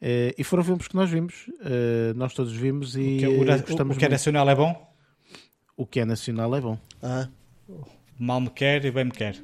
Uh, 0.00 0.34
e 0.36 0.44
foram 0.44 0.64
filmes 0.64 0.88
que 0.88 0.94
nós 0.94 1.10
vimos. 1.10 1.48
Uh, 1.60 2.14
nós 2.16 2.34
todos 2.34 2.52
vimos 2.52 2.96
e 2.96 3.16
o 3.16 3.18
que, 3.18 3.50
é, 3.50 3.58
gostamos 3.58 3.96
o, 3.96 3.98
que 3.98 4.04
é 4.04 4.08
nacional 4.08 4.48
é 4.48 4.54
bom? 4.54 4.94
O 5.76 5.86
que 5.86 6.00
é 6.00 6.04
nacional 6.04 6.54
é 6.54 6.60
bom. 6.60 6.78
Ah. 7.02 7.28
mal 8.18 8.40
me 8.40 8.50
quer 8.50 8.84
e 8.84 8.90
bem 8.90 9.04
me 9.04 9.12
quer. 9.12 9.36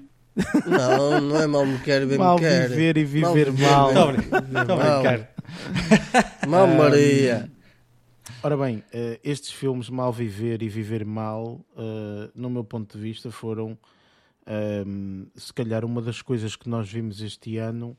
Não, 0.67 1.21
não 1.21 1.41
é 1.41 1.47
mal 1.47 1.65
me 1.65 1.79
quer 1.79 2.03
e 2.03 2.07
bem 2.07 2.19
mal 2.19 2.35
me 2.35 2.43
quer. 2.43 2.69
viver 2.69 2.99
e 2.99 3.05
viver 3.05 3.53
mal, 3.53 3.95
mal. 3.95 4.13
Mal. 6.47 6.67
mal 6.67 6.67
Maria. 6.67 7.51
Ora 8.43 8.57
bem, 8.57 8.85
estes 9.25 9.51
filmes 9.51 9.89
Mal 9.89 10.13
Viver 10.13 10.63
e 10.63 10.69
Viver 10.69 11.05
Mal, 11.07 11.65
no 12.35 12.51
meu 12.51 12.63
ponto 12.63 12.97
de 12.97 13.03
vista, 13.03 13.31
foram 13.31 13.79
um, 14.47 15.27
se 15.35 15.53
calhar 15.53 15.85
uma 15.85 16.01
das 16.01 16.23
coisas 16.23 16.55
que 16.57 16.69
nós 16.69 16.91
vimos 16.91 17.21
este 17.21 17.57
ano 17.59 17.97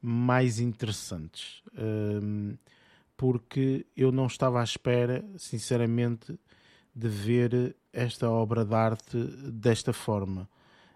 mais 0.00 0.58
interessantes, 0.58 1.62
um, 1.78 2.56
porque 3.16 3.86
eu 3.94 4.10
não 4.10 4.26
estava 4.26 4.60
à 4.60 4.64
espera, 4.64 5.24
sinceramente, 5.36 6.38
de 6.94 7.08
ver 7.08 7.76
esta 7.92 8.30
obra 8.30 8.64
de 8.64 8.74
arte 8.74 9.18
desta 9.52 9.92
forma. 9.92 10.48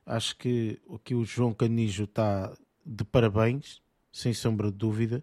Acho 0.07 0.37
que 0.37 0.81
aqui 0.93 1.15
o 1.15 1.25
João 1.25 1.53
Canijo 1.53 2.05
está 2.05 2.57
de 2.85 3.05
parabéns, 3.05 3.81
sem 4.13 4.33
sombra 4.33 4.71
de 4.71 4.77
dúvida. 4.77 5.23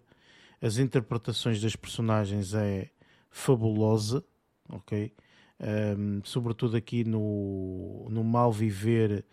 As 0.60 0.78
interpretações 0.78 1.60
das 1.60 1.74
personagens 1.74 2.54
é 2.54 2.90
fabulosa, 3.30 4.24
ok? 4.68 5.12
Um, 5.60 6.20
sobretudo 6.24 6.76
aqui 6.76 7.04
no, 7.04 8.08
no 8.10 8.22
Mal 8.22 8.52
Viver 8.52 9.24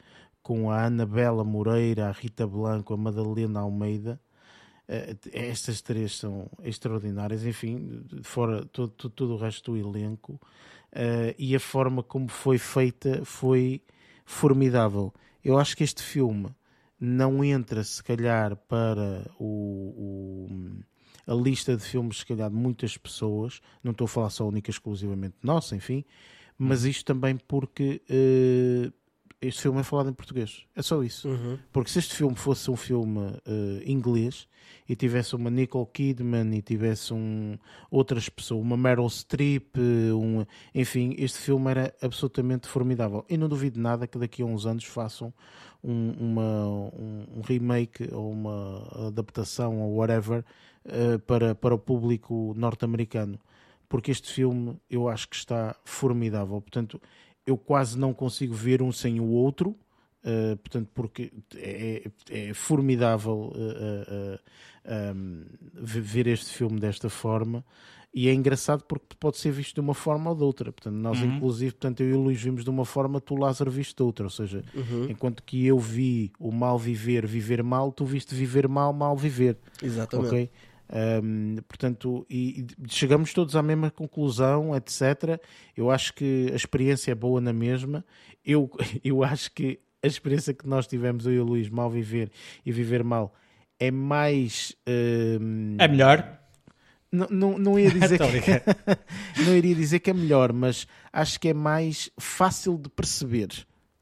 com 0.49 0.71
a 0.71 0.85
Anabela 0.85 1.43
Moreira, 1.43 2.07
a 2.07 2.11
Rita 2.11 2.47
Blanco, 2.47 2.91
a 2.91 2.97
Madalena 2.97 3.59
Almeida. 3.59 4.19
Uh, 4.87 5.15
estas 5.31 5.79
três 5.79 6.17
são 6.17 6.49
extraordinárias, 6.63 7.45
enfim, 7.45 8.03
fora 8.23 8.65
todo, 8.65 8.89
todo, 8.89 9.11
todo 9.11 9.33
o 9.35 9.37
resto 9.37 9.73
do 9.73 9.77
elenco. 9.77 10.41
Uh, 10.91 11.37
e 11.37 11.55
a 11.55 11.59
forma 11.59 12.01
como 12.01 12.27
foi 12.29 12.57
feita 12.57 13.23
foi 13.23 13.83
formidável. 14.25 15.13
Eu 15.43 15.59
acho 15.59 15.77
que 15.77 15.83
este 15.83 16.01
filme 16.01 16.47
não 16.99 17.43
entra, 17.43 17.83
se 17.83 18.03
calhar, 18.03 18.55
para 18.55 19.29
o, 19.39 19.45
o, 19.45 21.31
a 21.31 21.35
lista 21.35 21.77
de 21.77 21.83
filmes, 21.83 22.17
se 22.17 22.25
calhar, 22.25 22.49
de 22.49 22.55
muitas 22.55 22.97
pessoas. 22.97 23.61
Não 23.83 23.91
estou 23.91 24.05
a 24.05 24.07
falar 24.07 24.31
só 24.31 24.47
única 24.47 24.71
exclusivamente 24.71 25.35
nossa, 25.43 25.75
enfim, 25.75 26.03
mas 26.57 26.85
isto 26.85 27.05
também 27.05 27.37
porque 27.37 28.01
uh, 28.09 28.98
este 29.41 29.61
filme 29.61 29.79
é 29.79 29.83
falado 29.83 30.09
em 30.09 30.13
português. 30.13 30.65
É 30.75 30.81
só 30.81 31.01
isso. 31.01 31.29
Uhum. 31.29 31.57
Porque 31.71 31.89
se 31.89 31.99
este 31.99 32.15
filme 32.15 32.35
fosse 32.35 32.69
um 32.69 32.75
filme 32.75 33.19
uh, 33.19 33.81
inglês 33.85 34.47
e 34.87 34.95
tivesse 34.95 35.35
uma 35.35 35.49
Nicole 35.49 35.87
Kidman 35.93 36.53
e 36.55 36.61
tivesse 36.61 37.13
um, 37.13 37.57
outras 37.89 38.27
pessoas, 38.27 38.61
uma 38.61 38.75
Meryl 38.75 39.07
Streep, 39.09 39.77
eh, 39.77 40.13
um, 40.13 40.45
enfim, 40.73 41.15
este 41.17 41.37
filme 41.37 41.69
era 41.71 41.93
absolutamente 42.01 42.67
formidável. 42.67 43.25
E 43.29 43.37
não 43.37 43.47
duvido 43.47 43.79
nada 43.79 44.07
que 44.07 44.17
daqui 44.17 44.41
a 44.41 44.45
uns 44.45 44.65
anos 44.65 44.83
façam 44.83 45.33
um, 45.83 46.11
uma, 46.19 46.65
um 46.67 47.41
remake 47.41 48.09
ou 48.11 48.31
uma 48.31 49.07
adaptação 49.07 49.79
ou 49.79 49.95
whatever 49.95 50.43
uh, 50.85 51.19
para, 51.19 51.55
para 51.55 51.73
o 51.73 51.79
público 51.79 52.53
norte-americano. 52.57 53.39
Porque 53.87 54.11
este 54.11 54.31
filme 54.31 54.79
eu 54.89 55.07
acho 55.07 55.29
que 55.29 55.35
está 55.35 55.75
formidável. 55.83 56.61
Portanto, 56.61 57.01
eu 57.45 57.57
quase 57.57 57.97
não 57.97 58.13
consigo 58.13 58.53
ver 58.53 58.81
um 58.81 58.91
sem 58.91 59.19
o 59.19 59.27
outro, 59.27 59.69
uh, 60.23 60.57
portanto, 60.57 60.89
porque 60.93 61.31
é, 61.55 62.09
é 62.29 62.53
formidável 62.53 63.53
uh, 63.55 64.35
uh, 64.35 65.15
um, 65.15 65.45
ver 65.73 66.27
este 66.27 66.53
filme 66.53 66.79
desta 66.79 67.09
forma. 67.09 67.63
E 68.11 68.27
é 68.27 68.33
engraçado 68.33 68.83
porque 68.85 69.15
pode 69.19 69.37
ser 69.37 69.51
visto 69.51 69.75
de 69.75 69.81
uma 69.81 69.93
forma 69.93 70.31
ou 70.31 70.35
de 70.35 70.43
outra. 70.43 70.71
Portanto, 70.71 70.95
nós, 70.95 71.21
uhum. 71.21 71.35
inclusive, 71.35 71.73
portanto, 71.73 72.01
eu 72.01 72.09
e 72.09 72.13
o 72.13 72.21
Luís 72.21 72.41
vimos 72.41 72.63
de 72.63 72.69
uma 72.69 72.83
forma, 72.83 73.21
tu, 73.21 73.35
Lázaro, 73.35 73.69
viste 73.69 73.95
de 73.95 74.01
outra. 74.01 74.25
Ou 74.25 74.31
seja, 74.31 74.63
uhum. 74.73 75.05
enquanto 75.09 75.43
que 75.43 75.63
eu 75.67 75.77
vi 75.77 76.31
o 76.39 76.51
mal 76.51 76.79
viver, 76.79 77.27
viver 77.27 77.61
mal, 77.61 77.91
tu 77.91 78.05
viste 78.05 78.33
viver 78.33 78.67
mal, 78.67 78.91
mal 78.93 79.15
viver. 79.15 79.57
Exatamente. 79.83 80.27
Okay? 80.27 80.49
Um, 80.91 81.57
portanto, 81.67 82.25
e, 82.29 82.61
e, 82.61 82.67
chegamos 82.87 83.31
todos 83.31 83.55
à 83.55 83.61
mesma 83.61 83.91
conclusão, 83.91 84.75
etc. 84.75 85.39
Eu 85.77 85.91
acho 85.91 86.13
que 86.13 86.49
a 86.51 86.55
experiência 86.55 87.11
é 87.11 87.15
boa 87.15 87.39
na 87.39 87.53
mesma. 87.53 88.03
Eu, 88.43 88.69
eu 89.03 89.23
acho 89.23 89.51
que 89.51 89.79
a 90.01 90.07
experiência 90.07 90.53
que 90.53 90.67
nós 90.67 90.87
tivemos, 90.87 91.25
eu 91.25 91.33
e 91.33 91.39
o 91.39 91.43
Luís, 91.43 91.69
mal 91.69 91.89
viver 91.89 92.31
e 92.65 92.71
viver 92.71 93.03
mal, 93.03 93.33
é 93.79 93.91
mais. 93.91 94.75
Um... 94.87 95.75
É 95.77 95.87
melhor. 95.87 96.39
Não, 97.11 97.27
não, 97.29 97.57
não, 97.57 97.79
ia 97.79 97.89
dizer 97.91 98.19
que, 98.19 99.41
não 99.45 99.55
iria 99.55 99.75
dizer 99.75 99.99
que 99.99 100.09
é 100.09 100.13
melhor, 100.13 100.53
mas 100.53 100.87
acho 101.11 101.39
que 101.39 101.49
é 101.49 101.53
mais 101.53 102.09
fácil 102.19 102.77
de 102.77 102.89
perceber. 102.89 103.49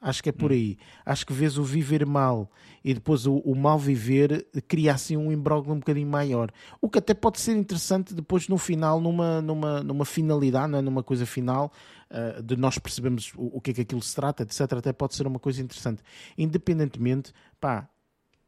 Acho 0.00 0.22
que 0.22 0.28
é 0.28 0.32
por 0.32 0.52
aí. 0.52 0.78
Acho 1.04 1.26
que 1.26 1.32
vês 1.32 1.58
o 1.58 1.64
viver 1.64 2.06
mal 2.06 2.50
e 2.84 2.94
depois 2.94 3.26
o, 3.26 3.38
o 3.38 3.56
mal 3.56 3.78
viver 3.78 4.46
cria 4.68 4.94
assim 4.94 5.16
um 5.16 5.32
imbróglio 5.32 5.74
um 5.74 5.80
bocadinho 5.80 6.06
maior. 6.06 6.52
O 6.80 6.88
que 6.88 6.98
até 6.98 7.14
pode 7.14 7.40
ser 7.40 7.56
interessante 7.56 8.14
depois 8.14 8.46
no 8.46 8.56
final, 8.56 9.00
numa, 9.00 9.42
numa, 9.42 9.82
numa 9.82 10.04
finalidade, 10.04 10.72
é? 10.74 10.80
numa 10.80 11.02
coisa 11.02 11.26
final, 11.26 11.72
uh, 12.10 12.40
de 12.42 12.56
nós 12.56 12.78
percebemos 12.78 13.32
o, 13.36 13.56
o, 13.56 13.60
que 13.60 13.72
é 13.72 13.74
que 13.74 13.80
aquilo 13.80 14.00
se 14.00 14.14
trata, 14.14 14.44
etc. 14.44 14.60
Até 14.74 14.92
pode 14.92 15.16
ser 15.16 15.26
uma 15.26 15.40
coisa 15.40 15.60
interessante. 15.60 16.00
Independentemente, 16.36 17.32
pá, 17.60 17.90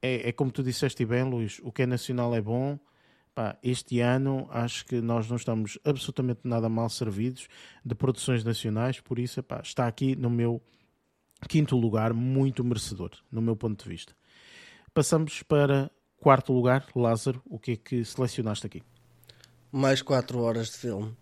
é, 0.00 0.28
é 0.28 0.32
como 0.32 0.52
tu 0.52 0.62
disseste 0.62 1.04
bem, 1.04 1.24
Luís, 1.24 1.60
o 1.64 1.72
que 1.72 1.82
é 1.82 1.86
nacional 1.86 2.34
é 2.34 2.40
bom. 2.40 2.78
Este 3.62 4.00
ano 4.00 4.46
acho 4.50 4.84
que 4.84 5.00
nós 5.00 5.26
não 5.28 5.36
estamos 5.36 5.78
absolutamente 5.82 6.40
nada 6.44 6.68
mal 6.68 6.90
servidos 6.90 7.48
de 7.82 7.94
produções 7.94 8.44
nacionais, 8.44 9.00
por 9.00 9.18
isso 9.18 9.42
pá, 9.42 9.60
está 9.64 9.86
aqui 9.86 10.14
no 10.14 10.28
meu 10.28 10.62
Quinto 11.48 11.76
lugar, 11.76 12.12
muito 12.12 12.62
merecedor, 12.62 13.10
no 13.30 13.40
meu 13.40 13.56
ponto 13.56 13.82
de 13.82 13.88
vista. 13.88 14.12
Passamos 14.92 15.42
para 15.42 15.90
quarto 16.18 16.52
lugar, 16.52 16.86
Lázaro, 16.94 17.42
o 17.46 17.58
que 17.58 17.72
é 17.72 17.76
que 17.76 18.04
selecionaste 18.04 18.66
aqui? 18.66 18.82
Mais 19.72 20.02
quatro 20.02 20.40
horas 20.40 20.68
de 20.68 20.76
filme. 20.76 21.16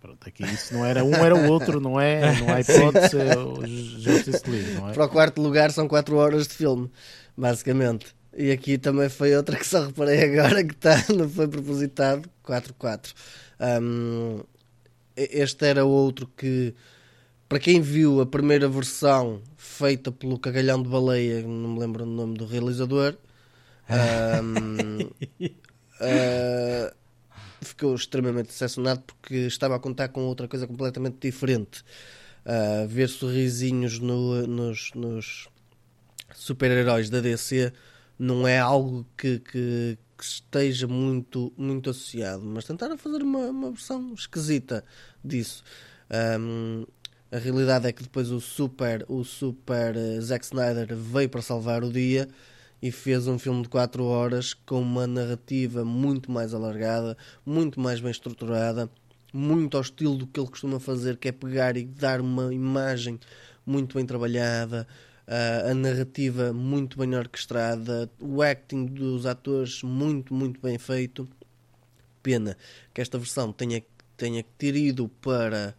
Pronto, 0.00 0.28
aqui 0.28 0.42
isso 0.44 0.74
não 0.74 0.84
era 0.84 1.04
um, 1.04 1.14
era 1.14 1.34
o 1.34 1.48
outro, 1.48 1.80
não 1.80 2.00
é? 2.00 2.20
Não 2.40 2.52
há 2.52 2.60
hipótese, 2.60 3.20
é 3.20 3.38
o 3.38 3.64
Justice 3.64 4.50
League, 4.50 4.72
não 4.72 4.90
é? 4.90 4.92
Para 4.92 5.04
o 5.04 5.08
quarto 5.08 5.40
lugar 5.40 5.70
são 5.70 5.86
quatro 5.86 6.16
horas 6.16 6.48
de 6.48 6.54
filme, 6.54 6.90
basicamente. 7.36 8.12
E 8.36 8.50
aqui 8.50 8.78
também 8.78 9.08
foi 9.08 9.36
outra 9.36 9.56
que 9.56 9.66
só 9.66 9.86
reparei 9.86 10.24
agora 10.24 10.64
que 10.64 10.74
está, 10.74 11.04
não 11.14 11.28
foi 11.28 11.46
propositado, 11.46 12.28
4-4. 12.44 13.14
Um, 13.80 14.40
este 15.16 15.66
era 15.66 15.84
outro 15.84 16.26
que 16.36 16.74
para 17.52 17.60
quem 17.60 17.82
viu 17.82 18.22
a 18.22 18.24
primeira 18.24 18.66
versão 18.66 19.42
feita 19.58 20.10
pelo 20.10 20.38
Cagalhão 20.38 20.82
de 20.82 20.88
Baleia, 20.88 21.42
não 21.42 21.74
me 21.74 21.80
lembro 21.80 22.04
o 22.04 22.06
nome 22.06 22.34
do 22.38 22.46
realizador, 22.46 23.14
um, 24.42 25.02
uh, 25.02 25.12
ah, 26.00 26.94
ficou 27.60 27.94
extremamente 27.94 28.46
decepcionado 28.46 29.02
porque 29.02 29.34
estava 29.34 29.76
a 29.76 29.78
contar 29.78 30.08
com 30.08 30.22
outra 30.22 30.48
coisa 30.48 30.66
completamente 30.66 31.18
diferente. 31.20 31.84
Uh, 32.46 32.88
ver 32.88 33.10
sorrisinhos 33.10 33.98
no, 33.98 34.46
nos, 34.46 34.90
nos 34.94 35.46
super-heróis 36.34 37.10
da 37.10 37.20
DC 37.20 37.70
não 38.18 38.48
é 38.48 38.58
algo 38.58 39.06
que, 39.14 39.40
que, 39.40 39.98
que, 40.16 40.24
esteja 40.24 40.88
muito, 40.88 41.52
muito 41.54 41.90
associado, 41.90 42.42
mas 42.42 42.64
tentaram 42.64 42.96
fazer 42.96 43.22
uma, 43.22 43.40
uma 43.50 43.70
versão 43.72 44.14
esquisita 44.14 44.82
disso. 45.22 45.62
Um, 46.40 46.86
a 47.32 47.38
realidade 47.38 47.88
é 47.88 47.92
que 47.92 48.02
depois 48.02 48.30
o 48.30 48.40
super, 48.42 49.06
o 49.08 49.24
super 49.24 49.96
uh, 49.96 50.20
Zack 50.20 50.44
Snyder 50.44 50.94
veio 50.94 51.30
para 51.30 51.40
salvar 51.40 51.82
o 51.82 51.90
dia 51.90 52.28
e 52.82 52.92
fez 52.92 53.26
um 53.26 53.38
filme 53.38 53.62
de 53.62 53.70
4 53.70 54.04
horas 54.04 54.52
com 54.52 54.82
uma 54.82 55.06
narrativa 55.06 55.82
muito 55.82 56.30
mais 56.30 56.52
alargada, 56.52 57.16
muito 57.46 57.80
mais 57.80 58.00
bem 58.00 58.10
estruturada, 58.10 58.90
muito 59.32 59.78
ao 59.78 59.82
estilo 59.82 60.14
do 60.18 60.26
que 60.26 60.38
ele 60.38 60.50
costuma 60.50 60.78
fazer, 60.78 61.16
que 61.16 61.28
é 61.28 61.32
pegar 61.32 61.74
e 61.74 61.86
dar 61.86 62.20
uma 62.20 62.52
imagem 62.52 63.18
muito 63.64 63.96
bem 63.96 64.04
trabalhada, 64.04 64.86
uh, 65.26 65.70
a 65.70 65.74
narrativa 65.74 66.52
muito 66.52 66.98
bem 66.98 67.14
orquestrada, 67.14 68.10
o 68.20 68.42
acting 68.42 68.84
dos 68.84 69.24
atores 69.24 69.82
muito, 69.82 70.34
muito 70.34 70.60
bem 70.60 70.76
feito. 70.76 71.26
Pena 72.22 72.58
que 72.92 73.00
esta 73.00 73.16
versão 73.16 73.54
tenha, 73.54 73.82
tenha 74.18 74.42
que 74.42 74.50
ter 74.58 74.76
ido 74.76 75.08
para 75.08 75.74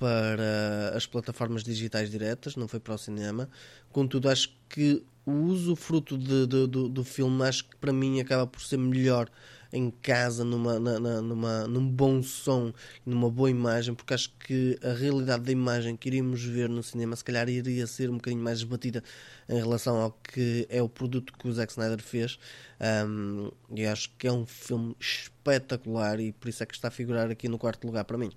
para 0.00 0.96
as 0.96 1.04
plataformas 1.04 1.62
digitais 1.62 2.10
diretas, 2.10 2.56
não 2.56 2.66
foi 2.66 2.80
para 2.80 2.94
o 2.94 2.98
cinema. 2.98 3.50
Contudo, 3.92 4.30
acho 4.30 4.56
que 4.66 5.04
o 5.26 5.30
uso 5.30 5.76
fruto 5.76 6.16
de, 6.16 6.46
de, 6.46 6.66
do, 6.66 6.88
do 6.88 7.04
filme, 7.04 7.42
acho 7.42 7.68
que 7.68 7.76
para 7.76 7.92
mim 7.92 8.18
acaba 8.18 8.46
por 8.46 8.62
ser 8.62 8.78
melhor 8.78 9.28
em 9.70 9.90
casa, 9.90 10.42
numa, 10.42 10.80
na, 10.80 10.98
na, 10.98 11.20
numa, 11.20 11.66
num 11.68 11.86
bom 11.86 12.22
som, 12.22 12.72
numa 13.04 13.30
boa 13.30 13.50
imagem, 13.50 13.94
porque 13.94 14.14
acho 14.14 14.32
que 14.38 14.78
a 14.82 14.94
realidade 14.94 15.44
da 15.44 15.52
imagem 15.52 15.96
que 15.98 16.08
iríamos 16.08 16.42
ver 16.42 16.70
no 16.70 16.82
cinema, 16.82 17.14
se 17.14 17.22
calhar 17.22 17.46
iria 17.50 17.86
ser 17.86 18.08
um 18.08 18.14
bocadinho 18.14 18.42
mais 18.42 18.58
esbatida 18.60 19.04
em 19.50 19.58
relação 19.58 20.00
ao 20.00 20.12
que 20.12 20.66
é 20.70 20.82
o 20.82 20.88
produto 20.88 21.34
que 21.38 21.46
o 21.46 21.52
Zack 21.52 21.72
Snyder 21.72 22.02
fez. 22.02 22.38
Um, 23.06 23.50
e 23.76 23.86
acho 23.86 24.10
que 24.16 24.26
é 24.26 24.32
um 24.32 24.46
filme 24.46 24.96
espetacular 24.98 26.18
e 26.18 26.32
por 26.32 26.48
isso 26.48 26.62
é 26.62 26.66
que 26.66 26.74
está 26.74 26.88
a 26.88 26.90
figurar 26.90 27.30
aqui 27.30 27.48
no 27.50 27.58
quarto 27.58 27.86
lugar 27.86 28.04
para 28.04 28.16
mim. 28.16 28.32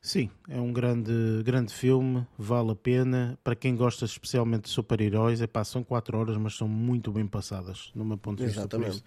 Sim, 0.00 0.30
é 0.48 0.60
um 0.60 0.72
grande, 0.72 1.12
grande 1.44 1.72
filme, 1.72 2.26
vale 2.38 2.70
a 2.70 2.74
pena. 2.74 3.38
Para 3.42 3.56
quem 3.56 3.74
gosta 3.74 4.04
especialmente 4.04 4.62
de 4.62 4.70
super-heróis, 4.70 5.42
é 5.42 5.46
pá, 5.46 5.64
são 5.64 5.82
4 5.82 6.16
horas, 6.16 6.36
mas 6.36 6.56
são 6.56 6.68
muito 6.68 7.10
bem 7.10 7.26
passadas, 7.26 7.90
no 7.94 8.04
meu 8.04 8.16
ponto 8.16 8.38
de 8.38 8.46
vista. 8.46 8.60
Exatamente. 8.60 9.02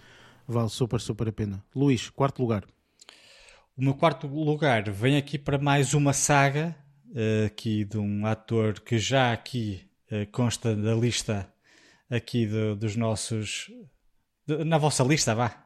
Vale 0.47 0.69
super, 0.69 0.99
super 0.99 1.29
a 1.29 1.31
pena. 1.31 1.63
Luís, 1.73 2.09
quarto 2.09 2.41
lugar. 2.41 2.65
O 3.77 3.83
meu 3.83 3.93
quarto 3.93 4.27
lugar 4.27 4.89
vem 4.91 5.15
aqui 5.15 5.37
para 5.39 5.57
mais 5.57 5.93
uma 5.93 6.11
saga, 6.11 6.75
uh, 7.07 7.45
aqui 7.45 7.85
de 7.85 7.97
um 7.97 8.25
ator 8.25 8.79
que 8.81 8.99
já 8.99 9.31
aqui 9.31 9.89
uh, 10.11 10.29
consta 10.31 10.75
da 10.75 10.93
lista 10.93 11.51
aqui 12.09 12.45
do, 12.45 12.75
dos 12.75 12.97
nossos. 12.97 13.71
Na 14.45 14.77
vossa 14.77 15.03
lista, 15.03 15.33
vá. 15.33 15.60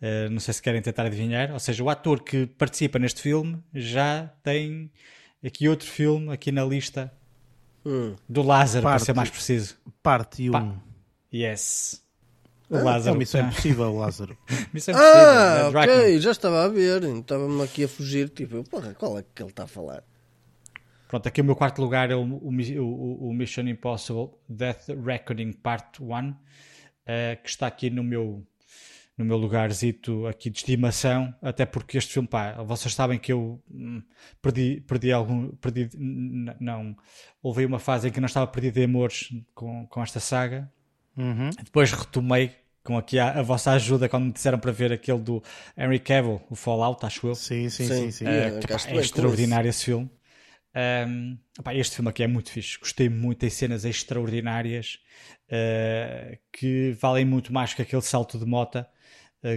Uh, 0.00 0.30
não 0.30 0.40
sei 0.40 0.54
se 0.54 0.62
querem 0.62 0.80
tentar 0.80 1.04
adivinhar. 1.04 1.52
Ou 1.52 1.58
seja, 1.58 1.84
o 1.84 1.90
ator 1.90 2.22
que 2.22 2.46
participa 2.46 2.98
neste 2.98 3.20
filme 3.20 3.62
já 3.74 4.32
tem 4.42 4.90
aqui 5.44 5.68
outro 5.68 5.86
filme 5.86 6.32
aqui 6.32 6.50
na 6.50 6.64
lista 6.64 7.12
hum. 7.84 8.16
do 8.28 8.42
Lázaro, 8.42 8.84
parte, 8.84 8.98
para 8.98 9.04
ser 9.04 9.14
mais 9.14 9.30
preciso. 9.30 9.76
Parte 10.02 10.48
1. 10.48 10.56
Um. 10.56 10.78
Yes. 11.32 12.02
O 12.70 12.76
ah, 12.76 12.82
Lázaro. 12.82 13.16
É 13.16 13.18
missão 13.18 13.40
impossível, 13.40 13.94
Lázaro. 13.94 14.38
missão 14.72 14.94
impossível. 14.94 15.20
Ah, 15.20 15.68
ok, 15.68 16.20
já 16.20 16.30
estava 16.30 16.64
a 16.64 16.68
ver. 16.68 17.02
Estava-me 17.04 17.62
aqui 17.62 17.84
a 17.84 17.88
fugir. 17.88 18.30
Tipo, 18.30 18.64
porra, 18.64 18.94
qual 18.94 19.18
é 19.18 19.24
que 19.34 19.42
ele 19.42 19.50
está 19.50 19.64
a 19.64 19.68
falar? 19.68 20.02
Pronto, 21.08 21.26
aqui 21.26 21.40
o 21.40 21.44
meu 21.44 21.56
quarto 21.56 21.82
lugar 21.82 22.10
é 22.10 22.14
o, 22.14 22.22
o, 22.22 22.50
o, 22.50 23.28
o 23.28 23.34
Mission 23.34 23.62
Impossible 23.62 24.30
Death 24.48 24.90
Reckoning 25.04 25.52
Part 25.52 26.00
1, 26.00 26.30
uh, 26.30 26.36
eh, 27.04 27.36
que 27.42 27.48
está 27.48 27.66
aqui 27.66 27.90
no 27.90 28.04
meu 28.04 28.46
no 29.20 29.26
meu 29.26 29.36
lugarzito 29.36 30.26
aqui 30.26 30.48
de 30.48 30.58
estimação, 30.58 31.34
até 31.42 31.66
porque 31.66 31.98
este 31.98 32.14
filme, 32.14 32.26
pá, 32.26 32.62
vocês 32.62 32.94
sabem 32.94 33.18
que 33.18 33.30
eu 33.30 33.62
hum, 33.70 34.02
perdi, 34.40 34.82
perdi 34.88 35.12
algum, 35.12 35.50
perdi, 35.56 35.90
não, 35.94 36.96
houve 37.42 37.66
uma 37.66 37.78
fase 37.78 38.08
em 38.08 38.10
que 38.10 38.18
não 38.18 38.24
estava 38.24 38.46
perdido 38.46 38.74
de 38.74 38.84
amores 38.84 39.28
com, 39.54 39.86
com 39.88 40.02
esta 40.02 40.20
saga, 40.20 40.72
uhum. 41.14 41.50
depois 41.62 41.92
retomei 41.92 42.50
com 42.82 42.96
aqui 42.96 43.18
a, 43.18 43.40
a, 43.40 43.42
vossa 43.42 43.72
ajuda 43.72 44.08
quando 44.08 44.24
me 44.24 44.32
disseram 44.32 44.58
para 44.58 44.72
ver 44.72 44.90
aquele 44.90 45.20
do 45.20 45.42
Henry 45.76 45.98
Cavill, 45.98 46.40
o 46.48 46.54
Fallout, 46.54 47.04
acho 47.04 47.26
eu. 47.26 47.34
Sim, 47.34 47.68
sim, 47.68 47.86
sim. 47.86 47.94
sim, 47.94 48.10
sim. 48.10 48.26
É, 48.26 48.58
que, 48.58 48.68
pá, 48.68 48.78
é 48.88 48.96
extraordinário 48.96 49.68
esse 49.68 49.84
filme. 49.84 50.10
Um, 51.06 51.36
pá, 51.62 51.74
este 51.74 51.96
filme 51.96 52.08
aqui 52.08 52.22
é 52.22 52.26
muito 52.26 52.50
fixe, 52.50 52.78
gostei 52.78 53.10
muito, 53.10 53.40
tem 53.40 53.50
cenas 53.50 53.84
extraordinárias 53.84 54.98
uh, 55.52 56.38
que 56.50 56.96
valem 56.98 57.26
muito 57.26 57.52
mais 57.52 57.74
que 57.74 57.82
aquele 57.82 58.00
salto 58.00 58.38
de 58.38 58.46
mota 58.46 58.88
eh, 58.88 58.99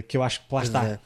que 0.08 0.16
eu 0.16 0.22
acho 0.22 0.40
que 0.40 0.54
lá 0.54 0.60
pois 0.60 0.68
está. 0.68 0.86
É. 0.86 0.98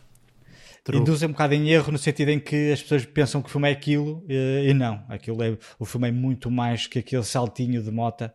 Induzem 0.97 1.29
um 1.29 1.33
bocado 1.33 1.55
em 1.55 1.69
erro 1.69 1.93
no 1.93 1.99
sentido 1.99 2.31
em 2.31 2.41
que 2.41 2.73
as 2.73 2.83
pessoas 2.83 3.05
pensam 3.05 3.43
que 3.43 3.49
o 3.49 3.53
filme 3.53 3.69
é 3.69 3.73
aquilo 3.73 4.25
eh, 4.29 4.69
e 4.69 4.75
não. 4.75 5.05
Aquilo 5.09 5.43
é, 5.43 5.57
o 5.79 5.85
filme 5.85 6.09
é 6.09 6.13
muito 6.13 6.51
mais 6.51 6.87
que 6.87 6.99
aquele 6.99 7.25
saltinho 7.25 7.83
de 7.83 7.91
mota 7.91 8.35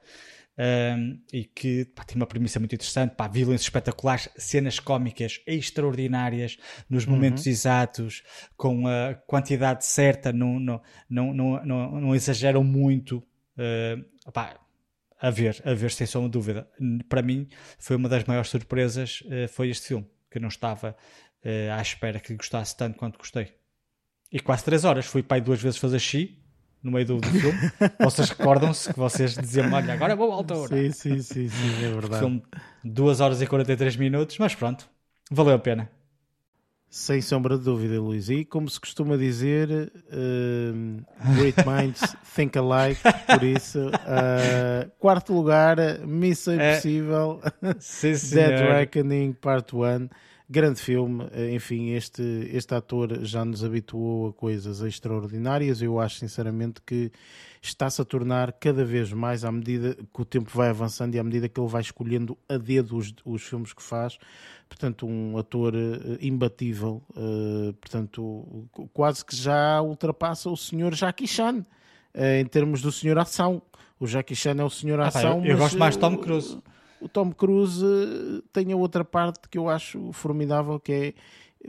um, 0.56 0.61
ehm, 0.61 1.20
e 1.32 1.45
que 1.45 1.86
pá, 1.86 2.03
tem 2.03 2.15
uma 2.15 2.28
premissa 2.28 2.60
muito 2.60 2.76
interessante, 2.76 3.15
pá, 3.15 3.30
espetaculares, 3.56 4.30
cenas 4.38 4.80
cómicas 4.80 5.41
extraordinárias 5.48 6.57
nos 6.88 7.07
momentos 7.07 7.45
uhum. 7.45 7.52
exatos, 7.52 8.22
com 8.56 8.88
a 8.88 9.15
quantidade 9.26 9.84
certa, 9.84 10.32
não, 10.32 10.60
não, 10.60 10.82
não, 11.10 11.34
não, 11.34 11.65
não, 11.65 12.02
não 12.02 12.15
exageram 12.15 12.64
muito. 12.64 13.18
Uh, 13.57 14.32
pá, 14.32 14.60
a 15.20 15.30
ver, 15.32 15.60
a 15.65 15.74
ver 15.74 15.90
sem 15.90 16.06
sombra 16.06 16.30
de 16.30 16.34
dúvida. 16.34 16.68
Para 17.10 17.22
mim, 17.22 17.48
foi 17.80 17.95
uma 17.95 18.10
das 18.10 18.26
maiores 18.26 18.49
surpresas, 18.49 19.22
uh, 19.22 19.48
foi 19.48 19.70
este 19.70 19.88
filme 19.88 20.06
que 20.34 20.39
não 20.39 20.47
estava 20.47 20.95
uh, 21.45 21.77
à 21.77 21.81
espera 21.81 22.19
que 22.19 22.34
gostasse 22.34 22.76
tanto 22.76 22.97
quanto 22.97 23.19
gostei. 23.19 23.53
E 24.31 24.39
quase 24.39 24.65
3 24.65 24.84
horas. 24.84 25.05
Fui 25.05 25.22
pai 25.22 25.39
duas 25.39 25.61
vezes 25.61 25.77
fazer 25.77 25.99
xi 25.99 26.39
no 26.81 26.91
meio 26.91 27.05
do, 27.05 27.18
do 27.18 27.30
filme. 27.30 27.60
vocês 28.01 28.30
recordam-se 28.30 28.91
que 28.91 28.99
vocês 28.99 29.35
diziam 29.35 29.72
olha, 29.72 29.93
agora 29.93 30.15
vou 30.15 30.31
à 30.31 30.35
altura. 30.35 30.76
Sim, 30.76 30.91
sim, 30.91 31.22
sim, 31.22 31.47
sim, 31.47 31.85
é 31.85 31.89
verdade. 31.89 32.18
Filme 32.18 32.43
2 32.84 33.22
horas 33.22 33.41
e 33.43 33.47
43 33.47 33.95
minutos, 33.95 34.39
mas 34.39 34.55
pronto, 34.55 34.89
valeu 35.30 35.53
a 35.53 35.60
pena. 35.60 35.89
Sem 36.95 37.24
sombra 37.24 37.57
de 37.57 37.64
dúvida, 37.64 37.99
Luís. 37.99 38.30
E 38.30 38.45
como 38.45 38.70
se 38.70 38.80
costuma 38.80 39.18
dizer, 39.18 39.91
uh, 40.11 41.34
great 41.36 41.57
minds 41.65 42.15
think 42.36 42.56
alike, 42.56 43.02
por 43.26 43.41
isso, 43.44 43.88
uh, 43.88 44.91
quarto 44.99 45.34
lugar, 45.34 45.78
Missão 46.06 46.53
é. 46.53 46.74
Impossível, 46.74 47.41
é, 47.64 47.74
Dead 48.36 48.60
Reckoning 48.60 49.34
Part 49.34 49.76
1 49.76 50.07
grande 50.48 50.80
filme, 50.80 51.28
eh, 51.32 51.56
enfim, 51.56 51.94
este, 51.94 52.22
este 52.52 52.76
ator 52.76 53.26
já 53.26 53.44
nos 53.44 53.64
habituou 53.64 54.28
a 54.28 54.34
coisas 54.34 54.82
extraordinárias. 54.82 55.82
Eu 55.82 55.99
acho 55.99 56.20
sinceramente 56.20 56.80
que 56.86 57.11
está-se 57.68 58.02
a 58.02 58.06
tornar 58.06 58.52
cada 58.53 58.84
vez 58.84 59.11
mais 59.14 59.45
à 59.45 59.52
medida 59.52 59.95
que 59.95 60.22
o 60.22 60.26
tempo 60.26 60.49
vai 60.53 60.69
avançando 60.69 61.15
e 61.15 61.19
à 61.19 61.23
medida 61.23 61.48
que 61.48 61.60
ele 61.60 61.69
vai 61.69 61.81
escolhendo 61.81 62.38
a 62.49 62.57
dedo 62.57 62.98
os, 62.98 63.14
os 63.26 63.41
filmes 63.44 63.73
que 63.73 63.81
faz. 63.81 64.18
Portanto, 64.68 65.07
um 65.07 65.38
ator 65.38 65.73
uh, 65.73 66.18
imbatível, 66.19 67.02
uh, 67.11 67.73
portanto, 67.73 68.68
quase 68.94 69.23
que 69.23 69.35
já 69.35 69.81
ultrapassa 69.81 70.49
o 70.49 70.57
senhor 70.57 70.94
Jackie 70.94 71.27
Chan 71.27 71.60
uh, 72.14 72.23
em 72.41 72.45
termos 72.45 72.81
do 72.81 72.91
senhor 72.91 73.18
ação. 73.18 73.61
O 73.99 74.07
Jackie 74.07 74.35
Chan 74.35 74.56
é 74.60 74.64
o 74.64 74.69
senhor 74.69 74.99
ah, 74.99 75.07
ação. 75.07 75.40
Pá, 75.40 75.48
eu, 75.48 75.53
eu 75.53 75.57
gosto 75.57 75.77
mais 75.77 75.95
de 75.95 76.02
Tom 76.02 76.18
Cruise 76.18 76.57
o 77.03 77.10
Tom 77.10 77.34
Cruise 77.34 77.84
tem 78.53 78.72
a 78.72 78.77
outra 78.77 79.03
parte 79.03 79.49
que 79.49 79.57
eu 79.57 79.68
acho 79.68 80.14
formidável, 80.14 80.80
que 80.80 80.94
é 80.94 81.14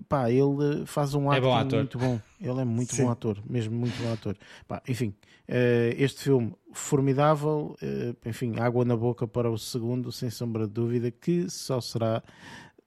pá, 0.09 0.31
ele 0.31 0.87
faz 0.87 1.13
um 1.15 1.33
é 1.33 1.39
ator 1.39 1.75
muito 1.75 1.99
bom. 1.99 2.21
Ele 2.41 2.61
é 2.61 2.65
muito 2.65 2.95
Sim. 2.95 3.05
bom 3.05 3.11
ator, 3.11 3.39
mesmo 3.45 3.77
muito 3.77 4.01
bom 4.01 4.13
ator. 4.13 4.37
Pá, 4.69 4.81
enfim, 4.89 5.13
eh, 5.23 5.34
este 5.47 6.25
filme 6.25 6.55
formidável, 6.75 7.77
eh, 7.81 8.15
enfim, 8.27 8.59
água 8.59 8.85
na 8.85 8.97
boca 8.97 9.27
para 9.27 9.51
o 9.51 9.57
segundo, 9.57 10.11
sem 10.11 10.29
sombra 10.29 10.67
de 10.67 10.73
dúvida, 10.73 11.11
que 11.11 11.49
só 11.49 11.81
será 11.81 12.23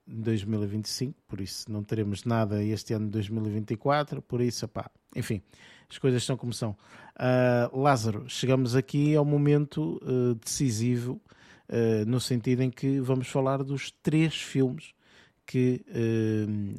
2025, 0.05 1.15
por 1.27 1.41
isso 1.41 1.71
não 1.71 1.83
teremos 1.83 2.23
nada 2.23 2.63
este 2.63 2.93
ano 2.93 3.05
de 3.05 3.11
2024, 3.11 4.21
por 4.21 4.41
isso, 4.41 4.67
pá, 4.67 4.91
enfim, 5.15 5.41
as 5.89 5.97
coisas 5.97 6.23
são 6.23 6.35
como 6.35 6.53
são. 6.53 6.71
Uh, 7.15 7.79
Lázaro, 7.79 8.25
chegamos 8.27 8.75
aqui 8.75 9.15
ao 9.15 9.25
momento 9.25 9.99
uh, 10.03 10.35
decisivo 10.35 11.19
uh, 11.69 12.05
no 12.05 12.19
sentido 12.19 12.61
em 12.61 12.69
que 12.69 12.99
vamos 12.99 13.27
falar 13.27 13.63
dos 13.63 13.91
três 14.03 14.35
filmes 14.35 14.93
que 15.45 15.81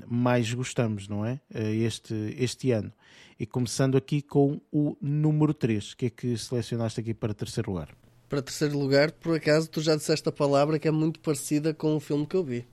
mais 0.06 0.52
gostamos, 0.52 1.09
não 1.09 1.24
é? 1.24 1.40
Este, 1.55 2.14
este 2.36 2.70
ano. 2.70 2.92
E 3.39 3.47
começando 3.47 3.97
aqui 3.97 4.20
com 4.20 4.60
o 4.73 4.97
número 5.01 5.55
3. 5.55 5.93
O 5.93 5.97
que 5.97 6.06
é 6.06 6.10
que 6.10 6.36
selecionaste 6.36 7.01
aqui 7.01 7.15
para 7.15 7.32
terceiro 7.32 7.70
lugar? 7.70 7.89
Para 8.28 8.43
terceiro 8.43 8.77
lugar, 8.77 9.12
por 9.12 9.36
acaso, 9.36 9.70
tu 9.70 9.81
já 9.81 9.94
disseste 9.94 10.28
a 10.28 10.32
palavra 10.32 10.78
que 10.78 10.89
é 10.89 10.90
muito 10.90 11.20
parecida 11.20 11.73
com 11.73 11.94
o 11.94 12.01
filme 12.01 12.27
que 12.27 12.36
eu 12.36 12.43
vi. 12.43 12.66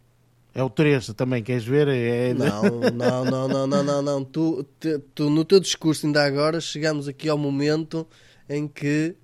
É 0.56 0.64
o 0.64 0.70
3 0.70 1.08
também, 1.14 1.44
queres 1.44 1.66
ver? 1.66 1.88
É... 1.88 2.34
Não, 2.34 2.64
não, 2.92 3.26
não, 3.26 3.48
não, 3.48 3.68
não, 3.68 3.84
não, 3.84 4.02
não. 4.02 4.24
Tu, 4.24 4.66
tu, 5.14 5.30
no 5.30 5.46
teu 5.46 5.60
discurso 5.60 6.08
ainda 6.08 6.26
agora 6.26 6.60
chegamos 6.60 7.08
aqui 7.08 7.30
ao 7.30 7.38
momento 7.38 8.08
em 8.50 8.68
que 8.68 9.16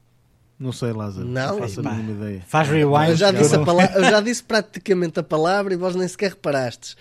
não 0.59 0.71
sei, 0.71 0.91
Lázaro. 0.91 1.27
Não, 1.27 1.53
não 1.53 1.57
faço 1.57 1.79
a 1.79 1.91
mínima 1.91 2.11
ideia. 2.11 2.43
Faz 2.47 2.69
rewind. 2.69 3.09
Eu 3.09 3.15
já, 3.15 3.31
disse 3.31 3.55
a 3.55 3.65
palavra, 3.65 3.97
eu 3.97 4.03
já 4.03 4.21
disse 4.21 4.43
praticamente 4.43 5.19
a 5.19 5.23
palavra 5.23 5.73
e 5.73 5.75
vós 5.75 5.95
nem 5.95 6.07
sequer 6.07 6.29
reparastes. 6.29 6.95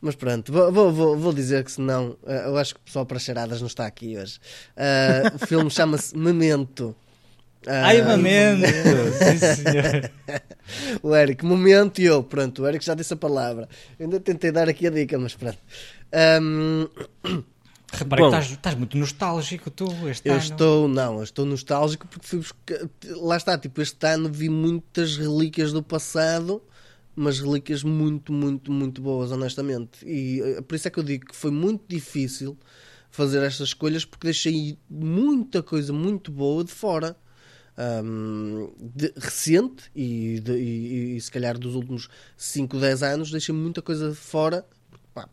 Mas 0.00 0.14
pronto, 0.14 0.50
vou, 0.50 0.92
vou, 0.92 1.16
vou 1.16 1.32
dizer 1.32 1.62
que 1.62 1.70
senão, 1.70 2.16
eh, 2.26 2.46
eu 2.46 2.56
acho 2.56 2.74
que 2.74 2.80
o 2.80 2.84
pessoal 2.84 3.04
para 3.04 3.18
charadas 3.18 3.60
não 3.60 3.66
está 3.66 3.86
aqui 3.86 4.16
hoje. 4.16 4.38
Uh, 4.74 5.36
o 5.36 5.46
filme 5.46 5.70
chama-se 5.70 6.16
Memento. 6.16 6.96
Uh, 7.66 7.68
Ai, 7.84 8.00
Memento! 8.00 8.64
Sim, 9.18 9.38
senhor. 9.56 10.10
o 11.02 11.14
Eric, 11.14 11.44
Momento 11.44 12.00
e 12.00 12.06
eu. 12.06 12.22
Pronto, 12.22 12.62
o 12.62 12.68
Eric 12.68 12.82
já 12.82 12.94
disse 12.94 13.12
a 13.12 13.16
palavra. 13.16 13.68
Eu 13.98 14.06
ainda 14.06 14.18
tentei 14.18 14.50
dar 14.50 14.70
aqui 14.70 14.86
a 14.86 14.90
dica, 14.90 15.18
mas 15.18 15.34
pronto. 15.34 15.58
Um, 16.40 16.88
Repara 17.92 18.22
Bom, 18.22 18.30
que 18.30 18.36
estás, 18.36 18.52
estás, 18.52 18.74
muito 18.76 18.96
nostálgico 18.96 19.68
tu 19.68 19.84
este 20.08 20.28
eu 20.28 20.34
ano. 20.34 20.42
estou, 20.42 20.88
não, 20.88 21.16
eu 21.18 21.24
estou 21.24 21.44
nostálgico 21.44 22.06
porque 22.06 22.24
fui 22.24 22.38
buscar, 22.38 22.78
lá 23.16 23.36
está, 23.36 23.58
tipo, 23.58 23.82
este 23.82 24.06
ano 24.06 24.30
vi 24.30 24.48
muitas 24.48 25.16
relíquias 25.16 25.72
do 25.72 25.82
passado, 25.82 26.62
mas 27.14 27.40
relíquias 27.40 27.82
muito, 27.82 28.32
muito, 28.32 28.72
muito 28.72 29.02
boas, 29.02 29.30
honestamente. 29.32 30.04
E 30.06 30.40
eh, 30.40 30.62
por 30.62 30.74
isso 30.74 30.88
é 30.88 30.90
que 30.90 30.98
eu 30.98 31.04
digo 31.04 31.26
que 31.26 31.36
foi 31.36 31.50
muito 31.50 31.84
difícil 31.88 32.56
fazer 33.10 33.42
estas 33.42 33.68
escolhas 33.68 34.04
porque 34.04 34.26
deixei 34.26 34.78
muita 34.88 35.62
coisa 35.62 35.92
muito 35.92 36.30
boa 36.30 36.64
de 36.64 36.72
fora. 36.72 37.16
Um, 38.04 38.70
de, 38.78 39.10
recente 39.16 39.84
e, 39.94 40.38
de, 40.40 40.52
e, 40.52 41.16
e, 41.16 41.20
se 41.20 41.30
calhar 41.30 41.56
dos 41.56 41.74
últimos 41.74 42.10
5, 42.36 42.76
10 42.76 43.02
anos 43.02 43.30
deixei 43.30 43.54
muita 43.54 43.80
coisa 43.80 44.10
de 44.10 44.16
fora 44.16 44.66
pá, 45.14 45.26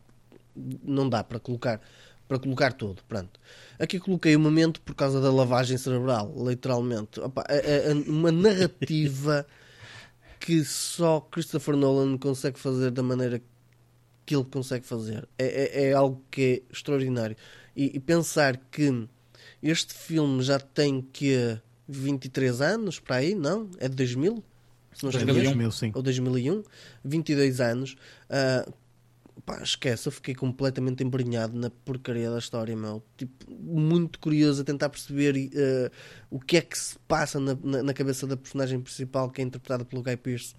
não 0.55 1.09
dá 1.09 1.25
para 1.25 1.39
colocar 1.39 1.81
para 2.27 2.39
colocar 2.39 2.73
tudo. 2.73 3.01
Pronto. 3.07 3.39
Aqui 3.79 3.99
coloquei 3.99 4.35
o 4.35 4.39
momento 4.39 4.81
por 4.81 4.93
causa 4.95 5.21
da 5.21 5.31
lavagem 5.31 5.77
cerebral, 5.77 6.33
literalmente. 6.37 7.19
Opa, 7.19 7.43
é, 7.47 7.89
é 7.89 7.93
uma 7.93 8.31
narrativa 8.31 9.45
que 10.39 10.63
só 10.63 11.19
Christopher 11.19 11.75
Nolan 11.75 12.17
consegue 12.17 12.59
fazer 12.59 12.91
da 12.91 13.03
maneira 13.03 13.41
que 14.25 14.35
ele 14.35 14.45
consegue 14.45 14.85
fazer. 14.85 15.27
É, 15.37 15.45
é, 15.45 15.89
é 15.89 15.93
algo 15.93 16.21
que 16.29 16.41
é 16.69 16.73
extraordinário. 16.73 17.35
E, 17.75 17.95
e, 17.95 17.99
pensar 17.99 18.57
que 18.71 19.07
este 19.63 19.93
filme 19.93 20.41
já 20.41 20.59
tem 20.59 21.01
que 21.01 21.57
23 21.87 22.61
anos 22.61 22.99
para 22.99 23.17
aí, 23.17 23.33
não? 23.33 23.69
É 23.77 23.87
de 23.87 23.95
2000? 23.95 24.43
Se 24.93 25.03
não 25.03 25.11
2001, 25.11 25.71
sim. 25.71 25.91
Ou 25.93 26.01
2001, 26.01 26.63
22 27.05 27.61
anos. 27.61 27.95
Uh, 28.29 28.73
pá, 29.47 29.63
esquece, 29.63 30.09
eu 30.09 30.11
fiquei 30.11 30.35
completamente 30.35 31.01
embrenhado 31.01 31.57
na 31.57 31.69
porcaria 31.69 32.29
da 32.29 32.37
história, 32.37 32.75
meu. 32.75 33.01
Tipo, 33.15 33.49
muito 33.49 34.19
curioso 34.19 34.61
a 34.61 34.65
tentar 34.65 34.89
perceber 34.89 35.35
uh, 35.37 35.89
o 36.29 36.37
que 36.37 36.57
é 36.57 36.61
que 36.61 36.77
se 36.77 36.99
passa 37.07 37.39
na, 37.39 37.57
na, 37.63 37.81
na, 37.81 37.93
cabeça 37.93 38.27
da 38.27 38.35
personagem 38.35 38.81
principal, 38.81 39.29
que 39.29 39.41
é 39.41 39.45
interpretada 39.45 39.85
pelo 39.85 40.03
Guy 40.03 40.17
Pearce. 40.17 40.53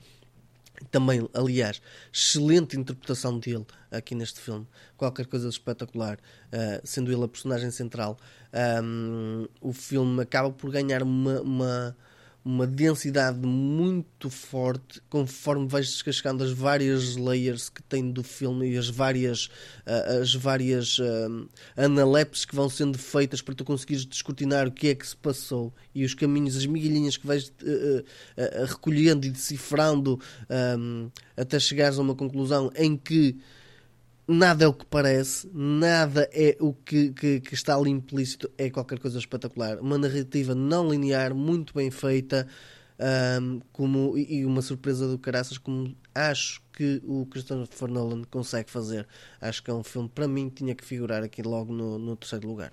Também, 0.90 1.28
aliás, 1.34 1.82
excelente 2.10 2.78
interpretação 2.78 3.38
dele 3.38 3.66
aqui 3.90 4.14
neste 4.14 4.40
filme. 4.40 4.66
Qualquer 4.96 5.26
coisa 5.26 5.50
espetacular, 5.50 6.16
uh, 6.16 6.80
sendo 6.82 7.12
ele 7.12 7.24
a 7.24 7.28
personagem 7.28 7.70
central. 7.70 8.16
Um, 8.82 9.46
o 9.60 9.74
filme 9.74 10.22
acaba 10.22 10.50
por 10.50 10.70
ganhar 10.70 11.02
uma, 11.02 11.42
uma 11.42 11.96
uma 12.48 12.66
densidade 12.66 13.46
muito 13.46 14.30
forte 14.30 15.02
conforme 15.10 15.68
vais 15.68 15.86
descascando 15.88 16.42
as 16.42 16.50
várias 16.50 17.14
layers 17.14 17.68
que 17.68 17.82
tem 17.82 18.10
do 18.10 18.22
filme 18.22 18.70
e 18.70 18.78
as 18.78 18.88
várias 18.88 19.50
uh, 19.86 20.22
as 20.22 20.34
várias 20.34 20.98
uh, 20.98 21.46
analepses 21.76 22.46
que 22.46 22.56
vão 22.56 22.70
sendo 22.70 22.96
feitas 22.96 23.42
para 23.42 23.54
tu 23.54 23.66
conseguires 23.66 24.06
descortinar 24.06 24.66
o 24.66 24.72
que 24.72 24.88
é 24.88 24.94
que 24.94 25.06
se 25.06 25.14
passou 25.14 25.74
e 25.94 26.06
os 26.06 26.14
caminhos, 26.14 26.56
as 26.56 26.64
miguelinhas 26.64 27.18
que 27.18 27.26
vais 27.26 27.48
uh, 27.48 28.64
recolhendo 28.66 29.26
e 29.26 29.30
decifrando 29.30 30.18
um, 30.78 31.10
até 31.36 31.60
chegares 31.60 31.98
a 31.98 32.02
uma 32.02 32.14
conclusão 32.14 32.72
em 32.74 32.96
que 32.96 33.36
nada 34.28 34.64
é 34.64 34.68
o 34.68 34.74
que 34.74 34.84
parece, 34.84 35.50
nada 35.54 36.28
é 36.32 36.54
o 36.60 36.74
que, 36.74 37.12
que, 37.12 37.40
que, 37.40 37.54
está 37.54 37.74
ali 37.74 37.90
implícito, 37.90 38.50
é 38.58 38.68
qualquer 38.68 38.98
coisa 38.98 39.18
espetacular. 39.18 39.80
Uma 39.80 39.96
narrativa 39.96 40.54
não 40.54 40.90
linear, 40.90 41.34
muito 41.34 41.72
bem 41.72 41.90
feita, 41.90 42.46
um, 43.40 43.60
como, 43.72 44.18
e 44.18 44.44
uma 44.44 44.60
surpresa 44.60 45.08
do 45.08 45.18
caraças, 45.18 45.56
como 45.56 45.96
acho 46.14 46.60
que 46.72 47.00
o 47.04 47.24
Christopher 47.26 47.88
Nolan 47.88 48.22
consegue 48.24 48.70
fazer. 48.70 49.08
Acho 49.40 49.62
que 49.62 49.70
é 49.70 49.74
um 49.74 49.82
filme, 49.82 50.08
para 50.08 50.28
mim, 50.28 50.50
tinha 50.50 50.74
que 50.74 50.84
figurar 50.84 51.22
aqui 51.22 51.42
logo 51.42 51.72
no, 51.72 51.98
no 51.98 52.14
terceiro 52.14 52.46
lugar. 52.46 52.72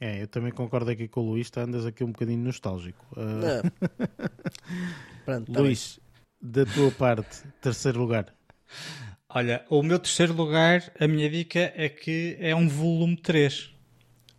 É, 0.00 0.22
eu 0.22 0.26
também 0.26 0.52
concordo 0.52 0.90
aqui 0.90 1.08
com 1.08 1.20
o 1.20 1.30
Luís, 1.30 1.48
tá, 1.48 1.62
andas 1.62 1.86
aqui 1.86 2.04
um 2.04 2.12
bocadinho 2.12 2.42
nostálgico. 2.42 3.06
Uh... 3.16 3.46
É. 3.46 3.62
Pronto, 5.24 5.52
tá 5.52 5.60
Luís, 5.60 5.98
bem. 6.42 6.64
da 6.64 6.66
tua 6.66 6.90
parte, 6.90 7.44
terceiro 7.62 7.98
lugar. 7.98 8.34
Olha, 9.36 9.62
o 9.68 9.82
meu 9.82 9.98
terceiro 9.98 10.32
lugar, 10.32 10.90
a 10.98 11.06
minha 11.06 11.28
dica 11.28 11.70
é 11.76 11.90
que 11.90 12.38
é 12.40 12.56
um 12.56 12.66
volume 12.66 13.18
3. 13.18 13.70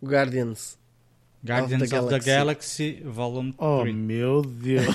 Guardians. 0.02 0.76
Guardians 1.46 1.82
of 1.82 1.90
the, 1.90 2.00
of 2.00 2.08
the 2.08 2.18
Galaxy, 2.18 3.02
volume 3.04 3.52
3. 3.52 3.60
Oh 3.60 3.84
meu 3.84 4.42
Deus. 4.42 4.86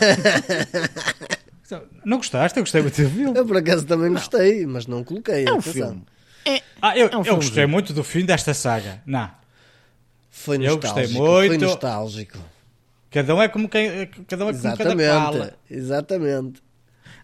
não 2.03 2.17
gostaste? 2.17 2.59
Eu 2.59 2.63
gostei 2.63 2.81
muito 2.81 3.01
do 3.01 3.09
filme. 3.09 3.39
Eu 3.39 3.45
por 3.45 3.55
acaso 3.55 3.85
também 3.85 4.09
não. 4.09 4.15
gostei, 4.15 4.65
mas 4.65 4.87
não 4.87 5.05
coloquei. 5.05 5.45
É 5.47 5.53
um 5.53 5.61
filme. 5.61 6.03
É, 6.45 6.61
ah, 6.81 6.97
eu, 6.97 7.07
é 7.07 7.15
um 7.15 7.23
eu 7.23 7.35
gostei 7.37 7.65
muito 7.65 7.93
do 7.93 8.03
fim 8.03 8.25
desta 8.25 8.53
saga. 8.53 9.01
Não. 9.05 9.31
Foi 10.29 10.57
nostálgico. 10.57 10.85
Eu 10.85 11.05
gostei 11.05 11.17
muito. 11.17 11.47
Foi 11.47 11.57
nostálgico. 11.59 12.39
Cada 13.09 13.35
um 13.35 13.41
é 13.41 13.47
como 13.47 13.69
quem, 13.69 14.07
cada 14.27 14.43
um 14.43 14.49
é 14.49 14.51
exatamente, 14.51 14.83
como 14.83 14.97
cada 14.97 15.21
fala. 15.21 15.53
Exatamente. 15.71 16.62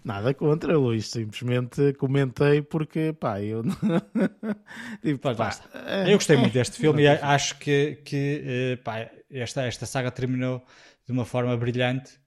Nada 0.09 0.33
contra, 0.33 0.75
Luís. 0.75 1.07
Simplesmente 1.07 1.93
comentei 1.93 2.63
porque, 2.63 3.13
pá, 3.13 3.39
eu. 3.39 3.61
tipo, 5.03 5.19
pá, 5.19 5.35
pá, 5.35 5.51
eu 6.07 6.17
gostei 6.17 6.35
muito 6.35 6.51
deste 6.51 6.77
filme 6.77 7.03
e 7.03 7.07
acho 7.07 7.59
que, 7.59 7.97
que 8.03 8.43
eh, 8.43 8.75
pá, 8.77 9.07
esta, 9.29 9.67
esta 9.67 9.85
saga 9.85 10.09
terminou 10.09 10.65
de 11.05 11.11
uma 11.11 11.25
forma 11.25 11.55
brilhante 11.55 12.19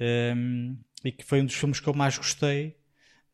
um, 0.00 0.04
ehm, 0.04 0.76
e 1.04 1.10
que 1.10 1.24
foi 1.24 1.40
um 1.40 1.46
dos 1.46 1.56
filmes 1.56 1.80
que 1.80 1.88
eu 1.88 1.94
mais 1.94 2.16
gostei 2.16 2.76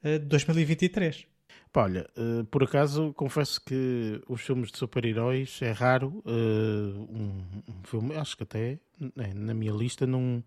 uh, 0.03 0.19
de 0.19 0.25
2023. 0.25 1.27
Pá, 1.71 1.83
olha, 1.83 2.09
uh, 2.17 2.45
por 2.47 2.65
acaso 2.65 3.13
confesso 3.13 3.63
que 3.63 4.23
os 4.27 4.41
filmes 4.41 4.73
de 4.73 4.79
super-heróis 4.79 5.61
é 5.61 5.71
raro. 5.71 6.23
Um, 6.25 7.47
filme, 7.85 8.17
acho 8.17 8.39
que 8.39 8.43
até 8.43 8.79
é, 9.19 9.35
na 9.35 9.53
minha 9.53 9.73
lista 9.73 10.07
não 10.07 10.43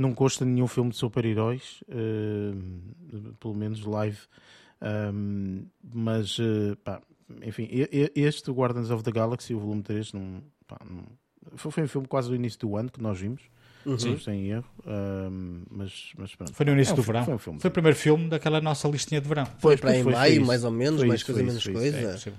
não 0.00 0.14
consta 0.14 0.44
nenhum 0.44 0.66
filme 0.66 0.90
de 0.90 0.96
super-heróis, 0.96 1.82
uh, 1.88 3.34
pelo 3.38 3.54
menos 3.54 3.84
live 3.84 4.18
Um, 4.82 5.66
mas, 5.92 6.38
uh, 6.38 6.76
pá, 6.82 7.00
enfim, 7.42 7.68
este 8.14 8.50
Guardians 8.50 8.90
of 8.90 9.02
the 9.04 9.12
Galaxy, 9.12 9.54
o 9.54 9.60
volume 9.60 9.82
3, 9.82 10.12
não, 10.14 10.42
pá, 10.66 10.78
não, 10.88 11.04
foi 11.56 11.84
um 11.84 11.88
filme 11.88 12.06
quase 12.06 12.28
do 12.28 12.34
início 12.34 12.58
do 12.60 12.76
ano 12.76 12.90
que 12.90 13.00
nós 13.02 13.18
vimos. 13.18 13.42
Uhum. 13.84 14.18
Sem 14.18 14.50
erro, 14.50 14.66
um, 14.86 15.62
mas, 15.70 16.12
mas 16.18 16.34
pronto. 16.34 16.52
Foi 16.52 16.66
no 16.66 16.72
início 16.72 16.90
é 16.90 16.92
um, 16.92 16.96
do 16.96 17.02
verão. 17.02 17.24
Foi, 17.24 17.34
um 17.34 17.38
filme, 17.38 17.60
foi 17.60 17.70
o 17.70 17.72
primeiro 17.72 17.96
filme 17.96 18.28
daquela 18.28 18.60
nossa 18.60 18.86
listinha 18.88 19.22
de 19.22 19.28
verão. 19.28 19.46
Foi, 19.58 19.74
foi 19.74 19.76
para 19.78 19.96
em 19.96 20.04
maio, 20.04 20.44
mais 20.44 20.64
ou 20.64 20.70
menos, 20.70 21.02
mais 21.02 21.22
coisa, 21.22 21.42
menos 21.42 21.66
coisa. 21.66 21.96
É, 21.96 22.32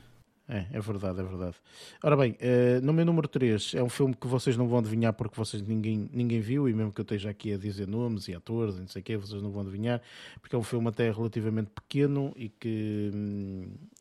é, 0.52 0.66
é 0.74 0.80
verdade, 0.82 1.22
é 1.22 1.24
verdade. 1.24 1.56
Ora 2.04 2.18
bem, 2.18 2.34
uh, 2.34 2.86
no 2.86 2.92
meu 2.92 3.06
número 3.06 3.26
3 3.26 3.76
é 3.76 3.82
um 3.82 3.88
filme 3.88 4.14
que 4.14 4.28
vocês 4.28 4.58
não 4.58 4.68
vão 4.68 4.80
adivinhar 4.80 5.14
porque 5.14 5.34
vocês 5.38 5.64
ninguém, 5.64 6.10
ninguém 6.12 6.42
viu, 6.42 6.68
e 6.68 6.74
mesmo 6.74 6.92
que 6.92 7.00
eu 7.00 7.04
esteja 7.04 7.30
aqui 7.30 7.54
a 7.54 7.58
dizer 7.58 7.88
nomes 7.88 8.28
e 8.28 8.36
atores 8.36 8.76
e 8.76 8.82
não 8.82 8.88
sei 8.88 9.02
o 9.02 9.06
quê, 9.06 9.16
vocês 9.16 9.42
não 9.42 9.50
vão 9.50 9.62
adivinhar, 9.62 10.02
porque 10.42 10.54
é 10.54 10.60
um 10.60 10.64
filme 10.64 10.90
até 10.90 11.10
relativamente 11.10 11.70
pequeno 11.70 12.34
e 12.36 12.50
que, 12.50 13.12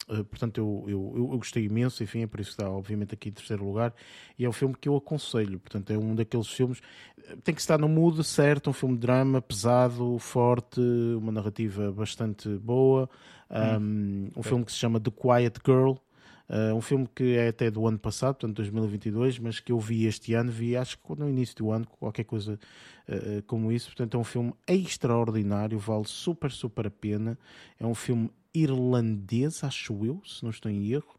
uh, 0.09 0.25
portanto, 0.25 0.59
eu, 0.59 0.85
eu, 0.89 1.29
eu, 1.31 1.39
gostei 1.39 1.67
imenso, 1.67 2.03
enfim, 2.03 2.23
é 2.23 2.27
por 2.27 2.41
isso 2.41 2.51
que 2.51 2.61
está, 2.61 2.69
obviamente, 2.69 3.15
aqui 3.15 3.29
em 3.29 3.33
terceiro 3.33 3.65
lugar, 3.65 3.95
e 4.37 4.45
é 4.45 4.49
um 4.49 4.53
filme 4.53 4.75
que 4.75 4.89
eu 4.89 4.97
aconselho, 4.97 5.61
portanto, 5.61 5.93
é 5.93 5.99
um 5.99 6.17
daqueles 6.17 6.49
filmes, 6.49 6.81
tem 7.45 7.55
que 7.55 7.61
estar 7.61 7.79
no 7.79 7.89
mood 7.89 8.25
certo, 8.25 8.71
um 8.71 8.73
filme 8.73 8.97
de 8.97 9.03
drama 9.03 9.41
pesado, 9.41 10.19
forte, 10.19 10.81
uma 10.81 11.31
narrativa 11.31 11.93
bastante 11.93 12.49
boa, 12.59 13.09
um, 13.49 13.79
hum, 13.79 14.31
um 14.37 14.43
filme 14.43 14.65
que 14.65 14.73
se 14.73 14.79
chama 14.79 14.99
The 14.99 15.13
Quiet 15.13 15.61
Girl. 15.65 15.95
Uh, 16.51 16.75
um 16.75 16.81
filme 16.81 17.09
que 17.15 17.37
é 17.37 17.47
até 17.47 17.71
do 17.71 17.87
ano 17.87 17.99
passado, 17.99 18.35
portanto 18.35 18.57
2022, 18.57 19.39
mas 19.39 19.61
que 19.61 19.71
eu 19.71 19.79
vi 19.79 20.07
este 20.07 20.35
ano, 20.35 20.51
vi 20.51 20.77
acho 20.77 20.99
que 20.99 21.17
no 21.17 21.29
início 21.29 21.55
do 21.55 21.71
ano, 21.71 21.87
qualquer 21.87 22.25
coisa 22.25 22.59
uh, 23.09 23.43
como 23.47 23.71
isso. 23.71 23.87
Portanto, 23.87 24.17
é 24.17 24.19
um 24.19 24.25
filme 24.25 24.53
extraordinário, 24.67 25.79
vale 25.79 26.07
super, 26.07 26.51
super 26.51 26.89
a 26.89 26.91
pena. 26.91 27.39
É 27.79 27.87
um 27.87 27.95
filme 27.95 28.29
irlandês, 28.53 29.63
acho 29.63 30.05
eu, 30.05 30.21
se 30.27 30.43
não 30.43 30.51
estou 30.51 30.73
em 30.73 30.91
erro. 30.91 31.15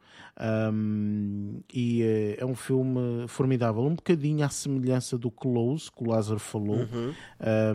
Um, 0.74 1.62
e 1.74 2.04
é, 2.04 2.42
é, 2.42 2.46
um 2.46 2.56
filme 2.56 3.26
formidável, 3.30 3.84
um 3.84 3.96
bocadinho 3.96 4.44
à 4.44 4.50
semelhança 4.50 5.18
do 5.18 5.32
Close, 5.32 5.90
que 5.90 6.04
o 6.04 6.10
Lázaro 6.10 6.40
falou 6.40 6.80
uhum. 6.80 7.14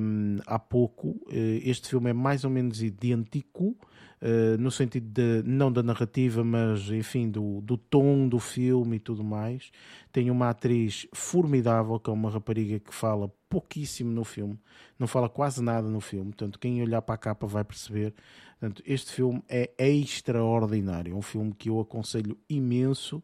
um, 0.01 0.39
há 0.47 0.59
pouco. 0.59 1.19
Este 1.31 1.89
filme 1.89 2.11
é 2.11 2.12
mais 2.12 2.45
ou 2.45 2.51
menos 2.51 2.83
idêntico. 2.83 3.74
Eh, 4.20 4.56
no 4.59 4.70
sentido 4.70 5.06
de, 5.10 5.43
não 5.47 5.70
da 5.70 5.82
narrativa, 5.82 6.43
mas 6.43 6.88
enfim, 6.90 7.30
do, 7.30 7.60
do 7.60 7.76
tom 7.76 8.26
do 8.28 8.38
filme 8.38 8.97
e 8.97 8.98
tudo 8.98 9.22
mais. 9.22 9.70
Tem 10.10 10.30
uma 10.30 10.48
atriz 10.51 11.06
formidável, 11.12 12.01
que 12.01 12.09
é 12.09 12.12
uma 12.12 12.30
rapariga 12.30 12.80
que 12.80 12.94
fala 12.94 13.30
pouquíssimo 13.48 14.10
no 14.10 14.24
filme, 14.24 14.59
não 14.98 15.06
fala 15.06 15.28
quase 15.28 15.62
nada 15.62 15.88
no 15.88 16.01
filme, 16.01 16.26
portanto, 16.30 16.59
quem 16.59 16.82
olhar 16.82 17.02
para 17.02 17.14
a 17.14 17.18
capa 17.18 17.47
vai 17.47 17.62
perceber. 17.62 18.14
Portanto, 18.59 18.82
este 18.86 19.12
filme 19.12 19.43
é 19.48 19.70
extraordinário, 19.78 21.12
é 21.12 21.16
um 21.16 21.22
filme 21.22 21.52
que 21.52 21.68
eu 21.68 21.78
aconselho 21.78 22.38
imenso. 22.48 23.22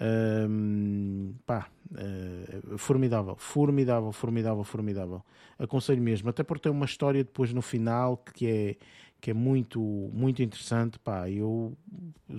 Um, 0.00 1.34
pá, 1.46 1.68
uh, 1.90 2.78
formidável, 2.78 3.36
formidável, 3.36 4.10
formidável, 4.10 4.64
formidável. 4.64 5.22
Aconselho 5.58 6.02
mesmo, 6.02 6.30
até 6.30 6.42
porque 6.42 6.62
tem 6.62 6.72
uma 6.72 6.86
história 6.86 7.22
depois 7.22 7.52
no 7.52 7.60
final 7.60 8.16
que 8.16 8.46
é 8.46 8.76
que 9.22 9.30
é 9.30 9.34
muito, 9.34 9.80
muito 10.12 10.42
interessante. 10.42 10.98
Pá, 10.98 11.30
eu 11.30 11.78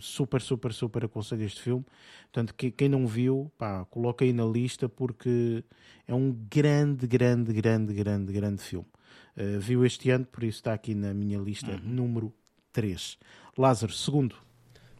super, 0.02 0.42
super, 0.42 0.74
super 0.74 1.06
aconselho 1.06 1.46
este 1.46 1.62
filme. 1.62 1.86
Portanto, 2.24 2.54
que, 2.54 2.70
quem 2.70 2.90
não 2.90 3.08
viu, 3.08 3.50
pá, 3.58 3.86
coloca 3.86 4.26
aí 4.26 4.34
na 4.34 4.44
lista 4.44 4.90
porque 4.90 5.64
é 6.06 6.14
um 6.14 6.34
grande, 6.52 7.08
grande, 7.08 7.54
grande, 7.54 7.94
grande, 7.94 8.34
grande 8.34 8.62
filme. 8.62 8.86
Uh, 9.38 9.62
viu 9.62 9.86
este 9.86 10.10
ano, 10.10 10.26
por 10.26 10.44
isso 10.44 10.58
está 10.58 10.74
aqui 10.74 10.94
na 10.94 11.14
minha 11.14 11.40
lista 11.40 11.72
uhum. 11.72 11.80
número 11.86 12.34
3. 12.74 13.18
Lázaro, 13.58 13.94
segundo. 13.94 14.36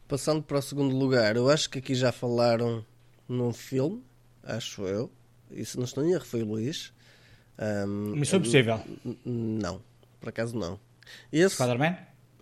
Passando 0.08 0.42
para 0.42 0.60
o 0.60 0.62
segundo 0.62 0.96
lugar, 0.96 1.36
eu 1.36 1.50
acho 1.50 1.70
que 1.70 1.80
aqui 1.80 1.94
já 1.94 2.14
falaram 2.14 2.86
num 3.28 3.52
filme, 3.52 4.02
acho 4.42 4.84
eu. 4.84 5.12
Isso 5.52 5.78
não 5.78 5.84
estou 5.84 6.06
em 6.06 6.14
erro, 6.14 6.24
foi 6.24 6.44
o 6.44 6.46
Luís. 6.46 6.94
Um, 7.60 8.16
Missão 8.16 8.40
Impossível? 8.40 8.80
Não, 9.26 9.82
por 10.22 10.30
acaso 10.30 10.58
não. 10.58 10.80
Esse, 11.32 11.56
Spider-Man? 11.56 11.98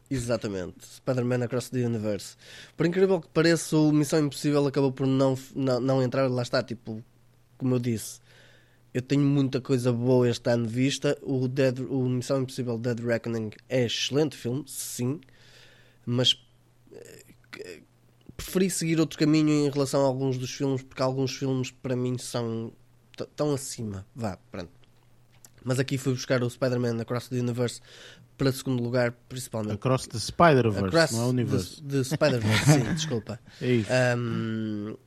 Exatamente, 0.10 0.86
Spider-Man 0.86 1.46
Across 1.46 1.70
the 1.70 1.86
Universe. 1.86 2.36
Por 2.76 2.86
incrível 2.86 3.22
que 3.22 3.30
pareça, 3.30 3.78
o 3.78 3.92
Missão 3.92 4.20
Impossível 4.20 4.68
acabou 4.68 4.92
por 4.92 5.08
não, 5.08 5.38
não, 5.56 5.80
não 5.80 6.04
entrar, 6.04 6.30
lá 6.30 6.42
está, 6.42 6.62
tipo, 6.62 7.04
como 7.58 7.76
eu 7.76 7.80
disse, 7.80 8.20
eu 8.94 9.02
tenho 9.02 9.22
muita 9.22 9.62
coisa 9.62 9.94
boa 9.94 10.28
este 10.30 10.50
ano 10.50 10.68
vista. 10.68 11.18
O, 11.22 11.48
Dead, 11.48 11.80
o 11.80 12.10
Missão 12.10 12.42
Impossível 12.42 12.78
Dead 12.78 13.00
Reckoning 13.00 13.52
é 13.70 13.86
excelente 13.86 14.36
filme, 14.36 14.66
sim, 14.68 15.22
mas 16.06 16.38
eh, 16.92 17.82
preferi 18.36 18.70
seguir 18.70 19.00
outro 19.00 19.18
caminho 19.18 19.50
em 19.50 19.70
relação 19.70 20.02
a 20.02 20.08
alguns 20.08 20.38
dos 20.38 20.52
filmes, 20.52 20.82
porque 20.82 21.02
alguns 21.02 21.36
filmes 21.38 21.72
para 21.72 21.96
mim 21.96 22.18
são 22.18 22.74
tão 23.36 23.54
acima. 23.54 24.06
Vá, 24.16 24.38
pronto. 24.52 24.72
Mas 25.64 25.80
aqui 25.80 25.98
fui 25.98 26.14
buscar 26.14 26.44
o 26.44 26.50
Spider-Man 26.50 27.00
Across 27.02 27.30
the 27.30 27.38
Universe 27.38 27.82
para 28.42 28.52
segundo 28.52 28.82
lugar, 28.82 29.12
principalmente. 29.30 29.76
Across 29.76 30.08
the 30.08 30.18
Spider-Verse, 30.18 31.14
não 31.14 31.22
é 31.22 31.26
o 31.26 31.30
universo. 31.30 31.84
De, 31.84 32.04
Spider-Verse, 32.04 32.66
sim, 32.66 32.84
desculpa. 32.96 33.40
É 33.62 33.72
isso. 33.72 33.92
Um, 34.18 34.98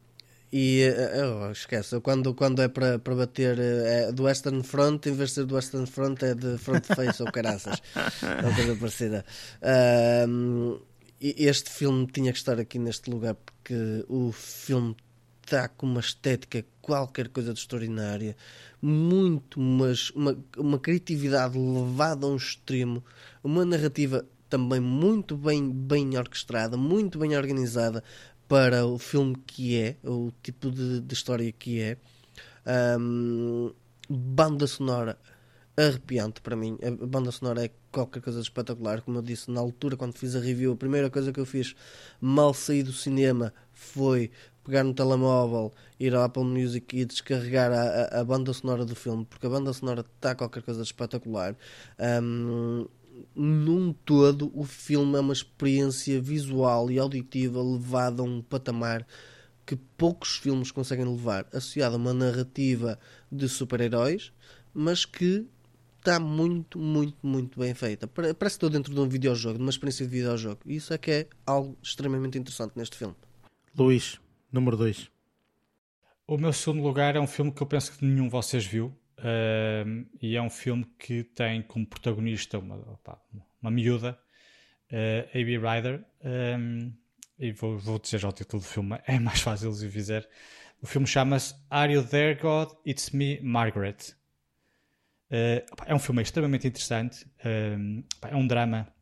e 0.53 0.85
oh, 0.87 1.51
esquece, 1.51 1.99
quando, 1.99 2.33
quando 2.33 2.63
é 2.63 2.69
para, 2.69 2.97
para 3.01 3.15
bater 3.17 3.59
é 3.59 4.13
do 4.13 4.23
Western 4.23 4.63
Front, 4.63 5.07
em 5.07 5.13
vez 5.13 5.31
de 5.31 5.35
ser 5.35 5.47
do 5.47 5.57
Western 5.57 5.85
Front, 5.85 6.23
é 6.23 6.33
de 6.33 6.57
Front 6.59 6.87
Face 6.87 7.21
ou 7.21 7.33
caraças. 7.33 7.83
É 8.23 8.47
uma 8.47 8.55
coisa 8.55 8.77
parecida. 8.77 9.25
Um, 10.29 10.79
este 11.21 11.71
filme 11.71 12.07
tinha 12.07 12.31
que 12.31 12.39
estar 12.39 12.61
aqui 12.61 12.79
neste 12.79 13.11
lugar 13.11 13.35
porque 13.35 14.05
o 14.09 14.31
filme 14.31 14.95
está 15.45 15.69
com 15.69 15.87
uma 15.87 16.01
estética 16.01 16.65
qualquer 16.81 17.29
coisa 17.29 17.53
de 17.53 17.61
extraordinária 17.61 18.37
muito, 18.81 19.61
mas 19.61 20.11
uma, 20.11 20.37
uma 20.59 20.79
criatividade 20.79 21.59
levada 21.59 22.27
a 22.27 22.31
um 22.31 22.37
extremo, 22.37 23.03
uma 23.43 23.65
narrativa 23.65 24.25
também 24.49 24.81
muito 24.81 25.37
bem, 25.37 25.71
bem 25.71 26.17
orquestrada, 26.19 26.77
muito 26.77 27.19
bem 27.19 27.37
organizada 27.37 28.05
para 28.47 28.87
o 28.87 28.99
filme 28.99 29.37
que 29.47 29.81
é, 29.81 29.97
o 30.05 30.31
tipo 30.43 30.71
de, 30.71 31.01
de 31.01 31.15
história 31.15 31.51
que 31.51 31.81
é. 31.81 31.97
Um, 32.99 33.73
banda 34.09 34.67
sonora 34.67 35.19
arrepiante 35.77 36.41
para 36.41 36.55
mim. 36.55 36.79
A 36.83 37.07
banda 37.07 37.31
sonora 37.33 37.65
é 37.65 37.71
qualquer 37.91 38.21
coisa 38.21 38.39
de 38.39 38.45
espetacular. 38.45 39.01
Como 39.01 39.19
eu 39.19 39.23
disse 39.23 39.51
na 39.51 39.61
altura, 39.61 39.97
quando 39.97 40.17
fiz 40.17 40.37
a 40.37 40.41
review, 40.41 40.73
a 40.73 40.77
primeira 40.77 41.11
coisa 41.11 41.33
que 41.33 41.41
eu 41.41 41.47
fiz 41.47 41.75
mal 42.21 42.55
saí 42.55 42.83
do 42.83 42.93
cinema 42.93 43.53
foi 43.73 44.31
pegar 44.65 44.83
no 44.83 44.95
telemóvel, 44.95 45.73
ir 46.01 46.15
ao 46.15 46.23
Apple 46.23 46.45
Music 46.45 46.97
e 46.97 47.05
descarregar 47.05 47.71
a, 47.71 48.17
a, 48.17 48.21
a 48.21 48.25
banda 48.25 48.53
sonora 48.53 48.85
do 48.85 48.97
filme, 48.97 49.25
porque 49.25 49.47
a 49.47 49.51
banda 49.51 49.73
sonora 49.73 50.05
está 50.17 50.35
qualquer 50.35 50.63
coisa 50.63 50.81
de 50.81 50.87
espetacular. 50.87 51.57
Um, 52.23 52.87
num 53.35 53.93
todo, 53.93 54.51
o 54.55 54.65
filme 54.65 55.17
é 55.17 55.21
uma 55.21 55.33
experiência 55.33 56.21
visual 56.21 56.91
e 56.91 56.99
auditiva 56.99 57.63
levada 57.63 58.23
a 58.23 58.25
um 58.25 58.43
patamar 58.43 59.07
que 59.67 59.77
poucos 59.77 60.37
filmes 60.37 60.71
conseguem 60.71 61.05
levar, 61.05 61.47
associado 61.53 61.95
a 61.95 61.99
uma 61.99 62.13
narrativa 62.13 62.99
de 63.31 63.49
super-heróis, 63.49 64.33
mas 64.75 65.05
que 65.05 65.47
está 65.99 66.21
muito, 66.21 66.79
muito, 66.79 67.17
muito 67.23 67.59
bem 67.59 67.73
feita. 67.73 68.07
Parece 68.07 68.35
que 68.39 68.47
estou 68.47 68.69
dentro 68.69 68.93
de 68.93 69.01
um 69.01 69.09
videojogo, 69.09 69.57
de 69.57 69.65
uma 69.65 69.71
experiência 69.71 70.05
de 70.05 70.13
videojogo. 70.13 70.61
E 70.67 70.77
isso 70.77 70.93
é 70.93 70.99
que 70.99 71.11
é 71.11 71.27
algo 71.47 71.79
extremamente 71.83 72.37
interessante 72.37 72.73
neste 72.77 72.97
filme. 72.97 73.15
Luís, 73.77 74.21
Número 74.55 74.77
2. 74.77 75.11
O 76.29 76.39
meu 76.39 76.53
segundo 76.53 76.81
lugar 76.81 77.17
é 77.17 77.21
um 77.21 77.27
filme 77.27 77.51
que 77.51 77.61
eu 77.61 77.67
penso 77.67 77.91
que 77.99 78.05
nenhum 78.05 78.27
de 78.27 78.31
vocês 78.31 78.65
viu. 78.65 78.97
Uh, 79.19 80.07
e 80.23 80.37
é 80.37 80.41
um 80.41 80.49
filme 80.49 80.87
que 80.97 81.25
tem 81.25 81.61
como 81.61 81.85
protagonista 81.85 82.61
uma, 82.61 82.77
opa, 82.77 83.21
uma 83.61 83.69
miúda, 83.69 84.17
uh, 84.93 85.29
A.B. 85.37 85.59
Ryder. 85.59 86.05
Um, 86.25 86.93
e 87.37 87.51
vou, 87.51 87.77
vou 87.81 87.99
dizer 87.99 88.21
já 88.21 88.29
o 88.29 88.33
título 88.33 88.63
do 88.63 88.69
filme, 88.69 88.97
é 89.09 89.19
mais 89.19 89.41
fácil 89.41 89.73
se 89.73 89.91
fizer. 89.91 90.29
O 90.81 90.87
filme 90.87 91.05
chama-se 91.05 91.57
Are 91.69 91.93
You 91.93 92.05
There, 92.05 92.39
God? 92.41 92.75
It's 92.87 93.11
Me, 93.11 93.41
Margaret. 93.41 94.15
Uh, 95.33 95.67
é 95.85 95.93
um 95.93 95.99
filme 95.99 96.23
extremamente 96.23 96.69
interessante. 96.69 97.27
é 97.41 98.37
um 98.37 98.47
drama 98.47 98.94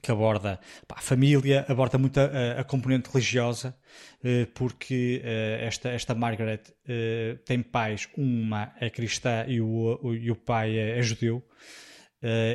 que 0.00 0.10
aborda 0.10 0.58
pá, 0.86 0.96
a 0.98 1.02
família, 1.02 1.64
aborda 1.68 1.98
muito 1.98 2.18
a, 2.18 2.60
a 2.60 2.64
componente 2.64 3.10
religiosa, 3.10 3.76
eh, 4.22 4.46
porque 4.54 5.20
eh, 5.24 5.60
esta, 5.62 5.88
esta 5.90 6.14
Margaret 6.14 6.62
eh, 6.86 7.38
tem 7.44 7.62
pais, 7.62 8.08
uma 8.16 8.72
é 8.80 8.90
cristã 8.90 9.44
e 9.48 9.60
o, 9.60 9.98
o, 10.02 10.14
e 10.14 10.30
o 10.30 10.36
pai 10.36 10.76
é, 10.76 10.98
é 10.98 11.02
judeu, 11.02 11.42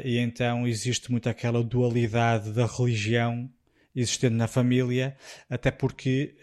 e 0.04 0.20
então 0.20 0.68
existe 0.68 1.12
muito 1.12 1.28
aquela 1.28 1.64
dualidade 1.64 2.52
da 2.52 2.68
religião 2.68 3.50
existente 3.96 4.36
na 4.36 4.48
família, 4.48 5.18
até 5.50 5.72
porque 5.72 6.36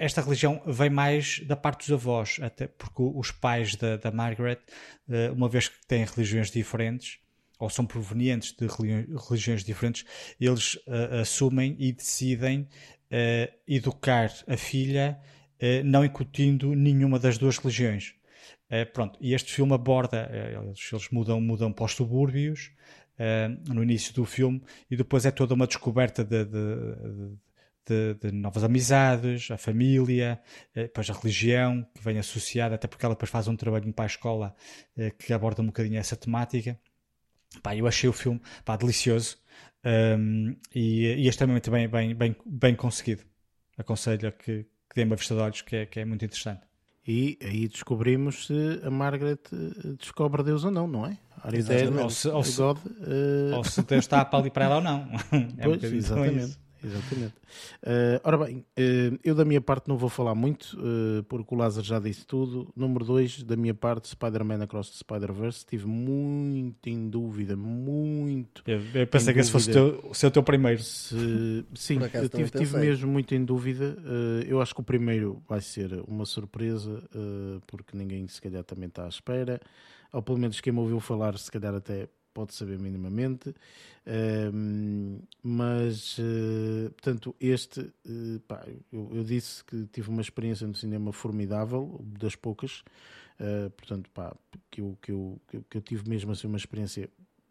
esta 0.00 0.20
religião 0.20 0.60
vem 0.66 0.90
mais 0.90 1.38
da 1.46 1.54
parte 1.54 1.86
dos 1.86 1.92
avós, 1.92 2.38
até 2.42 2.66
porque 2.66 3.02
os 3.02 3.30
pais 3.30 3.76
da, 3.76 3.96
da 3.96 4.10
Margaret, 4.10 4.58
uma 5.36 5.48
vez 5.48 5.68
que 5.68 5.86
têm 5.86 6.04
religiões 6.04 6.50
diferentes, 6.50 7.20
ou 7.60 7.68
são 7.68 7.84
provenientes 7.84 8.52
de 8.52 8.66
religiões 8.66 9.62
diferentes, 9.62 10.04
eles 10.40 10.74
uh, 10.76 11.20
assumem 11.20 11.76
e 11.78 11.92
decidem 11.92 12.62
uh, 12.62 13.52
educar 13.68 14.32
a 14.48 14.56
filha 14.56 15.20
uh, 15.62 15.84
não 15.84 16.02
incutindo 16.02 16.74
nenhuma 16.74 17.18
das 17.18 17.36
duas 17.36 17.58
religiões. 17.58 18.14
pronto, 18.94 19.18
e 19.20 19.34
este 19.34 19.52
filme 19.52 19.74
aborda, 19.74 20.30
eles, 20.32 20.88
eles, 20.90 21.10
mudam, 21.10 21.40
mudam 21.40 21.72
para 21.72 21.84
os 21.84 21.92
subúrbios 21.92 22.72
no 23.68 23.82
início 23.82 24.14
do 24.14 24.24
filme 24.24 24.62
e 24.90 24.96
depois 24.96 25.26
é 25.26 25.30
toda 25.30 25.52
uma 25.52 25.66
descoberta 25.66 26.24
de, 26.24 26.44
de, 26.44 27.36
de, 27.86 28.14
de, 28.14 28.32
novas 28.32 28.64
amizades, 28.64 29.50
a 29.50 29.58
família, 29.58 30.40
depois 30.74 31.10
a 31.10 31.12
religião 31.12 31.86
que 31.94 32.02
vem 32.02 32.18
associada, 32.18 32.76
até 32.76 32.88
porque 32.88 33.04
ela 33.04 33.14
depois 33.14 33.30
faz 33.30 33.46
um 33.46 33.56
trabalho 33.56 33.92
para 33.92 34.04
a 34.04 34.06
escola 34.06 34.54
que 35.18 35.34
aborda 35.34 35.60
um 35.60 35.66
bocadinho 35.66 35.98
essa 35.98 36.16
temática. 36.16 36.78
Pá, 37.62 37.74
eu 37.76 37.86
achei 37.86 38.08
o 38.08 38.12
filme 38.12 38.40
pá, 38.64 38.76
delicioso 38.76 39.36
um, 39.84 40.54
e, 40.74 41.06
e 41.06 41.28
extremamente 41.28 41.70
bem, 41.70 41.88
bem, 41.88 42.14
bem, 42.14 42.36
bem 42.46 42.74
conseguido. 42.74 43.22
Aconselho 43.76 44.28
a 44.28 44.32
que, 44.32 44.64
que 44.64 44.94
dê 44.94 45.04
uma 45.04 45.16
vista 45.16 45.34
de 45.34 45.40
olhos, 45.40 45.62
que 45.62 45.76
é, 45.76 45.86
que 45.86 46.00
é 46.00 46.04
muito 46.04 46.24
interessante. 46.24 46.62
E 47.06 47.38
aí 47.42 47.66
descobrimos 47.66 48.46
se 48.46 48.80
a 48.84 48.90
Margaret 48.90 49.38
eh, 49.52 49.96
descobre 49.98 50.42
Deus 50.42 50.64
ou 50.64 50.70
não, 50.70 50.86
não 50.86 51.06
é? 51.06 51.18
Ou 52.02 52.10
se, 52.10 52.28
ou, 52.28 52.44
se, 52.44 52.56
God, 52.58 52.78
uh... 52.78 53.56
ou 53.56 53.64
se 53.64 53.82
Deus 53.82 54.04
está 54.04 54.28
ali 54.30 54.50
para 54.50 54.66
ela 54.66 54.76
ou 54.76 54.82
não. 54.82 55.08
é 55.56 55.64
pois, 55.64 55.82
um 55.82 55.96
exatamente. 55.96 56.58
Exatamente. 56.84 57.34
Uh, 57.82 58.20
ora 58.24 58.38
bem, 58.38 58.58
uh, 58.58 59.18
eu 59.22 59.34
da 59.34 59.44
minha 59.44 59.60
parte 59.60 59.88
não 59.88 59.96
vou 59.96 60.08
falar 60.08 60.34
muito, 60.34 60.78
uh, 60.78 61.22
porque 61.24 61.54
o 61.54 61.58
Lázaro 61.58 61.86
já 61.86 61.98
disse 61.98 62.26
tudo. 62.26 62.72
Número 62.74 63.04
2, 63.04 63.42
da 63.42 63.56
minha 63.56 63.74
parte, 63.74 64.08
Spider-Man 64.08 64.62
Across 64.62 64.90
the 64.90 64.96
Spider-Verse. 64.98 65.58
Estive 65.58 65.86
muito 65.86 66.88
em 66.88 67.08
dúvida, 67.08 67.56
muito. 67.56 68.62
Eu, 68.66 68.80
eu 68.94 69.06
pensei 69.06 69.34
que 69.34 69.40
esse 69.40 69.50
fosse 69.50 69.70
o 69.70 69.72
teu, 69.72 70.28
o 70.28 70.30
teu 70.30 70.42
primeiro. 70.42 70.82
Se, 70.82 71.64
sim, 71.74 71.98
eu 72.14 72.28
tive, 72.28 72.50
tive 72.50 72.78
mesmo 72.78 73.10
muito 73.10 73.34
em 73.34 73.44
dúvida. 73.44 73.96
eu 74.46 74.60
acho 74.60 74.74
que 74.74 74.80
o 74.80 74.84
primeiro 74.84 75.42
vai 75.48 75.60
ser 75.60 76.02
uma 76.06 76.24
surpresa, 76.24 77.02
porque 77.66 77.96
ninguém 77.96 78.26
se 78.28 78.40
calhar 78.40 78.64
também 78.64 78.88
está 78.88 79.04
à 79.04 79.08
espera. 79.08 79.60
Ou 80.12 80.22
pelo 80.22 80.38
menos 80.38 80.60
quem 80.60 80.72
me 80.72 80.80
ouviu 80.80 80.98
falar, 80.98 81.38
se 81.38 81.50
calhar 81.50 81.74
até 81.74 82.08
pode 82.32 82.54
saber 82.54 82.78
minimamente, 82.78 83.50
uh, 83.50 85.22
mas 85.42 86.18
uh, 86.18 86.90
portanto, 86.90 87.34
este 87.40 87.80
uh, 87.80 88.40
pá, 88.46 88.64
eu, 88.92 89.10
eu, 89.12 89.24
disse 89.24 89.64
que 89.64 89.86
tive 89.86 90.08
uma 90.10 90.22
experiência 90.22 90.66
no 90.66 90.74
cinema 90.74 91.12
formidável, 91.12 92.00
das 92.18 92.34
poucas, 92.36 92.82
eh, 93.40 93.70
portanto, 93.70 94.10
pá, 94.10 94.36
que, 94.70 94.82
eu, 94.82 94.98
que, 95.00 95.10
eu, 95.10 95.40
que 95.48 95.78
eu 95.78 95.80
tive 95.80 96.08
mesmo 96.08 96.30
assim 96.32 96.46
uma 96.46 96.58
experiência 96.58 97.08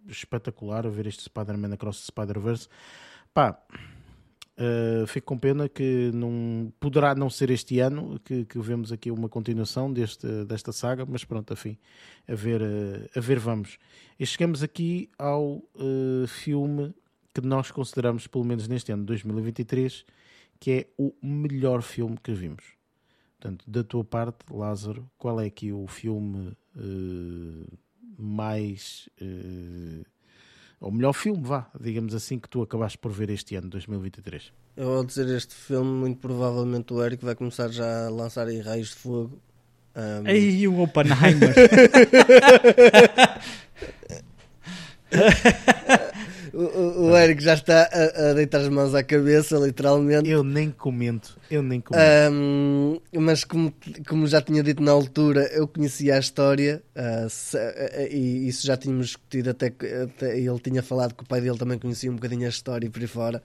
espetacular 0.07 0.85
a 0.85 0.89
ver 0.89 1.07
este 1.07 1.23
Spider-Man 1.23 1.73
Across 1.73 2.01
the 2.01 2.05
Spider-Verse. 2.05 2.69
Pá, 3.33 3.59
Uh, 4.59 5.07
fico 5.07 5.27
com 5.27 5.37
pena 5.37 5.69
que 5.69 6.11
não 6.13 6.69
poderá 6.81 7.15
não 7.15 7.29
ser 7.29 7.49
este 7.49 7.79
ano 7.79 8.19
que, 8.19 8.43
que 8.43 8.59
vemos 8.59 8.91
aqui 8.91 9.09
uma 9.09 9.29
continuação 9.29 9.91
deste, 9.91 10.27
desta 10.43 10.73
saga, 10.73 11.05
mas 11.05 11.23
pronto, 11.23 11.53
afim, 11.53 11.77
a 12.27 12.35
ver, 12.35 12.61
uh, 12.61 13.09
a 13.15 13.21
ver 13.21 13.39
vamos. 13.39 13.77
E 14.19 14.25
chegamos 14.25 14.61
aqui 14.61 15.09
ao 15.17 15.63
uh, 15.75 16.27
filme 16.27 16.93
que 17.33 17.39
nós 17.39 17.71
consideramos, 17.71 18.27
pelo 18.27 18.43
menos 18.43 18.67
neste 18.67 18.91
ano 18.91 19.03
de 19.03 19.07
2023, 19.07 20.05
que 20.59 20.71
é 20.71 20.87
o 20.97 21.13
melhor 21.23 21.81
filme 21.81 22.17
que 22.21 22.33
vimos. 22.33 22.65
Portanto, 23.39 23.63
da 23.65 23.81
tua 23.81 24.03
parte, 24.03 24.39
Lázaro, 24.51 25.09
qual 25.17 25.39
é 25.39 25.45
aqui 25.45 25.71
o 25.71 25.87
filme 25.87 26.51
mais 28.17 29.07
o 30.79 30.91
melhor 30.91 31.13
filme, 31.13 31.41
vá, 31.43 31.69
digamos 31.79 32.13
assim, 32.13 32.39
que 32.39 32.47
tu 32.49 32.61
acabaste 32.61 32.97
por 32.97 33.11
ver 33.11 33.29
este 33.29 33.55
ano, 33.55 33.69
2023? 33.69 34.51
Eu 34.77 34.93
ao 34.93 35.03
dizer 35.03 35.27
este 35.35 35.53
filme, 35.53 35.89
muito 35.89 36.19
provavelmente 36.19 36.93
o 36.93 37.03
Eric 37.03 37.23
vai 37.23 37.35
começar 37.35 37.69
já 37.69 38.07
a 38.07 38.09
lançar 38.09 38.47
aí 38.47 38.61
raios 38.61 38.89
de 38.89 38.95
fogo. 38.95 39.39
Um... 39.95 40.27
Ei, 40.27 40.67
o 40.67 40.79
Oppenheimer! 40.81 41.53
O, 46.59 47.11
o 47.11 47.17
Eric 47.17 47.41
já 47.41 47.53
está 47.53 47.83
a, 47.83 48.31
a, 48.31 48.33
deitar 48.33 48.59
as 48.59 48.67
mãos 48.67 48.93
à 48.93 49.01
cabeça, 49.01 49.57
literalmente. 49.57 50.29
Eu 50.29 50.43
nem 50.43 50.69
comento, 50.69 51.39
eu 51.49 51.63
nem 51.63 51.79
comento. 51.79 52.03
Um, 52.33 52.99
mas 53.13 53.45
como, 53.45 53.73
como 54.05 54.27
já 54.27 54.41
tinha 54.41 54.61
dito 54.61 54.83
na 54.83 54.91
altura, 54.91 55.47
eu 55.53 55.65
conhecia 55.69 56.15
a 56.15 56.19
história 56.19 56.83
uh, 56.97 57.29
se, 57.29 57.55
uh, 57.55 58.11
e 58.11 58.49
isso 58.49 58.67
já 58.67 58.75
tínhamos 58.75 59.07
discutido 59.07 59.51
até, 59.51 59.67
até 59.67 60.37
ele 60.37 60.59
tinha 60.59 60.83
falado 60.83 61.15
que 61.15 61.23
o 61.23 61.25
pai 61.25 61.39
dele 61.39 61.57
também 61.57 61.79
conhecia 61.79 62.11
um 62.11 62.15
bocadinho 62.15 62.45
a 62.45 62.49
história 62.49 62.87
e 62.87 62.89
por 62.89 63.01
aí 63.01 63.07
fora. 63.07 63.41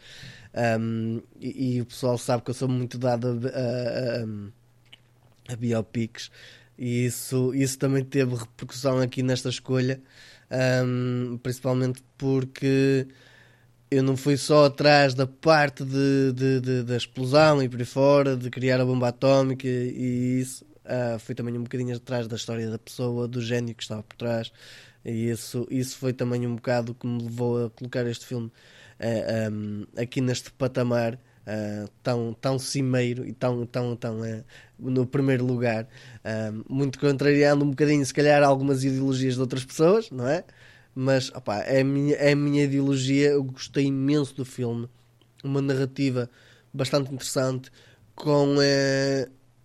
Um, 0.81 1.23
e, 1.41 1.77
e, 1.77 1.81
o 1.83 1.87
pessoal 1.87 2.19
sabe 2.19 2.43
que 2.43 2.51
eu 2.51 2.55
sou 2.55 2.69
muito 2.69 2.99
dado 2.99 3.41
a, 3.55 5.53
a, 5.53 5.53
a 5.53 5.57
biopics 5.57 6.33
e 6.77 7.07
isso, 7.07 7.55
isso 7.55 7.79
também 7.79 8.05
teve 8.05 8.35
repercussão 8.35 8.99
aqui 8.99 9.23
nesta 9.23 9.49
escolha 9.49 10.01
um, 10.55 11.39
principalmente 11.43 12.03
porque 12.17 13.07
eu 13.91 14.03
não 14.03 14.17
fui 14.17 14.37
só 14.37 14.67
atrás 14.67 15.15
da 15.15 15.27
parte 15.27 15.85
de, 15.85 16.33
de, 16.33 16.61
de, 16.61 16.83
da 16.83 16.97
explosão 16.97 17.63
e 17.63 17.69
por 17.69 17.79
aí 17.79 17.85
fora, 17.87 18.37
de 18.37 18.51
criar 18.51 18.81
a 18.81 18.85
bomba 18.85 19.09
atómica 19.09 19.67
e 19.69 20.41
isso, 20.41 20.65
uh, 20.85 21.19
fui 21.19 21.35
também 21.35 21.57
um 21.57 21.63
bocadinho 21.63 21.97
atrás 21.97 22.27
da 22.27 22.37
história 22.37 22.71
da 22.71 22.79
pessoa, 22.79 23.29
do 23.29 23.41
gênio 23.41 23.75
que 23.75 23.83
estava 23.83 24.03
por 24.03 24.17
trás, 24.17 24.53
e 25.05 25.29
isso, 25.31 25.67
isso 25.71 25.99
foi 25.99 26.13
também 26.13 26.47
um 26.47 26.57
bocado 26.57 26.95
que 26.95 27.07
me 27.07 27.23
levou 27.23 27.67
a 27.67 27.71
colocar 27.71 28.07
este 28.07 28.27
filme 28.27 28.47
uh, 28.47 28.53
ah, 29.01 29.51
um, 29.51 29.87
aqui 29.97 30.21
neste 30.21 30.51
patamar 30.53 31.19
uh, 31.47 31.89
tão, 32.03 32.35
tão 32.41 32.59
cimeiro 32.59 33.27
e 33.27 33.33
tão, 33.33 33.65
tão, 33.67 33.97
tão 33.97 34.21
uh, 34.21 34.45
no 34.79 35.07
primeiro 35.07 35.45
lugar, 35.45 35.85
uh, 35.85 36.65
muito 36.69 36.99
contrariando 36.99 37.65
um 37.65 37.71
bocadinho, 37.71 38.05
se 38.05 38.13
calhar, 38.13 38.43
algumas 38.43 38.85
ideologias 38.85 39.35
de 39.35 39.41
outras 39.41 39.65
pessoas, 39.65 40.11
não 40.11 40.27
é? 40.27 40.45
Mas 40.95 41.31
opa, 41.31 41.59
é, 41.61 41.81
a 41.81 41.85
minha, 41.85 42.15
é 42.17 42.33
a 42.33 42.37
minha 42.37 42.65
ideologia. 42.65 43.31
Eu 43.31 43.43
gostei 43.45 43.87
imenso 43.87 44.35
do 44.37 44.45
filme, 44.45 44.89
uma 45.43 45.61
narrativa 45.61 46.31
bastante 46.73 47.13
interessante, 47.13 47.71
com 48.15 48.57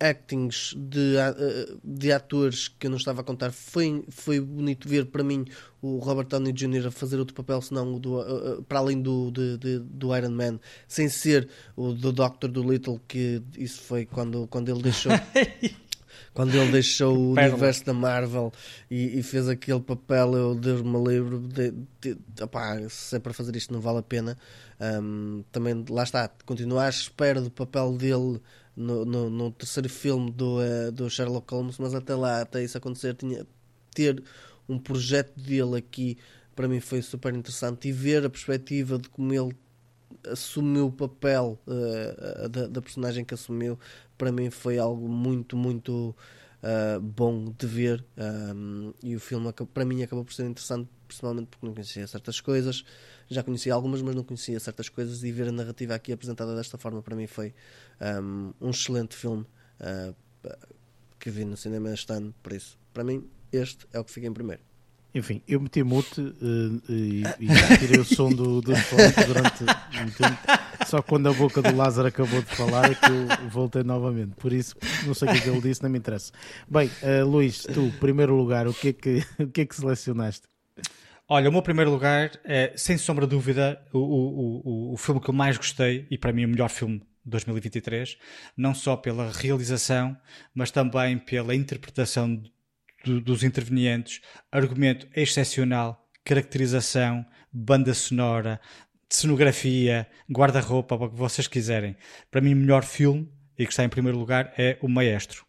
actings 0.00 0.74
de, 0.76 1.14
de 1.84 2.10
atores 2.10 2.68
que 2.68 2.86
eu 2.86 2.90
não 2.90 2.96
estava 2.96 3.20
a 3.20 3.24
contar. 3.24 3.52
Foi, 3.52 4.02
foi 4.08 4.40
bonito 4.40 4.88
ver 4.88 5.06
para 5.06 5.22
mim 5.22 5.44
o 5.82 5.98
Robert 5.98 6.26
Downey 6.26 6.52
Jr. 6.52 6.86
a 6.86 6.90
fazer 6.90 7.18
outro 7.18 7.34
papel, 7.34 7.60
senão 7.60 7.98
do, 7.98 8.64
para 8.66 8.78
além 8.78 9.00
do, 9.00 9.30
de, 9.30 9.58
de, 9.58 9.78
do 9.78 10.16
Iron 10.16 10.30
Man, 10.30 10.58
sem 10.88 11.08
ser 11.08 11.48
o 11.76 11.92
do 11.92 12.10
Doctor 12.12 12.50
do 12.50 12.62
Little, 12.62 13.00
que 13.06 13.42
isso 13.56 13.82
foi 13.82 14.06
quando, 14.06 14.46
quando 14.48 14.70
ele 14.70 14.82
deixou. 14.82 15.12
quando 16.32 16.54
ele 16.54 16.70
deixou 16.70 17.16
o 17.16 17.32
universo 17.32 17.84
da 17.84 17.92
Marvel 17.92 18.52
e, 18.90 19.18
e, 19.18 19.22
fez 19.22 19.48
aquele 19.48 19.80
papel, 19.80 20.34
eu 20.34 20.54
Deus-me 20.54 21.02
livro, 21.04 21.40
de, 21.40 21.72
de, 22.00 22.14
de, 22.14 22.42
opá, 22.42 22.78
se 22.88 23.16
é 23.16 23.18
para 23.18 23.32
fazer 23.32 23.54
isto 23.56 23.72
não 23.72 23.80
vale 23.80 23.98
a 23.98 24.02
pena. 24.02 24.36
Um, 24.80 25.44
também 25.52 25.84
lá 25.88 26.02
está, 26.02 26.30
continuar 26.46 26.86
à 26.86 26.88
espera 26.88 27.40
do 27.40 27.50
papel 27.50 27.92
dele 27.96 28.40
no, 28.80 29.04
no, 29.04 29.30
no 29.30 29.50
terceiro 29.50 29.88
filme 29.88 30.30
do, 30.30 30.58
uh, 30.58 30.92
do 30.92 31.08
Sherlock 31.08 31.52
Holmes, 31.52 31.78
mas 31.78 31.94
até 31.94 32.14
lá, 32.14 32.40
até 32.40 32.62
isso 32.64 32.78
acontecer, 32.78 33.14
tinha 33.14 33.46
ter 33.94 34.22
um 34.68 34.78
projeto 34.78 35.38
dele 35.38 35.76
aqui 35.76 36.16
para 36.54 36.68
mim 36.68 36.80
foi 36.80 37.00
super 37.00 37.34
interessante. 37.34 37.88
E 37.88 37.92
ver 37.92 38.24
a 38.24 38.30
perspectiva 38.30 38.98
de 38.98 39.08
como 39.08 39.32
ele 39.32 39.56
assumiu 40.30 40.88
o 40.88 40.92
papel 40.92 41.58
uh, 41.66 42.48
da, 42.48 42.66
da, 42.66 42.82
personagem 42.82 43.24
que 43.24 43.32
assumiu 43.32 43.78
para 44.18 44.30
mim 44.30 44.50
foi 44.50 44.78
algo 44.78 45.08
muito 45.08 45.56
muito 45.56 46.14
uh, 46.62 47.00
bom 47.00 47.54
de 47.56 47.66
ver. 47.66 48.04
Um, 48.54 48.92
e 49.02 49.16
o 49.16 49.20
filme 49.20 49.50
para 49.72 49.84
mim 49.84 50.02
acabou 50.02 50.24
por 50.24 50.34
ser 50.34 50.44
interessante 50.44 50.88
principalmente 51.08 51.46
porque 51.46 51.66
não 51.66 51.72
conhecia 51.72 52.06
certas 52.06 52.40
coisas 52.40 52.84
já 53.30 53.42
conhecia 53.42 53.72
algumas 53.72 54.02
mas 54.02 54.14
não 54.14 54.24
conhecia 54.24 54.58
certas 54.60 54.88
coisas 54.88 55.22
e 55.22 55.32
ver 55.32 55.48
a 55.48 55.52
narrativa 55.52 55.94
aqui 55.94 56.12
apresentada 56.12 56.54
desta 56.54 56.76
forma 56.76 57.00
para 57.02 57.16
mim 57.16 57.26
foi 57.26 57.54
um, 58.22 58.52
um 58.60 58.70
excelente 58.70 59.16
filme 59.16 59.46
uh, 59.80 60.14
que 61.20 61.30
vi 61.30 61.44
no 61.44 61.56
cinema 61.56 61.92
este 61.92 62.12
ano, 62.12 62.34
por 62.42 62.52
isso, 62.52 62.78
para 62.94 63.04
mim, 63.04 63.28
este 63.52 63.86
é 63.92 64.00
o 64.00 64.04
que 64.04 64.10
fica 64.10 64.26
em 64.26 64.32
primeiro. 64.32 64.62
Enfim, 65.12 65.42
eu 65.46 65.60
meti 65.60 65.82
mute 65.82 66.20
uh, 66.20 66.82
e, 66.88 67.22
e 67.40 67.78
tirei 67.78 68.00
o 68.00 68.04
som 68.04 68.30
do, 68.30 68.60
do 68.60 68.72
durante 69.26 69.64
um 69.64 70.10
tempo. 70.10 70.38
Só 70.86 71.02
quando 71.02 71.28
a 71.28 71.32
boca 71.32 71.60
do 71.60 71.76
Lázaro 71.76 72.08
acabou 72.08 72.40
de 72.40 72.54
falar 72.54 72.92
é 72.92 72.94
que 72.94 73.10
eu 73.10 73.50
voltei 73.50 73.82
novamente. 73.82 74.36
Por 74.36 74.52
isso, 74.52 74.76
não 75.04 75.12
sei 75.12 75.28
o 75.28 75.32
que, 75.32 75.48
é 75.48 75.52
ele 75.52 75.60
disse, 75.60 75.82
não 75.82 75.90
me 75.90 75.98
interessa. 75.98 76.32
Bem, 76.68 76.88
uh, 77.02 77.26
Luís, 77.26 77.62
tu, 77.62 77.92
primeiro 77.98 78.36
lugar, 78.36 78.68
o 78.68 78.72
que 78.72 78.88
é 78.88 78.92
que, 78.92 79.26
o 79.42 79.48
que, 79.48 79.62
é 79.62 79.66
que 79.66 79.74
selecionaste? 79.74 80.46
Olha, 81.32 81.48
o 81.48 81.52
meu 81.52 81.62
primeiro 81.62 81.92
lugar 81.92 82.32
é, 82.42 82.72
sem 82.74 82.98
sombra 82.98 83.24
de 83.24 83.30
dúvida, 83.30 83.80
o, 83.92 83.98
o, 83.98 84.62
o, 84.64 84.92
o 84.94 84.96
filme 84.96 85.20
que 85.20 85.30
eu 85.30 85.32
mais 85.32 85.56
gostei 85.56 86.04
e 86.10 86.18
para 86.18 86.32
mim 86.32 86.44
o 86.44 86.48
melhor 86.48 86.68
filme 86.68 87.00
2023, 87.24 88.18
não 88.56 88.74
só 88.74 88.96
pela 88.96 89.30
realização, 89.30 90.16
mas 90.52 90.72
também 90.72 91.16
pela 91.16 91.54
interpretação 91.54 92.34
do, 93.04 93.20
dos 93.20 93.44
intervenientes, 93.44 94.20
argumento 94.50 95.06
excepcional, 95.14 96.04
caracterização, 96.24 97.24
banda 97.52 97.94
sonora, 97.94 98.60
cenografia, 99.08 100.08
guarda-roupa, 100.28 100.96
o 100.96 101.10
que 101.10 101.16
vocês 101.16 101.46
quiserem. 101.46 101.96
Para 102.28 102.40
mim, 102.40 102.54
o 102.54 102.56
melhor 102.56 102.82
filme, 102.82 103.32
e 103.56 103.64
que 103.64 103.70
está 103.70 103.84
em 103.84 103.88
primeiro 103.88 104.18
lugar, 104.18 104.52
é 104.58 104.78
O 104.82 104.88
Maestro. 104.88 105.46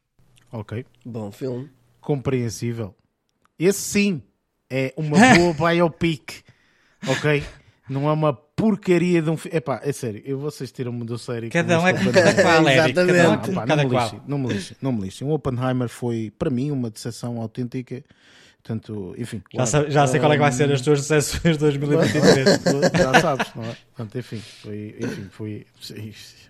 Ok. 0.52 0.86
Bom 1.04 1.32
filme. 1.32 1.72
Compreensível. 2.00 2.96
Esse 3.58 3.82
sim 3.82 4.24
é 4.72 4.94
uma 4.96 5.18
boa 5.36 5.70
biopic. 5.70 6.44
Ok? 7.08 7.44
Não 7.90 8.08
é 8.08 8.14
uma 8.14 8.34
porcaria 8.34 9.22
de 9.22 9.30
um 9.30 9.36
filme. 9.36 9.58
Epá, 9.58 9.82
é 9.84 9.92
sério, 9.92 10.22
eu 10.24 10.40
vocês 10.40 10.72
tiram-me 10.72 11.04
do 11.04 11.18
sério. 11.18 11.50
Cada 11.50 11.80
um 11.80 11.88
é 11.88 11.94
cada 11.94 12.42
qual, 12.42 12.70
Eric. 12.70 12.94
Cada 12.94 13.12
um 13.12 13.16
é 13.16 13.20
Exatamente. 13.20 13.52
Pá, 13.56 13.66
cada 13.66 13.84
não, 13.84 13.90
me 13.90 13.96
qual. 13.96 14.04
lixem, 14.04 14.22
não 14.28 14.38
me 14.38 14.48
lixem, 14.54 14.78
não 14.82 14.92
me 14.94 15.02
lixem. 15.02 15.28
O 15.28 15.32
Oppenheimer 15.32 15.90
foi, 15.90 16.32
para 16.40 16.50
mim, 16.50 16.72
uma 16.72 16.90
decepção 16.90 17.42
autêntica. 17.42 18.04
Portanto, 18.64 19.16
enfim. 19.18 19.42
Já, 19.54 19.66
sei, 19.66 19.90
já 19.90 20.06
sei 20.06 20.20
qual 20.20 20.32
é 20.32 20.36
que 20.36 20.42
vai 20.42 20.52
ser 20.52 20.72
as 20.72 20.82
tuas 20.82 21.08
decepções 21.08 21.58
de 21.58 21.62
2023. 21.62 22.62
Já 22.94 23.20
sabes, 23.20 23.56
não 23.56 23.64
é? 23.64 23.76
Portanto, 23.96 24.20
enfim, 24.20 24.38
foi, 24.38 24.96
enfim, 25.00 25.28
foi, 25.32 25.66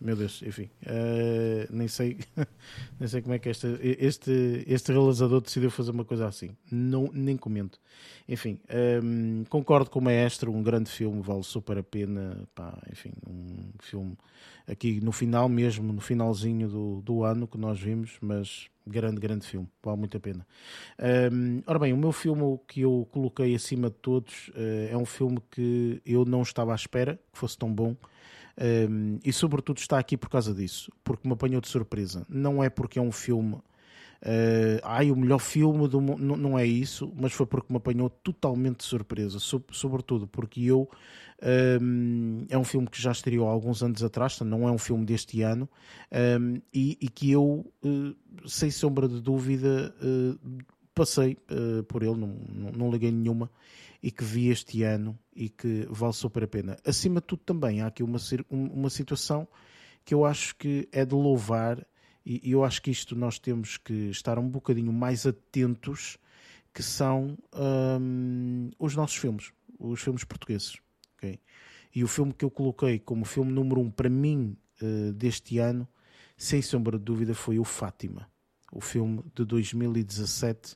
meu 0.02 0.16
Deus, 0.18 0.44
enfim, 0.46 0.70
eh, 0.86 1.68
nem 1.70 1.88
sei, 1.88 2.18
nem 3.00 3.08
sei 3.08 3.22
como 3.22 3.34
é 3.34 3.40
que 3.40 3.48
esta, 3.48 3.80
este, 3.82 4.66
este 4.68 4.92
realizador 4.92 5.40
decidiu 5.40 5.72
fazer 5.72 5.92
uma 5.92 6.04
coisa 6.04 6.28
assim, 6.28 6.50
não, 6.70 7.10
nem 7.14 7.38
comento. 7.38 7.80
Enfim, 8.28 8.60
ehm, 8.68 9.44
concordo 9.50 9.90
com 9.90 10.00
o 10.00 10.02
Maestro, 10.02 10.52
um 10.52 10.62
grande 10.62 10.90
filme, 10.90 11.22
vale 11.22 11.44
super 11.44 11.78
a 11.78 11.84
pena, 11.84 12.46
pá, 12.54 12.78
enfim, 12.92 13.14
um 13.26 13.72
filme 13.80 14.18
aqui 14.68 15.00
no 15.02 15.14
final 15.14 15.48
mesmo, 15.48 15.94
no 15.94 16.02
finalzinho 16.02 16.68
do, 16.68 17.02
do 17.02 17.24
ano 17.24 17.48
que 17.48 17.58
nós 17.58 17.80
vimos, 17.80 18.18
mas 18.22 18.68
grande, 18.86 19.20
grande 19.20 19.46
filme, 19.46 19.68
vale 19.84 19.98
muito 19.98 20.18
a 20.18 20.20
pena. 20.20 20.46
Um, 21.32 21.62
ora 21.66 21.80
bem, 21.80 21.94
o 21.94 21.98
meu 21.98 22.12
filme 22.12 22.60
que 22.68 22.82
eu 22.82 23.08
coloquei 23.12 23.56
acima 23.56 23.90
de 23.90 23.96
todos 23.96 24.50
uh, 24.50 24.92
é 24.92 24.98
um 24.98 25.06
filme 25.06 25.40
que 25.50 26.02
eu 26.06 26.26
não 26.26 26.42
estava 26.42 26.72
à 26.72 26.76
espera 26.76 27.20
que 27.32 27.38
fosse 27.40 27.58
tão 27.58 27.74
bom. 27.74 27.96
Um, 28.90 29.20
e 29.24 29.32
sobretudo 29.32 29.78
está 29.78 29.98
aqui 29.98 30.18
por 30.18 30.30
causa 30.30 30.54
disso, 30.54 30.92
porque 31.04 31.28
me 31.28 31.34
apanhou 31.34 31.62
de 31.62 31.68
surpresa. 31.68 32.26
Não 32.30 32.64
é 32.64 32.70
porque 32.70 33.00
é 33.00 33.02
um 33.02 33.12
filme, 33.12 33.54
uh, 33.56 33.64
ai, 34.84 35.10
o 35.10 35.16
melhor 35.16 35.40
filme 35.40 35.88
do 35.88 36.02
mundo, 36.02 36.38
não, 36.38 36.58
é 36.58 36.66
isso, 36.66 37.12
mas 37.16 37.34
foi 37.34 37.46
porque 37.46 37.72
me 37.72 37.78
apanhou 37.78 38.10
totalmente 38.10 38.80
de 38.80 38.84
surpresa, 38.84 39.40
so, 39.40 39.64
sobretudo 39.72 40.28
porque 40.28 40.62
eu 40.64 40.90
um, 41.42 42.46
é 42.50 42.58
um 42.58 42.64
filme 42.64 42.88
que 42.88 43.02
já 43.02 43.12
estreou 43.12 43.48
há 43.48 43.52
alguns 43.52 43.82
anos 43.82 44.04
atrás, 44.04 44.40
não 44.42 44.68
é 44.68 44.72
um 44.72 44.78
filme 44.78 45.06
deste 45.06 45.42
ano, 45.42 45.68
um, 46.40 46.62
e, 46.74 46.98
e, 47.02 47.10
que 47.10 47.32
eu, 47.32 47.66
uh, 47.84 48.48
sem 48.50 48.70
sombra 48.70 49.08
de 49.08 49.20
dúvida, 49.22 49.94
uh, 50.02 50.40
passei 50.94 51.38
uh, 51.50 51.84
por 51.84 52.04
ele, 52.04 52.16
não, 52.16 52.28
não, 52.28 52.72
não, 52.72 52.92
liguei 52.92 53.12
nenhuma, 53.12 53.50
e 54.04 54.12
que 54.12 54.24
vi 54.24 54.50
este 54.50 54.84
ano 54.84 55.18
e 55.36 55.50
que 55.50 55.88
vale 55.90 56.14
super 56.14 56.44
a 56.44 56.48
pena. 56.48 56.78
Acima 56.86 57.22
de 57.22 57.28
tudo, 57.28 57.42
também 57.46 57.82
há 57.82 57.88
aqui 57.88 58.04
uma, 58.04 58.20
uma 58.50 58.90
situação 58.90 59.48
que 60.04 60.14
eu 60.14 60.26
acho 60.26 60.56
que 60.56 60.88
é 60.92 61.06
de 61.06 61.16
louvar, 61.16 61.86
e, 62.26 62.50
e 62.50 62.52
eu 62.52 62.64
acho 62.64 62.82
que 62.82 62.92
isto 62.92 63.16
nós 63.16 63.40
temos 63.40 63.78
que 63.78 64.10
estar 64.10 64.38
um 64.38 64.48
bocadinho 64.48 64.94
mais 64.94 65.26
atentos, 65.26 66.18
que 66.74 66.82
são 66.82 67.38
um, 67.54 68.70
os 68.80 68.96
nossos 68.96 69.18
filmes, 69.18 69.52
os 69.78 70.02
filmes 70.02 70.24
portugueses. 70.24 70.80
Okay? 71.22 71.40
E 71.94 72.04
o 72.04 72.08
filme 72.08 72.34
que 72.34 72.44
eu 72.44 72.50
coloquei 72.50 72.98
como 72.98 73.24
filme 73.26 73.52
número 73.52 73.80
um 73.80 73.92
para 73.92 74.10
mim 74.10 74.58
uh, 74.82 75.14
deste 75.14 75.60
ano, 75.60 75.88
sem 76.36 76.62
sombra 76.62 76.98
de 76.98 77.04
dúvida, 77.04 77.36
foi 77.36 77.60
o 77.60 77.64
Fátima, 77.64 78.28
o 78.72 78.82
filme 78.82 79.24
de 79.36 79.46
2017. 79.46 80.76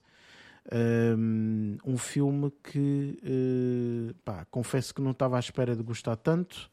Um, 0.72 1.78
um 1.86 1.98
filme 1.98 2.52
que 2.64 3.20
uh, 3.24 4.14
pá, 4.24 4.46
confesso 4.46 4.94
que 4.94 5.02
não 5.02 5.12
estava 5.12 5.38
à 5.38 5.40
espera 5.40 5.76
de 5.76 5.82
gostar 5.82 6.16
tanto. 6.16 6.70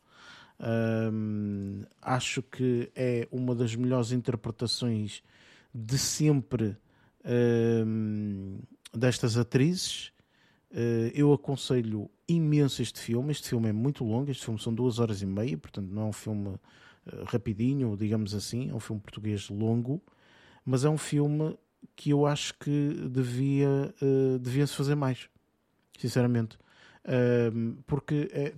Um, 0.61 1.83
acho 2.01 2.43
que 2.43 2.91
é 2.95 3.27
uma 3.31 3.55
das 3.55 3.75
melhores 3.75 4.13
interpretações 4.13 5.23
de 5.75 5.99
sempre 5.99 6.77
um, 7.25 8.59
destas 8.95 9.37
atrizes. 9.37 10.12
Uh, 10.73 11.13
eu 11.15 11.31
aconselho 11.35 12.11
imenso 12.27 12.81
este 12.81 12.99
filme. 12.99 13.31
Este 13.31 13.51
filme 13.51 13.69
é 13.69 13.73
muito 13.73 14.03
longo, 14.05 14.31
este 14.31 14.45
filme 14.45 14.59
são 14.59 14.73
duas 14.73 14.99
horas 14.99 15.21
e 15.21 15.27
meia, 15.27 15.57
portanto 15.59 15.91
não 15.91 16.03
é 16.03 16.05
um 16.07 16.13
filme 16.13 16.49
uh, 16.49 16.59
rapidinho, 17.27 17.95
digamos 17.95 18.35
assim, 18.35 18.71
é 18.71 18.75
um 18.75 18.81
filme 18.81 19.01
português 19.01 19.51
longo, 19.51 20.03
mas 20.65 20.87
é 20.87 20.89
um 20.89 20.97
filme 20.97 21.59
que 21.95 22.11
eu 22.11 22.25
acho 22.25 22.55
que 22.59 23.09
devia 23.11 23.95
uh, 24.01 24.39
devia-se 24.39 24.75
fazer 24.75 24.95
mais, 24.95 25.29
sinceramente. 25.99 26.59
Porque 27.85 28.55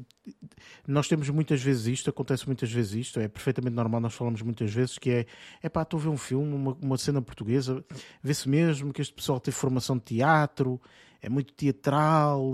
nós 0.86 1.08
temos 1.08 1.30
muitas 1.30 1.62
vezes 1.62 1.86
isto, 1.86 2.10
acontece 2.10 2.46
muitas 2.46 2.70
vezes 2.70 2.92
isto, 2.92 3.18
é 3.18 3.26
perfeitamente 3.26 3.74
normal, 3.74 4.02
nós 4.02 4.12
falamos 4.12 4.42
muitas 4.42 4.70
vezes 4.70 4.98
que 4.98 5.10
é, 5.10 5.26
é 5.62 5.68
pá, 5.70 5.80
estou 5.80 5.98
a 5.98 6.02
ver 6.02 6.08
um 6.10 6.18
filme, 6.18 6.54
uma, 6.54 6.76
uma 6.82 6.98
cena 6.98 7.22
portuguesa, 7.22 7.82
vê-se 8.22 8.46
mesmo 8.46 8.92
que 8.92 9.00
este 9.00 9.14
pessoal 9.14 9.40
tem 9.40 9.50
formação 9.50 9.96
de 9.96 10.04
teatro, 10.04 10.78
é 11.24 11.28
muito 11.30 11.54
teatral 11.54 12.52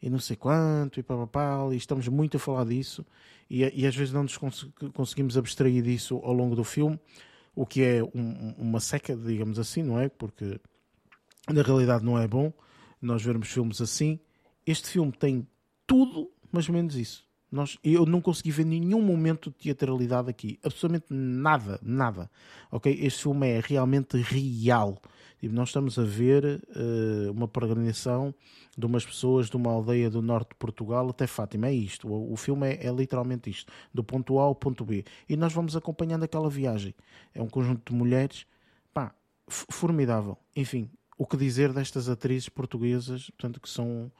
e 0.00 0.08
não 0.08 0.20
sei 0.20 0.36
quanto, 0.36 1.00
e 1.00 1.02
papapá, 1.02 1.68
e 1.72 1.76
estamos 1.76 2.06
muito 2.06 2.36
a 2.36 2.40
falar 2.40 2.64
disso, 2.64 3.04
e, 3.50 3.62
e 3.82 3.84
às 3.84 3.96
vezes 3.96 4.14
não 4.14 4.22
nos 4.22 4.36
cons 4.36 4.68
conseguimos 4.94 5.36
abstrair 5.36 5.82
disso 5.82 6.20
ao 6.22 6.32
longo 6.32 6.54
do 6.54 6.62
filme, 6.62 6.98
o 7.52 7.66
que 7.66 7.82
é 7.82 8.02
um, 8.14 8.54
uma 8.56 8.78
seca, 8.78 9.16
digamos 9.16 9.58
assim, 9.58 9.82
não 9.82 9.98
é? 9.98 10.08
Porque 10.08 10.60
na 11.52 11.62
realidade 11.62 12.04
não 12.04 12.16
é 12.16 12.28
bom 12.28 12.52
nós 13.00 13.22
vermos 13.22 13.48
filmes 13.48 13.80
assim. 13.80 14.20
Este 14.64 14.88
filme 14.88 15.10
tem 15.10 15.46
tudo, 15.84 16.30
mas 16.52 16.68
menos 16.68 16.94
isso. 16.94 17.26
Nós, 17.52 17.78
eu 17.84 18.06
não 18.06 18.22
consegui 18.22 18.50
ver 18.50 18.64
nenhum 18.64 19.02
momento 19.02 19.50
de 19.50 19.56
teatralidade 19.56 20.30
aqui. 20.30 20.58
Absolutamente 20.64 21.04
nada, 21.10 21.78
nada. 21.82 22.30
Ok? 22.70 22.98
Este 23.02 23.24
filme 23.24 23.46
é 23.46 23.60
realmente 23.60 24.16
real. 24.16 24.98
Tipo, 25.38 25.54
nós 25.54 25.68
estamos 25.68 25.98
a 25.98 26.02
ver 26.02 26.64
uh, 26.74 27.30
uma 27.30 27.46
peregrinação 27.46 28.34
de 28.76 28.86
umas 28.86 29.04
pessoas 29.04 29.50
de 29.50 29.56
uma 29.56 29.70
aldeia 29.70 30.08
do 30.08 30.22
norte 30.22 30.50
de 30.50 30.54
Portugal 30.54 31.10
até 31.10 31.26
Fátima. 31.26 31.66
É 31.66 31.74
isto. 31.74 32.08
O, 32.08 32.32
o 32.32 32.36
filme 32.36 32.68
é, 32.68 32.86
é, 32.86 32.90
literalmente 32.90 33.50
isto. 33.50 33.70
Do 33.92 34.02
ponto 34.02 34.38
A 34.38 34.44
ao 34.44 34.54
ponto 34.54 34.82
B. 34.82 35.04
E 35.28 35.36
nós 35.36 35.52
vamos 35.52 35.76
acompanhando 35.76 36.22
aquela 36.22 36.48
viagem. 36.48 36.94
É 37.34 37.42
um 37.42 37.48
conjunto 37.48 37.92
de 37.92 37.98
mulheres. 37.98 38.46
Pá, 38.94 39.14
formidável. 39.46 40.38
Enfim, 40.56 40.88
o 41.18 41.26
que 41.26 41.36
dizer 41.36 41.70
destas 41.70 42.08
atrizes 42.08 42.48
portuguesas, 42.48 43.28
portanto, 43.30 43.60
que 43.60 43.68
são 43.68 44.10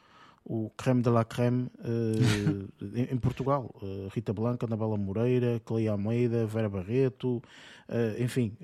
o 0.45 0.71
creme 0.71 1.03
de 1.03 1.11
la 1.11 1.25
creme 1.25 1.69
uh, 1.79 2.69
em, 2.95 3.15
em, 3.15 3.19
Portugal. 3.19 3.71
Uh, 3.81 4.09
Rita 4.13 4.33
Blanca, 4.33 4.67
Anabela 4.67 4.97
Moreira, 4.97 5.61
Cleia 5.65 5.93
Almeida, 5.93 6.47
Vera 6.47 6.69
Barreto, 6.69 7.43
uh, 7.89 8.23
enfim, 8.23 8.57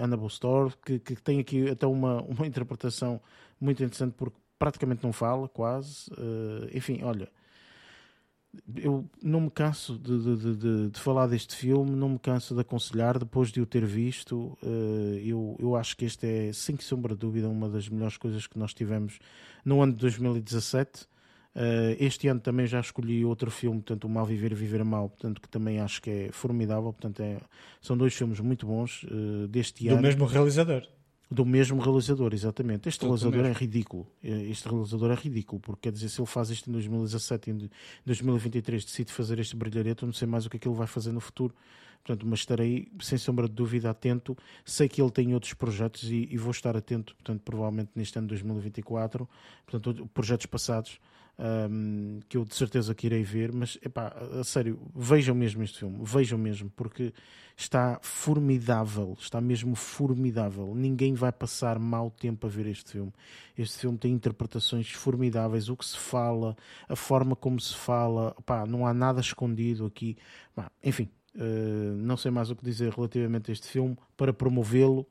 Ana 0.00 0.16
Bostor, 0.16 0.76
que, 0.84 0.98
que, 0.98 1.16
tem 1.16 1.40
aqui 1.40 1.68
até 1.68 1.86
uma, 1.86 2.22
uma 2.22 2.46
interpretação 2.46 3.20
muito 3.60 3.82
interessante 3.82 4.14
porque 4.16 4.38
praticamente 4.58 5.02
não 5.02 5.12
fala, 5.12 5.48
quase. 5.48 6.10
enfim, 6.72 7.02
olha, 7.02 7.28
eu 8.74 9.04
não 9.22 9.42
me 9.42 9.50
canso 9.50 9.98
de, 9.98 10.36
de, 10.36 10.56
de, 10.56 10.90
de, 10.90 11.00
falar 11.00 11.26
deste 11.26 11.54
filme, 11.54 11.90
não 11.90 12.10
me 12.10 12.18
canso 12.18 12.54
de 12.54 12.60
aconselhar 12.60 13.18
depois 13.18 13.50
de 13.50 13.60
o 13.60 13.66
ter 13.66 13.84
visto. 13.84 14.56
eu, 15.22 15.56
eu 15.58 15.76
acho 15.76 15.94
que 15.96 16.06
este 16.06 16.26
é, 16.26 16.52
sem 16.54 16.78
sombra 16.78 17.14
de 17.14 17.20
dúvida, 17.20 17.48
uma 17.48 17.68
das 17.68 17.88
melhores 17.88 18.16
coisas 18.16 18.46
que 18.46 18.58
nós 18.58 18.72
tivemos 18.72 19.18
no 19.64 19.82
ano 19.82 19.92
de 19.92 20.00
2017. 20.00 21.06
Uh, 21.56 21.96
este 21.98 22.28
ano 22.28 22.38
também 22.38 22.66
já 22.66 22.78
escolhi 22.78 23.24
outro 23.24 23.50
filme, 23.50 23.80
portanto, 23.80 24.04
O 24.04 24.10
Mal 24.10 24.26
Viver 24.26 24.52
e 24.52 24.54
Viver 24.54 24.84
Mal, 24.84 25.08
portanto, 25.08 25.40
que 25.40 25.48
também 25.48 25.80
acho 25.80 26.02
que 26.02 26.10
é 26.10 26.28
formidável. 26.30 26.92
Portanto, 26.92 27.20
é, 27.22 27.38
são 27.80 27.96
dois 27.96 28.12
filmes 28.12 28.38
muito 28.40 28.66
bons 28.66 29.04
uh, 29.04 29.48
deste 29.48 29.84
Do 29.84 29.88
ano. 29.88 29.96
Do 29.96 30.02
mesmo 30.02 30.26
realizador. 30.26 30.86
Do 31.30 31.46
mesmo 31.46 31.80
realizador, 31.80 32.34
exatamente. 32.34 32.90
Este 32.90 33.00
Tudo 33.00 33.16
realizador 33.16 33.46
é 33.46 33.52
ridículo. 33.52 34.06
Este 34.22 34.68
realizador 34.68 35.10
é 35.10 35.14
ridículo, 35.14 35.58
porque 35.58 35.88
quer 35.88 35.92
dizer, 35.92 36.10
se 36.10 36.20
ele 36.20 36.26
faz 36.26 36.50
isto 36.50 36.68
em 36.68 36.72
2017 36.74 37.50
e 37.50 37.52
em 37.54 37.70
2023 38.04 38.84
decide 38.84 39.10
fazer 39.10 39.38
este 39.38 39.56
brilharete, 39.56 40.02
eu 40.02 40.06
não 40.06 40.12
sei 40.12 40.28
mais 40.28 40.44
o 40.44 40.50
que 40.50 40.58
é 40.58 40.60
que 40.60 40.68
ele 40.68 40.76
vai 40.76 40.86
fazer 40.86 41.10
no 41.10 41.20
futuro. 41.20 41.54
Portanto, 42.04 42.24
mas 42.26 42.40
estarei, 42.40 42.92
sem 43.00 43.16
sombra 43.16 43.48
de 43.48 43.54
dúvida, 43.54 43.90
atento. 43.90 44.36
Sei 44.64 44.88
que 44.88 45.00
ele 45.00 45.10
tem 45.10 45.32
outros 45.32 45.54
projetos 45.54 46.04
e, 46.04 46.28
e 46.30 46.36
vou 46.36 46.50
estar 46.50 46.76
atento, 46.76 47.16
portanto, 47.16 47.40
provavelmente 47.40 47.90
neste 47.96 48.16
ano 48.18 48.28
de 48.28 48.34
2024, 48.34 49.28
portanto, 49.66 50.08
projetos 50.12 50.46
passados 50.46 51.00
um, 51.38 52.20
que 52.28 52.36
eu 52.36 52.44
de 52.44 52.54
certeza 52.54 52.94
que 52.94 53.06
irei 53.06 53.22
ver, 53.22 53.52
mas 53.52 53.78
epá, 53.82 54.14
a 54.40 54.44
sério, 54.44 54.80
vejam 54.94 55.34
mesmo 55.34 55.62
este 55.62 55.80
filme, 55.80 55.98
vejam 56.02 56.38
mesmo, 56.38 56.70
porque 56.74 57.12
está 57.56 57.98
formidável, 58.02 59.16
está 59.18 59.40
mesmo 59.40 59.74
formidável. 59.74 60.74
Ninguém 60.74 61.14
vai 61.14 61.32
passar 61.32 61.78
mau 61.78 62.10
tempo 62.10 62.46
a 62.46 62.50
ver 62.50 62.66
este 62.66 62.92
filme. 62.92 63.12
Este 63.56 63.78
filme 63.78 63.96
tem 63.96 64.12
interpretações 64.12 64.90
formidáveis, 64.90 65.68
o 65.68 65.76
que 65.76 65.84
se 65.84 65.96
fala, 65.96 66.56
a 66.88 66.96
forma 66.96 67.34
como 67.34 67.60
se 67.60 67.74
fala, 67.74 68.34
epá, 68.38 68.66
não 68.66 68.86
há 68.86 68.92
nada 68.92 69.20
escondido 69.20 69.86
aqui. 69.86 70.16
Epá, 70.52 70.70
enfim, 70.84 71.08
uh, 71.34 71.96
não 71.96 72.16
sei 72.16 72.30
mais 72.30 72.50
o 72.50 72.56
que 72.56 72.64
dizer 72.64 72.92
relativamente 72.92 73.50
a 73.50 73.52
este 73.52 73.68
filme 73.68 73.96
para 74.16 74.32
promovê-lo, 74.32 75.06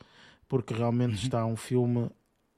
porque 0.47 0.73
realmente 0.73 1.23
está 1.23 1.45
um 1.45 1.55
filme 1.55 2.09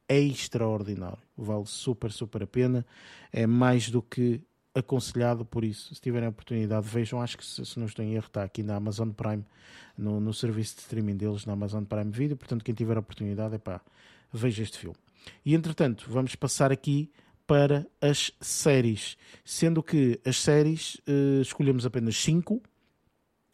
extraordinário. 0.09 1.19
Vale 1.38 1.65
super, 1.65 2.11
super 2.11 2.43
a 2.43 2.47
pena. 2.47 2.85
É 3.31 3.45
mais 3.45 3.89
do 3.89 4.01
que 4.01 4.41
aconselhado 4.73 5.43
por 5.45 5.63
isso. 5.63 5.93
Se 5.93 6.01
tiverem 6.01 6.29
oportunidade, 6.29 6.88
vejam. 6.88 7.21
Acho 7.21 7.38
que 7.38 7.45
se, 7.45 7.65
se 7.65 7.79
não 7.79 7.88
estou 7.88 8.03
em 8.05 8.13
erro, 8.13 8.27
está 8.27 8.43
aqui 8.43 8.63
na 8.63 8.75
Amazon 8.75 9.09
Prime, 9.09 9.43
no, 9.97 10.19
no 10.19 10.34
serviço 10.34 10.75
de 10.75 10.81
streaming 10.81 11.17
deles, 11.17 11.45
na 11.45 11.53
Amazon 11.53 11.84
Prime 11.84 12.11
Video. 12.11 12.38
Portanto, 12.38 12.63
quem 12.63 12.75
tiver 12.75 12.97
oportunidade, 12.97 13.55
é 13.55 13.57
pá, 13.57 13.81
veja 14.31 14.63
este 14.63 14.77
filme. 14.77 14.97
E 15.45 15.55
entretanto, 15.55 16.05
vamos 16.09 16.35
passar 16.35 16.71
aqui 16.71 17.11
para 17.45 17.88
as 18.01 18.31
séries, 18.41 19.17
sendo 19.43 19.81
que 19.81 20.19
as 20.25 20.38
séries 20.38 20.95
uh, 21.07 21.41
escolhemos 21.41 21.85
apenas 21.85 22.15
5 22.17 22.61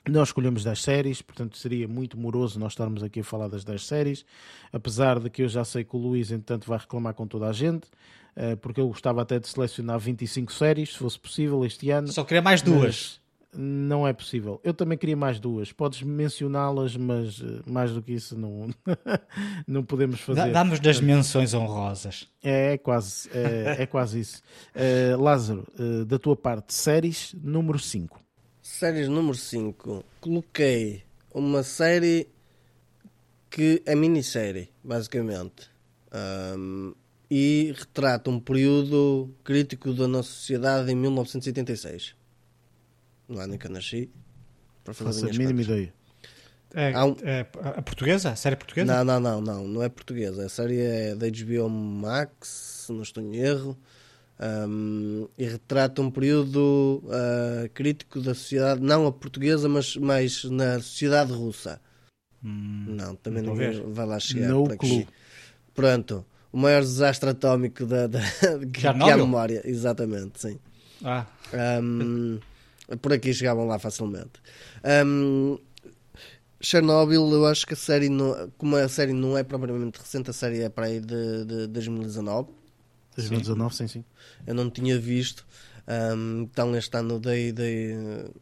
nós 0.09 0.29
escolhemos 0.29 0.63
10 0.63 0.81
séries, 0.81 1.21
portanto 1.21 1.57
seria 1.57 1.87
muito 1.87 2.17
moroso 2.17 2.59
nós 2.59 2.73
estarmos 2.73 3.01
aqui 3.03 3.21
a 3.21 3.23
falar 3.23 3.47
das 3.47 3.63
10 3.63 3.85
séries, 3.85 4.25
apesar 4.71 5.19
de 5.19 5.29
que 5.29 5.43
eu 5.43 5.47
já 5.47 5.63
sei 5.63 5.83
que 5.83 5.95
o 5.95 5.99
Luís, 5.99 6.31
entretanto, 6.31 6.67
vai 6.67 6.77
reclamar 6.77 7.13
com 7.13 7.25
toda 7.25 7.47
a 7.47 7.53
gente, 7.53 7.87
eh, 8.35 8.55
porque 8.55 8.81
eu 8.81 8.87
gostava 8.87 9.21
até 9.21 9.39
de 9.39 9.47
selecionar 9.47 9.99
25 9.99 10.51
séries, 10.51 10.93
se 10.93 10.97
fosse 10.97 11.19
possível, 11.19 11.63
este 11.65 11.89
ano. 11.89 12.09
Só 12.09 12.23
queria 12.23 12.41
mais 12.41 12.61
duas. 12.61 13.21
Não 13.55 14.07
é 14.07 14.11
possível. 14.11 14.59
Eu 14.63 14.73
também 14.73 14.97
queria 14.97 15.15
mais 15.15 15.39
duas. 15.39 15.71
Podes 15.71 16.01
mencioná-las, 16.01 16.97
mas 16.97 17.39
eh, 17.39 17.61
mais 17.69 17.91
do 17.91 18.01
que 18.01 18.13
isso 18.13 18.35
não, 18.35 18.69
não 19.67 19.83
podemos 19.83 20.19
fazer. 20.19 20.51
Damos 20.51 20.79
das 20.79 20.99
menções 20.99 21.53
honrosas. 21.53 22.27
É, 22.43 22.73
é 22.73 22.77
quase, 22.77 23.29
é, 23.31 23.83
é 23.83 23.85
quase 23.85 24.19
isso. 24.19 24.41
Uh, 24.75 25.21
Lázaro, 25.21 25.67
uh, 25.79 26.03
da 26.03 26.17
tua 26.17 26.35
parte, 26.35 26.73
séries 26.73 27.35
número 27.41 27.77
5. 27.77 28.19
Séries 28.63 29.09
número 29.09 29.35
5. 29.35 30.05
Coloquei 30.21 31.03
uma 31.33 31.63
série 31.63 32.29
que 33.49 33.83
é 33.85 33.93
minissérie, 33.93 34.69
basicamente. 34.81 35.69
Um, 36.57 36.95
e 37.29 37.73
retrata 37.77 38.29
um 38.29 38.39
período 38.39 39.29
crítico 39.43 39.93
da 39.93 40.07
nossa 40.07 40.29
sociedade 40.29 40.89
em 40.89 40.95
1986. 40.95 42.15
No 43.27 43.37
ano 43.37 43.55
em 43.55 43.57
que 43.57 43.67
eu 43.67 43.71
nasci. 43.71 44.09
Para 44.81 44.93
fazer 44.93 45.29
a 45.29 45.33
mínima 45.33 45.61
ideia. 45.61 45.93
É, 46.73 47.03
um... 47.03 47.17
é, 47.21 47.41
a 47.75 47.81
portuguesa? 47.81 48.29
A 48.29 48.35
série 48.37 48.55
portuguesa? 48.55 49.03
Não, 49.03 49.03
não, 49.03 49.19
não, 49.19 49.41
não, 49.41 49.67
não 49.67 49.83
é 49.83 49.89
portuguesa. 49.89 50.45
A 50.45 50.49
série 50.49 50.79
é 50.79 51.15
da 51.15 51.27
HBO 51.27 51.69
Max, 51.69 52.85
se 52.85 52.93
não 52.93 53.01
estou 53.01 53.21
em 53.21 53.35
erro 53.35 53.77
um, 54.39 55.27
e 55.37 55.45
retrata 55.45 56.01
um 56.01 56.09
período 56.09 57.03
uh, 57.05 57.69
crítico 57.73 58.19
da 58.19 58.33
sociedade, 58.33 58.81
não 58.81 59.07
a 59.07 59.11
portuguesa, 59.11 59.69
mas 59.69 59.95
mais 59.95 60.43
na 60.45 60.79
sociedade 60.79 61.31
russa. 61.31 61.79
Hum, 62.43 62.85
não, 62.87 63.15
também 63.15 63.41
não 63.41 63.55
vai, 63.55 63.71
vai 63.71 64.05
lá 64.05 64.19
chegar. 64.19 64.49
No 64.49 64.71
aqui. 64.71 65.07
Pronto, 65.73 66.25
o 66.51 66.57
maior 66.57 66.81
desastre 66.81 67.29
atómico 67.29 67.85
da, 67.85 68.07
da, 68.07 68.19
que, 68.73 68.85
há 68.85 68.93
memória, 68.93 69.61
exatamente, 69.65 70.41
sim. 70.41 70.59
Ah. 71.03 71.25
Um, 71.81 72.39
por 73.01 73.13
aqui 73.13 73.33
chegavam 73.33 73.65
lá 73.65 73.79
facilmente. 73.79 74.41
Um, 75.05 75.57
Chernobyl, 76.59 77.29
eu 77.31 77.45
acho 77.45 77.67
que 77.67 77.73
a 77.73 77.77
série, 77.77 78.07
não, 78.07 78.49
como 78.57 78.77
a 78.77 78.87
série 78.87 79.11
não 79.11 79.37
é 79.37 79.43
propriamente 79.43 79.99
recente, 79.99 80.29
a 80.29 80.33
série 80.33 80.61
é 80.61 80.69
para 80.69 80.85
aí 80.85 81.01
de, 81.01 81.43
de 81.45 81.67
2019 81.67 82.62
2019, 83.15 83.75
sim, 83.75 83.87
sim. 83.87 84.05
Eu 84.45 84.53
não 84.53 84.69
tinha 84.69 84.97
visto. 84.99 85.45
Um, 85.87 86.43
então 86.43 86.75
este 86.75 86.95
ano 86.97 87.19
dei, 87.19 87.51
dei, 87.51 87.93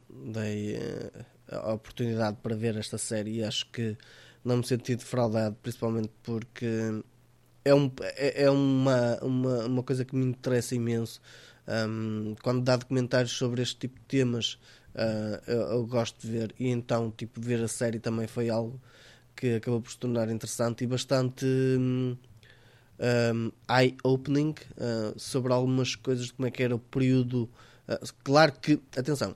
dei 0.10 0.76
uh, 0.76 1.26
a 1.52 1.74
oportunidade 1.74 2.38
para 2.42 2.56
ver 2.56 2.78
esta 2.78 2.98
série 2.98 3.38
e 3.38 3.44
acho 3.44 3.70
que 3.72 3.98
não 4.46 4.58
me 4.58 4.66
senti 4.66 4.96
defraudado, 4.96 5.56
principalmente 5.62 6.12
porque 6.22 7.02
é, 7.64 7.74
um, 7.74 7.92
é, 8.02 8.44
é 8.44 8.50
uma, 8.50 9.18
uma, 9.22 9.66
uma 9.66 9.84
coisa 9.84 10.06
que 10.06 10.16
me 10.16 10.26
interessa 10.26 10.76
imenso. 10.76 11.22
Um, 11.68 12.36
quando 12.42 12.64
dá 12.64 12.76
documentários 12.76 13.32
sobre 13.32 13.62
este 13.62 13.78
tipo 13.78 14.00
de 14.00 14.06
temas, 14.06 14.60
uh, 14.96 15.42
eu, 15.48 15.62
eu, 15.62 15.86
gosto 15.86 16.20
de 16.20 16.32
ver, 16.32 16.56
e 16.60 16.70
então 16.70 17.12
tipo, 17.12 17.40
ver 17.40 17.64
a 17.64 17.68
série 17.68 18.00
também 18.00 18.28
foi 18.28 18.50
algo 18.50 18.82
que 19.36 19.56
acabou 19.56 19.82
por 19.82 19.92
se 19.92 19.98
tornar 19.98 20.30
interessante 20.30 20.84
e 20.84 20.88
bastante. 20.88 21.46
Hum, 21.46 22.18
um, 23.34 23.52
eye-opening 23.70 24.54
uh, 24.78 25.20
sobre 25.20 25.52
algumas 25.52 25.96
coisas 25.96 26.28
de 26.28 26.34
como 26.34 26.48
é 26.48 26.52
que 26.52 26.62
era 26.62 26.76
o 26.76 26.80
período. 26.80 27.50
Uh, 27.88 28.14
claro 28.24 28.54
que, 28.54 28.80
atenção, 28.96 29.36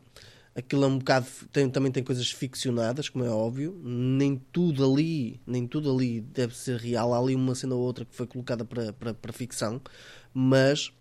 aquilo 0.55 0.83
é 0.83 0.87
um 0.87 0.99
bocado. 0.99 1.25
Tem, 1.51 1.69
também 1.69 1.91
tem 1.91 2.03
coisas 2.03 2.29
ficcionadas, 2.31 3.09
como 3.09 3.25
é 3.25 3.29
óbvio. 3.29 3.79
Nem 3.83 4.37
tudo 4.51 4.89
ali, 4.89 5.39
nem 5.45 5.67
tudo 5.67 5.91
ali 5.91 6.21
deve 6.21 6.55
ser 6.55 6.79
real. 6.79 7.13
Há 7.13 7.19
ali 7.19 7.35
uma 7.35 7.55
cena 7.55 7.75
ou 7.75 7.81
outra 7.81 8.05
que 8.05 8.15
foi 8.15 8.27
colocada 8.27 8.63
para, 8.63 8.93
para, 8.93 9.13
para 9.13 9.33
ficção, 9.33 9.81
mas 10.33 10.91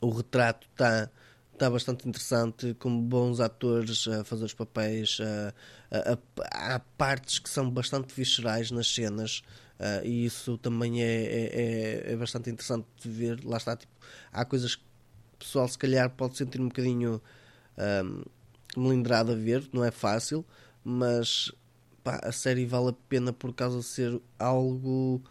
o 0.00 0.10
retrato 0.10 0.66
está 0.70 1.10
está 1.52 1.70
bastante 1.70 2.06
interessante, 2.06 2.74
com 2.74 3.00
bons 3.00 3.40
atores 3.40 4.06
a 4.08 4.22
fazer 4.24 4.44
os 4.44 4.52
papéis. 4.52 5.16
há 6.52 6.78
partes 6.98 7.38
que 7.38 7.48
são 7.48 7.70
bastante 7.70 8.14
viscerais 8.14 8.70
nas 8.70 8.94
cenas. 8.94 9.42
Uh, 9.78 10.06
e 10.06 10.24
isso 10.24 10.56
também 10.56 11.02
é, 11.02 11.06
é, 11.06 12.06
é, 12.08 12.12
é, 12.12 12.16
bastante 12.16 12.50
interessante 12.50 12.86
de 13.00 13.08
ver. 13.10 13.44
Lá 13.44 13.58
está, 13.58 13.76
tipo, 13.76 13.92
há 14.32 14.44
coisas 14.44 14.74
que 14.74 14.82
o 14.82 15.38
pessoal 15.38 15.68
se 15.68 15.76
calhar 15.76 16.08
pode 16.10 16.36
sentir 16.36 16.60
um 16.60 16.68
bocadinho 16.68 17.20
um, 17.76 18.22
melindrado 18.80 19.32
a 19.32 19.34
ver, 19.34 19.68
não 19.72 19.84
é 19.84 19.90
fácil, 19.90 20.44
mas 20.82 21.52
pá, 22.02 22.20
a 22.22 22.32
série 22.32 22.64
vale 22.64 22.90
a 22.90 22.92
pena 23.08 23.32
por 23.32 23.52
causa 23.54 23.78
de 23.78 23.84
ser 23.84 24.20
algo 24.38 25.22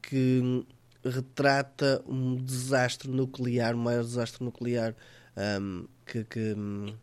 que 0.00 0.66
retrata 1.04 2.02
um 2.06 2.36
desastre 2.36 3.10
nuclear, 3.10 3.74
o 3.74 3.78
maior 3.78 4.02
desastre 4.02 4.42
nuclear 4.42 4.94
um, 5.60 5.86
que, 6.06 6.24
que 6.24 6.54
um, 6.54 6.94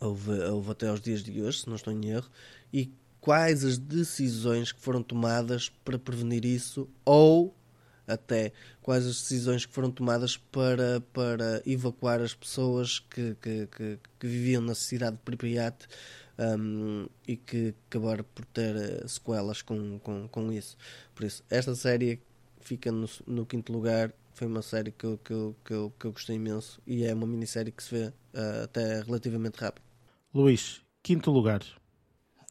houve, 0.00 0.32
houve 0.32 0.70
até 0.72 0.88
aos 0.88 1.00
dias 1.00 1.22
de 1.22 1.40
hoje, 1.40 1.60
se 1.60 1.68
não 1.68 1.76
estou 1.76 1.92
em 1.92 2.06
erro, 2.08 2.28
e 2.72 2.92
quais 3.26 3.64
as 3.64 3.76
decisões 3.76 4.70
que 4.70 4.80
foram 4.80 5.02
tomadas 5.02 5.68
para 5.68 5.98
prevenir 5.98 6.44
isso 6.44 6.88
ou 7.04 7.52
até 8.06 8.52
quais 8.80 9.04
as 9.04 9.20
decisões 9.20 9.66
que 9.66 9.72
foram 9.72 9.90
tomadas 9.90 10.36
para, 10.36 11.00
para 11.12 11.60
evacuar 11.66 12.20
as 12.20 12.36
pessoas 12.36 13.00
que, 13.00 13.34
que, 13.42 13.66
que, 13.66 13.98
que 14.20 14.26
viviam 14.28 14.62
na 14.62 14.76
cidade 14.76 15.16
de 15.16 15.22
Pripyat 15.22 15.88
um, 16.38 17.08
e 17.26 17.36
que 17.36 17.74
acabaram 17.90 18.24
por 18.32 18.44
ter 18.44 18.76
eh, 18.76 19.08
sequelas 19.08 19.60
com, 19.60 19.98
com, 19.98 20.28
com 20.28 20.52
isso. 20.52 20.76
Por 21.12 21.24
isso, 21.24 21.42
esta 21.50 21.74
série 21.74 22.22
fica 22.60 22.92
no, 22.92 23.08
no 23.26 23.44
quinto 23.44 23.72
lugar. 23.72 24.12
Foi 24.34 24.46
uma 24.46 24.62
série 24.62 24.92
que 24.92 25.04
eu, 25.04 25.18
que, 25.18 25.32
eu, 25.32 25.56
que, 25.64 25.74
eu, 25.74 25.92
que 25.98 26.06
eu 26.06 26.12
gostei 26.12 26.36
imenso 26.36 26.80
e 26.86 27.04
é 27.04 27.12
uma 27.12 27.26
minissérie 27.26 27.72
que 27.72 27.82
se 27.82 27.92
vê 27.92 28.06
uh, 28.06 28.62
até 28.62 29.02
relativamente 29.02 29.56
rápido. 29.56 29.82
Luís, 30.32 30.80
quinto 31.02 31.32
lugar. 31.32 31.62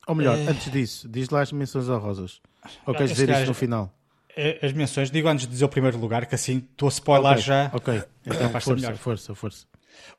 Ou 0.08 0.16
melhor, 0.16 0.38
é... 0.38 0.48
antes 0.48 0.72
disso, 0.72 1.08
diz 1.10 1.30
lá 1.30 1.42
as 1.42 1.52
menções 1.52 1.90
honrosas. 1.90 2.42
Ou 2.86 2.94
queres 2.94 3.12
dizer 3.12 3.30
isso 3.30 3.46
no 3.46 3.54
final? 3.54 3.92
É, 4.38 4.60
as 4.66 4.74
menções, 4.74 5.10
digo 5.10 5.28
antes 5.28 5.46
de 5.46 5.52
dizer 5.52 5.66
o 5.66 5.70
primeiro 5.70 5.98
lugar, 5.98 6.26
que 6.26 6.36
assim 6.36 6.58
estou 6.58 6.88
a 6.88 6.92
spoiler 6.92 7.32
okay. 7.32 7.42
já. 7.42 7.72
Ok, 7.74 8.04
então 8.26 8.50
força, 8.60 8.96
força, 8.96 9.36
força. 9.36 9.66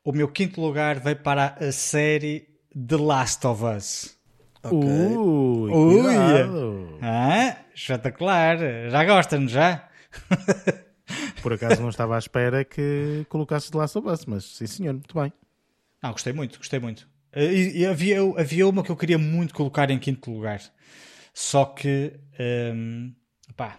O 0.03 0.13
meu 0.13 0.29
quinto 0.29 0.61
lugar 0.61 0.99
veio 1.01 1.17
para 1.17 1.57
a 1.61 1.71
série 1.71 2.49
The 2.75 2.97
Last 2.97 3.47
of 3.47 3.63
Us. 3.63 4.17
Okay. 4.63 4.79
Ui, 4.79 5.71
Ui. 5.71 6.99
Ah, 7.03 7.57
espetacular. 7.75 8.59
Já 8.91 9.05
gostam, 9.05 9.47
já? 9.47 9.89
Por 11.43 11.53
acaso 11.53 11.81
não 11.83 11.91
estava 11.91 12.17
à 12.17 12.19
espera 12.19 12.65
que 12.65 13.25
colocasses 13.29 13.71
The 13.71 13.79
Last 13.79 13.99
of 13.99 14.09
Us, 14.09 14.25
mas 14.27 14.45
sim 14.45 14.67
senhor, 14.67 14.95
muito 14.95 15.15
bem. 15.15 15.33
Não, 16.03 16.13
gostei 16.13 16.33
muito, 16.33 16.59
gostei 16.59 16.81
muito. 16.81 17.07
Uh, 17.37 17.41
e, 17.41 17.81
e 17.81 17.87
havia, 17.87 18.19
havia 18.39 18.67
uma 18.67 18.83
que 18.83 18.91
eu 18.91 18.97
queria 18.97 19.19
muito 19.19 19.53
colocar 19.53 19.91
em 19.91 19.99
quinto 19.99 20.31
lugar. 20.31 20.61
Só 21.35 21.67
que, 21.67 22.19
um, 22.75 23.15
pá, 23.55 23.79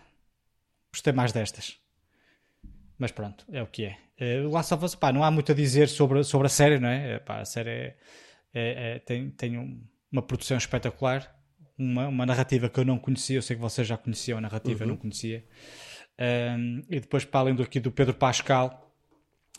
gostei 0.94 1.12
mais 1.12 1.32
destas. 1.32 1.80
Mas 3.00 3.12
pronto, 3.12 3.44
é 3.52 3.64
o 3.64 3.68
que 3.68 3.86
é. 3.86 3.98
Uh, 4.20 4.50
Last 4.50 4.72
of 4.76 4.86
Us, 4.86 4.94
pá, 4.94 5.12
não 5.12 5.24
há 5.24 5.32
muito 5.32 5.52
a 5.52 5.56
dizer 5.56 5.90
sobre, 5.90 6.24
sobre 6.24 6.46
a 6.46 6.50
série, 6.50 6.80
não 6.80 6.88
é? 6.88 7.18
Pá, 7.18 7.40
a 7.40 7.46
série 7.46 7.70
é, 7.70 7.98
é, 8.54 8.92
é, 8.96 9.00
tem, 9.00 9.32
tem 9.32 9.58
um, 9.58 9.84
uma 10.12 10.22
produção 10.22 10.56
espetacular, 10.56 11.36
uma, 11.76 12.08
uma 12.08 12.26
narrativa 12.28 12.70
que 12.70 12.80
eu 12.80 12.86
não 12.86 13.00
conhecia. 13.00 13.38
Eu 13.38 13.42
sei 13.42 13.56
que 13.56 13.62
vocês 13.62 13.88
já 13.88 13.98
conheciam 13.98 14.38
a 14.38 14.42
narrativa, 14.42 14.84
uhum. 14.84 14.90
eu 14.90 14.94
não 14.94 14.98
conhecia. 14.98 15.44
Um, 16.20 16.84
e 16.90 17.00
depois, 17.00 17.26
para 17.26 17.40
além 17.40 17.56
do, 17.56 17.64
aqui 17.64 17.80
do 17.80 17.92
Pedro 17.92 18.14
Pascal, 18.14 18.96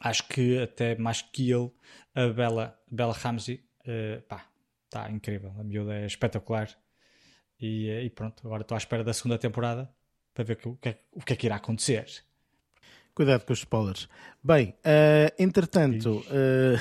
acho 0.00 0.26
que 0.28 0.58
até 0.60 0.96
mais 0.96 1.20
que 1.20 1.50
ele, 1.50 1.70
a 2.14 2.28
Bela, 2.28 2.78
Bela 2.88 3.12
Ramsey 3.12 3.67
uh, 3.89 4.23
pá, 4.23 4.47
está 4.85 5.10
incrível. 5.10 5.52
A 5.59 5.65
miúda 5.65 5.94
é 5.94 6.06
espetacular. 6.06 6.69
E, 7.60 7.89
eh, 7.89 8.05
e 8.05 8.10
pronto, 8.10 8.47
agora 8.47 8.62
estou 8.62 8.77
à 8.77 8.78
espera 8.78 9.02
da 9.02 9.12
segunda 9.12 9.36
temporada 9.36 9.90
para 10.32 10.44
ver 10.44 10.59
o 10.65 10.77
que, 10.77 10.90
é, 10.90 10.98
o 11.12 11.20
que 11.20 11.32
é 11.32 11.36
que 11.36 11.47
irá 11.47 11.56
acontecer. 11.56 12.06
Cuidado 13.12 13.44
com 13.44 13.52
os 13.52 13.59
spoilers. 13.59 14.09
Bem, 14.43 14.77
uh, 14.78 15.35
entretanto, 15.36 16.19
uh, 16.20 16.78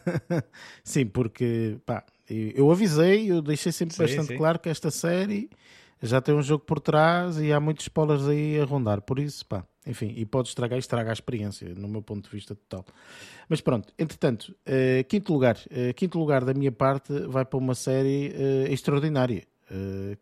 sim, 0.82 1.04
porque 1.04 1.76
pá, 1.84 2.02
eu 2.26 2.70
avisei, 2.72 3.30
eu 3.30 3.42
deixei 3.42 3.70
sempre 3.70 3.94
sim, 3.94 4.02
bastante 4.02 4.28
sim. 4.28 4.36
claro 4.38 4.58
que 4.58 4.70
esta 4.70 4.90
série 4.90 5.50
já 6.02 6.22
tem 6.22 6.34
um 6.34 6.40
jogo 6.40 6.64
por 6.64 6.80
trás 6.80 7.38
e 7.38 7.52
há 7.52 7.60
muitos 7.60 7.84
spoilers 7.84 8.26
aí 8.26 8.58
a 8.58 8.64
rondar. 8.64 9.02
Por 9.02 9.18
isso, 9.18 9.44
pá, 9.44 9.66
enfim, 9.86 10.12
e 10.16 10.26
pode 10.26 10.48
estragar 10.48 10.78
e 10.78 11.10
a 11.10 11.12
experiência, 11.12 11.74
no 11.74 11.88
meu 11.88 12.02
ponto 12.02 12.28
de 12.28 12.36
vista 12.36 12.54
total. 12.54 12.84
Mas 13.48 13.60
pronto, 13.60 13.92
entretanto, 13.98 14.54
uh, 14.66 15.04
quinto 15.08 15.32
lugar. 15.32 15.56
Uh, 15.66 15.94
quinto 15.94 16.18
lugar 16.18 16.44
da 16.44 16.52
minha 16.52 16.72
parte 16.72 17.12
vai 17.26 17.44
para 17.44 17.58
uma 17.58 17.74
série 17.74 18.28
uh, 18.28 18.72
extraordinária 18.72 19.44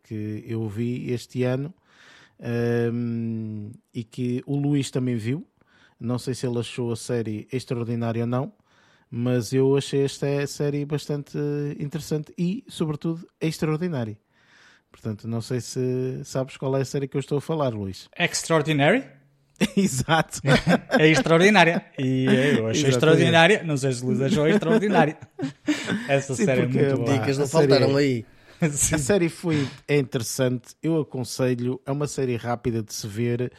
que 0.02 0.44
eu 0.46 0.68
vi 0.68 1.10
este 1.10 1.42
ano 1.42 1.72
e 3.94 4.04
que 4.04 4.42
o 4.44 4.54
Luís 4.54 4.90
também 4.90 5.16
viu. 5.16 5.42
Não 5.98 6.18
sei 6.18 6.34
se 6.34 6.46
ele 6.46 6.58
achou 6.58 6.92
a 6.92 6.96
série 6.96 7.48
extraordinária 7.50 8.24
ou 8.24 8.26
não, 8.26 8.52
mas 9.10 9.54
eu 9.54 9.74
achei 9.74 10.04
esta 10.04 10.46
série 10.46 10.84
bastante 10.84 11.38
interessante 11.80 12.30
e, 12.36 12.62
sobretudo, 12.68 13.26
extraordinária. 13.40 14.18
Portanto, 14.92 15.26
não 15.26 15.40
sei 15.40 15.62
se 15.62 16.22
sabes 16.24 16.58
qual 16.58 16.76
é 16.76 16.82
a 16.82 16.84
série 16.84 17.08
que 17.08 17.16
eu 17.16 17.20
estou 17.20 17.38
a 17.38 17.40
falar, 17.40 17.70
Luís. 17.70 18.06
Extraordinary? 18.18 19.17
Exato. 19.76 20.40
é 20.98 21.08
extraordinária. 21.08 21.84
E 21.98 22.24
eu 22.24 22.30
achei 22.30 22.58
Exatamente. 22.58 22.88
extraordinária. 22.88 23.62
Não 23.64 23.76
sei 23.76 23.92
se 23.92 24.04
Luís 24.04 24.20
achou 24.20 24.46
extraordinária. 24.46 25.18
Essa 26.08 26.34
Sim, 26.34 26.44
série 26.44 26.62
é 26.62 26.66
muito 26.66 26.96
boa. 26.96 27.18
Dicas 27.18 27.38
não 27.38 27.48
faltaram 27.48 27.96
aí. 27.96 28.24
Sim. 28.72 28.94
A 28.96 28.98
série 28.98 29.28
foi 29.28 29.68
é 29.86 29.96
interessante, 29.98 30.74
eu 30.82 31.00
aconselho, 31.00 31.80
é 31.86 31.92
uma 31.92 32.08
série 32.08 32.34
rápida 32.34 32.82
de 32.82 32.92
se 32.92 33.06
ver 33.06 33.52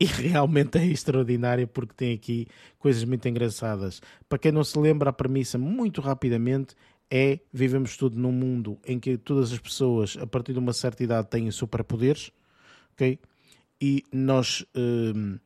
e 0.00 0.06
realmente 0.06 0.78
é 0.78 0.86
extraordinária 0.86 1.66
porque 1.66 1.92
tem 1.94 2.14
aqui 2.14 2.46
coisas 2.78 3.04
muito 3.04 3.28
engraçadas. 3.28 4.00
Para 4.28 4.38
quem 4.38 4.50
não 4.50 4.64
se 4.64 4.78
lembra, 4.78 5.10
a 5.10 5.12
premissa, 5.12 5.58
muito 5.58 6.00
rapidamente, 6.00 6.74
é 7.10 7.40
vivemos 7.52 7.96
tudo 7.96 8.18
num 8.18 8.32
mundo 8.32 8.78
em 8.86 8.98
que 8.98 9.18
todas 9.18 9.52
as 9.52 9.58
pessoas, 9.58 10.16
a 10.18 10.26
partir 10.26 10.54
de 10.54 10.58
uma 10.58 10.72
certa 10.72 11.02
idade, 11.04 11.28
têm 11.28 11.50
superpoderes, 11.50 12.30
ok? 12.94 13.18
E 13.80 14.04
nós. 14.12 14.64
Hum, 14.74 15.38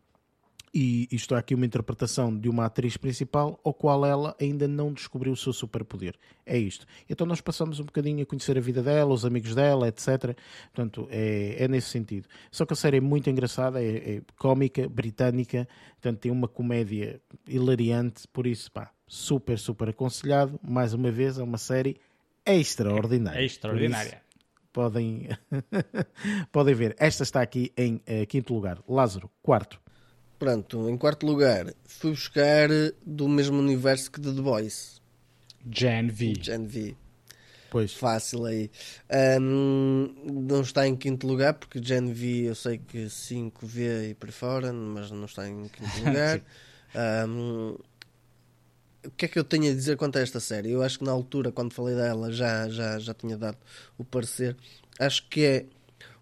e 0.77 1.06
isto 1.12 1.36
é 1.36 1.39
aqui 1.39 1.55
uma 1.55 1.65
interpretação 1.65 2.36
de 2.36 2.48
uma 2.48 2.65
atriz 2.65 2.97
principal, 2.97 3.61
ao 3.62 3.73
qual 3.73 4.05
ela 4.05 4.35
ainda 4.40 4.66
não 4.66 4.93
descobriu 4.93 5.32
o 5.32 5.36
seu 5.36 5.52
superpoder. 5.52 6.16
É 6.44 6.59
isto. 6.59 6.85
Então 7.09 7.24
nós 7.24 7.40
passamos 7.40 7.78
um 7.78 7.85
bocadinho 7.85 8.24
a 8.24 8.27
conhecer 8.27 8.59
a 8.59 8.61
vida 8.61 8.82
dela, 8.82 9.15
os 9.15 9.24
amigos 9.24 9.55
dela, 9.55 9.86
etc. 9.86 10.36
Portanto, 10.73 11.06
é, 11.12 11.62
é 11.62 11.69
nesse 11.69 11.90
sentido. 11.90 12.27
Só 12.51 12.66
que 12.66 12.73
a 12.73 12.77
série 12.77 12.97
é 12.97 13.01
muito 13.01 13.31
engraçada, 13.31 13.81
é, 13.81 14.16
é 14.16 14.23
cómica, 14.36 14.89
britânica, 14.89 15.69
portanto 15.93 16.19
tem 16.19 16.32
uma 16.32 16.48
comédia 16.48 17.20
hilariante, 17.47 18.27
por 18.32 18.44
isso, 18.44 18.73
pá, 18.73 18.90
super, 19.06 19.61
super 19.61 19.90
aconselhado. 19.90 20.59
Mais 20.61 20.93
uma 20.93 21.12
vez, 21.12 21.39
é 21.39 21.43
uma 21.44 21.59
série 21.59 21.98
extraordinária. 22.44 23.39
É 23.39 23.44
extraordinária. 23.44 24.23
Podem, 24.74 25.28
podem 26.52 26.74
ver. 26.74 26.94
Esta 26.98 27.22
está 27.22 27.40
aqui 27.40 27.72
em 27.78 27.94
uh, 27.94 28.26
quinto 28.28 28.52
lugar. 28.52 28.82
Lázaro, 28.86 29.30
quarto. 29.40 29.80
Pronto, 30.38 30.90
em 30.90 30.98
quarto 30.98 31.24
lugar, 31.24 31.72
fui 31.84 32.10
buscar 32.10 32.68
do 33.06 33.26
mesmo 33.28 33.56
universo 33.59 34.10
que 34.10 34.20
The 34.20 34.32
Boys. 34.32 35.01
Gen 35.70 36.09
V. 36.09 36.34
Gen 36.42 36.66
V. 36.66 36.96
Pois. 37.70 37.94
Fácil 37.94 38.44
aí. 38.44 38.70
Um, 39.40 40.12
não 40.24 40.60
está 40.60 40.86
em 40.86 40.94
quinto 40.96 41.26
lugar, 41.26 41.55
porque 41.55 41.80
Gen 41.82 42.12
V 42.12 42.48
eu 42.48 42.55
sei 42.55 42.78
que 42.78 43.06
5V 43.06 44.10
e 44.10 44.14
por 44.14 44.30
fora, 44.32 44.72
mas 44.72 45.10
não 45.10 45.24
está 45.24 45.48
em 45.48 45.68
quinto 45.68 45.98
lugar. 46.05 46.42
um, 47.26 47.76
o 49.06 49.10
que 49.10 49.26
é 49.26 49.28
que 49.28 49.39
eu 49.39 49.44
tenho 49.44 49.70
a 49.70 49.74
dizer 49.74 49.97
quanto 49.97 50.16
a 50.16 50.20
esta 50.20 50.40
série? 50.40 50.70
Eu 50.70 50.82
acho 50.82 50.98
que 50.98 51.05
na 51.05 51.12
altura, 51.12 51.52
quando 51.52 51.72
falei 51.72 51.94
dela, 51.94 52.32
já, 52.32 52.68
já, 52.68 52.98
já 52.98 53.14
tinha 53.14 53.36
dado 53.36 53.59
o 53.98 54.05
parecer. 54.05 54.56
Acho 54.98 55.28
que 55.28 55.44
é 55.44 55.66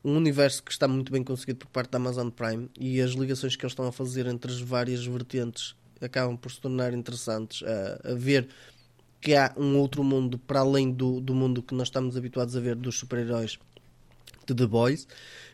um 0.05 0.17
universo 0.17 0.63
que 0.63 0.73
está 0.73 0.89
muito 0.89 1.13
bem 1.13 1.23
conseguido 1.23 1.61
por 1.61 1.69
parte 1.69 1.91
da 1.91 1.99
Amazon 1.99 2.29
Prime 2.29 2.69
e 2.79 3.01
as 3.01 3.13
ligações 3.13 3.55
que 3.55 3.65
eles 3.65 3.73
estão 3.73 3.87
a 3.87 3.93
fazer 3.93 4.27
entre 4.27 4.51
as 4.51 4.61
várias 4.61 5.07
vertentes 5.07 5.77
acabam 6.01 6.37
por 6.37 6.51
se 6.51 6.61
tornar 6.61 6.93
interessantes 6.93 7.63
a, 7.63 8.11
a 8.11 8.15
ver 8.15 8.49
que 9.21 9.35
há 9.37 9.55
um 9.57 9.79
outro 9.79 10.03
mundo 10.03 10.37
para 10.37 10.61
além 10.61 10.91
do, 10.91 11.21
do 11.21 11.33
mundo 11.35 11.63
que 11.63 11.75
nós 11.75 11.89
estamos 11.89 12.17
habituados 12.17 12.57
a 12.57 12.61
ver 12.61 12.75
dos 12.75 12.99
super-heróis 12.99 13.59
de 14.45 14.55
The 14.55 14.67
Boys 14.67 15.07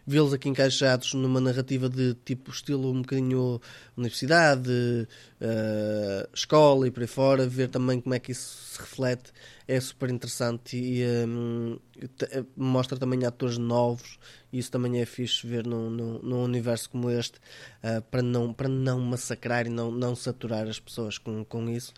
vê-los 0.09 0.33
aqui 0.33 0.49
encaixados 0.49 1.15
numa 1.15 1.41
narrativa 1.41 1.89
de 1.89 2.15
tipo 2.25 2.51
estilo 2.51 2.91
um 2.91 3.03
bocadinho 3.03 3.61
universidade, 3.97 4.71
uh, 4.71 6.29
escola 6.35 6.89
e 6.89 6.91
por 6.91 7.03
aí 7.03 7.07
fora, 7.07 7.47
ver 7.47 7.69
também 7.69 8.01
como 8.01 8.15
é 8.15 8.19
que 8.19 8.33
isso 8.33 8.73
se 8.73 8.81
reflete 8.81 9.33
é 9.69 9.79
super 9.79 10.09
interessante 10.09 10.79
e 10.79 11.05
um, 11.27 11.79
eh, 11.99 12.43
mostra 12.57 12.99
também 12.99 13.27
atores 13.27 13.59
novos 13.59 14.19
e 14.51 14.59
isso 14.59 14.71
também 14.71 14.99
é 14.99 15.05
fixe 15.05 15.47
ver 15.47 15.67
num, 15.67 15.91
num, 15.91 16.19
num 16.21 16.43
universo 16.43 16.89
como 16.89 17.11
este 17.11 17.39
uh, 17.85 18.01
para, 18.11 18.23
não, 18.23 18.55
para 18.55 18.67
não 18.67 18.99
massacrar 18.99 19.67
e 19.67 19.69
não, 19.69 19.91
não 19.91 20.17
saturar 20.17 20.67
as 20.67 20.81
pessoas 20.81 21.19
com, 21.19 21.45
com 21.45 21.69
isso. 21.69 21.93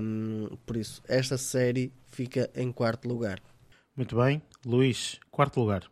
Um, 0.00 0.56
por 0.64 0.76
isso, 0.76 1.02
esta 1.08 1.36
série 1.36 1.92
fica 2.12 2.48
em 2.54 2.70
quarto 2.70 3.08
lugar. 3.08 3.42
Muito 3.96 4.14
bem. 4.14 4.40
Luís, 4.64 5.18
quarto 5.28 5.58
lugar. 5.58 5.90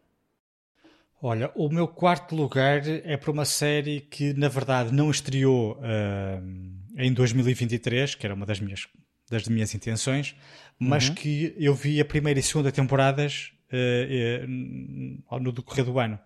Olha, 1.23 1.51
o 1.55 1.69
meu 1.69 1.87
quarto 1.87 2.35
lugar 2.35 2.81
é 2.87 3.15
para 3.15 3.31
uma 3.31 3.45
série 3.45 4.01
que, 4.01 4.33
na 4.33 4.49
verdade, 4.49 4.91
não 4.91 5.11
estreou 5.11 5.79
uh, 5.79 6.97
em 6.97 7.13
2023, 7.13 8.15
que 8.15 8.25
era 8.25 8.35
uma 8.35 8.47
das 8.47 8.59
minhas, 8.59 8.89
das 9.31 9.47
minhas 9.47 9.75
intenções, 9.75 10.35
mas 10.79 11.09
uhum. 11.09 11.15
que 11.15 11.55
eu 11.59 11.75
vi 11.75 12.01
a 12.01 12.07
primeira 12.07 12.41
e 12.41 12.43
segunda 12.43 12.73
temporadas 12.73 13.53
uh, 13.71 15.37
uh, 15.37 15.39
no 15.39 15.53
decorrer 15.53 15.85
do 15.85 15.99
ano. 15.99 16.19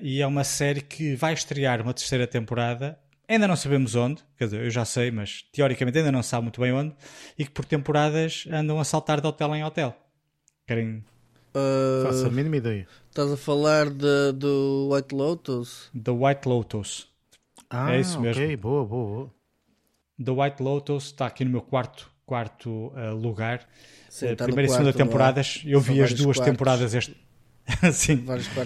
e 0.00 0.20
é 0.20 0.26
uma 0.26 0.42
série 0.42 0.80
que 0.80 1.14
vai 1.14 1.32
estrear 1.32 1.80
uma 1.80 1.94
terceira 1.94 2.26
temporada. 2.26 2.98
Ainda 3.28 3.46
não 3.46 3.54
sabemos 3.54 3.94
onde, 3.94 4.20
quer 4.36 4.46
dizer, 4.46 4.64
eu 4.64 4.70
já 4.70 4.84
sei, 4.84 5.12
mas 5.12 5.44
teoricamente 5.52 5.98
ainda 5.98 6.10
não 6.10 6.24
sabe 6.24 6.42
muito 6.42 6.60
bem 6.60 6.72
onde, 6.72 6.92
e 7.38 7.44
que 7.44 7.52
por 7.52 7.64
temporadas 7.64 8.48
andam 8.50 8.80
a 8.80 8.84
saltar 8.84 9.20
de 9.20 9.28
hotel 9.28 9.54
em 9.54 9.62
hotel. 9.62 9.96
Querem 10.66 11.04
Uh, 11.54 12.04
Faço 12.04 12.26
a 12.26 12.30
mínima 12.30 12.56
ideia. 12.56 12.88
Estás 13.08 13.30
a 13.30 13.36
falar 13.36 13.90
de, 13.90 14.32
do 14.32 14.88
White 14.90 15.14
Lotus? 15.14 15.90
The 15.92 16.10
White 16.10 16.48
Lotus. 16.48 17.08
Ah, 17.68 17.94
é 17.94 18.00
isso 18.00 18.20
mesmo. 18.20 18.42
Ok, 18.42 18.56
boa, 18.56 18.84
boa, 18.84 19.06
boa. 19.06 19.34
The 20.22 20.30
White 20.30 20.62
Lotus 20.62 21.04
está 21.06 21.26
aqui 21.26 21.44
no 21.44 21.50
meu 21.50 21.62
quarto, 21.62 22.10
quarto 22.24 22.70
uh, 22.70 23.14
lugar. 23.14 23.66
Sim, 24.08 24.32
uh, 24.32 24.36
primeira 24.36 24.66
e 24.66 24.68
segunda 24.70 24.92
temporadas. 24.92 25.62
Eu 25.64 25.80
vi 25.80 26.02
as 26.02 26.12
duas 26.14 26.36
quartos. 26.36 26.52
temporadas 26.52 26.94
este. 26.94 27.16
Sim, 27.92 28.24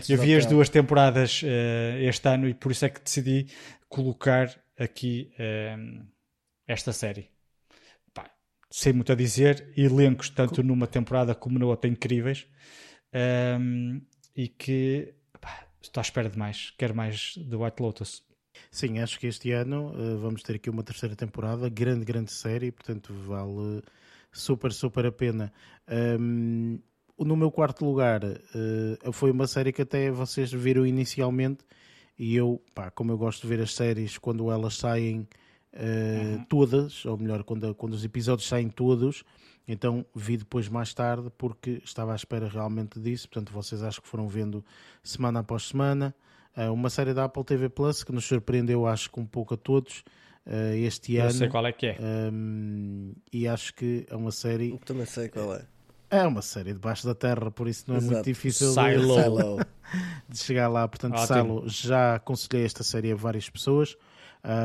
eu 0.09 0.19
vi 0.19 0.35
as 0.35 0.47
duas 0.47 0.69
temporadas 0.69 1.43
uh, 1.43 1.99
este 2.01 2.29
ano 2.29 2.49
e 2.49 2.55
por 2.55 2.73
isso 2.73 2.85
é 2.85 2.89
que 2.89 3.01
decidi 3.01 3.47
colocar 3.89 4.51
aqui 4.79 5.31
esta 6.67 6.93
série. 6.93 7.31
Sei 8.79 8.93
muito 8.93 9.11
a 9.11 9.15
dizer, 9.15 9.73
elencos 9.75 10.29
tanto 10.29 10.63
numa 10.63 10.87
temporada 10.87 11.35
como 11.35 11.59
na 11.59 11.65
outra 11.65 11.89
incríveis 11.89 12.47
um, 13.59 14.03
e 14.37 14.49
que 14.49 15.15
pá, 15.41 15.67
estou 15.81 15.99
à 15.99 16.03
espera 16.03 16.29
de 16.29 16.39
mais. 16.39 16.75
Quero 16.77 16.95
mais 16.95 17.37
de 17.39 17.57
White 17.57 17.83
Lotus. 17.83 18.23
Sim, 18.71 18.99
acho 18.99 19.19
que 19.19 19.29
este 19.29 19.51
ano 19.51 19.95
uh, 19.95 20.19
vamos 20.19 20.43
ter 20.43 20.57
aqui 20.57 20.69
uma 20.69 20.83
terceira 20.83 21.17
temporada, 21.17 21.71
grande, 21.71 22.05
grande 22.05 22.31
série, 22.31 22.71
portanto 22.71 23.15
vale 23.27 23.81
super, 24.31 24.71
super 24.71 25.07
a 25.07 25.13
pena. 25.13 25.51
Um, 25.89 26.79
no 27.19 27.35
meu 27.35 27.51
quarto 27.51 27.83
lugar 27.83 28.25
uh, 28.25 29.11
foi 29.11 29.31
uma 29.31 29.47
série 29.47 29.73
que 29.73 29.81
até 29.81 30.11
vocês 30.11 30.53
viram 30.53 30.85
inicialmente 30.85 31.65
e 32.19 32.37
eu, 32.37 32.63
pá, 32.75 32.91
como 32.91 33.11
eu 33.11 33.17
gosto 33.17 33.41
de 33.41 33.49
ver 33.49 33.63
as 33.63 33.75
séries 33.75 34.19
quando 34.19 34.51
elas 34.51 34.75
saem 34.75 35.27
uh, 35.77 36.37
uhum. 36.37 36.45
todas, 36.49 37.05
ou 37.05 37.17
melhor, 37.17 37.45
quando, 37.45 37.75
quando 37.75 37.93
os 37.93 38.05
episódios 38.05 38.49
saem 38.49 38.69
todos, 38.69 39.23
então 39.69 40.05
vi 40.15 40.37
depois 40.37 40.69
mais 40.69 40.95
tarde 40.95 41.31
porque 41.37 41.83
estava 41.85 42.13
à 42.13 42.17
espera 42.17 42.49
realmente 42.49 42.99
disso. 43.01 43.29
Portanto, 43.29 43.53
vocês 43.53 43.83
acho 43.83 44.01
que 44.01 44.09
foram 44.09 44.29
vendo 44.29 44.65
semana 45.03 45.41
após 45.41 45.69
semana. 45.69 46.15
Uh, 46.57 46.73
uma 46.73 46.89
série 46.89 47.13
da 47.13 47.25
Apple 47.25 47.45
TV 47.45 47.69
Plus 47.69 48.03
que 48.03 48.13
nos 48.13 48.25
surpreendeu, 48.25 48.87
acho 48.87 49.11
que 49.11 49.21
um 49.21 49.27
pouco 49.27 49.55
a 49.55 49.57
todos 49.57 50.03
uh, 50.47 50.75
este 50.75 51.15
Eu 51.15 51.23
ano. 51.23 51.31
Eu 51.31 51.35
sei 51.35 51.49
qual 51.49 51.67
é 51.67 51.73
que 51.73 51.87
é. 51.87 51.99
Um, 52.01 53.13
e 53.33 53.47
acho 53.47 53.75
que 53.75 54.07
é 54.09 54.17
uma 54.17 54.31
série. 54.31 54.71
Eu 54.71 54.79
também 54.79 55.05
sei 55.05 55.29
qual 55.29 55.55
é. 55.55 55.67
É 56.09 56.25
uma 56.25 56.41
série 56.41 56.73
debaixo 56.73 57.05
da 57.05 57.15
terra, 57.17 57.51
por 57.51 57.67
isso 57.67 57.85
não 57.89 57.97
é 57.97 57.99
Exato. 57.99 58.15
muito 58.15 58.25
difícil 58.25 58.73
Silo. 58.73 59.59
De, 60.29 60.39
chegar 60.39 60.69
lá. 60.69 60.87
Portanto, 60.87 61.17
Ótimo. 61.17 61.27
Silo 61.27 61.69
já 61.69 62.15
aconselhei 62.15 62.65
esta 62.65 62.85
série 62.85 63.11
a 63.11 63.17
várias 63.17 63.51
pessoas. 63.51 63.97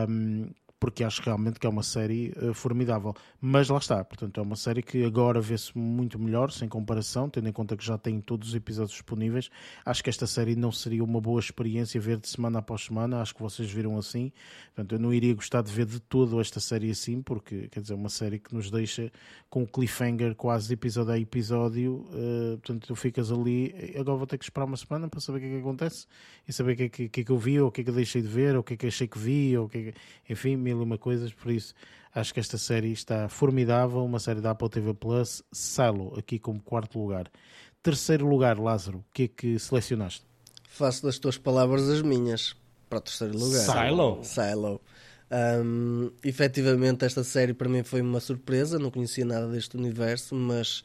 Um, 0.07 0.51
porque 0.81 1.03
acho 1.03 1.21
realmente 1.21 1.59
que 1.59 1.67
é 1.67 1.69
uma 1.69 1.83
série 1.83 2.33
uh, 2.41 2.55
formidável. 2.55 3.13
Mas 3.39 3.69
lá 3.69 3.77
está, 3.77 4.03
portanto, 4.03 4.39
é 4.39 4.43
uma 4.43 4.55
série 4.55 4.81
que 4.81 5.05
agora 5.05 5.39
vê-se 5.39 5.77
muito 5.77 6.17
melhor, 6.17 6.51
sem 6.51 6.67
comparação, 6.67 7.29
tendo 7.29 7.47
em 7.47 7.51
conta 7.51 7.77
que 7.77 7.85
já 7.85 7.99
tem 7.99 8.19
todos 8.19 8.49
os 8.49 8.55
episódios 8.55 8.93
disponíveis. 8.93 9.51
Acho 9.85 10.03
que 10.03 10.09
esta 10.09 10.25
série 10.25 10.55
não 10.55 10.71
seria 10.71 11.03
uma 11.03 11.21
boa 11.21 11.39
experiência 11.39 12.01
ver 12.01 12.17
de 12.17 12.27
semana 12.27 12.59
após 12.59 12.85
semana, 12.85 13.21
acho 13.21 13.35
que 13.35 13.43
vocês 13.43 13.71
viram 13.71 13.95
assim. 13.95 14.31
Portanto, 14.73 14.95
eu 14.95 14.99
não 14.99 15.13
iria 15.13 15.35
gostar 15.35 15.61
de 15.61 15.71
ver 15.71 15.85
de 15.85 15.99
todo 15.99 16.41
esta 16.41 16.59
série 16.59 16.89
assim, 16.89 17.21
porque, 17.21 17.67
quer 17.67 17.81
dizer, 17.81 17.93
é 17.93 17.95
uma 17.95 18.09
série 18.09 18.39
que 18.39 18.51
nos 18.51 18.71
deixa 18.71 19.11
com 19.51 19.61
um 19.61 19.65
cliffhanger 19.67 20.33
quase 20.33 20.73
episódio 20.73 21.13
a 21.13 21.19
episódio. 21.19 22.07
Uh, 22.09 22.57
portanto, 22.57 22.87
tu 22.87 22.95
ficas 22.95 23.31
ali, 23.31 23.93
agora 23.99 24.17
vou 24.17 24.25
ter 24.25 24.39
que 24.39 24.45
esperar 24.45 24.65
uma 24.65 24.77
semana 24.77 25.07
para 25.07 25.19
saber 25.19 25.37
o 25.37 25.41
que 25.41 25.47
é 25.47 25.49
que 25.51 25.59
acontece 25.59 26.07
e 26.47 26.51
saber 26.51 26.73
o 26.73 26.75
que 26.75 26.83
é 26.83 26.89
que, 26.89 27.09
que, 27.09 27.21
é 27.21 27.23
que 27.23 27.31
eu 27.31 27.37
vi, 27.37 27.59
ou 27.59 27.67
o 27.67 27.71
que 27.71 27.81
é 27.81 27.83
que 27.83 27.91
deixei 27.91 28.23
de 28.23 28.27
ver, 28.27 28.55
ou 28.55 28.61
o 28.61 28.63
que 28.63 28.73
é 28.73 28.77
que 28.77 28.87
achei 28.87 29.07
que 29.07 29.19
vi, 29.19 29.55
ou 29.55 29.65
o 29.67 29.69
que, 29.69 29.77
é 29.77 29.91
que... 29.91 29.93
enfim, 30.33 30.57
mil 30.73 30.83
e 30.83 30.85
uma 30.85 30.97
coisas. 30.97 31.33
Por 31.33 31.51
isso, 31.51 31.73
acho 32.13 32.33
que 32.33 32.39
esta 32.39 32.57
série 32.57 32.91
está 32.91 33.27
formidável. 33.29 34.03
Uma 34.03 34.19
série 34.19 34.41
da 34.41 34.51
Apple 34.51 34.69
TV 34.69 34.93
Plus, 34.93 35.43
Silo, 35.51 36.17
aqui 36.17 36.39
como 36.39 36.61
quarto 36.61 36.99
lugar. 36.99 37.31
Terceiro 37.83 38.27
lugar, 38.27 38.59
Lázaro, 38.59 38.99
o 38.99 39.05
que 39.13 39.23
é 39.23 39.27
que 39.27 39.59
selecionaste? 39.59 40.23
Faço 40.67 41.03
das 41.03 41.17
tuas 41.19 41.37
palavras 41.37 41.89
as 41.89 42.01
minhas 42.01 42.55
para 42.89 42.99
o 42.99 43.01
terceiro 43.01 43.37
lugar. 43.37 43.61
Silo. 43.61 44.23
Silo. 44.23 44.81
Um, 45.31 46.11
efetivamente, 46.23 47.05
esta 47.05 47.23
série 47.23 47.53
para 47.53 47.69
mim 47.69 47.83
foi 47.83 48.01
uma 48.01 48.19
surpresa. 48.19 48.77
Não 48.77 48.91
conhecia 48.91 49.25
nada 49.25 49.47
deste 49.47 49.77
universo, 49.77 50.35
mas 50.35 50.83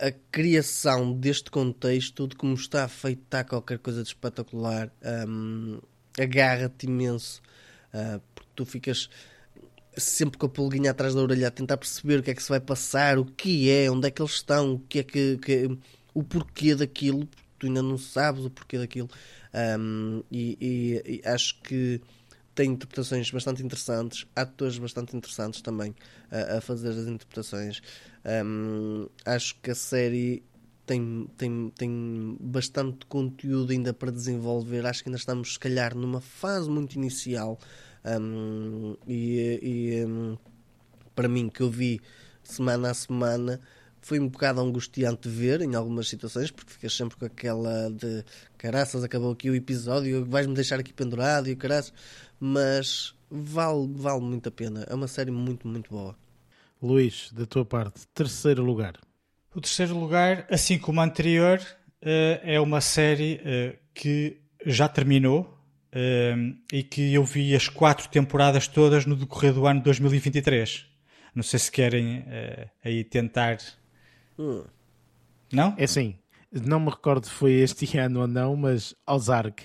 a 0.00 0.10
criação 0.32 1.12
deste 1.12 1.50
contexto, 1.50 2.26
de 2.26 2.34
como 2.34 2.54
está 2.54 2.88
feito, 2.88 3.22
está 3.22 3.44
qualquer 3.44 3.78
coisa 3.78 4.02
de 4.02 4.08
espetacular. 4.08 4.90
Um, 5.28 5.78
Agarra-te 6.18 6.86
imenso, 6.86 7.40
uh, 7.94 8.20
tu 8.60 8.66
ficas 8.66 9.08
sempre 9.96 10.38
com 10.38 10.46
a 10.46 10.48
pulguinha 10.48 10.90
atrás 10.90 11.14
da 11.14 11.22
orelha 11.22 11.48
a 11.48 11.50
tentar 11.50 11.76
perceber 11.78 12.20
o 12.20 12.22
que 12.22 12.30
é 12.30 12.34
que 12.34 12.42
se 12.42 12.48
vai 12.48 12.60
passar, 12.60 13.18
o 13.18 13.24
que 13.24 13.70
é, 13.70 13.90
onde 13.90 14.06
é 14.06 14.10
que 14.10 14.20
eles 14.20 14.32
estão, 14.32 14.74
o 14.74 14.78
que 14.80 14.98
é 14.98 15.02
que, 15.02 15.38
que 15.38 15.78
o 16.12 16.22
porquê 16.22 16.74
daquilo, 16.74 17.26
tu 17.58 17.66
ainda 17.66 17.82
não 17.82 17.96
sabes 17.96 18.44
o 18.44 18.50
porquê 18.50 18.78
daquilo. 18.78 19.08
Um, 19.78 20.22
e, 20.30 20.56
e, 20.60 21.20
e 21.24 21.28
acho 21.28 21.60
que 21.62 22.00
tem 22.54 22.72
interpretações 22.72 23.30
bastante 23.30 23.62
interessantes, 23.62 24.26
atores 24.36 24.78
bastante 24.78 25.16
interessantes 25.16 25.62
também 25.62 25.94
a, 26.30 26.58
a 26.58 26.60
fazer 26.60 26.90
as 26.90 27.06
interpretações. 27.06 27.80
Um, 28.44 29.08
acho 29.24 29.56
que 29.62 29.70
a 29.70 29.74
série 29.74 30.42
tem, 30.90 31.28
tem, 31.36 31.72
tem 31.76 32.36
bastante 32.40 33.06
conteúdo 33.06 33.70
ainda 33.72 33.92
para 33.92 34.10
desenvolver. 34.10 34.84
Acho 34.84 35.04
que 35.04 35.08
ainda 35.08 35.18
estamos, 35.18 35.52
se 35.52 35.58
calhar, 35.58 35.96
numa 35.96 36.20
fase 36.20 36.68
muito 36.68 36.96
inicial. 36.96 37.58
Um, 38.04 38.96
e, 39.06 39.60
e 39.62 40.04
um, 40.04 40.36
para 41.14 41.28
mim, 41.28 41.48
que 41.48 41.62
eu 41.62 41.70
vi 41.70 42.00
semana 42.42 42.90
a 42.90 42.94
semana, 42.94 43.60
foi 44.00 44.18
um 44.18 44.28
bocado 44.28 44.60
angustiante 44.60 45.28
ver 45.28 45.60
em 45.60 45.74
algumas 45.74 46.08
situações, 46.08 46.50
porque 46.50 46.72
ficas 46.72 46.96
sempre 46.96 47.16
com 47.16 47.24
aquela 47.24 47.90
de 47.90 48.24
caraças, 48.56 49.04
acabou 49.04 49.32
aqui 49.32 49.50
o 49.50 49.54
episódio, 49.54 50.24
vais-me 50.24 50.54
deixar 50.54 50.80
aqui 50.80 50.92
pendurado 50.92 51.48
e 51.48 51.52
o 51.52 51.56
caraças, 51.56 51.92
mas 52.38 53.14
vale, 53.30 53.88
vale 53.92 54.20
muito 54.20 54.48
a 54.48 54.52
pena. 54.52 54.86
É 54.88 54.94
uma 54.94 55.08
série 55.08 55.30
muito, 55.30 55.68
muito 55.68 55.90
boa. 55.90 56.16
Luís, 56.82 57.30
da 57.32 57.44
tua 57.44 57.64
parte, 57.64 58.06
terceiro 58.14 58.64
lugar. 58.64 58.94
O 59.54 59.60
terceiro 59.60 59.98
lugar, 59.98 60.46
assim 60.50 60.78
como 60.78 61.00
a 61.00 61.04
anterior, 61.04 61.60
eh, 62.00 62.40
é 62.42 62.60
uma 62.60 62.80
série 62.80 63.40
eh, 63.44 63.78
que 63.92 64.40
já 64.64 64.88
terminou 64.88 65.59
eh, 65.92 66.34
e 66.72 66.82
que 66.82 67.14
eu 67.14 67.24
vi 67.24 67.54
as 67.54 67.68
quatro 67.68 68.08
temporadas 68.08 68.68
todas 68.68 69.06
no 69.06 69.16
decorrer 69.16 69.52
do 69.52 69.66
ano 69.66 69.80
2023. 69.82 70.86
Não 71.34 71.42
sei 71.42 71.58
se 71.58 71.70
querem 71.70 72.24
aí 72.84 73.04
tentar 73.04 73.58
Hum. 74.40 74.64
Não? 75.52 75.74
É 75.76 75.84
assim, 75.84 76.16
não 76.50 76.80
me 76.80 76.88
recordo 76.88 77.26
se 77.26 77.32
foi 77.32 77.52
este 77.52 77.86
ano 77.98 78.20
ou 78.20 78.26
não, 78.26 78.56
mas 78.56 78.94
Ozark. 79.06 79.62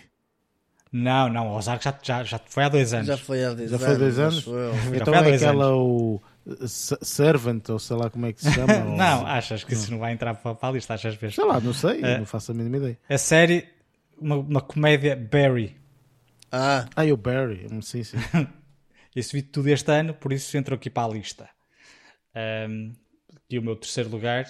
Não, 0.91 1.29
não, 1.29 1.51
Ozark 1.55 1.83
já, 1.83 1.97
já, 2.01 2.23
já 2.23 2.39
foi 2.45 2.63
há 2.63 2.69
dois 2.69 2.93
anos. 2.93 3.07
Já 3.07 3.17
foi 3.17 3.43
há 3.43 3.53
dois 3.53 3.69
já 3.69 3.77
anos. 3.77 3.87
Foi 3.87 3.97
dois 3.97 4.19
anos? 4.19 4.45
Então 4.93 5.13
é 5.13 5.35
aquela 5.35 5.65
anos. 5.67 5.77
o 5.77 6.21
Servant, 6.67 7.69
ou 7.69 7.79
sei 7.79 7.95
lá 7.95 8.09
como 8.09 8.25
é 8.25 8.33
que 8.33 8.41
se 8.41 8.51
chama. 8.51 8.79
não, 8.95 9.21
ou... 9.21 9.27
achas 9.27 9.63
que 9.63 9.73
não. 9.73 9.81
isso 9.81 9.91
não 9.91 9.99
vai 9.99 10.13
entrar 10.13 10.35
para 10.35 10.57
a 10.61 10.71
lista? 10.71 10.93
Achas 10.93 11.17
mesmo? 11.17 11.31
Sei 11.31 11.45
lá, 11.45 11.59
não 11.59 11.73
sei, 11.73 12.01
uh, 12.01 12.19
não 12.19 12.25
faço 12.25 12.51
a 12.51 12.55
mínima 12.55 12.77
ideia. 12.77 12.97
A 13.09 13.17
série, 13.17 13.67
uma, 14.19 14.35
uma 14.35 14.61
comédia 14.61 15.15
Barry. 15.15 15.75
Ah. 16.51 16.85
Ah, 16.95 17.05
o 17.05 17.17
Barry, 17.17 17.67
sim, 17.81 18.03
sim. 18.03 18.17
isso 19.15 19.33
vi 19.33 19.41
tudo 19.41 19.69
este 19.69 19.91
ano, 19.91 20.13
por 20.13 20.31
isso 20.31 20.55
entrou 20.57 20.77
aqui 20.77 20.89
para 20.89 21.07
a 21.07 21.13
lista. 21.13 21.49
Um, 22.67 22.93
e 23.49 23.59
o 23.59 23.61
meu 23.61 23.75
terceiro 23.75 24.09
lugar 24.09 24.45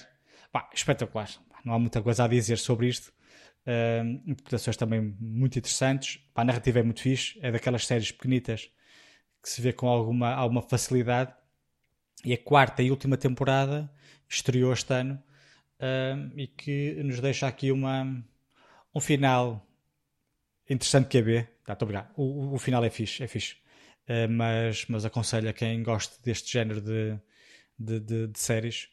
Pá, 0.55 0.69
espetacular. 0.73 1.29
Não 1.65 1.73
há 1.73 1.79
muita 1.79 2.01
coisa 2.01 2.23
a 2.23 2.27
dizer 2.29 2.57
sobre 2.57 2.87
isto. 2.87 3.11
Uh, 3.67 4.21
interpretações 4.25 4.77
também 4.77 5.01
muito 5.19 5.59
interessantes. 5.59 6.17
Pá, 6.33 6.43
a 6.43 6.45
narrativa 6.45 6.79
é 6.79 6.83
muito 6.83 7.01
fixe. 7.01 7.37
É 7.41 7.51
daquelas 7.51 7.85
séries 7.85 8.09
pequenitas 8.09 8.71
que 9.43 9.49
se 9.49 9.61
vê 9.61 9.73
com 9.73 9.89
alguma, 9.89 10.33
alguma 10.33 10.61
facilidade. 10.61 11.33
E 12.23 12.31
a 12.31 12.37
quarta 12.37 12.81
e 12.81 12.89
última 12.89 13.17
temporada 13.17 13.91
estreou 14.29 14.71
este 14.71 14.93
ano 14.93 15.21
uh, 15.81 16.39
e 16.39 16.47
que 16.47 17.03
nos 17.03 17.19
deixa 17.19 17.47
aqui 17.47 17.69
uma, 17.69 18.23
um 18.95 19.01
final 19.01 19.61
interessante 20.69 21.09
que 21.09 21.17
é 21.17 21.21
ver. 21.21 21.54
Tá, 21.65 21.77
o, 22.15 22.53
o, 22.53 22.59
final 22.59 22.83
é 22.83 22.89
fixe, 22.89 23.23
é 23.23 23.27
fixe. 23.27 23.55
Uh, 24.07 24.29
mas, 24.29 24.85
mas 24.87 25.03
aconselho 25.03 25.49
a 25.49 25.53
quem 25.53 25.81
gosta 25.81 26.15
deste 26.23 26.53
género 26.53 26.79
de, 26.79 27.19
de, 27.79 27.99
de, 27.99 28.27
de 28.27 28.39
séries 28.39 28.89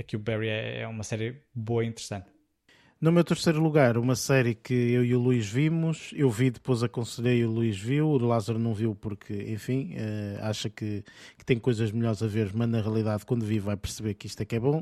aqui 0.00 0.16
o 0.16 0.18
Barry 0.18 0.48
é, 0.48 0.80
é 0.80 0.88
uma 0.88 1.04
série 1.04 1.42
boa 1.54 1.84
e 1.84 1.88
interessante. 1.88 2.26
No 3.00 3.10
meu 3.10 3.24
terceiro 3.24 3.62
lugar, 3.62 3.96
uma 3.96 4.14
série 4.14 4.54
que 4.54 4.74
eu 4.74 5.02
e 5.02 5.14
o 5.14 5.18
Luís 5.18 5.48
vimos, 5.48 6.10
eu 6.14 6.28
vi, 6.28 6.50
depois 6.50 6.82
aconselhei 6.82 7.42
o 7.46 7.50
Luís 7.50 7.78
viu, 7.78 8.06
o 8.06 8.18
Lázaro 8.18 8.58
não 8.58 8.74
viu 8.74 8.94
porque, 8.94 9.32
enfim, 9.48 9.94
uh, 9.94 10.44
acha 10.44 10.68
que, 10.68 11.02
que, 11.38 11.44
tem 11.44 11.58
coisas 11.58 11.90
melhores 11.92 12.22
a 12.22 12.26
ver, 12.26 12.50
mas 12.54 12.68
na 12.68 12.82
realidade, 12.82 13.24
quando 13.24 13.46
vi, 13.46 13.58
vai 13.58 13.74
perceber 13.74 14.12
que 14.14 14.26
isto 14.26 14.42
é 14.42 14.44
que 14.44 14.54
é 14.54 14.60
bom. 14.60 14.80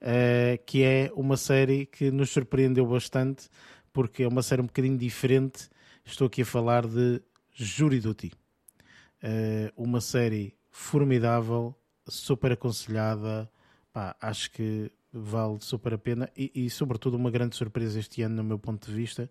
Uh, 0.00 0.64
que 0.64 0.84
é 0.84 1.10
uma 1.16 1.36
série 1.36 1.86
que 1.86 2.08
nos 2.12 2.30
surpreendeu 2.30 2.86
bastante, 2.86 3.48
porque 3.92 4.22
é 4.22 4.28
uma 4.28 4.44
série 4.44 4.62
um 4.62 4.66
bocadinho 4.66 4.96
diferente. 4.96 5.68
Estou 6.06 6.28
aqui 6.28 6.42
a 6.42 6.46
falar 6.46 6.86
de 6.86 7.20
Jury 7.52 7.98
Duty, 7.98 8.32
uh, 9.22 9.72
uma 9.76 10.00
série 10.00 10.54
formidável, 10.70 11.74
super 12.06 12.52
aconselhada 12.52 13.50
pá, 13.92 14.14
acho 14.20 14.52
que 14.52 14.90
vale 15.12 15.58
super 15.60 15.94
a 15.94 15.98
pena 15.98 16.30
e, 16.36 16.52
e, 16.54 16.70
sobretudo 16.70 17.16
uma 17.16 17.30
grande 17.30 17.56
surpresa 17.56 17.98
este 17.98 18.22
ano 18.22 18.36
no 18.36 18.44
meu 18.44 18.58
ponto 18.58 18.86
de 18.86 18.94
vista. 18.94 19.28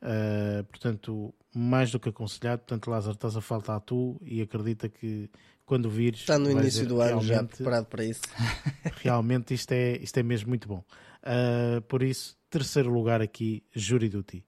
Uh, 0.00 0.64
portanto 0.64 1.32
mais 1.54 1.92
do 1.92 2.00
que 2.00 2.08
aconselhado 2.08 2.62
portanto 2.62 2.90
Lázaro 2.90 3.14
estás 3.14 3.36
a 3.36 3.40
faltar 3.40 3.80
tu 3.80 4.20
e 4.24 4.42
acredita 4.42 4.88
que 4.88 5.30
quando 5.64 5.88
vires 5.88 6.20
está 6.20 6.36
no 6.40 6.50
início 6.50 6.84
do 6.84 7.00
ano 7.00 7.22
já 7.22 7.44
preparado 7.44 7.86
para 7.86 8.04
isso. 8.04 8.22
realmente 9.00 9.54
isto 9.54 9.72
é, 9.72 9.96
isto 9.98 10.18
é 10.18 10.22
mesmo 10.22 10.48
muito 10.48 10.68
bom. 10.68 10.84
Uh, 11.22 11.80
por 11.82 12.02
isso 12.02 12.36
terceiro 12.50 12.92
lugar 12.92 13.22
aqui 13.22 13.64
uh, 13.74 14.44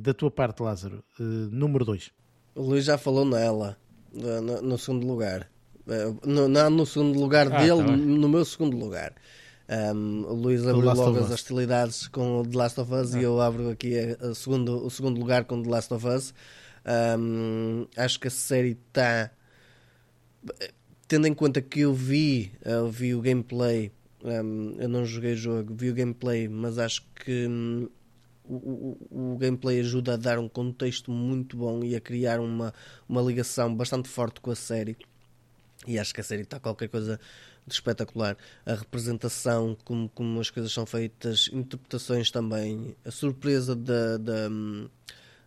da 0.00 0.12
tua 0.12 0.30
parte 0.30 0.62
Lázaro 0.62 1.02
número 1.18 1.84
2 1.84 2.10
o 2.54 2.62
Luís 2.62 2.84
já 2.84 2.98
falou 2.98 3.24
nela 3.24 3.78
no, 4.12 4.60
no 4.62 4.78
segundo 4.78 5.06
lugar 5.06 5.50
eh, 5.86 6.14
no, 6.24 6.48
não 6.48 6.70
no 6.70 6.86
segundo 6.86 7.18
lugar 7.18 7.52
ah, 7.52 7.60
dele, 7.60 7.84
tá 7.84 7.96
no 7.96 8.28
meu 8.28 8.44
segundo 8.44 8.76
lugar. 8.76 9.14
Um, 9.68 10.24
o 10.26 10.34
Luís 10.34 10.66
abriu 10.66 10.92
logo 10.92 11.18
as 11.18 11.30
hostilidades 11.30 12.08
com 12.08 12.40
o 12.40 12.46
The 12.46 12.58
Last 12.58 12.80
of 12.80 12.92
Us 12.92 13.14
ah. 13.14 13.20
e 13.20 13.22
eu 13.22 13.40
abro 13.40 13.70
aqui 13.70 13.94
a, 13.98 14.30
a 14.30 14.34
segundo, 14.34 14.84
o 14.84 14.90
segundo 14.90 15.18
lugar 15.18 15.44
com 15.44 15.62
The 15.62 15.70
Last 15.70 15.94
of 15.94 16.06
Us. 16.06 16.34
Um, 17.18 17.86
acho 17.96 18.20
que 18.20 18.28
a 18.28 18.30
série 18.30 18.78
está. 18.88 19.30
Tendo 21.08 21.26
em 21.26 21.34
conta 21.34 21.60
que 21.60 21.80
eu 21.80 21.92
vi, 21.92 22.52
eu 22.64 22.90
vi 22.90 23.14
o 23.14 23.20
gameplay, 23.20 23.92
um, 24.24 24.76
eu 24.78 24.88
não 24.88 25.04
joguei 25.04 25.34
o 25.34 25.36
jogo, 25.36 25.74
vi 25.74 25.90
o 25.90 25.94
gameplay, 25.94 26.48
mas 26.48 26.78
acho 26.78 27.04
que 27.14 27.46
um, 27.46 27.88
o, 28.52 28.98
o, 29.10 29.34
o, 29.34 29.38
gameplay 29.38 29.80
ajuda 29.80 30.14
a 30.14 30.16
dar 30.16 30.38
um 30.38 30.48
contexto 30.48 31.10
muito 31.10 31.56
bom 31.56 31.82
e 31.82 31.96
a 31.96 32.00
criar 32.00 32.40
uma, 32.40 32.74
uma 33.08 33.22
ligação 33.22 33.74
bastante 33.74 34.08
forte 34.08 34.40
com 34.40 34.50
a 34.50 34.56
série. 34.56 34.96
E 35.86 35.98
acho 35.98 36.14
que 36.14 36.20
a 36.20 36.24
série 36.24 36.42
está 36.42 36.60
qualquer 36.60 36.88
coisa 36.88 37.18
de 37.66 37.74
espetacular. 37.74 38.36
A 38.66 38.74
representação, 38.74 39.76
como, 39.84 40.08
como 40.10 40.40
as 40.40 40.50
coisas 40.50 40.72
são 40.72 40.84
feitas, 40.84 41.48
interpretações 41.52 42.30
também, 42.30 42.94
a 43.04 43.10
surpresa 43.10 43.74
da. 43.74 44.18
da, 44.18 44.48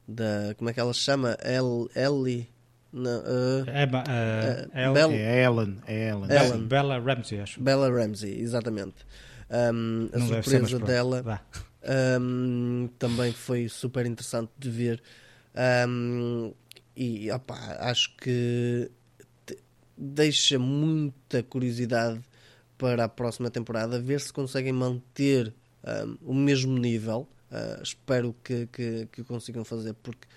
da 0.08 0.56
como 0.56 0.70
é 0.70 0.74
que 0.74 0.80
ela 0.80 0.94
se 0.94 1.02
chama? 1.02 1.38
El, 1.42 1.90
Ellie. 1.96 2.50
Não, 2.92 3.20
uh, 3.20 3.66
é, 3.68 4.90
uh, 4.90 4.94
Bell, 4.94 5.12
é 5.12 5.44
Ellen, 5.44 5.78
é 5.86 6.10
Ellen. 6.10 6.28
Ellen. 6.30 6.66
Bella 6.66 6.98
Ramsey, 6.98 7.42
acho. 7.42 7.62
Bella 7.62 7.90
Ramsey, 7.90 8.40
exatamente. 8.40 9.06
Um, 9.50 10.10
a 10.14 10.18
Não 10.18 10.28
surpresa 10.28 10.80
dela 10.80 11.42
um, 12.20 12.90
também 12.98 13.32
foi 13.32 13.70
super 13.70 14.06
interessante 14.06 14.52
de 14.58 14.70
ver. 14.70 15.04
Um, 15.88 16.54
e 16.96 17.30
opa, 17.32 17.56
acho 17.80 18.16
que 18.18 18.90
deixa 19.98 20.58
muita 20.60 21.44
curiosidade 21.44 22.22
para 22.78 23.06
a 23.06 23.10
próxima 23.10 23.50
temporada, 23.50 24.00
ver 24.00 24.20
se 24.20 24.34
conseguem 24.34 24.74
manter 24.74 25.54
um, 25.84 26.32
o 26.32 26.34
mesmo 26.34 26.78
nível. 26.78 27.28
Uh, 27.52 27.82
espero 27.82 28.36
que, 28.44 28.68
que, 28.68 29.08
que 29.12 29.24
consigam 29.24 29.64
fazer, 29.64 29.94
porque 29.94 30.28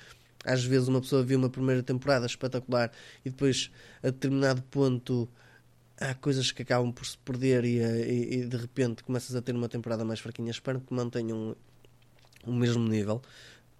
às 0.44 0.62
vezes 0.62 0.88
uma 0.88 1.00
pessoa 1.00 1.22
vê 1.22 1.34
uma 1.34 1.50
primeira 1.50 1.82
temporada 1.82 2.26
espetacular 2.26 2.92
e 3.24 3.30
depois 3.30 3.70
a 4.02 4.10
determinado 4.10 4.62
ponto 4.62 5.28
há 6.00 6.14
coisas 6.14 6.52
que 6.52 6.62
acabam 6.62 6.92
por 6.92 7.04
se 7.06 7.18
perder 7.18 7.64
e, 7.64 7.78
e, 7.78 8.34
e 8.40 8.46
de 8.46 8.56
repente 8.56 9.02
começas 9.02 9.34
a 9.34 9.42
ter 9.42 9.54
uma 9.54 9.68
temporada 9.68 10.04
mais 10.04 10.20
fraquinha. 10.20 10.50
Espero 10.50 10.80
que 10.80 10.94
mantenham 10.94 11.56
o 12.46 12.52
mesmo 12.52 12.86
nível 12.88 13.20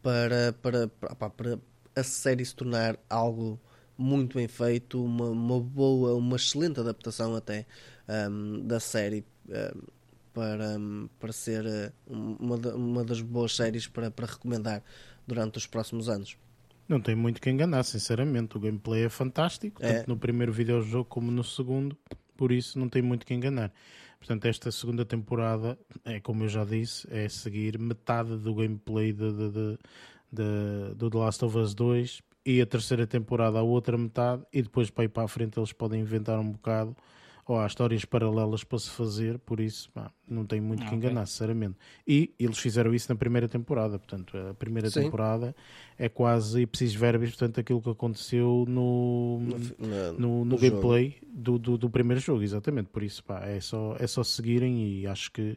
para, 0.02 0.52
para, 0.60 0.88
para, 0.88 1.30
para 1.30 1.58
a 1.94 2.02
série 2.02 2.44
se 2.44 2.54
tornar 2.54 2.98
algo 3.08 3.60
muito 3.96 4.36
bem 4.36 4.46
feito, 4.46 5.04
uma, 5.04 5.26
uma 5.26 5.60
boa, 5.60 6.14
uma 6.14 6.36
excelente 6.36 6.78
adaptação 6.78 7.34
até 7.34 7.66
um, 8.30 8.64
da 8.64 8.78
série 8.78 9.24
um, 9.48 9.82
para, 10.32 10.78
um, 10.78 11.08
para 11.18 11.32
ser 11.32 11.64
uh, 11.66 11.92
uma, 12.06 12.56
uma 12.74 13.04
das 13.04 13.20
boas 13.20 13.56
séries 13.56 13.88
para, 13.88 14.10
para 14.10 14.26
recomendar 14.26 14.82
durante 15.26 15.58
os 15.58 15.66
próximos 15.66 16.08
anos. 16.08 16.36
Não 16.88 17.00
tem 17.00 17.14
muito 17.14 17.40
que 17.40 17.50
enganar, 17.50 17.82
sinceramente. 17.82 18.56
O 18.56 18.60
gameplay 18.60 19.04
é 19.04 19.08
fantástico, 19.08 19.84
é. 19.84 19.92
tanto 19.92 20.08
no 20.08 20.16
primeiro 20.16 20.52
videojogo 20.52 21.04
como 21.04 21.30
no 21.30 21.44
segundo, 21.44 21.96
por 22.36 22.50
isso 22.50 22.78
não 22.78 22.88
tem 22.88 23.02
muito 23.02 23.26
que 23.26 23.34
enganar. 23.34 23.72
Portanto, 24.18 24.46
esta 24.46 24.72
segunda 24.72 25.04
temporada, 25.04 25.78
é 26.04 26.18
como 26.18 26.44
eu 26.44 26.48
já 26.48 26.64
disse, 26.64 27.06
é 27.10 27.28
seguir 27.28 27.78
metade 27.78 28.36
do 28.38 28.54
gameplay 28.54 29.12
de, 29.12 29.32
de, 29.32 29.50
de, 29.50 29.78
de, 30.32 30.94
do 30.96 31.10
The 31.10 31.18
Last 31.18 31.44
of 31.44 31.56
Us 31.56 31.74
2 31.74 32.22
e 32.44 32.60
a 32.60 32.66
terceira 32.66 33.06
temporada 33.06 33.58
a 33.58 33.62
outra 33.62 33.96
metade, 33.98 34.42
e 34.52 34.62
depois 34.62 34.90
para 34.90 35.04
ir 35.04 35.08
para 35.08 35.24
a 35.24 35.28
frente 35.28 35.58
eles 35.58 35.72
podem 35.72 36.00
inventar 36.00 36.38
um 36.38 36.52
bocado 36.52 36.96
ou 37.48 37.58
há 37.58 37.66
histórias 37.66 38.04
paralelas 38.04 38.62
para 38.62 38.78
se 38.78 38.90
fazer, 38.90 39.38
por 39.38 39.58
isso 39.58 39.90
pá, 39.90 40.12
não 40.28 40.44
tem 40.44 40.60
muito 40.60 40.84
que 40.84 40.94
enganar, 40.94 41.24
sinceramente. 41.24 41.76
E 42.06 42.34
eles 42.38 42.58
fizeram 42.58 42.94
isso 42.94 43.10
na 43.10 43.16
primeira 43.16 43.48
temporada, 43.48 43.98
portanto, 43.98 44.36
a 44.36 44.52
primeira 44.52 44.90
Sim. 44.90 45.04
temporada 45.04 45.56
é 45.96 46.10
quase 46.10 46.60
ipsis 46.60 46.94
verbis, 46.94 47.30
portanto, 47.30 47.58
aquilo 47.58 47.80
que 47.80 47.88
aconteceu 47.88 48.66
no, 48.68 49.40
no, 49.40 49.58
no, 49.58 50.12
no, 50.18 50.44
no 50.44 50.58
gameplay 50.58 51.16
do, 51.26 51.58
do, 51.58 51.78
do, 51.78 51.88
primeiro 51.88 52.20
jogo, 52.20 52.42
exatamente. 52.42 52.90
Por 52.90 53.02
isso, 53.02 53.24
pá, 53.24 53.40
é 53.46 53.58
só, 53.60 53.96
é 53.98 54.06
só 54.06 54.22
seguirem 54.22 54.86
e 54.86 55.06
acho 55.06 55.32
que, 55.32 55.56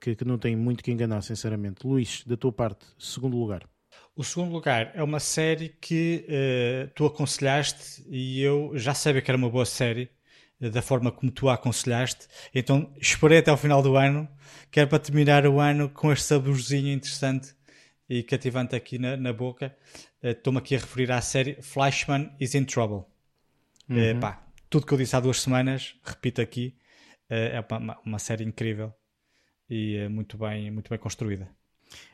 que, 0.00 0.16
que 0.16 0.24
não 0.24 0.38
tem 0.38 0.56
muito 0.56 0.82
que 0.82 0.90
enganar, 0.90 1.20
sinceramente. 1.20 1.86
Luís, 1.86 2.24
da 2.26 2.38
tua 2.38 2.52
parte, 2.52 2.86
segundo 2.98 3.36
lugar. 3.36 3.68
O 4.16 4.24
segundo 4.24 4.50
lugar 4.50 4.92
é 4.94 5.02
uma 5.02 5.20
série 5.20 5.76
que 5.78 6.24
uh, 6.26 6.90
tu 6.94 7.04
aconselhaste 7.04 8.02
e 8.08 8.40
eu 8.40 8.72
já 8.74 8.94
sabia 8.94 9.20
que 9.20 9.30
era 9.30 9.36
uma 9.36 9.50
boa 9.50 9.66
série 9.66 10.08
da 10.60 10.82
forma 10.82 11.12
como 11.12 11.30
tu 11.30 11.48
a 11.48 11.54
aconselhaste. 11.54 12.26
Então 12.54 12.92
esperei 13.00 13.38
até 13.38 13.50
ao 13.50 13.56
final 13.56 13.82
do 13.82 13.96
ano, 13.96 14.28
que 14.70 14.80
era 14.80 14.88
para 14.88 14.98
terminar 14.98 15.46
o 15.46 15.60
ano 15.60 15.88
com 15.88 16.12
este 16.12 16.26
saborzinho 16.26 16.92
interessante 16.92 17.54
e 18.08 18.22
cativante 18.22 18.74
aqui 18.74 18.98
na, 18.98 19.16
na 19.16 19.32
boca. 19.32 19.76
Uh, 20.22 20.28
Estou-me 20.28 20.58
aqui 20.58 20.74
a 20.74 20.78
referir 20.78 21.12
à 21.12 21.20
série 21.20 21.60
Flashman 21.60 22.34
is 22.40 22.54
in 22.54 22.64
Trouble. 22.64 23.04
Uhum. 23.88 24.16
Uh, 24.16 24.20
pá, 24.20 24.46
tudo 24.70 24.86
que 24.86 24.92
eu 24.92 24.98
disse 24.98 25.14
há 25.14 25.20
duas 25.20 25.40
semanas, 25.40 25.94
repito 26.04 26.40
aqui, 26.40 26.74
uh, 27.30 27.34
é 27.34 27.64
uma, 27.70 27.98
uma, 28.04 28.18
série 28.18 28.44
incrível 28.44 28.92
e 29.68 30.08
muito 30.08 30.38
bem, 30.38 30.70
muito 30.70 30.88
bem 30.88 30.98
construída. 30.98 31.48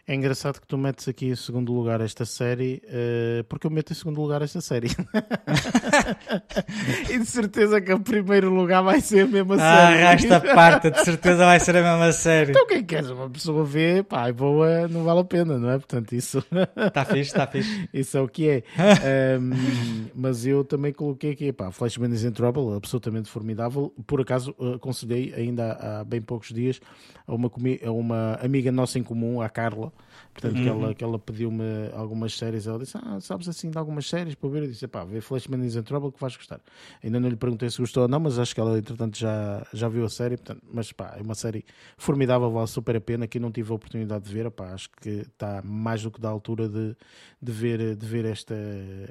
É 0.07 0.15
engraçado 0.15 0.61
que 0.61 0.67
tu 0.67 0.77
metes 0.77 1.09
aqui 1.09 1.29
em 1.29 1.35
segundo 1.35 1.73
lugar 1.73 1.99
esta 2.03 2.27
série, 2.27 2.83
uh, 2.85 3.43
porque 3.45 3.67
eu 3.67 3.71
meto 3.71 3.91
em 3.91 3.95
segundo 3.95 4.21
lugar 4.21 4.43
esta 4.43 4.61
série. 4.61 4.89
e 7.09 7.19
de 7.19 7.25
certeza 7.25 7.81
que 7.81 7.91
o 7.91 7.99
primeiro 7.99 8.55
lugar 8.55 8.83
vai 8.83 9.01
ser 9.01 9.21
a 9.21 9.27
mesma 9.27 9.55
ah, 9.55 9.59
série. 9.59 10.03
Ah, 10.03 10.13
esta 10.13 10.41
parte, 10.55 10.91
de 10.91 11.03
certeza 11.03 11.47
vai 11.47 11.59
ser 11.59 11.77
a 11.77 11.83
mesma 11.83 12.13
série. 12.13 12.51
Então 12.51 12.67
quem 12.67 12.85
quer 12.85 13.03
uma 13.05 13.31
pessoa 13.31 13.65
ver, 13.65 14.05
pá, 14.05 14.29
é 14.29 14.33
boa, 14.33 14.87
não 14.89 15.05
vale 15.05 15.21
a 15.21 15.25
pena, 15.25 15.59
não 15.59 15.71
é? 15.71 15.79
Portanto, 15.79 16.13
isso. 16.13 16.45
Está 16.77 17.03
fixe, 17.07 17.21
está 17.21 17.47
fixe. 17.47 17.89
Isso 17.91 18.19
é 18.19 18.21
o 18.21 18.29
que 18.29 18.47
é. 18.47 18.63
um, 19.41 20.11
mas 20.15 20.45
eu 20.45 20.65
também 20.65 20.93
coloquei 20.93 21.33
aqui, 21.33 21.51
pá, 21.51 21.73
Flashman 21.73 22.13
is 22.13 22.25
in 22.25 22.33
Trouble, 22.33 22.77
absolutamente 22.77 23.31
formidável. 23.31 23.91
Por 24.07 24.21
acaso, 24.21 24.55
aconselhei 24.75 25.33
ainda 25.35 25.73
há, 25.73 26.01
há 26.01 26.05
bem 26.05 26.21
poucos 26.21 26.53
dias 26.53 26.79
a 27.27 27.35
uma, 27.35 27.51
a 27.85 27.91
uma 27.91 28.35
amiga 28.43 28.71
nossa 28.71 28.99
em 28.99 29.03
comum, 29.03 29.41
a 29.41 29.49
Carla 29.49 29.93
Portanto, 30.35 30.56
uhum. 30.56 30.62
que, 30.62 30.69
ela, 30.69 30.94
que 30.94 31.05
ela 31.05 31.19
pediu-me 31.19 31.62
algumas 31.94 32.36
séries. 32.36 32.66
Ela 32.66 32.81
disse: 32.81 32.98
Ah, 32.98 33.20
sabes 33.20 33.48
assim 33.48 33.70
de 33.70 33.78
algumas 33.78 34.09
séries 34.09 34.35
para 34.35 34.51
ver? 34.51 34.65
Eu 34.65 34.69
disse: 34.69 34.86
Pá, 34.89 35.05
vê 35.05 35.20
Flashman 35.20 35.65
is 35.65 35.77
in 35.77 35.82
Trouble 35.82 36.11
que 36.11 36.20
vais 36.20 36.36
gostar. 36.36 36.61
Ainda 37.02 37.20
não 37.20 37.28
lhe 37.28 37.36
perguntei 37.36 37.70
se 37.70 37.78
gostou 37.78 38.02
ou 38.02 38.09
não, 38.09 38.19
mas 38.19 38.39
acho 38.39 38.52
que 38.52 38.61
ela, 38.61 38.77
entretanto, 38.77 39.16
já, 39.16 39.65
já 39.73 39.89
viu 39.89 40.05
a 40.05 40.09
série. 40.09 40.36
Portanto, 40.36 40.61
mas 40.73 40.90
pá, 40.90 41.15
é 41.16 41.23
uma 41.23 41.36
série 41.36 41.65
formidável, 41.97 42.51
vale 42.51 42.66
super 42.66 42.97
a 42.97 43.01
pena. 43.01 43.27
Aqui 43.27 43.39
não 43.39 43.52
tive 43.52 43.70
a 43.70 43.74
oportunidade 43.77 44.24
de 44.24 44.32
ver. 44.35 44.51
Pá, 44.51 44.74
acho 44.74 44.90
que 45.01 45.09
está 45.09 45.62
mais 45.65 46.02
do 46.02 46.11
que 46.11 46.20
da 46.20 46.28
altura 46.28 46.69
de, 46.69 46.97
de 47.40 47.52
ver, 47.52 47.94
de 47.94 48.06
ver 48.06 48.24
esta, 48.24 48.56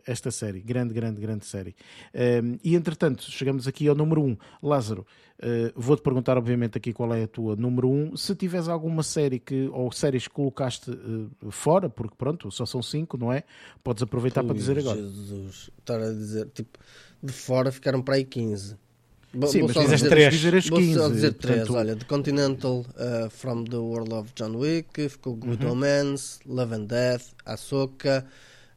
esta 0.05 0.29
série. 0.29 0.59
Grande, 0.59 0.93
grande, 0.93 1.21
grande 1.21 1.45
série. 1.45 1.73
Um, 2.13 2.57
e 2.63 2.75
entretanto, 2.75 3.23
chegamos 3.23 3.67
aqui 3.67 3.87
ao 3.87 3.95
número 3.95 4.21
1. 4.21 4.25
Um. 4.25 4.37
Lázaro, 4.61 5.05
uh, 5.39 5.71
vou-te 5.75 6.01
perguntar, 6.01 6.37
obviamente, 6.37 6.77
aqui 6.77 6.91
qual 6.91 7.13
é 7.13 7.23
a 7.23 7.27
tua 7.27 7.55
número 7.55 7.89
1. 7.89 7.93
Um. 7.93 8.17
Se 8.17 8.35
tiveres 8.35 8.67
alguma 8.67 9.03
série 9.03 9.39
que, 9.39 9.69
ou 9.71 9.91
séries 9.91 10.27
que 10.27 10.33
colocaste 10.33 10.91
uh, 10.91 11.12
fora, 11.49 11.89
porque 11.89 12.15
pronto, 12.17 12.51
só 12.51 12.65
são 12.65 12.81
5, 12.81 13.17
não 13.17 13.31
é? 13.31 13.43
Podes 13.83 14.03
aproveitar 14.03 14.43
para 14.43 14.53
dizer 14.55 14.77
agora. 14.79 14.97
Jesus, 14.97 15.69
estar 15.79 15.99
a 15.99 16.11
dizer, 16.11 16.47
tipo, 16.53 16.77
de 17.21 17.33
fora 17.33 17.71
ficaram 17.71 18.01
para 18.01 18.15
aí 18.15 18.25
15. 18.25 18.77
Sim, 19.47 19.63
mas 19.63 19.75
fizeste 19.75 20.09
três. 20.09 20.33
Dizer 20.33 20.55
as 20.55 20.69
15, 20.69 20.97
vou 20.99 21.09
dizer 21.09 21.33
três. 21.33 21.69
Olha, 21.69 21.95
The 21.95 22.05
Continental 22.05 22.81
uh, 22.81 23.29
From 23.31 23.63
the 23.63 23.77
World 23.77 24.13
of 24.13 24.31
John 24.35 24.55
Wick, 24.55 25.09
ficou 25.09 25.35
Good 25.35 25.65
uhum. 25.65 25.71
Omens, 25.71 26.39
Love 26.45 26.75
and 26.75 26.85
Death, 26.85 27.33
Ahsoka, 27.43 28.25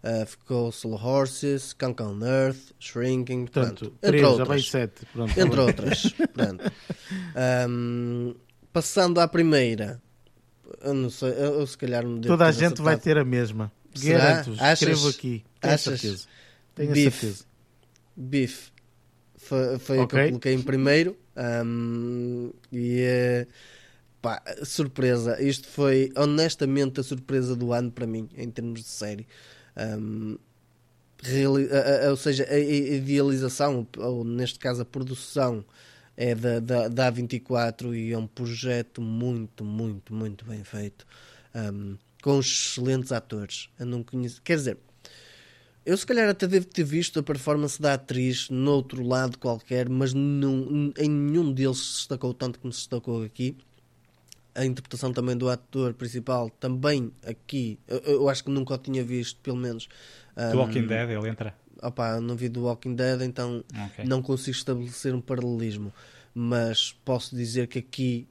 uh, 0.03 0.27
ficou 0.27 0.73
Soul 0.73 0.95
Horses, 0.95 1.75
Cancan 1.75 2.21
Earth, 2.23 2.73
Shrinking, 2.81 3.47
portanto, 3.47 3.91
portanto 3.91 4.03
entre 4.03 4.25
outras. 4.25 4.39
Já 4.39 4.45
vai 4.45 4.61
sete, 4.61 5.07
pronto, 5.13 5.39
entre 5.39 5.61
outras. 5.61 6.15
Um, 7.69 8.35
passando 8.73 9.21
à 9.21 9.29
primeira, 9.29 10.01
eu 10.83 10.95
não 10.95 11.11
sei, 11.11 11.31
eu, 11.31 11.61
eu 11.61 11.67
se 11.67 11.77
calhar 11.77 12.05
Toda 12.23 12.47
a 12.47 12.53
gente 12.53 12.65
acertado. 12.65 12.85
vai 12.85 12.99
ter 12.99 13.19
a 13.19 13.25
mesma. 13.25 13.73
Garanto, 13.99 14.53
escrevo 14.53 15.09
aqui. 15.09 15.45
Tenho 15.61 15.75
achas? 15.75 16.01
certeza. 16.01 16.25
Tenho 16.75 16.93
beef, 16.93 17.21
certeza. 17.21 17.45
Beef 18.15 18.71
foi, 19.37 19.79
foi 19.79 19.99
okay. 19.99 20.05
o 20.05 20.09
que 20.09 20.17
eu 20.17 20.29
coloquei 20.29 20.53
em 20.55 20.63
primeiro. 20.63 21.17
Um, 21.37 22.51
e 22.73 23.05
uh, 23.05 23.47
pá, 24.21 24.43
surpresa. 24.65 25.41
Isto 25.43 25.69
foi 25.69 26.13
honestamente 26.17 27.01
a 27.01 27.03
surpresa 27.03 27.55
do 27.55 27.73
ano 27.73 27.91
para 27.91 28.07
mim, 28.07 28.29
em 28.37 28.51
termos 28.51 28.81
de 28.81 28.89
série. 28.89 29.27
Um, 29.77 30.37
reali 31.23 31.69
ou 32.11 32.17
seja, 32.17 32.47
a, 32.49 32.59
idealização, 32.59 33.87
ou 33.97 34.25
neste 34.25 34.59
caso 34.59 34.83
a 34.83 34.85
produção, 34.85 35.65
é 36.17 36.35
da, 36.35 36.61
da, 36.61 36.89
da 36.89 37.13
A24 37.13 37.95
e 37.95 38.13
é 38.13 38.19
um 38.19 38.27
projeto 38.27 39.03
muito, 39.03 39.65
muito, 39.65 40.15
muito 40.15 40.45
bem 40.45 40.65
feito. 40.65 41.07
Um, 41.55 41.97
com 42.23 42.41
excelentes 42.41 43.13
atores. 43.13 43.69
Eu 43.79 43.87
não 43.87 44.03
conheço. 44.03 44.43
Quer 44.43 44.57
dizer, 44.57 44.79
eu 45.85 45.97
se 45.97 46.05
calhar 46.05 46.29
até 46.29 46.49
devo 46.49 46.67
ter 46.67 46.83
visto 46.83 47.21
a 47.21 47.23
performance 47.23 47.81
da 47.81 47.95
atriz 47.95 48.51
noutro 48.51 49.07
lado 49.07 49.39
qualquer, 49.39 49.89
mas 49.89 50.13
não, 50.13 50.93
em 50.99 51.09
nenhum 51.09 51.53
deles 51.53 51.79
se 51.79 51.93
destacou 51.99 52.35
tanto 52.35 52.59
como 52.59 52.73
se 52.73 52.81
destacou 52.81 53.23
aqui. 53.23 53.57
A 54.55 54.65
interpretação 54.65 55.13
também 55.13 55.37
do 55.37 55.49
ator 55.49 55.95
principal, 55.95 56.51
também 56.51 57.13
aqui, 57.25 57.79
eu, 57.87 57.99
eu 57.99 58.29
acho 58.29 58.43
que 58.43 58.51
nunca 58.51 58.75
o 58.75 58.79
tinha 58.79 59.05
visto, 59.05 59.39
pelo 59.41 59.59
menos. 59.59 59.87
Um, 60.37 60.57
Walking 60.57 60.87
Dead, 60.87 61.11
ele 61.11 61.29
entra. 61.29 61.55
Opa, 61.83 62.21
não 62.21 62.37
vi 62.37 62.49
do 62.49 62.65
Walking 62.65 62.95
Dead, 62.95 63.23
então 63.23 63.65
okay. 63.87 64.05
não 64.05 64.23
consigo 64.23 64.57
estabelecer 64.57 65.15
um 65.15 65.21
paralelismo. 65.21 65.93
Mas 66.35 66.95
posso 67.05 67.35
dizer 67.35 67.67
que 67.67 67.79
aqui 67.79 68.29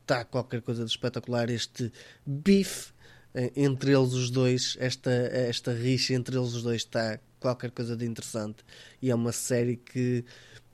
está 0.00 0.24
qualquer 0.24 0.62
coisa 0.62 0.84
de 0.84 0.90
espetacular. 0.90 1.50
Este 1.50 1.92
bife 2.26 2.92
eh, 3.34 3.52
entre 3.56 3.92
eles 3.92 4.12
os 4.12 4.30
dois, 4.30 4.76
esta, 4.80 5.10
esta 5.10 5.72
rixa 5.72 6.14
entre 6.14 6.36
eles 6.36 6.54
os 6.54 6.62
dois 6.62 6.82
está 6.82 7.18
qualquer 7.38 7.70
coisa 7.70 7.96
de 7.96 8.04
interessante 8.04 8.62
e 9.00 9.10
é 9.10 9.14
uma 9.14 9.32
série 9.32 9.76
que 9.76 10.24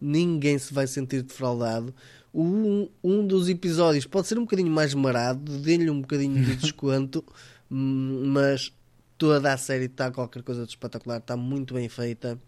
ninguém 0.00 0.58
se 0.58 0.72
vai 0.74 0.86
sentir 0.86 1.22
defraudado. 1.22 1.94
Um, 2.34 2.88
um 3.02 3.26
dos 3.26 3.48
episódios 3.48 4.04
pode 4.04 4.26
ser 4.26 4.38
um 4.38 4.42
bocadinho 4.42 4.70
mais 4.70 4.92
marado, 4.92 5.58
dê-lhe 5.58 5.88
um 5.88 6.00
bocadinho 6.00 6.44
de 6.44 6.56
desconto, 6.60 7.24
hum, 7.70 8.24
mas 8.26 8.72
toda 9.18 9.52
a 9.52 9.56
série 9.56 9.86
está 9.86 10.10
qualquer 10.10 10.42
coisa 10.42 10.64
de 10.64 10.70
espetacular, 10.70 11.18
está 11.18 11.36
muito 11.36 11.74
bem 11.74 11.88
feita, 11.88 12.40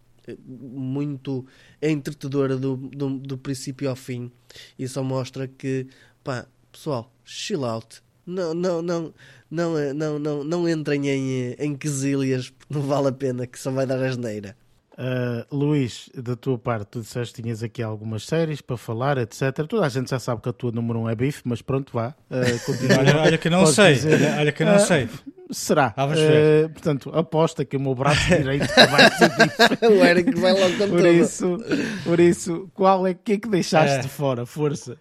muito 0.46 1.46
entretedora 1.80 2.56
do, 2.56 2.76
do, 2.76 3.18
do 3.18 3.38
princípio 3.38 3.88
ao 3.88 3.96
fim 3.96 4.30
e 4.78 4.86
só 4.86 5.02
mostra 5.02 5.48
que, 5.48 5.86
pá, 6.22 6.46
pessoal, 6.70 7.12
chill 7.24 7.64
out 7.64 8.02
não, 8.28 8.52
não, 8.52 8.82
não, 8.82 9.14
não, 9.50 9.94
não, 9.94 10.18
não, 10.18 10.44
não 10.44 10.68
entrem 10.68 11.08
em, 11.08 11.52
em 11.58 11.74
quesilhas, 11.74 12.52
não 12.68 12.82
vale 12.82 13.08
a 13.08 13.12
pena, 13.12 13.46
que 13.46 13.58
só 13.58 13.70
vai 13.70 13.86
dar 13.86 14.02
asneira. 14.04 14.54
Uh, 14.98 15.56
Luís, 15.56 16.10
da 16.12 16.34
tua 16.34 16.58
parte, 16.58 16.86
tu 16.90 17.00
disseste 17.00 17.36
que 17.36 17.42
tinhas 17.42 17.62
aqui 17.62 17.80
algumas 17.80 18.24
séries 18.24 18.60
para 18.60 18.76
falar, 18.76 19.16
etc. 19.16 19.64
Toda 19.68 19.86
a 19.86 19.88
gente 19.88 20.10
já 20.10 20.18
sabe 20.18 20.42
que 20.42 20.48
a 20.48 20.52
tua 20.52 20.72
número 20.72 20.98
um 20.98 21.08
é 21.08 21.14
bife, 21.14 21.42
mas 21.44 21.62
pronto, 21.62 21.92
vá. 21.92 22.16
Uh, 22.28 22.58
continua. 22.66 22.98
olha, 22.98 23.20
olha, 23.20 23.38
que 23.38 23.48
não 23.48 23.60
Podes 23.60 23.76
sei. 23.76 23.94
Dizer. 23.94 24.36
Olha 24.36 24.50
que 24.50 24.64
não 24.64 24.74
uh, 24.74 24.80
sei. 24.80 25.08
Será. 25.52 25.94
Ah, 25.96 26.04
uh, 26.04 26.68
portanto, 26.70 27.10
aposta 27.14 27.64
que 27.64 27.76
o 27.76 27.80
meu 27.80 27.94
braço 27.94 28.26
direito 28.26 28.66
vai 28.74 29.10
ser 29.12 29.28
bife. 29.36 29.86
o 29.86 30.04
Eric 30.04 30.34
vai 30.34 30.52
logo 30.52 30.76
com 30.76 30.88
por 30.88 31.06
isso, 31.06 31.58
por 32.02 32.18
isso, 32.18 32.68
qual 32.74 33.06
é 33.06 33.14
que 33.14 33.34
é 33.34 33.38
que 33.38 33.48
deixaste 33.48 34.00
de 34.00 34.08
fora? 34.08 34.44
Força. 34.44 34.98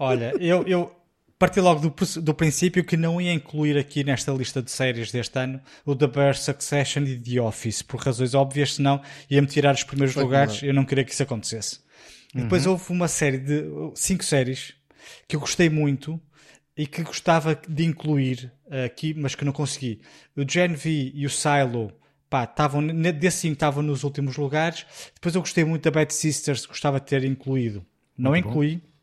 Olha, 0.00 0.34
eu, 0.40 0.64
eu 0.66 0.90
parti 1.38 1.60
logo 1.60 1.88
do, 1.88 2.20
do 2.22 2.34
princípio 2.34 2.84
que 2.84 2.96
não 2.96 3.20
ia 3.20 3.32
incluir 3.32 3.76
aqui 3.76 4.02
nesta 4.02 4.32
lista 4.32 4.62
de 4.62 4.70
séries 4.70 5.12
deste 5.12 5.38
ano 5.38 5.60
o 5.84 5.94
The 5.94 6.06
Bear 6.06 6.36
Succession 6.36 7.02
e 7.02 7.18
The 7.18 7.40
Office, 7.40 7.82
por 7.82 8.00
razões 8.00 8.34
óbvias, 8.34 8.74
senão 8.74 9.02
ia-me 9.30 9.46
tirar 9.46 9.74
os 9.74 9.82
primeiros 9.82 10.14
Foi 10.14 10.22
lugares 10.22 10.62
e 10.62 10.66
eu 10.66 10.74
não 10.74 10.84
queria 10.84 11.04
que 11.04 11.12
isso 11.12 11.22
acontecesse. 11.22 11.80
Uhum. 12.34 12.42
Depois 12.42 12.66
houve 12.66 12.90
uma 12.90 13.08
série 13.08 13.38
de 13.38 13.64
cinco 13.94 14.24
séries 14.24 14.74
que 15.28 15.36
eu 15.36 15.40
gostei 15.40 15.68
muito 15.68 16.20
e 16.76 16.86
que 16.86 17.02
gostava 17.02 17.58
de 17.68 17.84
incluir 17.84 18.52
aqui, 18.84 19.14
mas 19.14 19.34
que 19.34 19.44
não 19.44 19.52
consegui. 19.52 20.00
O 20.36 20.48
Gen 20.48 20.74
V 20.74 21.12
e 21.14 21.24
o 21.24 21.30
Silo 21.30 21.92
pá, 22.28 22.44
estavam, 22.44 22.86
desse 22.86 23.48
estavam 23.48 23.82
nos 23.82 24.04
últimos 24.04 24.36
lugares. 24.36 24.84
Depois 25.14 25.34
eu 25.34 25.40
gostei 25.40 25.64
muito 25.64 25.84
da 25.84 25.90
Bad 25.90 26.12
Sisters, 26.12 26.66
gostava 26.66 27.00
de 27.00 27.06
ter 27.06 27.24
incluído. 27.24 27.84
Não 28.16 28.32
muito 28.32 28.48
incluí. 28.48 28.76
Bom. 28.76 28.96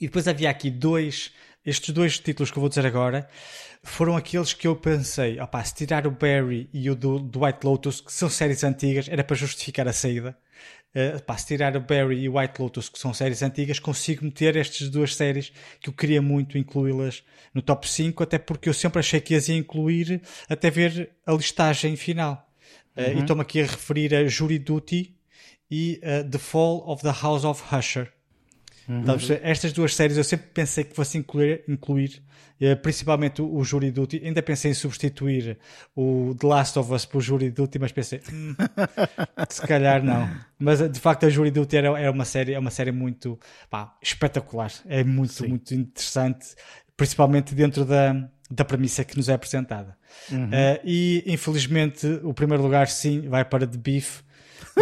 E 0.00 0.06
depois 0.06 0.28
havia 0.28 0.48
aqui 0.48 0.70
dois 0.70 1.32
estes 1.68 1.90
dois 1.90 2.18
títulos 2.18 2.50
que 2.50 2.58
eu 2.58 2.60
vou 2.60 2.68
dizer 2.68 2.86
agora 2.86 3.28
foram 3.82 4.16
aqueles 4.16 4.52
que 4.52 4.66
eu 4.66 4.74
pensei, 4.74 5.38
opá, 5.40 5.62
se 5.62 5.74
tirar 5.74 6.06
o 6.06 6.10
Barry 6.10 6.68
e 6.72 6.90
o 6.90 6.94
do, 6.94 7.18
do 7.18 7.44
White 7.44 7.64
Lotus, 7.64 8.00
que 8.00 8.12
são 8.12 8.28
séries 8.28 8.64
antigas, 8.64 9.08
era 9.08 9.22
para 9.22 9.36
justificar 9.36 9.86
a 9.86 9.92
saída. 9.92 10.36
Uh, 10.94 11.16
opá, 11.18 11.36
se 11.36 11.46
tirar 11.46 11.76
o 11.76 11.80
Barry 11.80 12.20
e 12.20 12.28
o 12.28 12.38
White 12.38 12.60
Lotus, 12.60 12.88
que 12.88 12.98
são 12.98 13.12
séries 13.14 13.42
antigas, 13.42 13.78
consigo 13.78 14.24
meter 14.24 14.56
estas 14.56 14.88
duas 14.88 15.14
séries 15.14 15.52
que 15.80 15.90
eu 15.90 15.92
queria 15.92 16.20
muito 16.20 16.58
incluí-las 16.58 17.22
no 17.54 17.62
top 17.62 17.88
5, 17.88 18.22
até 18.22 18.38
porque 18.38 18.68
eu 18.68 18.74
sempre 18.74 18.98
achei 18.98 19.20
que 19.20 19.34
as 19.34 19.48
ia 19.48 19.56
incluir 19.56 20.22
até 20.48 20.70
ver 20.70 21.10
a 21.24 21.32
listagem 21.32 21.94
final. 21.96 22.50
Uh, 22.96 23.02
uhum. 23.02 23.18
E 23.18 23.20
estou-me 23.20 23.42
aqui 23.42 23.60
a 23.60 23.66
referir 23.66 24.14
a 24.14 24.26
Jury 24.26 24.58
Duty 24.58 25.14
e 25.70 26.00
uh, 26.02 26.28
The 26.28 26.38
Fall 26.38 26.82
of 26.86 27.02
the 27.02 27.12
House 27.12 27.44
of 27.44 27.62
Usher 27.74 28.12
Uhum. 28.88 29.04
Estas 29.42 29.72
duas 29.72 29.94
séries 29.94 30.16
eu 30.16 30.24
sempre 30.24 30.46
pensei 30.52 30.82
que 30.82 30.96
fosse 30.96 31.18
incluir, 31.18 31.62
incluir 31.68 32.22
eh, 32.58 32.74
principalmente 32.74 33.42
o, 33.42 33.54
o 33.54 33.62
Jury 33.62 33.90
Duty. 33.90 34.22
Ainda 34.24 34.42
pensei 34.42 34.70
em 34.70 34.74
substituir 34.74 35.58
o 35.94 36.34
The 36.38 36.46
Last 36.46 36.78
of 36.78 36.92
Us 36.92 37.04
por 37.04 37.20
Jury 37.20 37.50
Duty, 37.50 37.78
mas 37.78 37.92
pensei, 37.92 38.20
hum, 38.32 38.54
se 39.48 39.62
calhar 39.62 40.02
não. 40.02 40.28
Mas 40.58 40.80
de 40.90 40.98
facto 40.98 41.26
a 41.26 41.28
Jury 41.28 41.50
Duty 41.50 41.76
era, 41.76 42.00
era 42.00 42.10
uma 42.10 42.24
série, 42.24 42.54
é 42.54 42.58
uma 42.58 42.70
série 42.70 42.90
muito 42.90 43.38
pá, 43.68 43.94
espetacular, 44.02 44.72
é 44.86 45.04
muito, 45.04 45.34
sim. 45.34 45.48
muito 45.48 45.74
interessante, 45.74 46.46
principalmente 46.96 47.54
dentro 47.54 47.84
da, 47.84 48.28
da 48.50 48.64
premissa 48.64 49.04
que 49.04 49.16
nos 49.18 49.28
é 49.28 49.34
apresentada. 49.34 49.96
Uhum. 50.32 50.46
Uh, 50.46 50.80
e 50.82 51.22
infelizmente 51.26 52.06
o 52.22 52.32
primeiro 52.32 52.62
lugar 52.62 52.88
sim 52.88 53.28
vai 53.28 53.44
para 53.44 53.66
The 53.66 53.76
Beef 53.76 54.22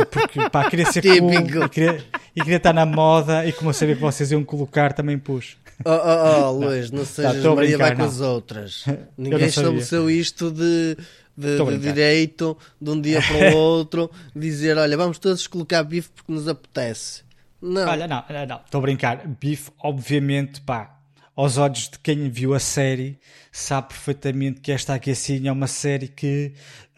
porque 0.05 0.51
pá, 0.51 0.69
queria 0.69 0.91
ser 0.93 1.03
cool 1.03 1.33
e 1.33 1.69
queria, 1.69 2.05
e 2.35 2.41
queria 2.41 2.57
estar 2.57 2.73
na 2.73 2.85
moda 2.85 3.47
e 3.47 3.53
como 3.53 3.71
eu 3.71 3.75
sabia 3.75 3.95
que 3.95 4.01
vocês 4.01 4.31
iam 4.31 4.45
colocar, 4.45 4.93
também 4.93 5.19
pus. 5.19 5.57
Oh, 5.85 5.91
oh, 5.91 6.49
oh 6.49 6.51
Luís, 6.53 6.91
não 6.91 7.05
sejas 7.05 7.43
tá, 7.43 7.55
Maria 7.55 7.79
vai 7.79 7.95
com 7.95 8.03
as 8.03 8.21
outras. 8.21 8.85
Ninguém 9.17 9.47
estabeleceu 9.47 10.11
isto 10.11 10.51
de, 10.51 10.97
de, 11.37 11.59
de 11.59 11.79
direito 11.79 12.57
de 12.81 12.91
um 12.91 13.01
dia 13.01 13.21
para 13.23 13.55
o 13.55 13.57
outro, 13.59 14.11
dizer, 14.35 14.77
olha, 14.79 14.97
vamos 14.97 15.19
todos 15.19 15.47
colocar 15.47 15.83
bife 15.83 16.11
porque 16.15 16.33
nos 16.33 16.49
apetece. 16.49 17.23
Não. 17.61 17.89
Olha, 17.89 18.07
não, 18.07 18.25
não, 18.29 18.57
estou 18.57 18.79
a 18.79 18.83
brincar. 18.83 19.27
Bife, 19.27 19.71
obviamente, 19.83 20.61
pá, 20.61 20.99
aos 21.35 21.59
olhos 21.59 21.91
de 21.91 21.99
quem 21.99 22.31
viu 22.31 22.55
a 22.55 22.59
série, 22.59 23.19
sabe 23.53 23.89
perfeitamente 23.89 24.61
que 24.61 24.73
esta 24.73 24.95
aqui 24.95 25.11
assim 25.11 25.47
é 25.47 25.53
uma 25.53 25.67
série 25.67 26.09
que, 26.09 26.53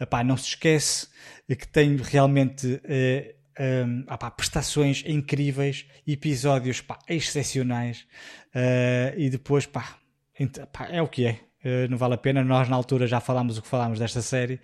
pá, 0.09 0.23
não 0.23 0.37
se 0.37 0.49
esquece 0.49 1.07
que 1.55 1.67
tem 1.67 1.95
realmente 1.97 2.67
uh, 2.67 3.39
um, 3.85 4.03
pá, 4.03 4.31
prestações 4.31 5.03
incríveis, 5.05 5.85
episódios 6.07 6.81
pá, 6.81 6.99
excepcionais 7.07 8.05
uh, 8.55 9.17
e 9.17 9.29
depois 9.29 9.65
pá, 9.65 9.97
é 10.89 11.01
o 11.01 11.07
que 11.07 11.25
é. 11.25 11.39
Uh, 11.63 11.89
não 11.89 11.97
vale 11.97 12.13
a 12.13 12.17
pena, 12.17 12.43
nós 12.43 12.69
na 12.69 12.75
altura 12.75 13.05
já 13.05 13.19
falámos 13.19 13.57
o 13.57 13.61
que 13.61 13.67
falámos 13.67 13.99
desta 13.99 14.21
série 14.21 14.61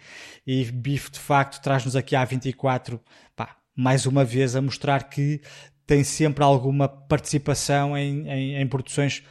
e 0.48 0.64
Biff 0.66 1.12
de 1.12 1.20
facto 1.20 1.62
traz-nos 1.62 1.95
aqui 1.95 2.16
a 2.16 2.24
24 2.24 3.02
pá, 3.36 3.57
mais 3.76 4.06
uma 4.06 4.24
vez 4.24 4.56
a 4.56 4.62
mostrar 4.62 5.10
que 5.10 5.41
tem 5.86 6.03
sempre 6.03 6.44
alguma 6.44 6.88
participação 6.88 7.98
em, 7.98 8.28
em, 8.30 8.56
em 8.62 8.68
produções 8.68 9.24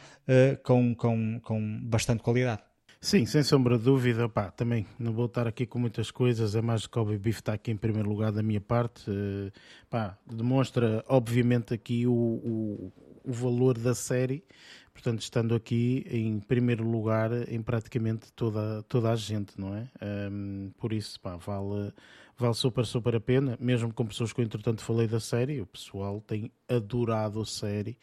com, 0.63 0.95
com, 0.95 1.39
com 1.41 1.79
bastante 1.83 2.23
qualidade. 2.23 2.61
Sim, 3.05 3.23
sem 3.27 3.43
sombra 3.43 3.77
de 3.77 3.83
dúvida, 3.83 4.27
pá, 4.27 4.49
também 4.49 4.83
não 4.97 5.13
vou 5.13 5.27
estar 5.27 5.45
aqui 5.45 5.63
com 5.67 5.77
muitas 5.77 6.09
coisas, 6.09 6.55
é 6.55 6.61
mais 6.61 6.87
que 6.87 6.97
o 6.97 7.05
Beef 7.05 7.37
está 7.37 7.53
aqui 7.53 7.69
em 7.69 7.77
primeiro 7.77 8.09
lugar 8.09 8.31
da 8.31 8.41
minha 8.41 8.59
parte, 8.59 9.07
uh, 9.11 9.51
pá, 9.91 10.17
demonstra 10.25 11.05
obviamente 11.07 11.71
aqui 11.71 12.07
o, 12.07 12.11
o, 12.11 12.93
o, 13.23 13.31
valor 13.31 13.77
da 13.77 13.93
série, 13.93 14.43
portanto 14.91 15.21
estando 15.21 15.53
aqui 15.53 16.03
em 16.09 16.39
primeiro 16.39 16.83
lugar 16.83 17.29
em 17.47 17.61
praticamente 17.61 18.33
toda, 18.33 18.81
toda 18.89 19.11
a 19.11 19.15
gente, 19.15 19.53
não 19.55 19.75
é? 19.75 19.87
Um, 20.31 20.71
por 20.75 20.91
isso, 20.91 21.21
pá, 21.21 21.35
vale, 21.35 21.93
vale 22.35 22.55
super, 22.55 22.87
super 22.87 23.15
a 23.15 23.21
pena, 23.21 23.55
mesmo 23.61 23.93
com 23.93 24.03
pessoas 24.07 24.33
que 24.33 24.41
eu 24.41 24.45
entretanto 24.45 24.81
falei 24.81 25.07
da 25.07 25.19
série, 25.19 25.61
o 25.61 25.67
pessoal 25.67 26.19
tem 26.21 26.51
adorado 26.67 27.39
a 27.39 27.45
série, 27.45 27.99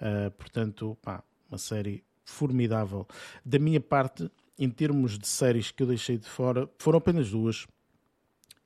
uh, 0.00 0.28
portanto, 0.32 0.98
pá, 1.00 1.22
uma 1.48 1.56
série 1.56 2.02
formidável. 2.30 3.06
Da 3.44 3.58
minha 3.58 3.80
parte, 3.80 4.30
em 4.60 4.68
termos 4.68 5.18
de 5.18 5.26
séries 5.26 5.70
que 5.70 5.82
eu 5.82 5.86
deixei 5.86 6.18
de 6.18 6.28
fora, 6.28 6.68
foram 6.78 6.98
apenas 6.98 7.30
duas. 7.30 7.66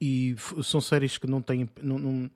E 0.01 0.35
são 0.63 0.81
séries 0.81 1.17
que 1.17 1.27
não 1.27 1.41
têm. 1.41 1.71
Não, 1.81 1.99
não, 1.99 2.31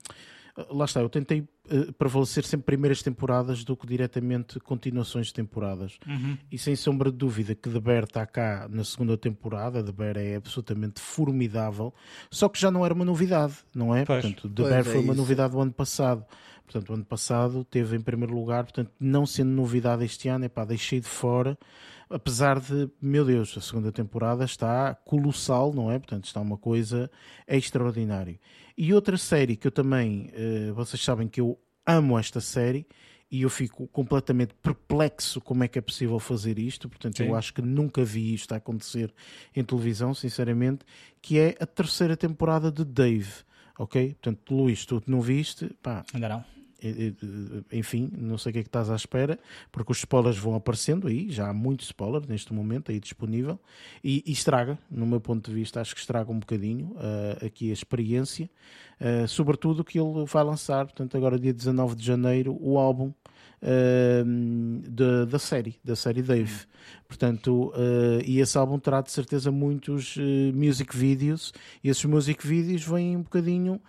lá 0.71 0.85
está, 0.85 1.01
eu 1.01 1.09
tentei 1.09 1.41
uh, 1.41 1.93
prevalecer 1.95 2.45
sempre 2.45 2.67
primeiras 2.67 3.03
temporadas 3.03 3.65
do 3.65 3.77
que 3.77 3.85
diretamente 3.87 4.61
continuações 4.61 5.27
de 5.27 5.35
temporadas. 5.35 5.99
Uhum. 6.07 6.39
E 6.51 6.57
sem 6.57 6.77
sombra 6.77 7.11
de 7.11 7.17
dúvida 7.17 7.57
que 7.57 7.69
The 7.69 7.81
Bear 7.81 8.05
está 8.05 8.25
cá 8.25 8.69
na 8.71 8.85
segunda 8.85 9.19
temporada, 9.19 9.83
The 9.83 9.93
Bear 9.93 10.17
é 10.17 10.37
absolutamente 10.37 11.01
formidável, 11.01 11.93
só 12.31 12.49
que 12.49 12.61
já 12.61 12.71
não 12.71 12.85
era 12.85 12.95
uma 12.95 13.05
novidade, 13.05 13.55
não 13.75 13.95
é? 13.95 14.05
Pois. 14.05 14.23
Portanto, 14.23 14.49
The 14.49 14.63
Bear 14.63 14.81
é 14.81 14.85
foi 14.85 15.01
uma 15.01 15.15
novidade 15.15 15.53
do 15.53 15.61
ano 15.61 15.73
passado. 15.73 16.25
Portanto, 16.71 16.91
o 16.91 16.95
ano 16.95 17.05
passado 17.05 17.65
teve 17.65 17.97
em 17.97 18.01
primeiro 18.01 18.35
lugar, 18.35 18.65
portanto, 18.65 18.93
não 19.01 19.25
sendo 19.25 19.51
novidade 19.51 20.05
este 20.05 20.29
ano, 20.29 20.45
epá, 20.45 20.65
deixei 20.65 21.01
de 21.01 21.09
fora 21.09 21.59
apesar 22.11 22.59
de, 22.61 22.91
meu 23.01 23.25
Deus, 23.25 23.57
a 23.57 23.61
segunda 23.61 23.93
temporada 23.93 24.45
está 24.45 24.95
colossal, 24.95 25.73
não 25.73 25.91
é? 25.91 25.99
Portanto, 25.99 26.25
está 26.25 26.41
uma 26.41 26.57
coisa 26.57 27.11
extraordinária. 27.47 28.41
E 28.77 28.95
outra 28.95 29.17
série 29.17 29.57
que 29.57 29.67
eu 29.67 29.73
também, 29.73 30.31
uh, 30.31 30.75
vocês 30.75 31.03
sabem 31.03 31.29
que 31.29 31.41
eu 31.41 31.59
amo 31.87 32.19
esta 32.19 32.41
série 32.41 32.87
e 33.31 33.43
eu 33.43 33.51
fico 33.51 33.87
completamente 33.89 34.55
perplexo 34.55 35.41
como 35.41 35.63
é 35.63 35.69
que 35.69 35.79
é 35.79 35.83
possível 35.83 36.19
fazer 36.19 36.59
isto, 36.59 36.89
portanto, 36.89 37.19
Sim. 37.19 37.27
eu 37.27 37.35
acho 37.35 37.53
que 37.53 37.61
nunca 37.61 38.03
vi 38.03 38.33
isto 38.33 38.55
acontecer 38.55 39.13
em 39.55 39.63
televisão, 39.63 40.15
sinceramente, 40.15 40.85
que 41.21 41.39
é 41.39 41.55
a 41.61 41.67
terceira 41.67 42.17
temporada 42.17 42.73
de 42.73 42.85
Dave. 42.85 43.47
Ok? 43.79 44.15
Portanto, 44.15 44.55
Luís, 44.55 44.85
tu 44.87 45.03
não 45.07 45.21
viste? 45.21 45.71
Pá, 45.83 46.05
Ainda 46.13 46.29
não 46.29 46.58
enfim, 47.73 48.11
não 48.17 48.39
sei 48.39 48.51
o 48.51 48.53
que 48.53 48.59
é 48.61 48.63
que 48.63 48.69
estás 48.69 48.91
à 48.91 48.97
espera, 48.97 49.39
porque 49.73 49.91
os 49.91 49.99
spoilers 49.99 50.39
vão 50.39 50.55
aparecendo 50.55 51.09
aí, 51.09 51.31
já 51.31 51.49
há 51.49 51.53
muito 51.53 51.83
spoiler 51.83 52.23
neste 52.29 52.53
momento 52.53 52.91
aí 52.91 53.01
disponível, 53.01 53.59
e, 54.03 54.23
e 54.27 54.33
estraga, 54.33 54.79
no 54.91 55.07
meu 55.07 55.21
ponto 55.21 55.51
de 55.51 55.55
vista, 55.55 55.81
acho 55.81 55.95
que 55.95 56.01
estraga 56.01 56.31
um 56.31 56.39
bocadinho 56.39 56.93
uh, 56.97 57.47
aqui 57.47 57.71
a 57.71 57.73
experiência, 57.73 58.49
uh, 59.01 59.27
sobretudo 59.27 59.85
que 59.85 59.99
ele 59.99 60.25
vai 60.25 60.45
lançar, 60.45 60.85
portanto, 60.87 61.17
agora 61.17 61.39
dia 61.39 61.53
19 61.53 61.97
de 61.97 62.05
janeiro, 62.05 62.57
o 62.61 62.79
álbum 62.79 63.13
da, 64.89 65.25
da 65.25 65.39
série, 65.39 65.77
da 65.85 65.97
série 65.97 66.23
Dave. 66.23 66.67
Portanto, 67.07 67.73
uh, 67.75 68.23
e 68.25 68.39
esse 68.39 68.57
álbum 68.59 68.79
terá 68.79 69.01
de 69.01 69.11
certeza 69.11 69.51
muitos 69.51 70.17
uh, 70.17 70.21
music 70.55 70.95
videos, 70.97 71.53
e 71.83 71.89
esses 71.89 72.05
music 72.05 72.47
videos 72.47 72.85
vêm 72.85 73.17
um 73.17 73.23
bocadinho 73.23 73.81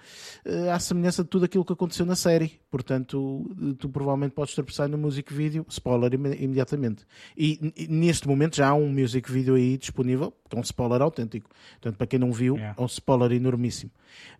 uh, 0.46 0.70
à 0.72 0.80
semelhança 0.80 1.24
de 1.24 1.30
tudo 1.30 1.46
aquilo 1.46 1.66
que 1.66 1.74
aconteceu 1.74 2.06
na 2.06 2.16
série. 2.16 2.60
Portanto, 2.72 3.46
tu 3.78 3.90
provavelmente 3.90 4.34
podes 4.34 4.56
tropeçar 4.56 4.88
no 4.88 4.98
music 4.98 5.34
video, 5.34 5.66
spoiler 5.70 6.14
im 6.14 6.26
imediatamente. 6.44 7.06
E, 7.38 7.74
e, 7.76 7.88
neste 7.88 8.28
momento 8.28 8.56
já 8.56 8.70
há 8.70 8.74
um 8.74 8.90
music 8.90 9.30
video 9.30 9.56
aí 9.56 9.78
disponível, 9.78 10.34
que 10.50 10.56
é 10.56 10.60
um 10.60 10.64
spoiler 10.64 11.02
autêntico. 11.02 11.50
Portanto, 11.74 11.98
para 11.98 12.08
quem 12.08 12.20
não 12.20 12.32
viu, 12.32 12.56
yeah. 12.56 12.76
é 12.78 12.82
um 12.82 12.86
spoiler 12.86 13.34
enormíssimo. 13.34 13.92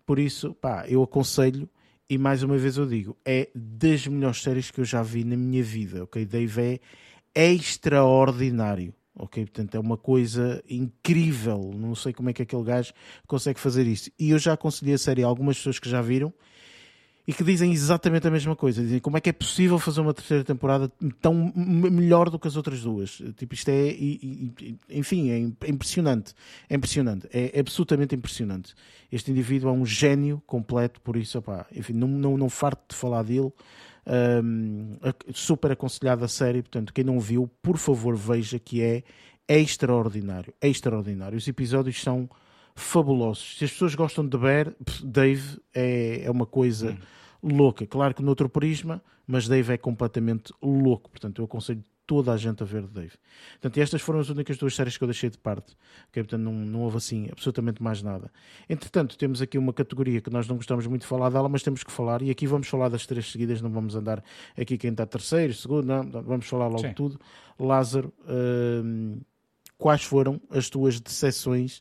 Por 0.06 0.18
isso, 0.18 0.54
pá, 0.54 0.86
eu 0.88 1.02
aconselho 1.02 1.68
e 2.10 2.18
mais 2.18 2.42
uma 2.42 2.58
vez 2.58 2.76
eu 2.76 2.86
digo, 2.86 3.16
é 3.24 3.48
das 3.54 4.06
melhores 4.06 4.42
séries 4.42 4.70
que 4.70 4.80
eu 4.80 4.84
já 4.84 5.00
vi 5.00 5.22
na 5.22 5.36
minha 5.36 5.62
vida, 5.62 6.02
ok? 6.02 6.26
Dave 6.26 6.80
é 7.32 7.52
extraordinário, 7.52 8.92
Ok, 9.22 9.44
portanto 9.44 9.74
é 9.74 9.78
uma 9.78 9.98
coisa 9.98 10.62
incrível. 10.68 11.72
Não 11.74 11.94
sei 11.94 12.10
como 12.10 12.30
é 12.30 12.32
que 12.32 12.40
aquele 12.40 12.62
gajo 12.62 12.92
consegue 13.26 13.60
fazer 13.60 13.86
isso. 13.86 14.10
E 14.18 14.30
eu 14.30 14.38
já 14.38 14.54
aconselhei 14.54 14.94
a 14.94 14.98
série 14.98 15.22
a 15.22 15.26
algumas 15.26 15.58
pessoas 15.58 15.78
que 15.78 15.90
já 15.90 16.00
viram 16.00 16.32
e 17.26 17.32
que 17.32 17.44
dizem 17.44 17.72
exatamente 17.72 18.26
a 18.26 18.30
mesma 18.30 18.56
coisa. 18.56 18.82
Dizem 18.82 18.98
como 18.98 19.16
é 19.16 19.20
que 19.20 19.30
é 19.30 19.32
possível 19.32 19.78
fazer 19.78 20.00
uma 20.00 20.14
terceira 20.14 20.42
temporada 20.42 20.90
tão 21.20 21.52
melhor 21.54 22.30
do 22.30 22.38
que 22.38 22.48
as 22.48 22.56
outras 22.56 22.82
duas. 22.82 23.22
Tipo, 23.36 23.54
isto 23.54 23.68
é, 23.68 23.94
enfim, 24.88 25.30
é 25.30 25.68
impressionante. 25.68 26.34
É 26.68 26.74
impressionante. 26.74 27.28
É 27.32 27.60
absolutamente 27.60 28.14
impressionante. 28.14 28.74
Este 29.12 29.30
indivíduo 29.30 29.70
é 29.70 29.72
um 29.72 29.84
gênio 29.84 30.42
completo, 30.46 31.00
por 31.00 31.16
isso, 31.16 31.38
opá, 31.38 31.66
enfim, 31.74 31.92
não, 31.92 32.08
não, 32.08 32.36
não 32.36 32.48
farto 32.48 32.82
de 32.90 32.96
falar 32.96 33.22
dele. 33.22 33.52
Um, 34.06 34.96
super 35.32 35.72
aconselhada 35.72 36.24
a 36.24 36.28
série, 36.28 36.62
portanto, 36.62 36.92
quem 36.92 37.04
não 37.04 37.20
viu, 37.20 37.48
por 37.62 37.76
favor, 37.76 38.16
veja 38.16 38.58
que 38.58 38.82
é, 38.82 39.02
é 39.46 39.60
extraordinário. 39.60 40.52
É 40.60 40.68
extraordinário. 40.68 41.36
Os 41.36 41.46
episódios 41.46 42.00
são 42.00 42.28
fabulosos. 42.74 43.58
Se 43.58 43.64
as 43.64 43.72
pessoas 43.72 43.94
gostam 43.94 44.26
de 44.26 44.36
Bear, 44.36 44.74
Dave 45.02 45.60
é, 45.74 46.22
é 46.24 46.30
uma 46.30 46.46
coisa 46.46 46.92
hum. 47.42 47.56
louca. 47.56 47.86
Claro 47.86 48.14
que 48.14 48.22
noutro 48.22 48.48
prisma, 48.48 49.02
mas 49.26 49.48
Dave 49.48 49.72
é 49.72 49.76
completamente 49.76 50.52
louco. 50.62 51.10
Portanto, 51.10 51.40
eu 51.40 51.44
aconselho 51.44 51.84
toda 52.10 52.32
a 52.32 52.36
gente 52.36 52.60
a 52.60 52.66
ver 52.66 52.88
Dave. 52.88 53.12
Portanto, 53.52 53.78
estas 53.78 54.02
foram 54.02 54.18
as 54.18 54.28
únicas 54.28 54.58
duas 54.58 54.74
séries 54.74 54.98
que 54.98 55.04
eu 55.04 55.06
deixei 55.06 55.30
de 55.30 55.38
parte. 55.38 55.76
Okay? 56.08 56.24
Portanto, 56.24 56.42
não, 56.42 56.52
não 56.52 56.80
houve 56.80 56.96
assim 56.96 57.28
absolutamente 57.30 57.80
mais 57.80 58.02
nada. 58.02 58.32
Entretanto, 58.68 59.16
temos 59.16 59.40
aqui 59.40 59.56
uma 59.56 59.72
categoria 59.72 60.20
que 60.20 60.28
nós 60.28 60.48
não 60.48 60.56
gostamos 60.56 60.84
muito 60.88 61.02
de 61.02 61.06
falar 61.06 61.30
dela, 61.30 61.48
mas 61.48 61.62
temos 61.62 61.84
que 61.84 61.92
falar, 61.92 62.20
e 62.20 62.28
aqui 62.28 62.48
vamos 62.48 62.66
falar 62.66 62.88
das 62.88 63.06
três 63.06 63.30
seguidas, 63.30 63.60
não 63.62 63.70
vamos 63.70 63.94
andar 63.94 64.24
aqui 64.58 64.76
quem 64.76 64.90
está 64.90 65.06
terceiro, 65.06 65.54
segundo, 65.54 65.86
não, 65.86 66.02
vamos 66.22 66.48
falar 66.48 66.66
logo 66.66 66.80
Sim. 66.80 66.94
tudo. 66.94 67.20
Lázaro, 67.56 68.12
hum, 68.28 69.20
quais 69.78 70.02
foram 70.02 70.40
as 70.50 70.68
tuas 70.68 71.00
decepções 71.00 71.80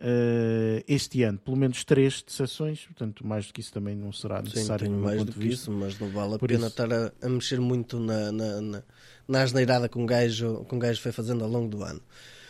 uh, 0.00 0.82
este 0.88 1.22
ano, 1.22 1.38
pelo 1.38 1.56
menos 1.56 1.84
três 1.84 2.24
sessões, 2.26 2.86
portanto, 2.86 3.26
mais 3.26 3.46
do 3.46 3.52
que 3.52 3.60
isso 3.60 3.72
também 3.72 3.94
não 3.94 4.12
será 4.12 4.42
necessário. 4.42 4.86
Sim, 4.86 4.92
tenho 4.92 5.04
mais 5.04 5.24
do 5.24 5.32
que 5.32 5.48
isso, 5.48 5.70
mas 5.70 5.98
não 5.98 6.08
vale 6.08 6.34
a 6.34 6.38
Por 6.38 6.48
pena 6.48 6.66
isso... 6.66 6.68
estar 6.68 6.92
a, 6.92 7.12
a, 7.22 7.28
mexer 7.28 7.60
muito 7.60 7.98
na, 8.00 8.32
na, 8.32 8.60
na, 8.60 8.82
na 9.28 9.42
asneirada 9.42 9.88
que 9.88 9.98
um, 9.98 10.06
gajo, 10.06 10.64
que 10.64 10.74
um 10.74 10.78
gajo 10.78 11.00
foi 11.00 11.12
fazendo 11.12 11.44
ao 11.44 11.50
longo 11.50 11.68
do 11.68 11.82
ano. 11.84 12.00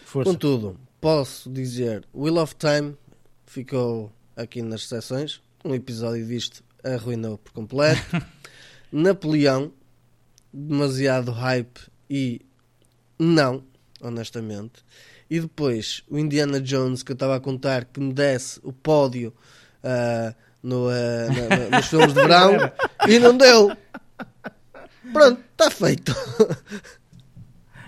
Força. 0.04 0.30
Contudo, 0.30 0.80
posso 1.00 1.50
dizer, 1.50 2.04
Wheel 2.14 2.38
of 2.38 2.54
Time 2.54 2.96
ficou 3.46 4.12
aqui 4.36 4.62
nas 4.62 4.86
sessões, 4.86 5.40
um 5.64 5.74
episódio 5.74 6.24
visto 6.24 6.64
arruinou 6.82 7.38
por 7.38 7.52
completo. 7.52 8.00
Napoleão, 8.90 9.72
demasiado 10.52 11.30
hype 11.30 11.78
e 12.08 12.40
não, 13.18 13.62
honestamente. 14.00 14.82
E 15.30 15.38
depois 15.38 16.02
o 16.10 16.18
Indiana 16.18 16.60
Jones, 16.60 17.04
que 17.04 17.12
eu 17.12 17.14
estava 17.14 17.36
a 17.36 17.40
contar, 17.40 17.84
que 17.84 18.00
me 18.00 18.12
desse 18.12 18.58
o 18.64 18.72
pódio 18.72 19.32
uh, 19.84 20.34
no, 20.60 20.88
uh, 20.88 20.90
no, 20.90 21.70
nos 21.70 21.86
filmes 21.86 22.12
de 22.12 22.20
verão 22.20 22.54
e 23.08 23.18
não 23.20 23.38
deu. 23.38 23.70
Pronto, 25.12 25.40
está 25.52 25.70
feito. 25.70 26.12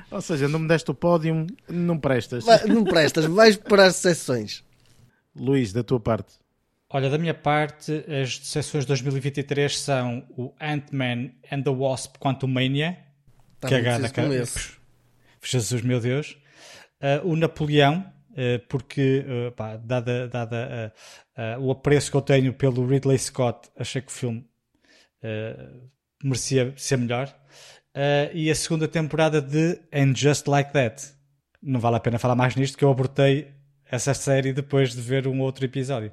Ou 0.09 0.21
seja, 0.21 0.47
não 0.47 0.61
me 0.61 0.69
deste 0.69 0.89
o 0.93 0.95
pódio, 0.95 1.47
não 1.69 1.99
prestas. 1.99 2.45
Vai, 2.45 2.65
não 2.67 2.85
prestas, 2.85 3.25
vais 3.25 3.57
para 3.57 3.87
as 3.87 3.97
sessões. 3.97 4.63
Luís, 5.35 5.73
da 5.73 5.83
tua 5.83 5.99
parte. 5.99 6.35
Olha, 6.91 7.11
da 7.11 7.19
minha 7.19 7.35
parte, 7.35 8.05
as 8.23 8.39
sessões 8.47 8.85
de 8.85 8.89
2023 8.89 9.81
são 9.81 10.25
o 10.37 10.53
Ant-Man 10.61 11.31
and 11.51 11.63
the 11.63 11.71
Wasp 11.71 12.19
Quantumania. 12.19 12.99
Tá 13.59 13.69
Cagada, 13.69 14.09
cara. 14.11 14.29
Jesus, 15.43 15.83
meu 15.83 15.99
Deus 15.99 16.37
uh, 17.03 17.29
o 17.29 17.37
Napoleão, 17.37 18.05
uh, 18.31 18.67
porque, 18.69 19.25
uh, 19.27 19.53
pá, 19.53 19.77
dada, 19.77 20.29
dada 20.29 20.93
o 21.61 21.71
apreço 21.71 22.11
que 22.11 22.17
eu 22.17 22.21
tenho 22.23 22.53
pelo 22.53 22.87
Ridley 22.87 23.19
Scott, 23.19 23.71
achei 23.77 24.03
que 24.03 24.09
o 24.09 24.15
filme 24.15 24.47
merecia 26.23 26.75
ser 26.77 26.99
melhor. 26.99 27.35
e 28.35 28.51
a 28.51 28.55
segunda 28.55 28.87
temporada 28.87 29.41
de 29.41 29.81
And 29.93 30.15
Just 30.15 30.47
Like 30.47 30.73
That. 30.75 31.03
Não 31.63 31.81
vale 31.81 31.97
a 31.97 32.01
pena 32.01 32.19
falar 32.19 32.35
mais 32.35 32.55
nisto, 32.55 32.77
que 32.77 32.85
eu 32.85 32.91
abortei 32.91 33.51
essa 33.91 34.13
série 34.13 34.53
depois 34.53 34.93
de 34.95 35.01
ver 35.01 35.27
um 35.27 35.41
outro 35.41 35.65
episódio. 35.65 36.13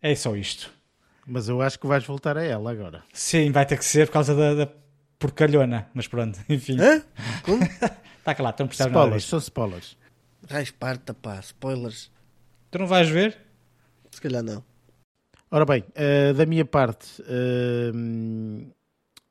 É 0.00 0.14
só 0.14 0.36
isto. 0.36 0.70
Mas 1.26 1.48
eu 1.48 1.60
acho 1.60 1.78
que 1.78 1.86
vais 1.86 2.04
voltar 2.04 2.38
a 2.38 2.44
ela 2.44 2.70
agora. 2.70 3.02
Sim, 3.12 3.50
vai 3.50 3.66
ter 3.66 3.76
que 3.76 3.84
ser 3.84 4.06
por 4.06 4.12
causa 4.12 4.34
da, 4.34 4.54
da 4.54 4.72
porcalhona. 5.18 5.88
Mas 5.92 6.06
pronto, 6.06 6.38
enfim. 6.48 6.78
Hã? 6.80 7.02
Como? 7.42 7.62
Está 7.64 8.34
claro, 8.34 8.54
estão 8.54 8.68
spoilers, 8.70 9.24
são 9.24 9.38
spoilers. 9.38 9.96
Raios 10.48 10.70
parta, 10.70 11.12
pá, 11.12 11.40
spoilers. 11.40 12.10
Tu 12.70 12.78
não 12.78 12.86
vais 12.86 13.08
ver? 13.08 13.36
Se 14.10 14.20
calhar 14.20 14.42
não. 14.42 14.64
Ora 15.50 15.64
bem, 15.64 15.82
uh, 15.82 16.34
da 16.34 16.46
minha 16.46 16.64
parte, 16.64 17.22
uh, 17.22 18.72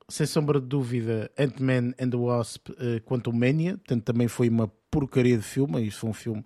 sem 0.07 0.25
sombra 0.25 0.59
de 0.59 0.67
dúvida, 0.67 1.29
Ant-Man 1.37 1.93
and 1.99 2.09
the 2.09 2.17
Wasp 2.17 2.69
uh, 2.69 3.01
Quantum 3.05 3.33
Mania, 3.33 3.77
portanto 3.77 4.03
também 4.03 4.27
foi 4.27 4.49
uma 4.49 4.67
porcaria 4.89 5.37
de 5.37 5.43
filme, 5.43 5.85
isto 5.85 5.99
foi 5.99 6.09
um 6.09 6.13
filme, 6.13 6.43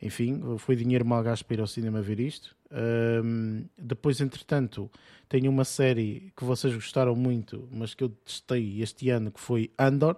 enfim, 0.00 0.40
foi 0.58 0.76
dinheiro 0.76 1.04
mal 1.04 1.22
gasto 1.22 1.44
para 1.44 1.56
ir 1.56 1.60
ao 1.60 1.66
cinema 1.66 2.00
ver 2.00 2.20
isto. 2.20 2.56
Uh, 2.72 3.64
depois, 3.76 4.20
entretanto, 4.20 4.90
tenho 5.28 5.50
uma 5.50 5.64
série 5.64 6.32
que 6.36 6.44
vocês 6.44 6.74
gostaram 6.74 7.14
muito, 7.14 7.68
mas 7.70 7.94
que 7.94 8.02
eu 8.02 8.08
testei 8.08 8.82
este 8.82 9.10
ano, 9.10 9.30
que 9.30 9.40
foi 9.40 9.70
Andor. 9.78 10.16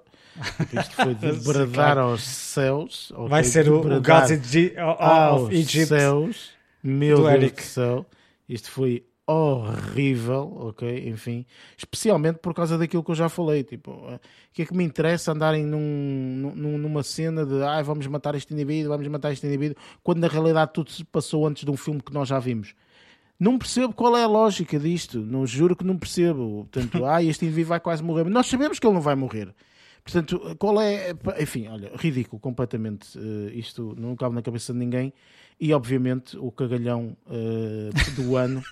Isto 0.72 0.94
foi 0.94 1.14
de 1.16 1.32
bradar 1.44 1.98
aos 1.98 2.22
céus. 2.22 3.12
Vai 3.28 3.44
ser 3.44 3.68
o, 3.68 3.81
o 3.81 4.01
Gods 4.01 4.31
of 4.31 5.55
Egypt. 5.55 5.86
céus. 5.86 6.51
Meu 6.82 7.16
do 7.16 7.22
Deus 7.22 7.35
Eric. 7.35 7.62
do 7.62 7.66
céu. 7.66 8.06
Isto 8.48 8.70
foi 8.70 9.05
horrível, 9.26 10.52
ok? 10.68 11.09
Enfim, 11.09 11.46
especialmente 11.76 12.38
por 12.38 12.55
causa 12.55 12.76
daquilo 12.76 13.02
que 13.02 13.10
eu 13.10 13.14
já 13.14 13.28
falei. 13.28 13.64
Tipo, 13.64 13.90
o 13.92 14.20
que 14.52 14.62
é 14.62 14.66
que 14.66 14.74
me 14.74 14.84
interessa 14.84 15.32
andarem 15.32 15.64
num, 15.64 16.52
num, 16.55 16.78
numa 16.78 17.02
cena 17.02 17.44
de 17.44 17.62
ah, 17.62 17.80
vamos 17.82 18.06
matar 18.06 18.34
este 18.34 18.52
indivíduo, 18.52 18.90
vamos 18.90 19.09
matar 19.09 19.32
este 19.32 19.46
indivíduo, 19.46 19.76
quando 20.02 20.18
na 20.18 20.28
realidade 20.28 20.72
tudo 20.72 20.90
se 20.90 21.05
passou 21.05 21.46
antes 21.46 21.64
de 21.64 21.70
um 21.70 21.76
filme 21.76 22.02
que 22.02 22.12
nós 22.12 22.28
já 22.28 22.38
vimos. 22.38 22.74
Não 23.38 23.59
percebo 23.59 23.92
qual 23.92 24.16
é 24.16 24.22
a 24.22 24.28
lógica 24.28 24.78
disto, 24.78 25.18
não 25.20 25.46
juro 25.46 25.74
que 25.74 25.84
não 25.84 25.98
percebo. 25.98 26.68
Portanto, 26.70 27.05
ah, 27.06 27.22
este 27.22 27.44
indivíduo 27.44 27.70
vai 27.70 27.80
quase 27.80 28.02
morrer, 28.02 28.24
mas 28.24 28.32
nós 28.32 28.46
sabemos 28.46 28.78
que 28.78 28.86
ele 28.86 28.94
não 28.94 29.02
vai 29.02 29.14
morrer. 29.14 29.55
Portanto, 30.05 30.55
qual 30.59 30.80
é. 30.82 31.14
Enfim, 31.40 31.66
olha, 31.68 31.90
ridículo 31.96 32.38
completamente. 32.38 33.18
Uh, 33.18 33.48
isto 33.55 33.94
não 33.98 34.14
cabe 34.14 34.34
na 34.34 34.42
cabeça 34.42 34.70
de 34.72 34.78
ninguém 34.78 35.14
e 35.60 35.72
obviamente 35.72 36.36
o 36.36 36.51
cagalhão 36.51 37.16
uh, 37.26 38.14
do 38.14 38.36
ano 38.36 38.62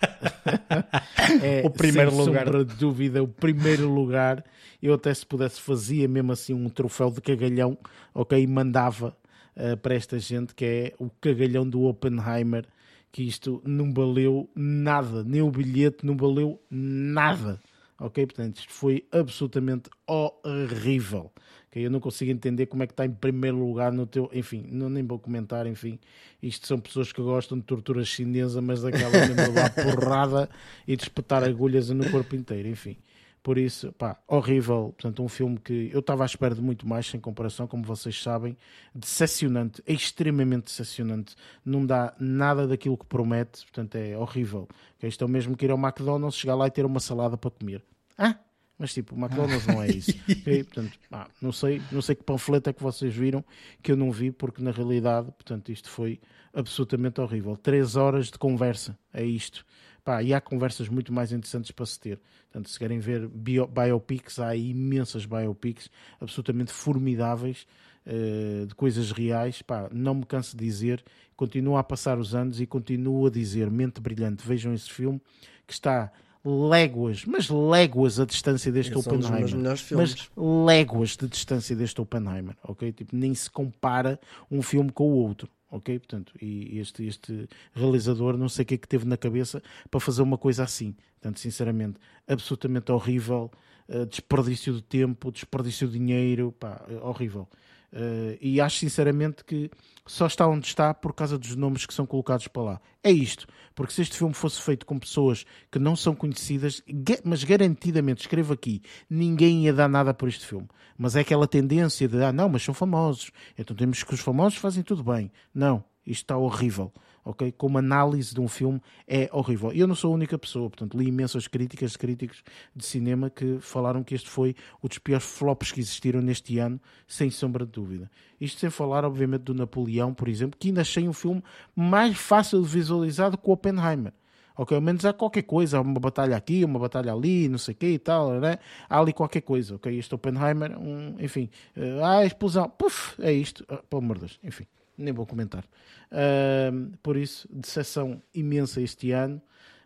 é 1.42 1.62
o 1.64 1.70
primeiro 1.70 2.10
sem 2.10 2.20
lugar. 2.20 2.44
sombra 2.44 2.64
de 2.64 2.74
dúvida 2.74 3.22
o 3.22 3.28
primeiro 3.28 3.88
lugar. 3.88 4.44
Eu 4.82 4.94
até 4.94 5.14
se 5.14 5.24
pudesse 5.24 5.60
fazia 5.60 6.08
mesmo 6.08 6.32
assim 6.32 6.52
um 6.52 6.68
troféu 6.68 7.10
de 7.10 7.20
cagalhão 7.20 7.78
ok? 8.14 8.40
E 8.40 8.46
mandava 8.46 9.16
uh, 9.56 9.76
para 9.76 9.94
esta 9.94 10.18
gente 10.18 10.54
que 10.54 10.64
é 10.64 10.92
o 10.98 11.08
cagalhão 11.20 11.68
do 11.68 11.82
Oppenheimer 11.82 12.66
que 13.10 13.22
isto 13.22 13.62
não 13.64 13.92
valeu 13.92 14.48
nada. 14.54 15.22
Nem 15.22 15.42
o 15.42 15.50
bilhete 15.50 16.04
não 16.04 16.16
valeu 16.16 16.60
nada 16.70 17.60
ok? 18.02 18.26
Portanto 18.26 18.56
isto 18.58 18.72
foi 18.72 19.06
absolutamente 19.12 19.88
horrível 20.06 21.30
que 21.72 21.80
eu 21.80 21.90
não 21.90 22.00
consigo 22.00 22.30
entender 22.30 22.66
como 22.66 22.82
é 22.82 22.86
que 22.86 22.92
está 22.92 23.06
em 23.06 23.10
primeiro 23.10 23.56
lugar 23.56 23.90
no 23.90 24.06
teu. 24.06 24.30
Enfim, 24.34 24.66
não, 24.70 24.90
nem 24.90 25.02
vou 25.02 25.18
comentar. 25.18 25.66
Enfim, 25.66 25.98
isto 26.42 26.66
são 26.66 26.78
pessoas 26.78 27.10
que 27.10 27.22
gostam 27.22 27.58
de 27.58 27.64
tortura 27.64 28.04
chinesa, 28.04 28.60
mas 28.60 28.82
daquela 28.82 29.08
lá 29.08 29.70
porrada 29.70 30.50
e 30.86 30.94
de 30.94 31.04
espetar 31.04 31.42
agulhas 31.42 31.88
no 31.88 32.08
corpo 32.10 32.36
inteiro. 32.36 32.68
Enfim, 32.68 32.98
por 33.42 33.56
isso, 33.56 33.90
pá, 33.94 34.18
horrível. 34.28 34.94
Portanto, 34.98 35.24
um 35.24 35.28
filme 35.30 35.58
que 35.58 35.88
eu 35.90 36.00
estava 36.00 36.24
à 36.24 36.26
espera 36.26 36.54
de 36.54 36.60
muito 36.60 36.86
mais, 36.86 37.06
sem 37.06 37.18
comparação, 37.18 37.66
como 37.66 37.84
vocês 37.84 38.22
sabem. 38.22 38.54
Decepcionante, 38.94 39.82
extremamente 39.86 40.64
decepcionante. 40.64 41.34
Não 41.64 41.86
dá 41.86 42.12
nada 42.20 42.68
daquilo 42.68 42.98
que 42.98 43.06
promete, 43.06 43.62
portanto, 43.62 43.94
é 43.94 44.14
horrível. 44.18 44.68
Isto 45.02 45.24
é 45.24 45.26
o 45.26 45.30
mesmo 45.30 45.56
que 45.56 45.64
ir 45.64 45.70
ao 45.70 45.78
McDonald's, 45.78 46.38
chegar 46.38 46.54
lá 46.54 46.66
e 46.66 46.70
ter 46.70 46.84
uma 46.84 47.00
salada 47.00 47.38
para 47.38 47.50
comer. 47.50 47.82
Ah? 48.18 48.36
Mas 48.82 48.92
tipo, 48.92 49.14
o 49.14 49.18
McDonald's 49.18 49.64
não 49.64 49.80
é 49.80 49.86
isso. 49.86 50.10
okay? 50.28 50.64
Portanto, 50.64 50.98
ah, 51.12 51.28
não, 51.40 51.52
sei, 51.52 51.80
não 51.92 52.02
sei 52.02 52.16
que 52.16 52.24
panfleto 52.24 52.68
é 52.68 52.72
que 52.72 52.82
vocês 52.82 53.14
viram 53.14 53.44
que 53.80 53.92
eu 53.92 53.96
não 53.96 54.10
vi, 54.10 54.32
porque 54.32 54.60
na 54.60 54.72
realidade, 54.72 55.26
portanto, 55.26 55.70
isto 55.70 55.88
foi 55.88 56.18
absolutamente 56.52 57.20
horrível. 57.20 57.56
Três 57.56 57.94
horas 57.94 58.26
de 58.26 58.36
conversa, 58.40 58.98
é 59.14 59.24
isto. 59.24 59.64
Pá, 60.02 60.20
e 60.20 60.34
há 60.34 60.40
conversas 60.40 60.88
muito 60.88 61.12
mais 61.12 61.30
interessantes 61.30 61.70
para 61.70 61.86
se 61.86 62.00
ter. 62.00 62.20
Portanto, 62.50 62.70
se 62.70 62.76
querem 62.76 62.98
ver 62.98 63.28
bio, 63.28 63.68
biopics, 63.68 64.40
há 64.40 64.56
imensas 64.56 65.26
biopics 65.26 65.88
absolutamente 66.20 66.72
formidáveis 66.72 67.68
uh, 68.04 68.66
de 68.66 68.74
coisas 68.74 69.12
reais. 69.12 69.62
Pá, 69.62 69.88
não 69.92 70.16
me 70.16 70.26
canso 70.26 70.56
de 70.56 70.64
dizer, 70.64 71.04
continuo 71.36 71.76
a 71.76 71.84
passar 71.84 72.18
os 72.18 72.34
anos 72.34 72.60
e 72.60 72.66
continuo 72.66 73.28
a 73.28 73.30
dizer, 73.30 73.70
mente 73.70 74.00
brilhante, 74.00 74.44
vejam 74.44 74.74
esse 74.74 74.90
filme 74.90 75.22
que 75.68 75.72
está 75.72 76.10
léguas, 76.44 77.24
mas 77.24 77.48
léguas 77.48 78.18
a 78.18 78.24
distância 78.24 78.72
deste 78.72 78.92
Esse 78.92 79.08
é 79.08 79.12
um 79.12 79.16
Oppenheimer. 79.16 79.56
melhores 79.56 79.80
filmes. 79.80 80.14
Mas 80.14 80.30
léguas 80.36 81.16
de 81.16 81.28
distância 81.28 81.76
deste 81.76 82.00
Oppenheimer, 82.00 82.56
ok? 82.64 82.92
Tipo, 82.92 83.14
nem 83.16 83.34
se 83.34 83.50
compara 83.50 84.18
um 84.50 84.60
filme 84.60 84.90
com 84.90 85.04
o 85.04 85.14
outro, 85.14 85.48
ok? 85.70 85.98
Portanto, 85.98 86.32
e 86.40 86.78
este, 86.78 87.04
este 87.06 87.48
realizador 87.72 88.36
não 88.36 88.48
sei 88.48 88.64
o 88.64 88.66
que 88.66 88.74
é 88.74 88.78
que 88.78 88.88
teve 88.88 89.06
na 89.06 89.16
cabeça 89.16 89.62
para 89.90 90.00
fazer 90.00 90.22
uma 90.22 90.36
coisa 90.36 90.64
assim. 90.64 90.96
Portanto, 91.20 91.38
sinceramente, 91.38 91.98
absolutamente 92.26 92.90
horrível, 92.90 93.50
uh, 93.88 94.04
desperdício 94.06 94.74
de 94.74 94.82
tempo, 94.82 95.30
desperdício 95.30 95.86
de 95.86 95.98
dinheiro, 95.98 96.52
pá, 96.58 96.84
horrível. 97.02 97.48
Uh, 97.92 98.38
e 98.40 98.58
acho 98.58 98.78
sinceramente 98.78 99.44
que 99.44 99.70
só 100.06 100.26
está 100.26 100.46
onde 100.48 100.66
está 100.66 100.94
por 100.94 101.12
causa 101.12 101.36
dos 101.36 101.54
nomes 101.54 101.84
que 101.84 101.92
são 101.92 102.06
colocados 102.06 102.48
para 102.48 102.62
lá. 102.62 102.80
É 103.04 103.10
isto, 103.10 103.46
porque 103.74 103.92
se 103.92 104.00
este 104.00 104.16
filme 104.16 104.32
fosse 104.32 104.62
feito 104.62 104.86
com 104.86 104.98
pessoas 104.98 105.44
que 105.70 105.78
não 105.78 105.94
são 105.94 106.14
conhecidas, 106.14 106.82
mas 107.22 107.44
garantidamente, 107.44 108.22
escrevo 108.22 108.54
aqui, 108.54 108.82
ninguém 109.10 109.64
ia 109.64 109.72
dar 109.72 109.88
nada 109.88 110.14
por 110.14 110.28
este 110.28 110.46
filme. 110.46 110.68
Mas 110.96 111.16
é 111.16 111.20
aquela 111.20 111.46
tendência 111.46 112.08
de, 112.08 112.22
ah, 112.24 112.32
não, 112.32 112.48
mas 112.48 112.62
são 112.62 112.72
famosos, 112.72 113.30
então 113.58 113.76
temos 113.76 114.02
que 114.02 114.14
os 114.14 114.20
famosos 114.20 114.58
fazem 114.58 114.82
tudo 114.82 115.04
bem. 115.04 115.30
Não, 115.54 115.84
isto 116.06 116.22
está 116.22 116.36
horrível 116.36 116.92
ok? 117.24 117.52
Como 117.52 117.78
análise 117.78 118.34
de 118.34 118.40
um 118.40 118.48
filme 118.48 118.80
é 119.06 119.28
horrível. 119.32 119.72
Eu 119.72 119.86
não 119.86 119.94
sou 119.94 120.12
a 120.12 120.14
única 120.14 120.38
pessoa, 120.38 120.68
portanto, 120.68 120.96
li 120.96 121.08
imensas 121.08 121.46
críticas 121.46 121.92
de 121.92 121.98
críticos 121.98 122.42
de 122.74 122.84
cinema 122.84 123.30
que 123.30 123.58
falaram 123.60 124.02
que 124.02 124.14
este 124.14 124.28
foi 124.28 124.54
um 124.82 124.88
dos 124.88 124.98
piores 124.98 125.24
flops 125.24 125.72
que 125.72 125.80
existiram 125.80 126.20
neste 126.20 126.58
ano, 126.58 126.80
sem 127.06 127.30
sombra 127.30 127.64
de 127.64 127.72
dúvida. 127.72 128.10
Isto 128.40 128.60
sem 128.60 128.70
falar, 128.70 129.04
obviamente, 129.04 129.42
do 129.42 129.54
Napoleão, 129.54 130.12
por 130.12 130.28
exemplo, 130.28 130.58
que 130.58 130.68
ainda 130.68 130.80
achei 130.80 131.08
um 131.08 131.12
filme 131.12 131.42
mais 131.74 132.16
fácil 132.16 132.60
de 132.62 132.68
visualizar 132.68 133.30
do 133.30 133.38
que 133.38 133.48
o 133.48 133.52
Oppenheimer. 133.52 134.12
Ok, 134.54 134.76
ao 134.76 134.82
menos 134.82 135.04
há 135.06 135.14
qualquer 135.14 135.42
coisa, 135.42 135.78
há 135.78 135.80
uma 135.80 135.98
batalha 135.98 136.36
aqui, 136.36 136.62
uma 136.62 136.78
batalha 136.78 137.10
ali, 137.10 137.48
não 137.48 137.56
sei 137.56 137.72
o 137.72 137.76
que 137.76 137.86
e 137.86 137.98
tal, 137.98 138.38
né? 138.38 138.58
há 138.88 139.00
ali 139.00 139.10
qualquer 139.12 139.40
coisa, 139.40 139.76
ok? 139.76 139.96
Este 139.96 140.14
Oppenheimer, 140.14 140.78
um, 140.78 141.16
enfim, 141.18 141.48
uh, 141.74 142.04
ah, 142.04 142.26
explosão, 142.26 142.68
puf, 142.68 143.14
é 143.22 143.32
isto, 143.32 143.64
uh, 143.64 143.82
pelo 143.88 144.02
amor 144.02 144.16
de 144.16 144.20
Deus, 144.20 144.38
enfim 144.44 144.66
nem 145.02 145.12
vou 145.12 145.26
comentar. 145.26 145.64
Uh, 146.10 146.96
por 147.02 147.16
isso, 147.16 147.48
decepção 147.50 148.22
imensa 148.34 148.80
este 148.80 149.10
ano. 149.12 149.40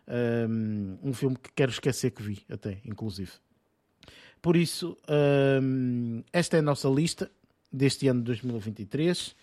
Uh, 0.07 0.97
um 1.03 1.13
filme 1.13 1.35
que 1.35 1.51
quero 1.53 1.71
esquecer 1.71 2.11
que 2.11 2.23
vi, 2.23 2.43
até, 2.49 2.79
inclusive. 2.85 3.31
Por 4.41 4.55
isso, 4.55 4.97
uh, 5.03 6.23
esta 6.31 6.57
é 6.57 6.59
a 6.59 6.63
nossa 6.63 6.87
lista 6.87 7.29
deste 7.71 8.07
ano 8.07 8.21
de 8.21 8.25
2023. 8.27 9.35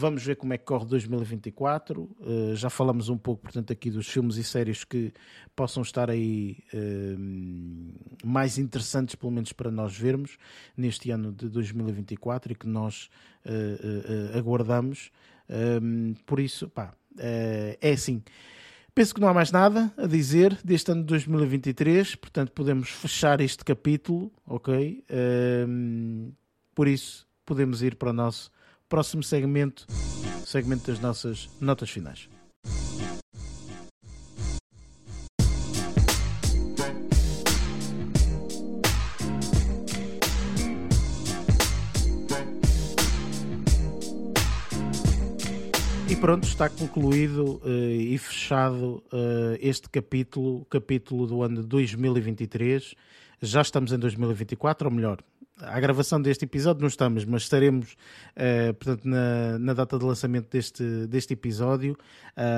Vamos 0.00 0.22
ver 0.22 0.36
como 0.36 0.52
é 0.52 0.58
que 0.58 0.64
corre 0.64 0.86
2024. 0.86 2.02
Uh, 2.02 2.54
já 2.54 2.70
falamos 2.70 3.08
um 3.08 3.18
pouco, 3.18 3.42
portanto, 3.42 3.72
aqui 3.72 3.90
dos 3.90 4.06
filmes 4.06 4.36
e 4.36 4.44
séries 4.44 4.84
que 4.84 5.12
possam 5.56 5.82
estar 5.82 6.08
aí 6.08 6.58
uh, 6.72 8.24
mais 8.24 8.58
interessantes, 8.58 9.16
pelo 9.16 9.32
menos 9.32 9.52
para 9.52 9.72
nós 9.72 9.98
vermos, 9.98 10.38
neste 10.76 11.10
ano 11.10 11.32
de 11.32 11.48
2024 11.48 12.52
e 12.52 12.54
que 12.54 12.68
nós 12.68 13.10
uh, 13.44 14.38
aguardamos. 14.38 15.10
por 16.24 16.38
isso, 16.38 16.68
pá, 16.68 16.94
é 17.18 17.90
assim. 17.90 18.22
Penso 18.94 19.12
que 19.12 19.20
não 19.20 19.26
há 19.26 19.34
mais 19.34 19.50
nada 19.50 19.92
a 19.96 20.06
dizer 20.06 20.56
deste 20.62 20.92
ano 20.92 21.00
de 21.00 21.08
2023, 21.08 22.14
portanto, 22.14 22.52
podemos 22.52 22.88
fechar 22.90 23.40
este 23.40 23.64
capítulo, 23.64 24.30
ok? 24.46 25.04
por 26.72 26.86
isso, 26.86 27.26
podemos 27.44 27.82
ir 27.82 27.96
para 27.96 28.10
o 28.10 28.12
nosso 28.12 28.48
próximo 28.88 29.22
segmento, 29.22 29.86
segmento 30.46 30.90
das 30.90 30.98
nossas 30.98 31.48
notas 31.60 31.90
finais. 31.90 32.28
E 46.08 46.16
pronto, 46.16 46.44
está 46.44 46.70
concluído 46.70 47.60
uh, 47.62 47.68
e 47.68 48.16
fechado 48.16 49.04
uh, 49.12 49.58
este 49.60 49.90
capítulo, 49.90 50.64
capítulo 50.70 51.26
do 51.26 51.42
ano 51.42 51.60
de 51.60 51.68
2023. 51.68 52.94
Já 53.42 53.60
estamos 53.60 53.92
em 53.92 53.98
2024, 53.98 54.88
ou 54.88 54.94
melhor, 54.94 55.22
à 55.62 55.80
gravação 55.80 56.20
deste 56.20 56.44
episódio 56.44 56.80
não 56.80 56.88
estamos, 56.88 57.24
mas 57.24 57.42
estaremos 57.42 57.92
uh, 58.36 58.74
portanto, 58.74 59.04
na, 59.04 59.58
na, 59.58 59.72
data 59.74 59.98
de 59.98 60.04
lançamento 60.04 60.48
deste, 60.50 61.06
deste 61.06 61.32
episódio. 61.34 61.96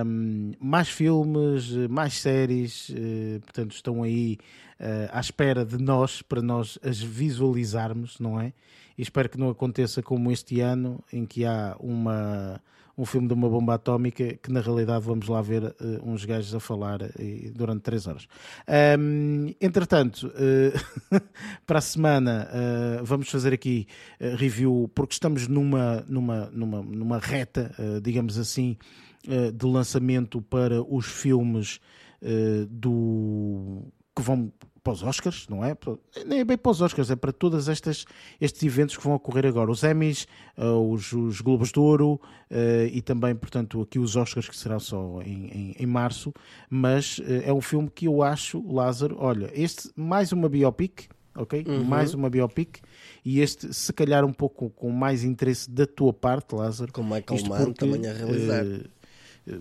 Um, 0.07 0.53
mais 0.61 0.89
filmes, 0.89 1.71
mais 1.89 2.15
séries, 2.15 2.91
uh, 2.91 3.41
portanto, 3.41 3.73
estão 3.73 4.03
aí 4.03 4.39
uh, 4.81 5.11
à 5.13 5.21
espera 5.21 5.65
de 5.65 5.79
nós, 5.79 6.23
para 6.23 6.43
nós 6.43 6.79
as 6.83 7.01
visualizarmos, 7.01 8.19
não 8.19 8.41
é? 8.41 8.53
E 8.99 9.03
espero 9.03 9.29
que 9.29 9.39
não 9.39 9.49
aconteça 9.49 10.03
como 10.03 10.31
este 10.31 10.61
ano, 10.61 11.03
em 11.13 11.25
que 11.25 11.45
há 11.45 11.77
uma 11.81 12.61
um 13.01 13.07
filme 13.07 13.27
de 13.27 13.33
uma 13.33 13.49
bomba 13.49 13.75
atómica 13.75 14.35
que 14.35 14.53
na 14.53 14.61
realidade 14.61 15.03
vamos 15.05 15.27
lá 15.27 15.41
ver 15.41 15.65
uh, 15.65 15.75
uns 16.05 16.27
gajos 16.27 16.55
a 16.55 16.61
falar 16.61 17.01
uh, 17.01 17.09
durante 17.55 17.81
três 17.81 18.07
horas. 18.07 18.29
Um, 18.99 19.55
entretanto, 19.59 20.27
uh, 20.29 21.21
para 21.67 21.79
a 21.79 21.83
semana 21.83 22.49
vamos 23.03 23.31
fazer 23.31 23.55
aqui 23.55 23.87
review 24.21 24.91
porque 24.95 25.15
estamos 25.15 25.49
numa, 25.49 26.05
numa, 26.07 26.51
numa, 26.53 26.83
numa 26.83 27.19
reta, 27.19 27.73
digamos 28.03 28.39
assim, 28.39 28.77
de 29.23 29.67
lançamento 29.67 30.43
para 30.43 30.83
os 30.83 31.07
filmes 31.07 31.81
do 32.69 33.83
que 34.15 34.23
vão 34.23 34.53
para 34.83 34.93
os 34.93 35.03
Oscars, 35.03 35.47
não 35.49 35.65
é? 35.65 35.77
Nem 36.27 36.41
é 36.41 36.45
bem 36.45 36.57
para 36.57 36.73
os 36.73 36.81
Oscars, 36.81 37.11
é 37.11 37.17
para 37.17 37.33
todos 37.33 37.69
estes 37.69 38.07
eventos 38.63 38.97
que 38.97 39.03
vão 39.03 39.15
ocorrer 39.15 39.47
agora. 39.47 39.71
Os 39.71 39.83
Emmys, 39.83 40.27
uh, 40.57 40.93
os, 40.93 41.13
os, 41.13 41.41
Globos 41.41 41.71
de 41.71 41.79
Ouro 41.79 42.15
uh, 42.51 42.87
e 42.91 43.01
também, 43.03 43.35
portanto, 43.35 43.81
aqui 43.81 43.99
os 43.99 44.17
Oscars 44.17 44.49
que 44.49 44.57
serão 44.57 44.81
só 44.81 45.21
em, 45.23 45.47
em, 45.47 45.77
em 45.79 45.87
março. 45.87 46.33
Mas 46.69 47.19
uh, 47.19 47.25
é 47.45 47.53
um 47.53 47.61
filme 47.61 47.91
que 47.91 48.07
eu 48.07 48.23
acho, 48.23 48.63
Lázaro, 48.73 49.17
olha, 49.19 49.51
este 49.55 49.91
mais 49.95 50.33
uma 50.33 50.49
biopic, 50.49 51.09
ok? 51.37 51.65
Uhum. 51.67 51.85
Mais 51.85 52.15
uma 52.15 52.31
biopic 52.31 52.79
e 53.25 53.41
este 53.41 53.73
se 53.73 53.93
calhar 53.93 54.25
um 54.25 54.33
pouco 54.33 54.71
com 54.71 54.91
mais 54.91 55.25
interesse 55.25 55.71
da 55.71 55.87
tua 55.87 56.13
parte, 56.13 56.55
Lázaro. 56.55 56.93
Com 56.93 57.03
Michael 57.03 57.47
Mann 57.49 57.73
também 57.73 58.07
a 58.07 58.13
realizar 58.13 58.65
eh, 58.65 58.85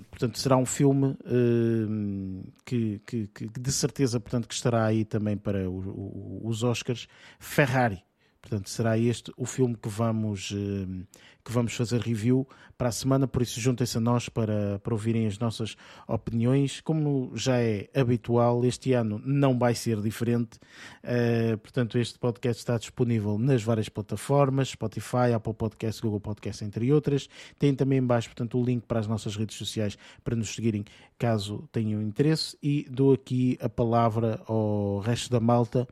portanto, 0.10 0.38
será 0.38 0.58
um 0.58 0.66
filme 0.66 1.08
uh, 1.08 2.54
que, 2.66 3.00
que, 3.06 3.28
que, 3.28 3.48
de 3.48 3.72
certeza 3.72 4.20
portanto, 4.20 4.48
que 4.48 4.54
estará 4.54 4.86
aí 4.86 5.06
também 5.06 5.38
para 5.38 5.70
o, 5.70 5.80
o, 5.80 6.42
os 6.48 6.64
Oscars. 6.64 7.08
Ferrari, 7.40 8.04
Portanto, 8.42 8.70
será 8.70 8.98
este 8.98 9.32
o 9.38 9.46
filme 9.46 9.76
que 9.76 9.90
vamos, 9.90 10.52
uh, 10.52 11.08
que 11.44 11.52
vamos 11.52 11.74
fazer 11.74 12.00
review 12.00 12.48
para 12.78 12.88
a 12.88 12.92
semana, 12.92 13.28
por 13.28 13.42
isso 13.42 13.60
juntem-se 13.60 13.98
a 13.98 14.00
nós 14.00 14.30
para, 14.30 14.80
para 14.80 14.94
ouvirem 14.94 15.28
as 15.28 15.38
nossas 15.38 15.76
opiniões. 16.08 16.80
Como 16.80 17.32
já 17.36 17.58
é 17.60 17.90
habitual, 17.94 18.64
este 18.64 18.94
ano 18.94 19.22
não 19.26 19.60
vai 19.60 19.76
ser 19.76 20.02
diferente. 20.02 20.58
Uh, 21.04 21.58
portanto, 21.58 21.98
este 21.98 22.18
podcast 22.18 22.62
está 22.62 22.78
disponível 22.78 23.38
nas 23.38 23.62
várias 23.62 23.90
plataformas, 23.90 24.70
Spotify, 24.70 25.34
Apple 25.36 25.54
Podcast, 25.54 26.02
Google 26.02 26.22
Podcast, 26.22 26.64
entre 26.64 26.92
outras. 26.94 27.28
Tem 27.58 27.76
também 27.76 28.00
embaixo, 28.00 28.30
portanto, 28.30 28.58
o 28.58 28.64
link 28.64 28.86
para 28.86 29.00
as 29.00 29.08
nossas 29.08 29.36
redes 29.36 29.58
sociais 29.58 29.98
para 30.24 30.36
nos 30.38 30.56
seguirem 30.56 30.86
caso 31.18 31.68
tenham 31.74 32.02
interesse. 32.02 32.58
E 32.64 32.88
dou 32.90 33.12
aqui 33.12 33.58
a 33.62 33.68
palavra 33.68 34.42
ao 34.48 35.00
resto 35.00 35.30
da 35.30 35.42
malta 35.42 35.86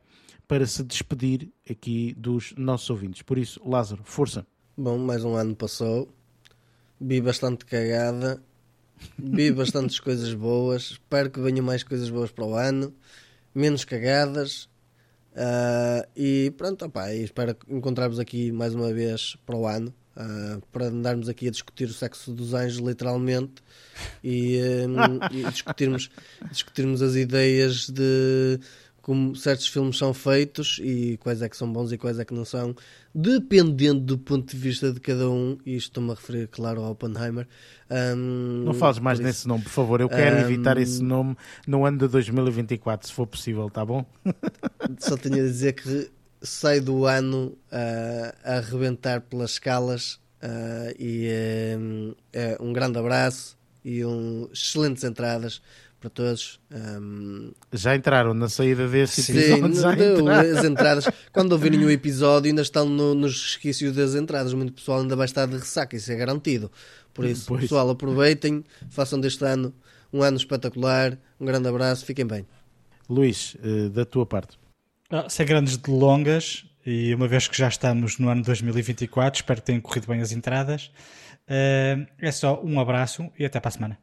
para 0.48 0.66
se 0.66 0.82
despedir 0.82 1.52
aqui 1.70 2.14
dos 2.16 2.54
nossos 2.56 2.88
ouvintes. 2.88 3.20
Por 3.20 3.36
isso, 3.36 3.60
Lázaro, 3.64 4.02
força. 4.02 4.46
Bom, 4.74 4.96
mais 4.96 5.22
um 5.22 5.34
ano 5.34 5.54
passou, 5.54 6.08
vi 6.98 7.20
bastante 7.20 7.66
cagada, 7.66 8.42
vi 9.18 9.52
bastantes 9.52 10.00
coisas 10.00 10.32
boas, 10.32 10.92
espero 10.92 11.30
que 11.30 11.38
venham 11.38 11.64
mais 11.64 11.82
coisas 11.82 12.08
boas 12.08 12.30
para 12.30 12.46
o 12.46 12.54
ano, 12.54 12.94
menos 13.54 13.84
cagadas. 13.84 14.68
Uh, 15.34 16.08
e 16.16 16.52
pronto, 16.56 16.86
opa, 16.86 17.12
espero 17.12 17.54
encontrarmos 17.68 18.18
aqui 18.18 18.50
mais 18.50 18.74
uma 18.74 18.92
vez 18.92 19.36
para 19.44 19.56
o 19.56 19.66
ano. 19.66 19.94
Uh, 20.16 20.60
para 20.72 20.86
andarmos 20.86 21.28
aqui 21.28 21.46
a 21.46 21.50
discutir 21.50 21.84
o 21.84 21.92
sexo 21.92 22.32
dos 22.32 22.52
anjos, 22.52 22.78
literalmente, 22.78 23.62
e, 24.24 24.58
um, 24.88 25.36
e 25.36 25.48
discutirmos, 25.48 26.10
discutirmos 26.50 27.02
as 27.02 27.14
ideias 27.14 27.88
de 27.88 28.58
como 29.08 29.34
certos 29.34 29.66
filmes 29.66 29.96
são 29.96 30.12
feitos 30.12 30.78
e 30.82 31.16
quais 31.22 31.40
é 31.40 31.48
que 31.48 31.56
são 31.56 31.72
bons 31.72 31.90
e 31.90 31.96
quais 31.96 32.18
é 32.18 32.26
que 32.26 32.34
não 32.34 32.44
são, 32.44 32.76
dependendo 33.14 34.00
do 34.00 34.18
ponto 34.18 34.54
de 34.54 34.60
vista 34.60 34.92
de 34.92 35.00
cada 35.00 35.30
um, 35.30 35.56
e 35.64 35.76
isto 35.76 35.86
estou-me 35.86 36.10
a 36.10 36.14
referir, 36.14 36.46
claro, 36.48 36.82
ao 36.82 36.90
Oppenheimer. 36.92 37.48
Um, 37.90 38.64
não 38.66 38.74
fales 38.74 38.98
mais 38.98 39.18
nesse 39.18 39.48
nome, 39.48 39.62
por 39.62 39.70
favor, 39.70 40.02
eu 40.02 40.10
quero 40.10 40.36
um, 40.36 40.40
evitar 40.40 40.76
esse 40.76 41.02
nome 41.02 41.34
no 41.66 41.86
ano 41.86 41.96
de 41.96 42.06
2024, 42.06 43.08
se 43.08 43.14
for 43.14 43.26
possível, 43.26 43.70
tá 43.70 43.82
bom? 43.82 44.04
Só 45.00 45.16
tenho 45.16 45.36
a 45.36 45.38
dizer 45.38 45.72
que 45.72 46.10
sai 46.42 46.78
do 46.78 47.06
ano 47.06 47.56
uh, 47.72 48.36
a 48.44 48.58
arrebentar 48.58 49.22
pelas 49.22 49.52
escalas 49.52 50.20
uh, 50.42 50.94
e 50.98 51.30
um, 51.78 52.14
é 52.30 52.58
um 52.60 52.74
grande 52.74 52.98
abraço 52.98 53.56
e 53.82 54.04
um, 54.04 54.50
excelentes 54.52 55.02
entradas 55.02 55.62
para 56.00 56.10
todos. 56.10 56.60
Um... 56.70 57.52
Já 57.72 57.96
entraram 57.96 58.32
na 58.34 58.48
saída 58.48 58.86
deste 58.88 59.22
Sim, 59.22 59.38
episódio? 59.38 59.74
Já 59.74 59.92
entraram. 59.92 60.58
as 60.58 60.64
entradas. 60.64 61.08
Quando 61.32 61.52
ouvirem 61.52 61.84
o 61.84 61.90
episódio, 61.90 62.48
ainda 62.48 62.62
estão 62.62 62.88
no, 62.88 63.14
nos 63.14 63.42
resquícios 63.42 63.94
das 63.94 64.14
entradas. 64.14 64.54
Muito 64.54 64.72
pessoal 64.72 65.00
ainda 65.00 65.16
vai 65.16 65.26
estar 65.26 65.46
de 65.46 65.54
ressaca, 65.54 65.96
isso 65.96 66.10
é 66.12 66.16
garantido. 66.16 66.70
Por 67.12 67.24
isso, 67.24 67.46
pois. 67.48 67.62
pessoal, 67.62 67.90
aproveitem, 67.90 68.64
façam 68.90 69.20
deste 69.20 69.44
ano 69.44 69.74
um 70.12 70.22
ano 70.22 70.36
espetacular. 70.36 71.18
Um 71.40 71.44
grande 71.44 71.68
abraço, 71.68 72.04
fiquem 72.04 72.26
bem. 72.26 72.46
Luís, 73.08 73.56
eh, 73.62 73.88
da 73.88 74.04
tua 74.04 74.26
parte. 74.26 74.58
Ah, 75.10 75.28
sem 75.28 75.46
grandes 75.46 75.76
delongas, 75.78 76.66
e 76.84 77.14
uma 77.14 77.26
vez 77.26 77.48
que 77.48 77.56
já 77.56 77.68
estamos 77.68 78.18
no 78.18 78.28
ano 78.28 78.42
2024, 78.42 79.40
espero 79.40 79.60
que 79.60 79.66
tenham 79.66 79.80
corrido 79.80 80.06
bem 80.06 80.20
as 80.20 80.32
entradas. 80.32 80.90
Uh, 81.48 82.06
é 82.18 82.30
só 82.30 82.62
um 82.62 82.78
abraço 82.78 83.30
e 83.38 83.44
até 83.44 83.58
para 83.58 83.68
a 83.68 83.72
semana. 83.72 83.98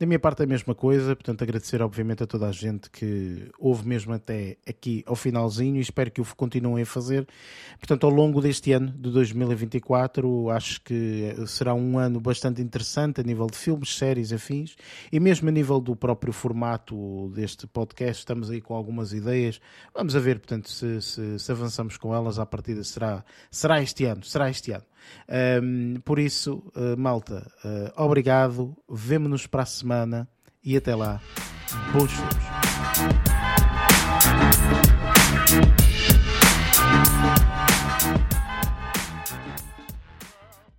Da 0.00 0.06
minha 0.06 0.20
parte, 0.20 0.44
a 0.44 0.46
mesma 0.46 0.76
coisa, 0.76 1.16
portanto, 1.16 1.42
agradecer, 1.42 1.82
obviamente, 1.82 2.22
a 2.22 2.26
toda 2.26 2.46
a 2.46 2.52
gente 2.52 2.88
que 2.88 3.50
houve 3.58 3.84
mesmo 3.84 4.12
até 4.12 4.56
aqui 4.64 5.02
ao 5.04 5.16
finalzinho 5.16 5.78
e 5.78 5.80
espero 5.80 6.08
que 6.08 6.20
o 6.20 6.36
continuem 6.36 6.84
a 6.84 6.86
fazer. 6.86 7.26
Portanto, 7.80 8.04
ao 8.06 8.10
longo 8.12 8.40
deste 8.40 8.70
ano 8.70 8.92
de 8.92 9.10
2024, 9.10 10.50
acho 10.50 10.80
que 10.82 11.34
será 11.48 11.74
um 11.74 11.98
ano 11.98 12.20
bastante 12.20 12.62
interessante 12.62 13.20
a 13.20 13.24
nível 13.24 13.48
de 13.48 13.58
filmes, 13.58 13.92
séries, 13.92 14.32
afins 14.32 14.76
e 15.10 15.18
mesmo 15.18 15.48
a 15.48 15.52
nível 15.52 15.80
do 15.80 15.96
próprio 15.96 16.32
formato 16.32 17.28
deste 17.34 17.66
podcast. 17.66 18.20
Estamos 18.20 18.50
aí 18.50 18.60
com 18.60 18.76
algumas 18.76 19.12
ideias. 19.12 19.60
Vamos 19.92 20.14
a 20.14 20.20
ver, 20.20 20.38
portanto, 20.38 20.70
se, 20.70 21.02
se, 21.02 21.40
se 21.40 21.50
avançamos 21.50 21.96
com 21.96 22.14
elas, 22.14 22.38
à 22.38 22.46
partida 22.46 22.84
será, 22.84 23.24
será 23.50 23.82
este 23.82 24.04
ano. 24.04 24.22
Será 24.22 24.48
este 24.48 24.70
ano. 24.70 24.84
Um, 25.62 26.00
por 26.04 26.18
isso, 26.18 26.62
uh, 26.74 26.96
malta, 26.98 27.50
uh, 27.64 28.02
obrigado, 28.02 28.76
vemo-nos 28.88 29.46
para 29.46 29.62
a 29.62 29.66
semana 29.66 30.28
e 30.64 30.76
até 30.76 30.94
lá, 30.94 31.20
bons 31.92 32.12
filmes. 32.12 32.48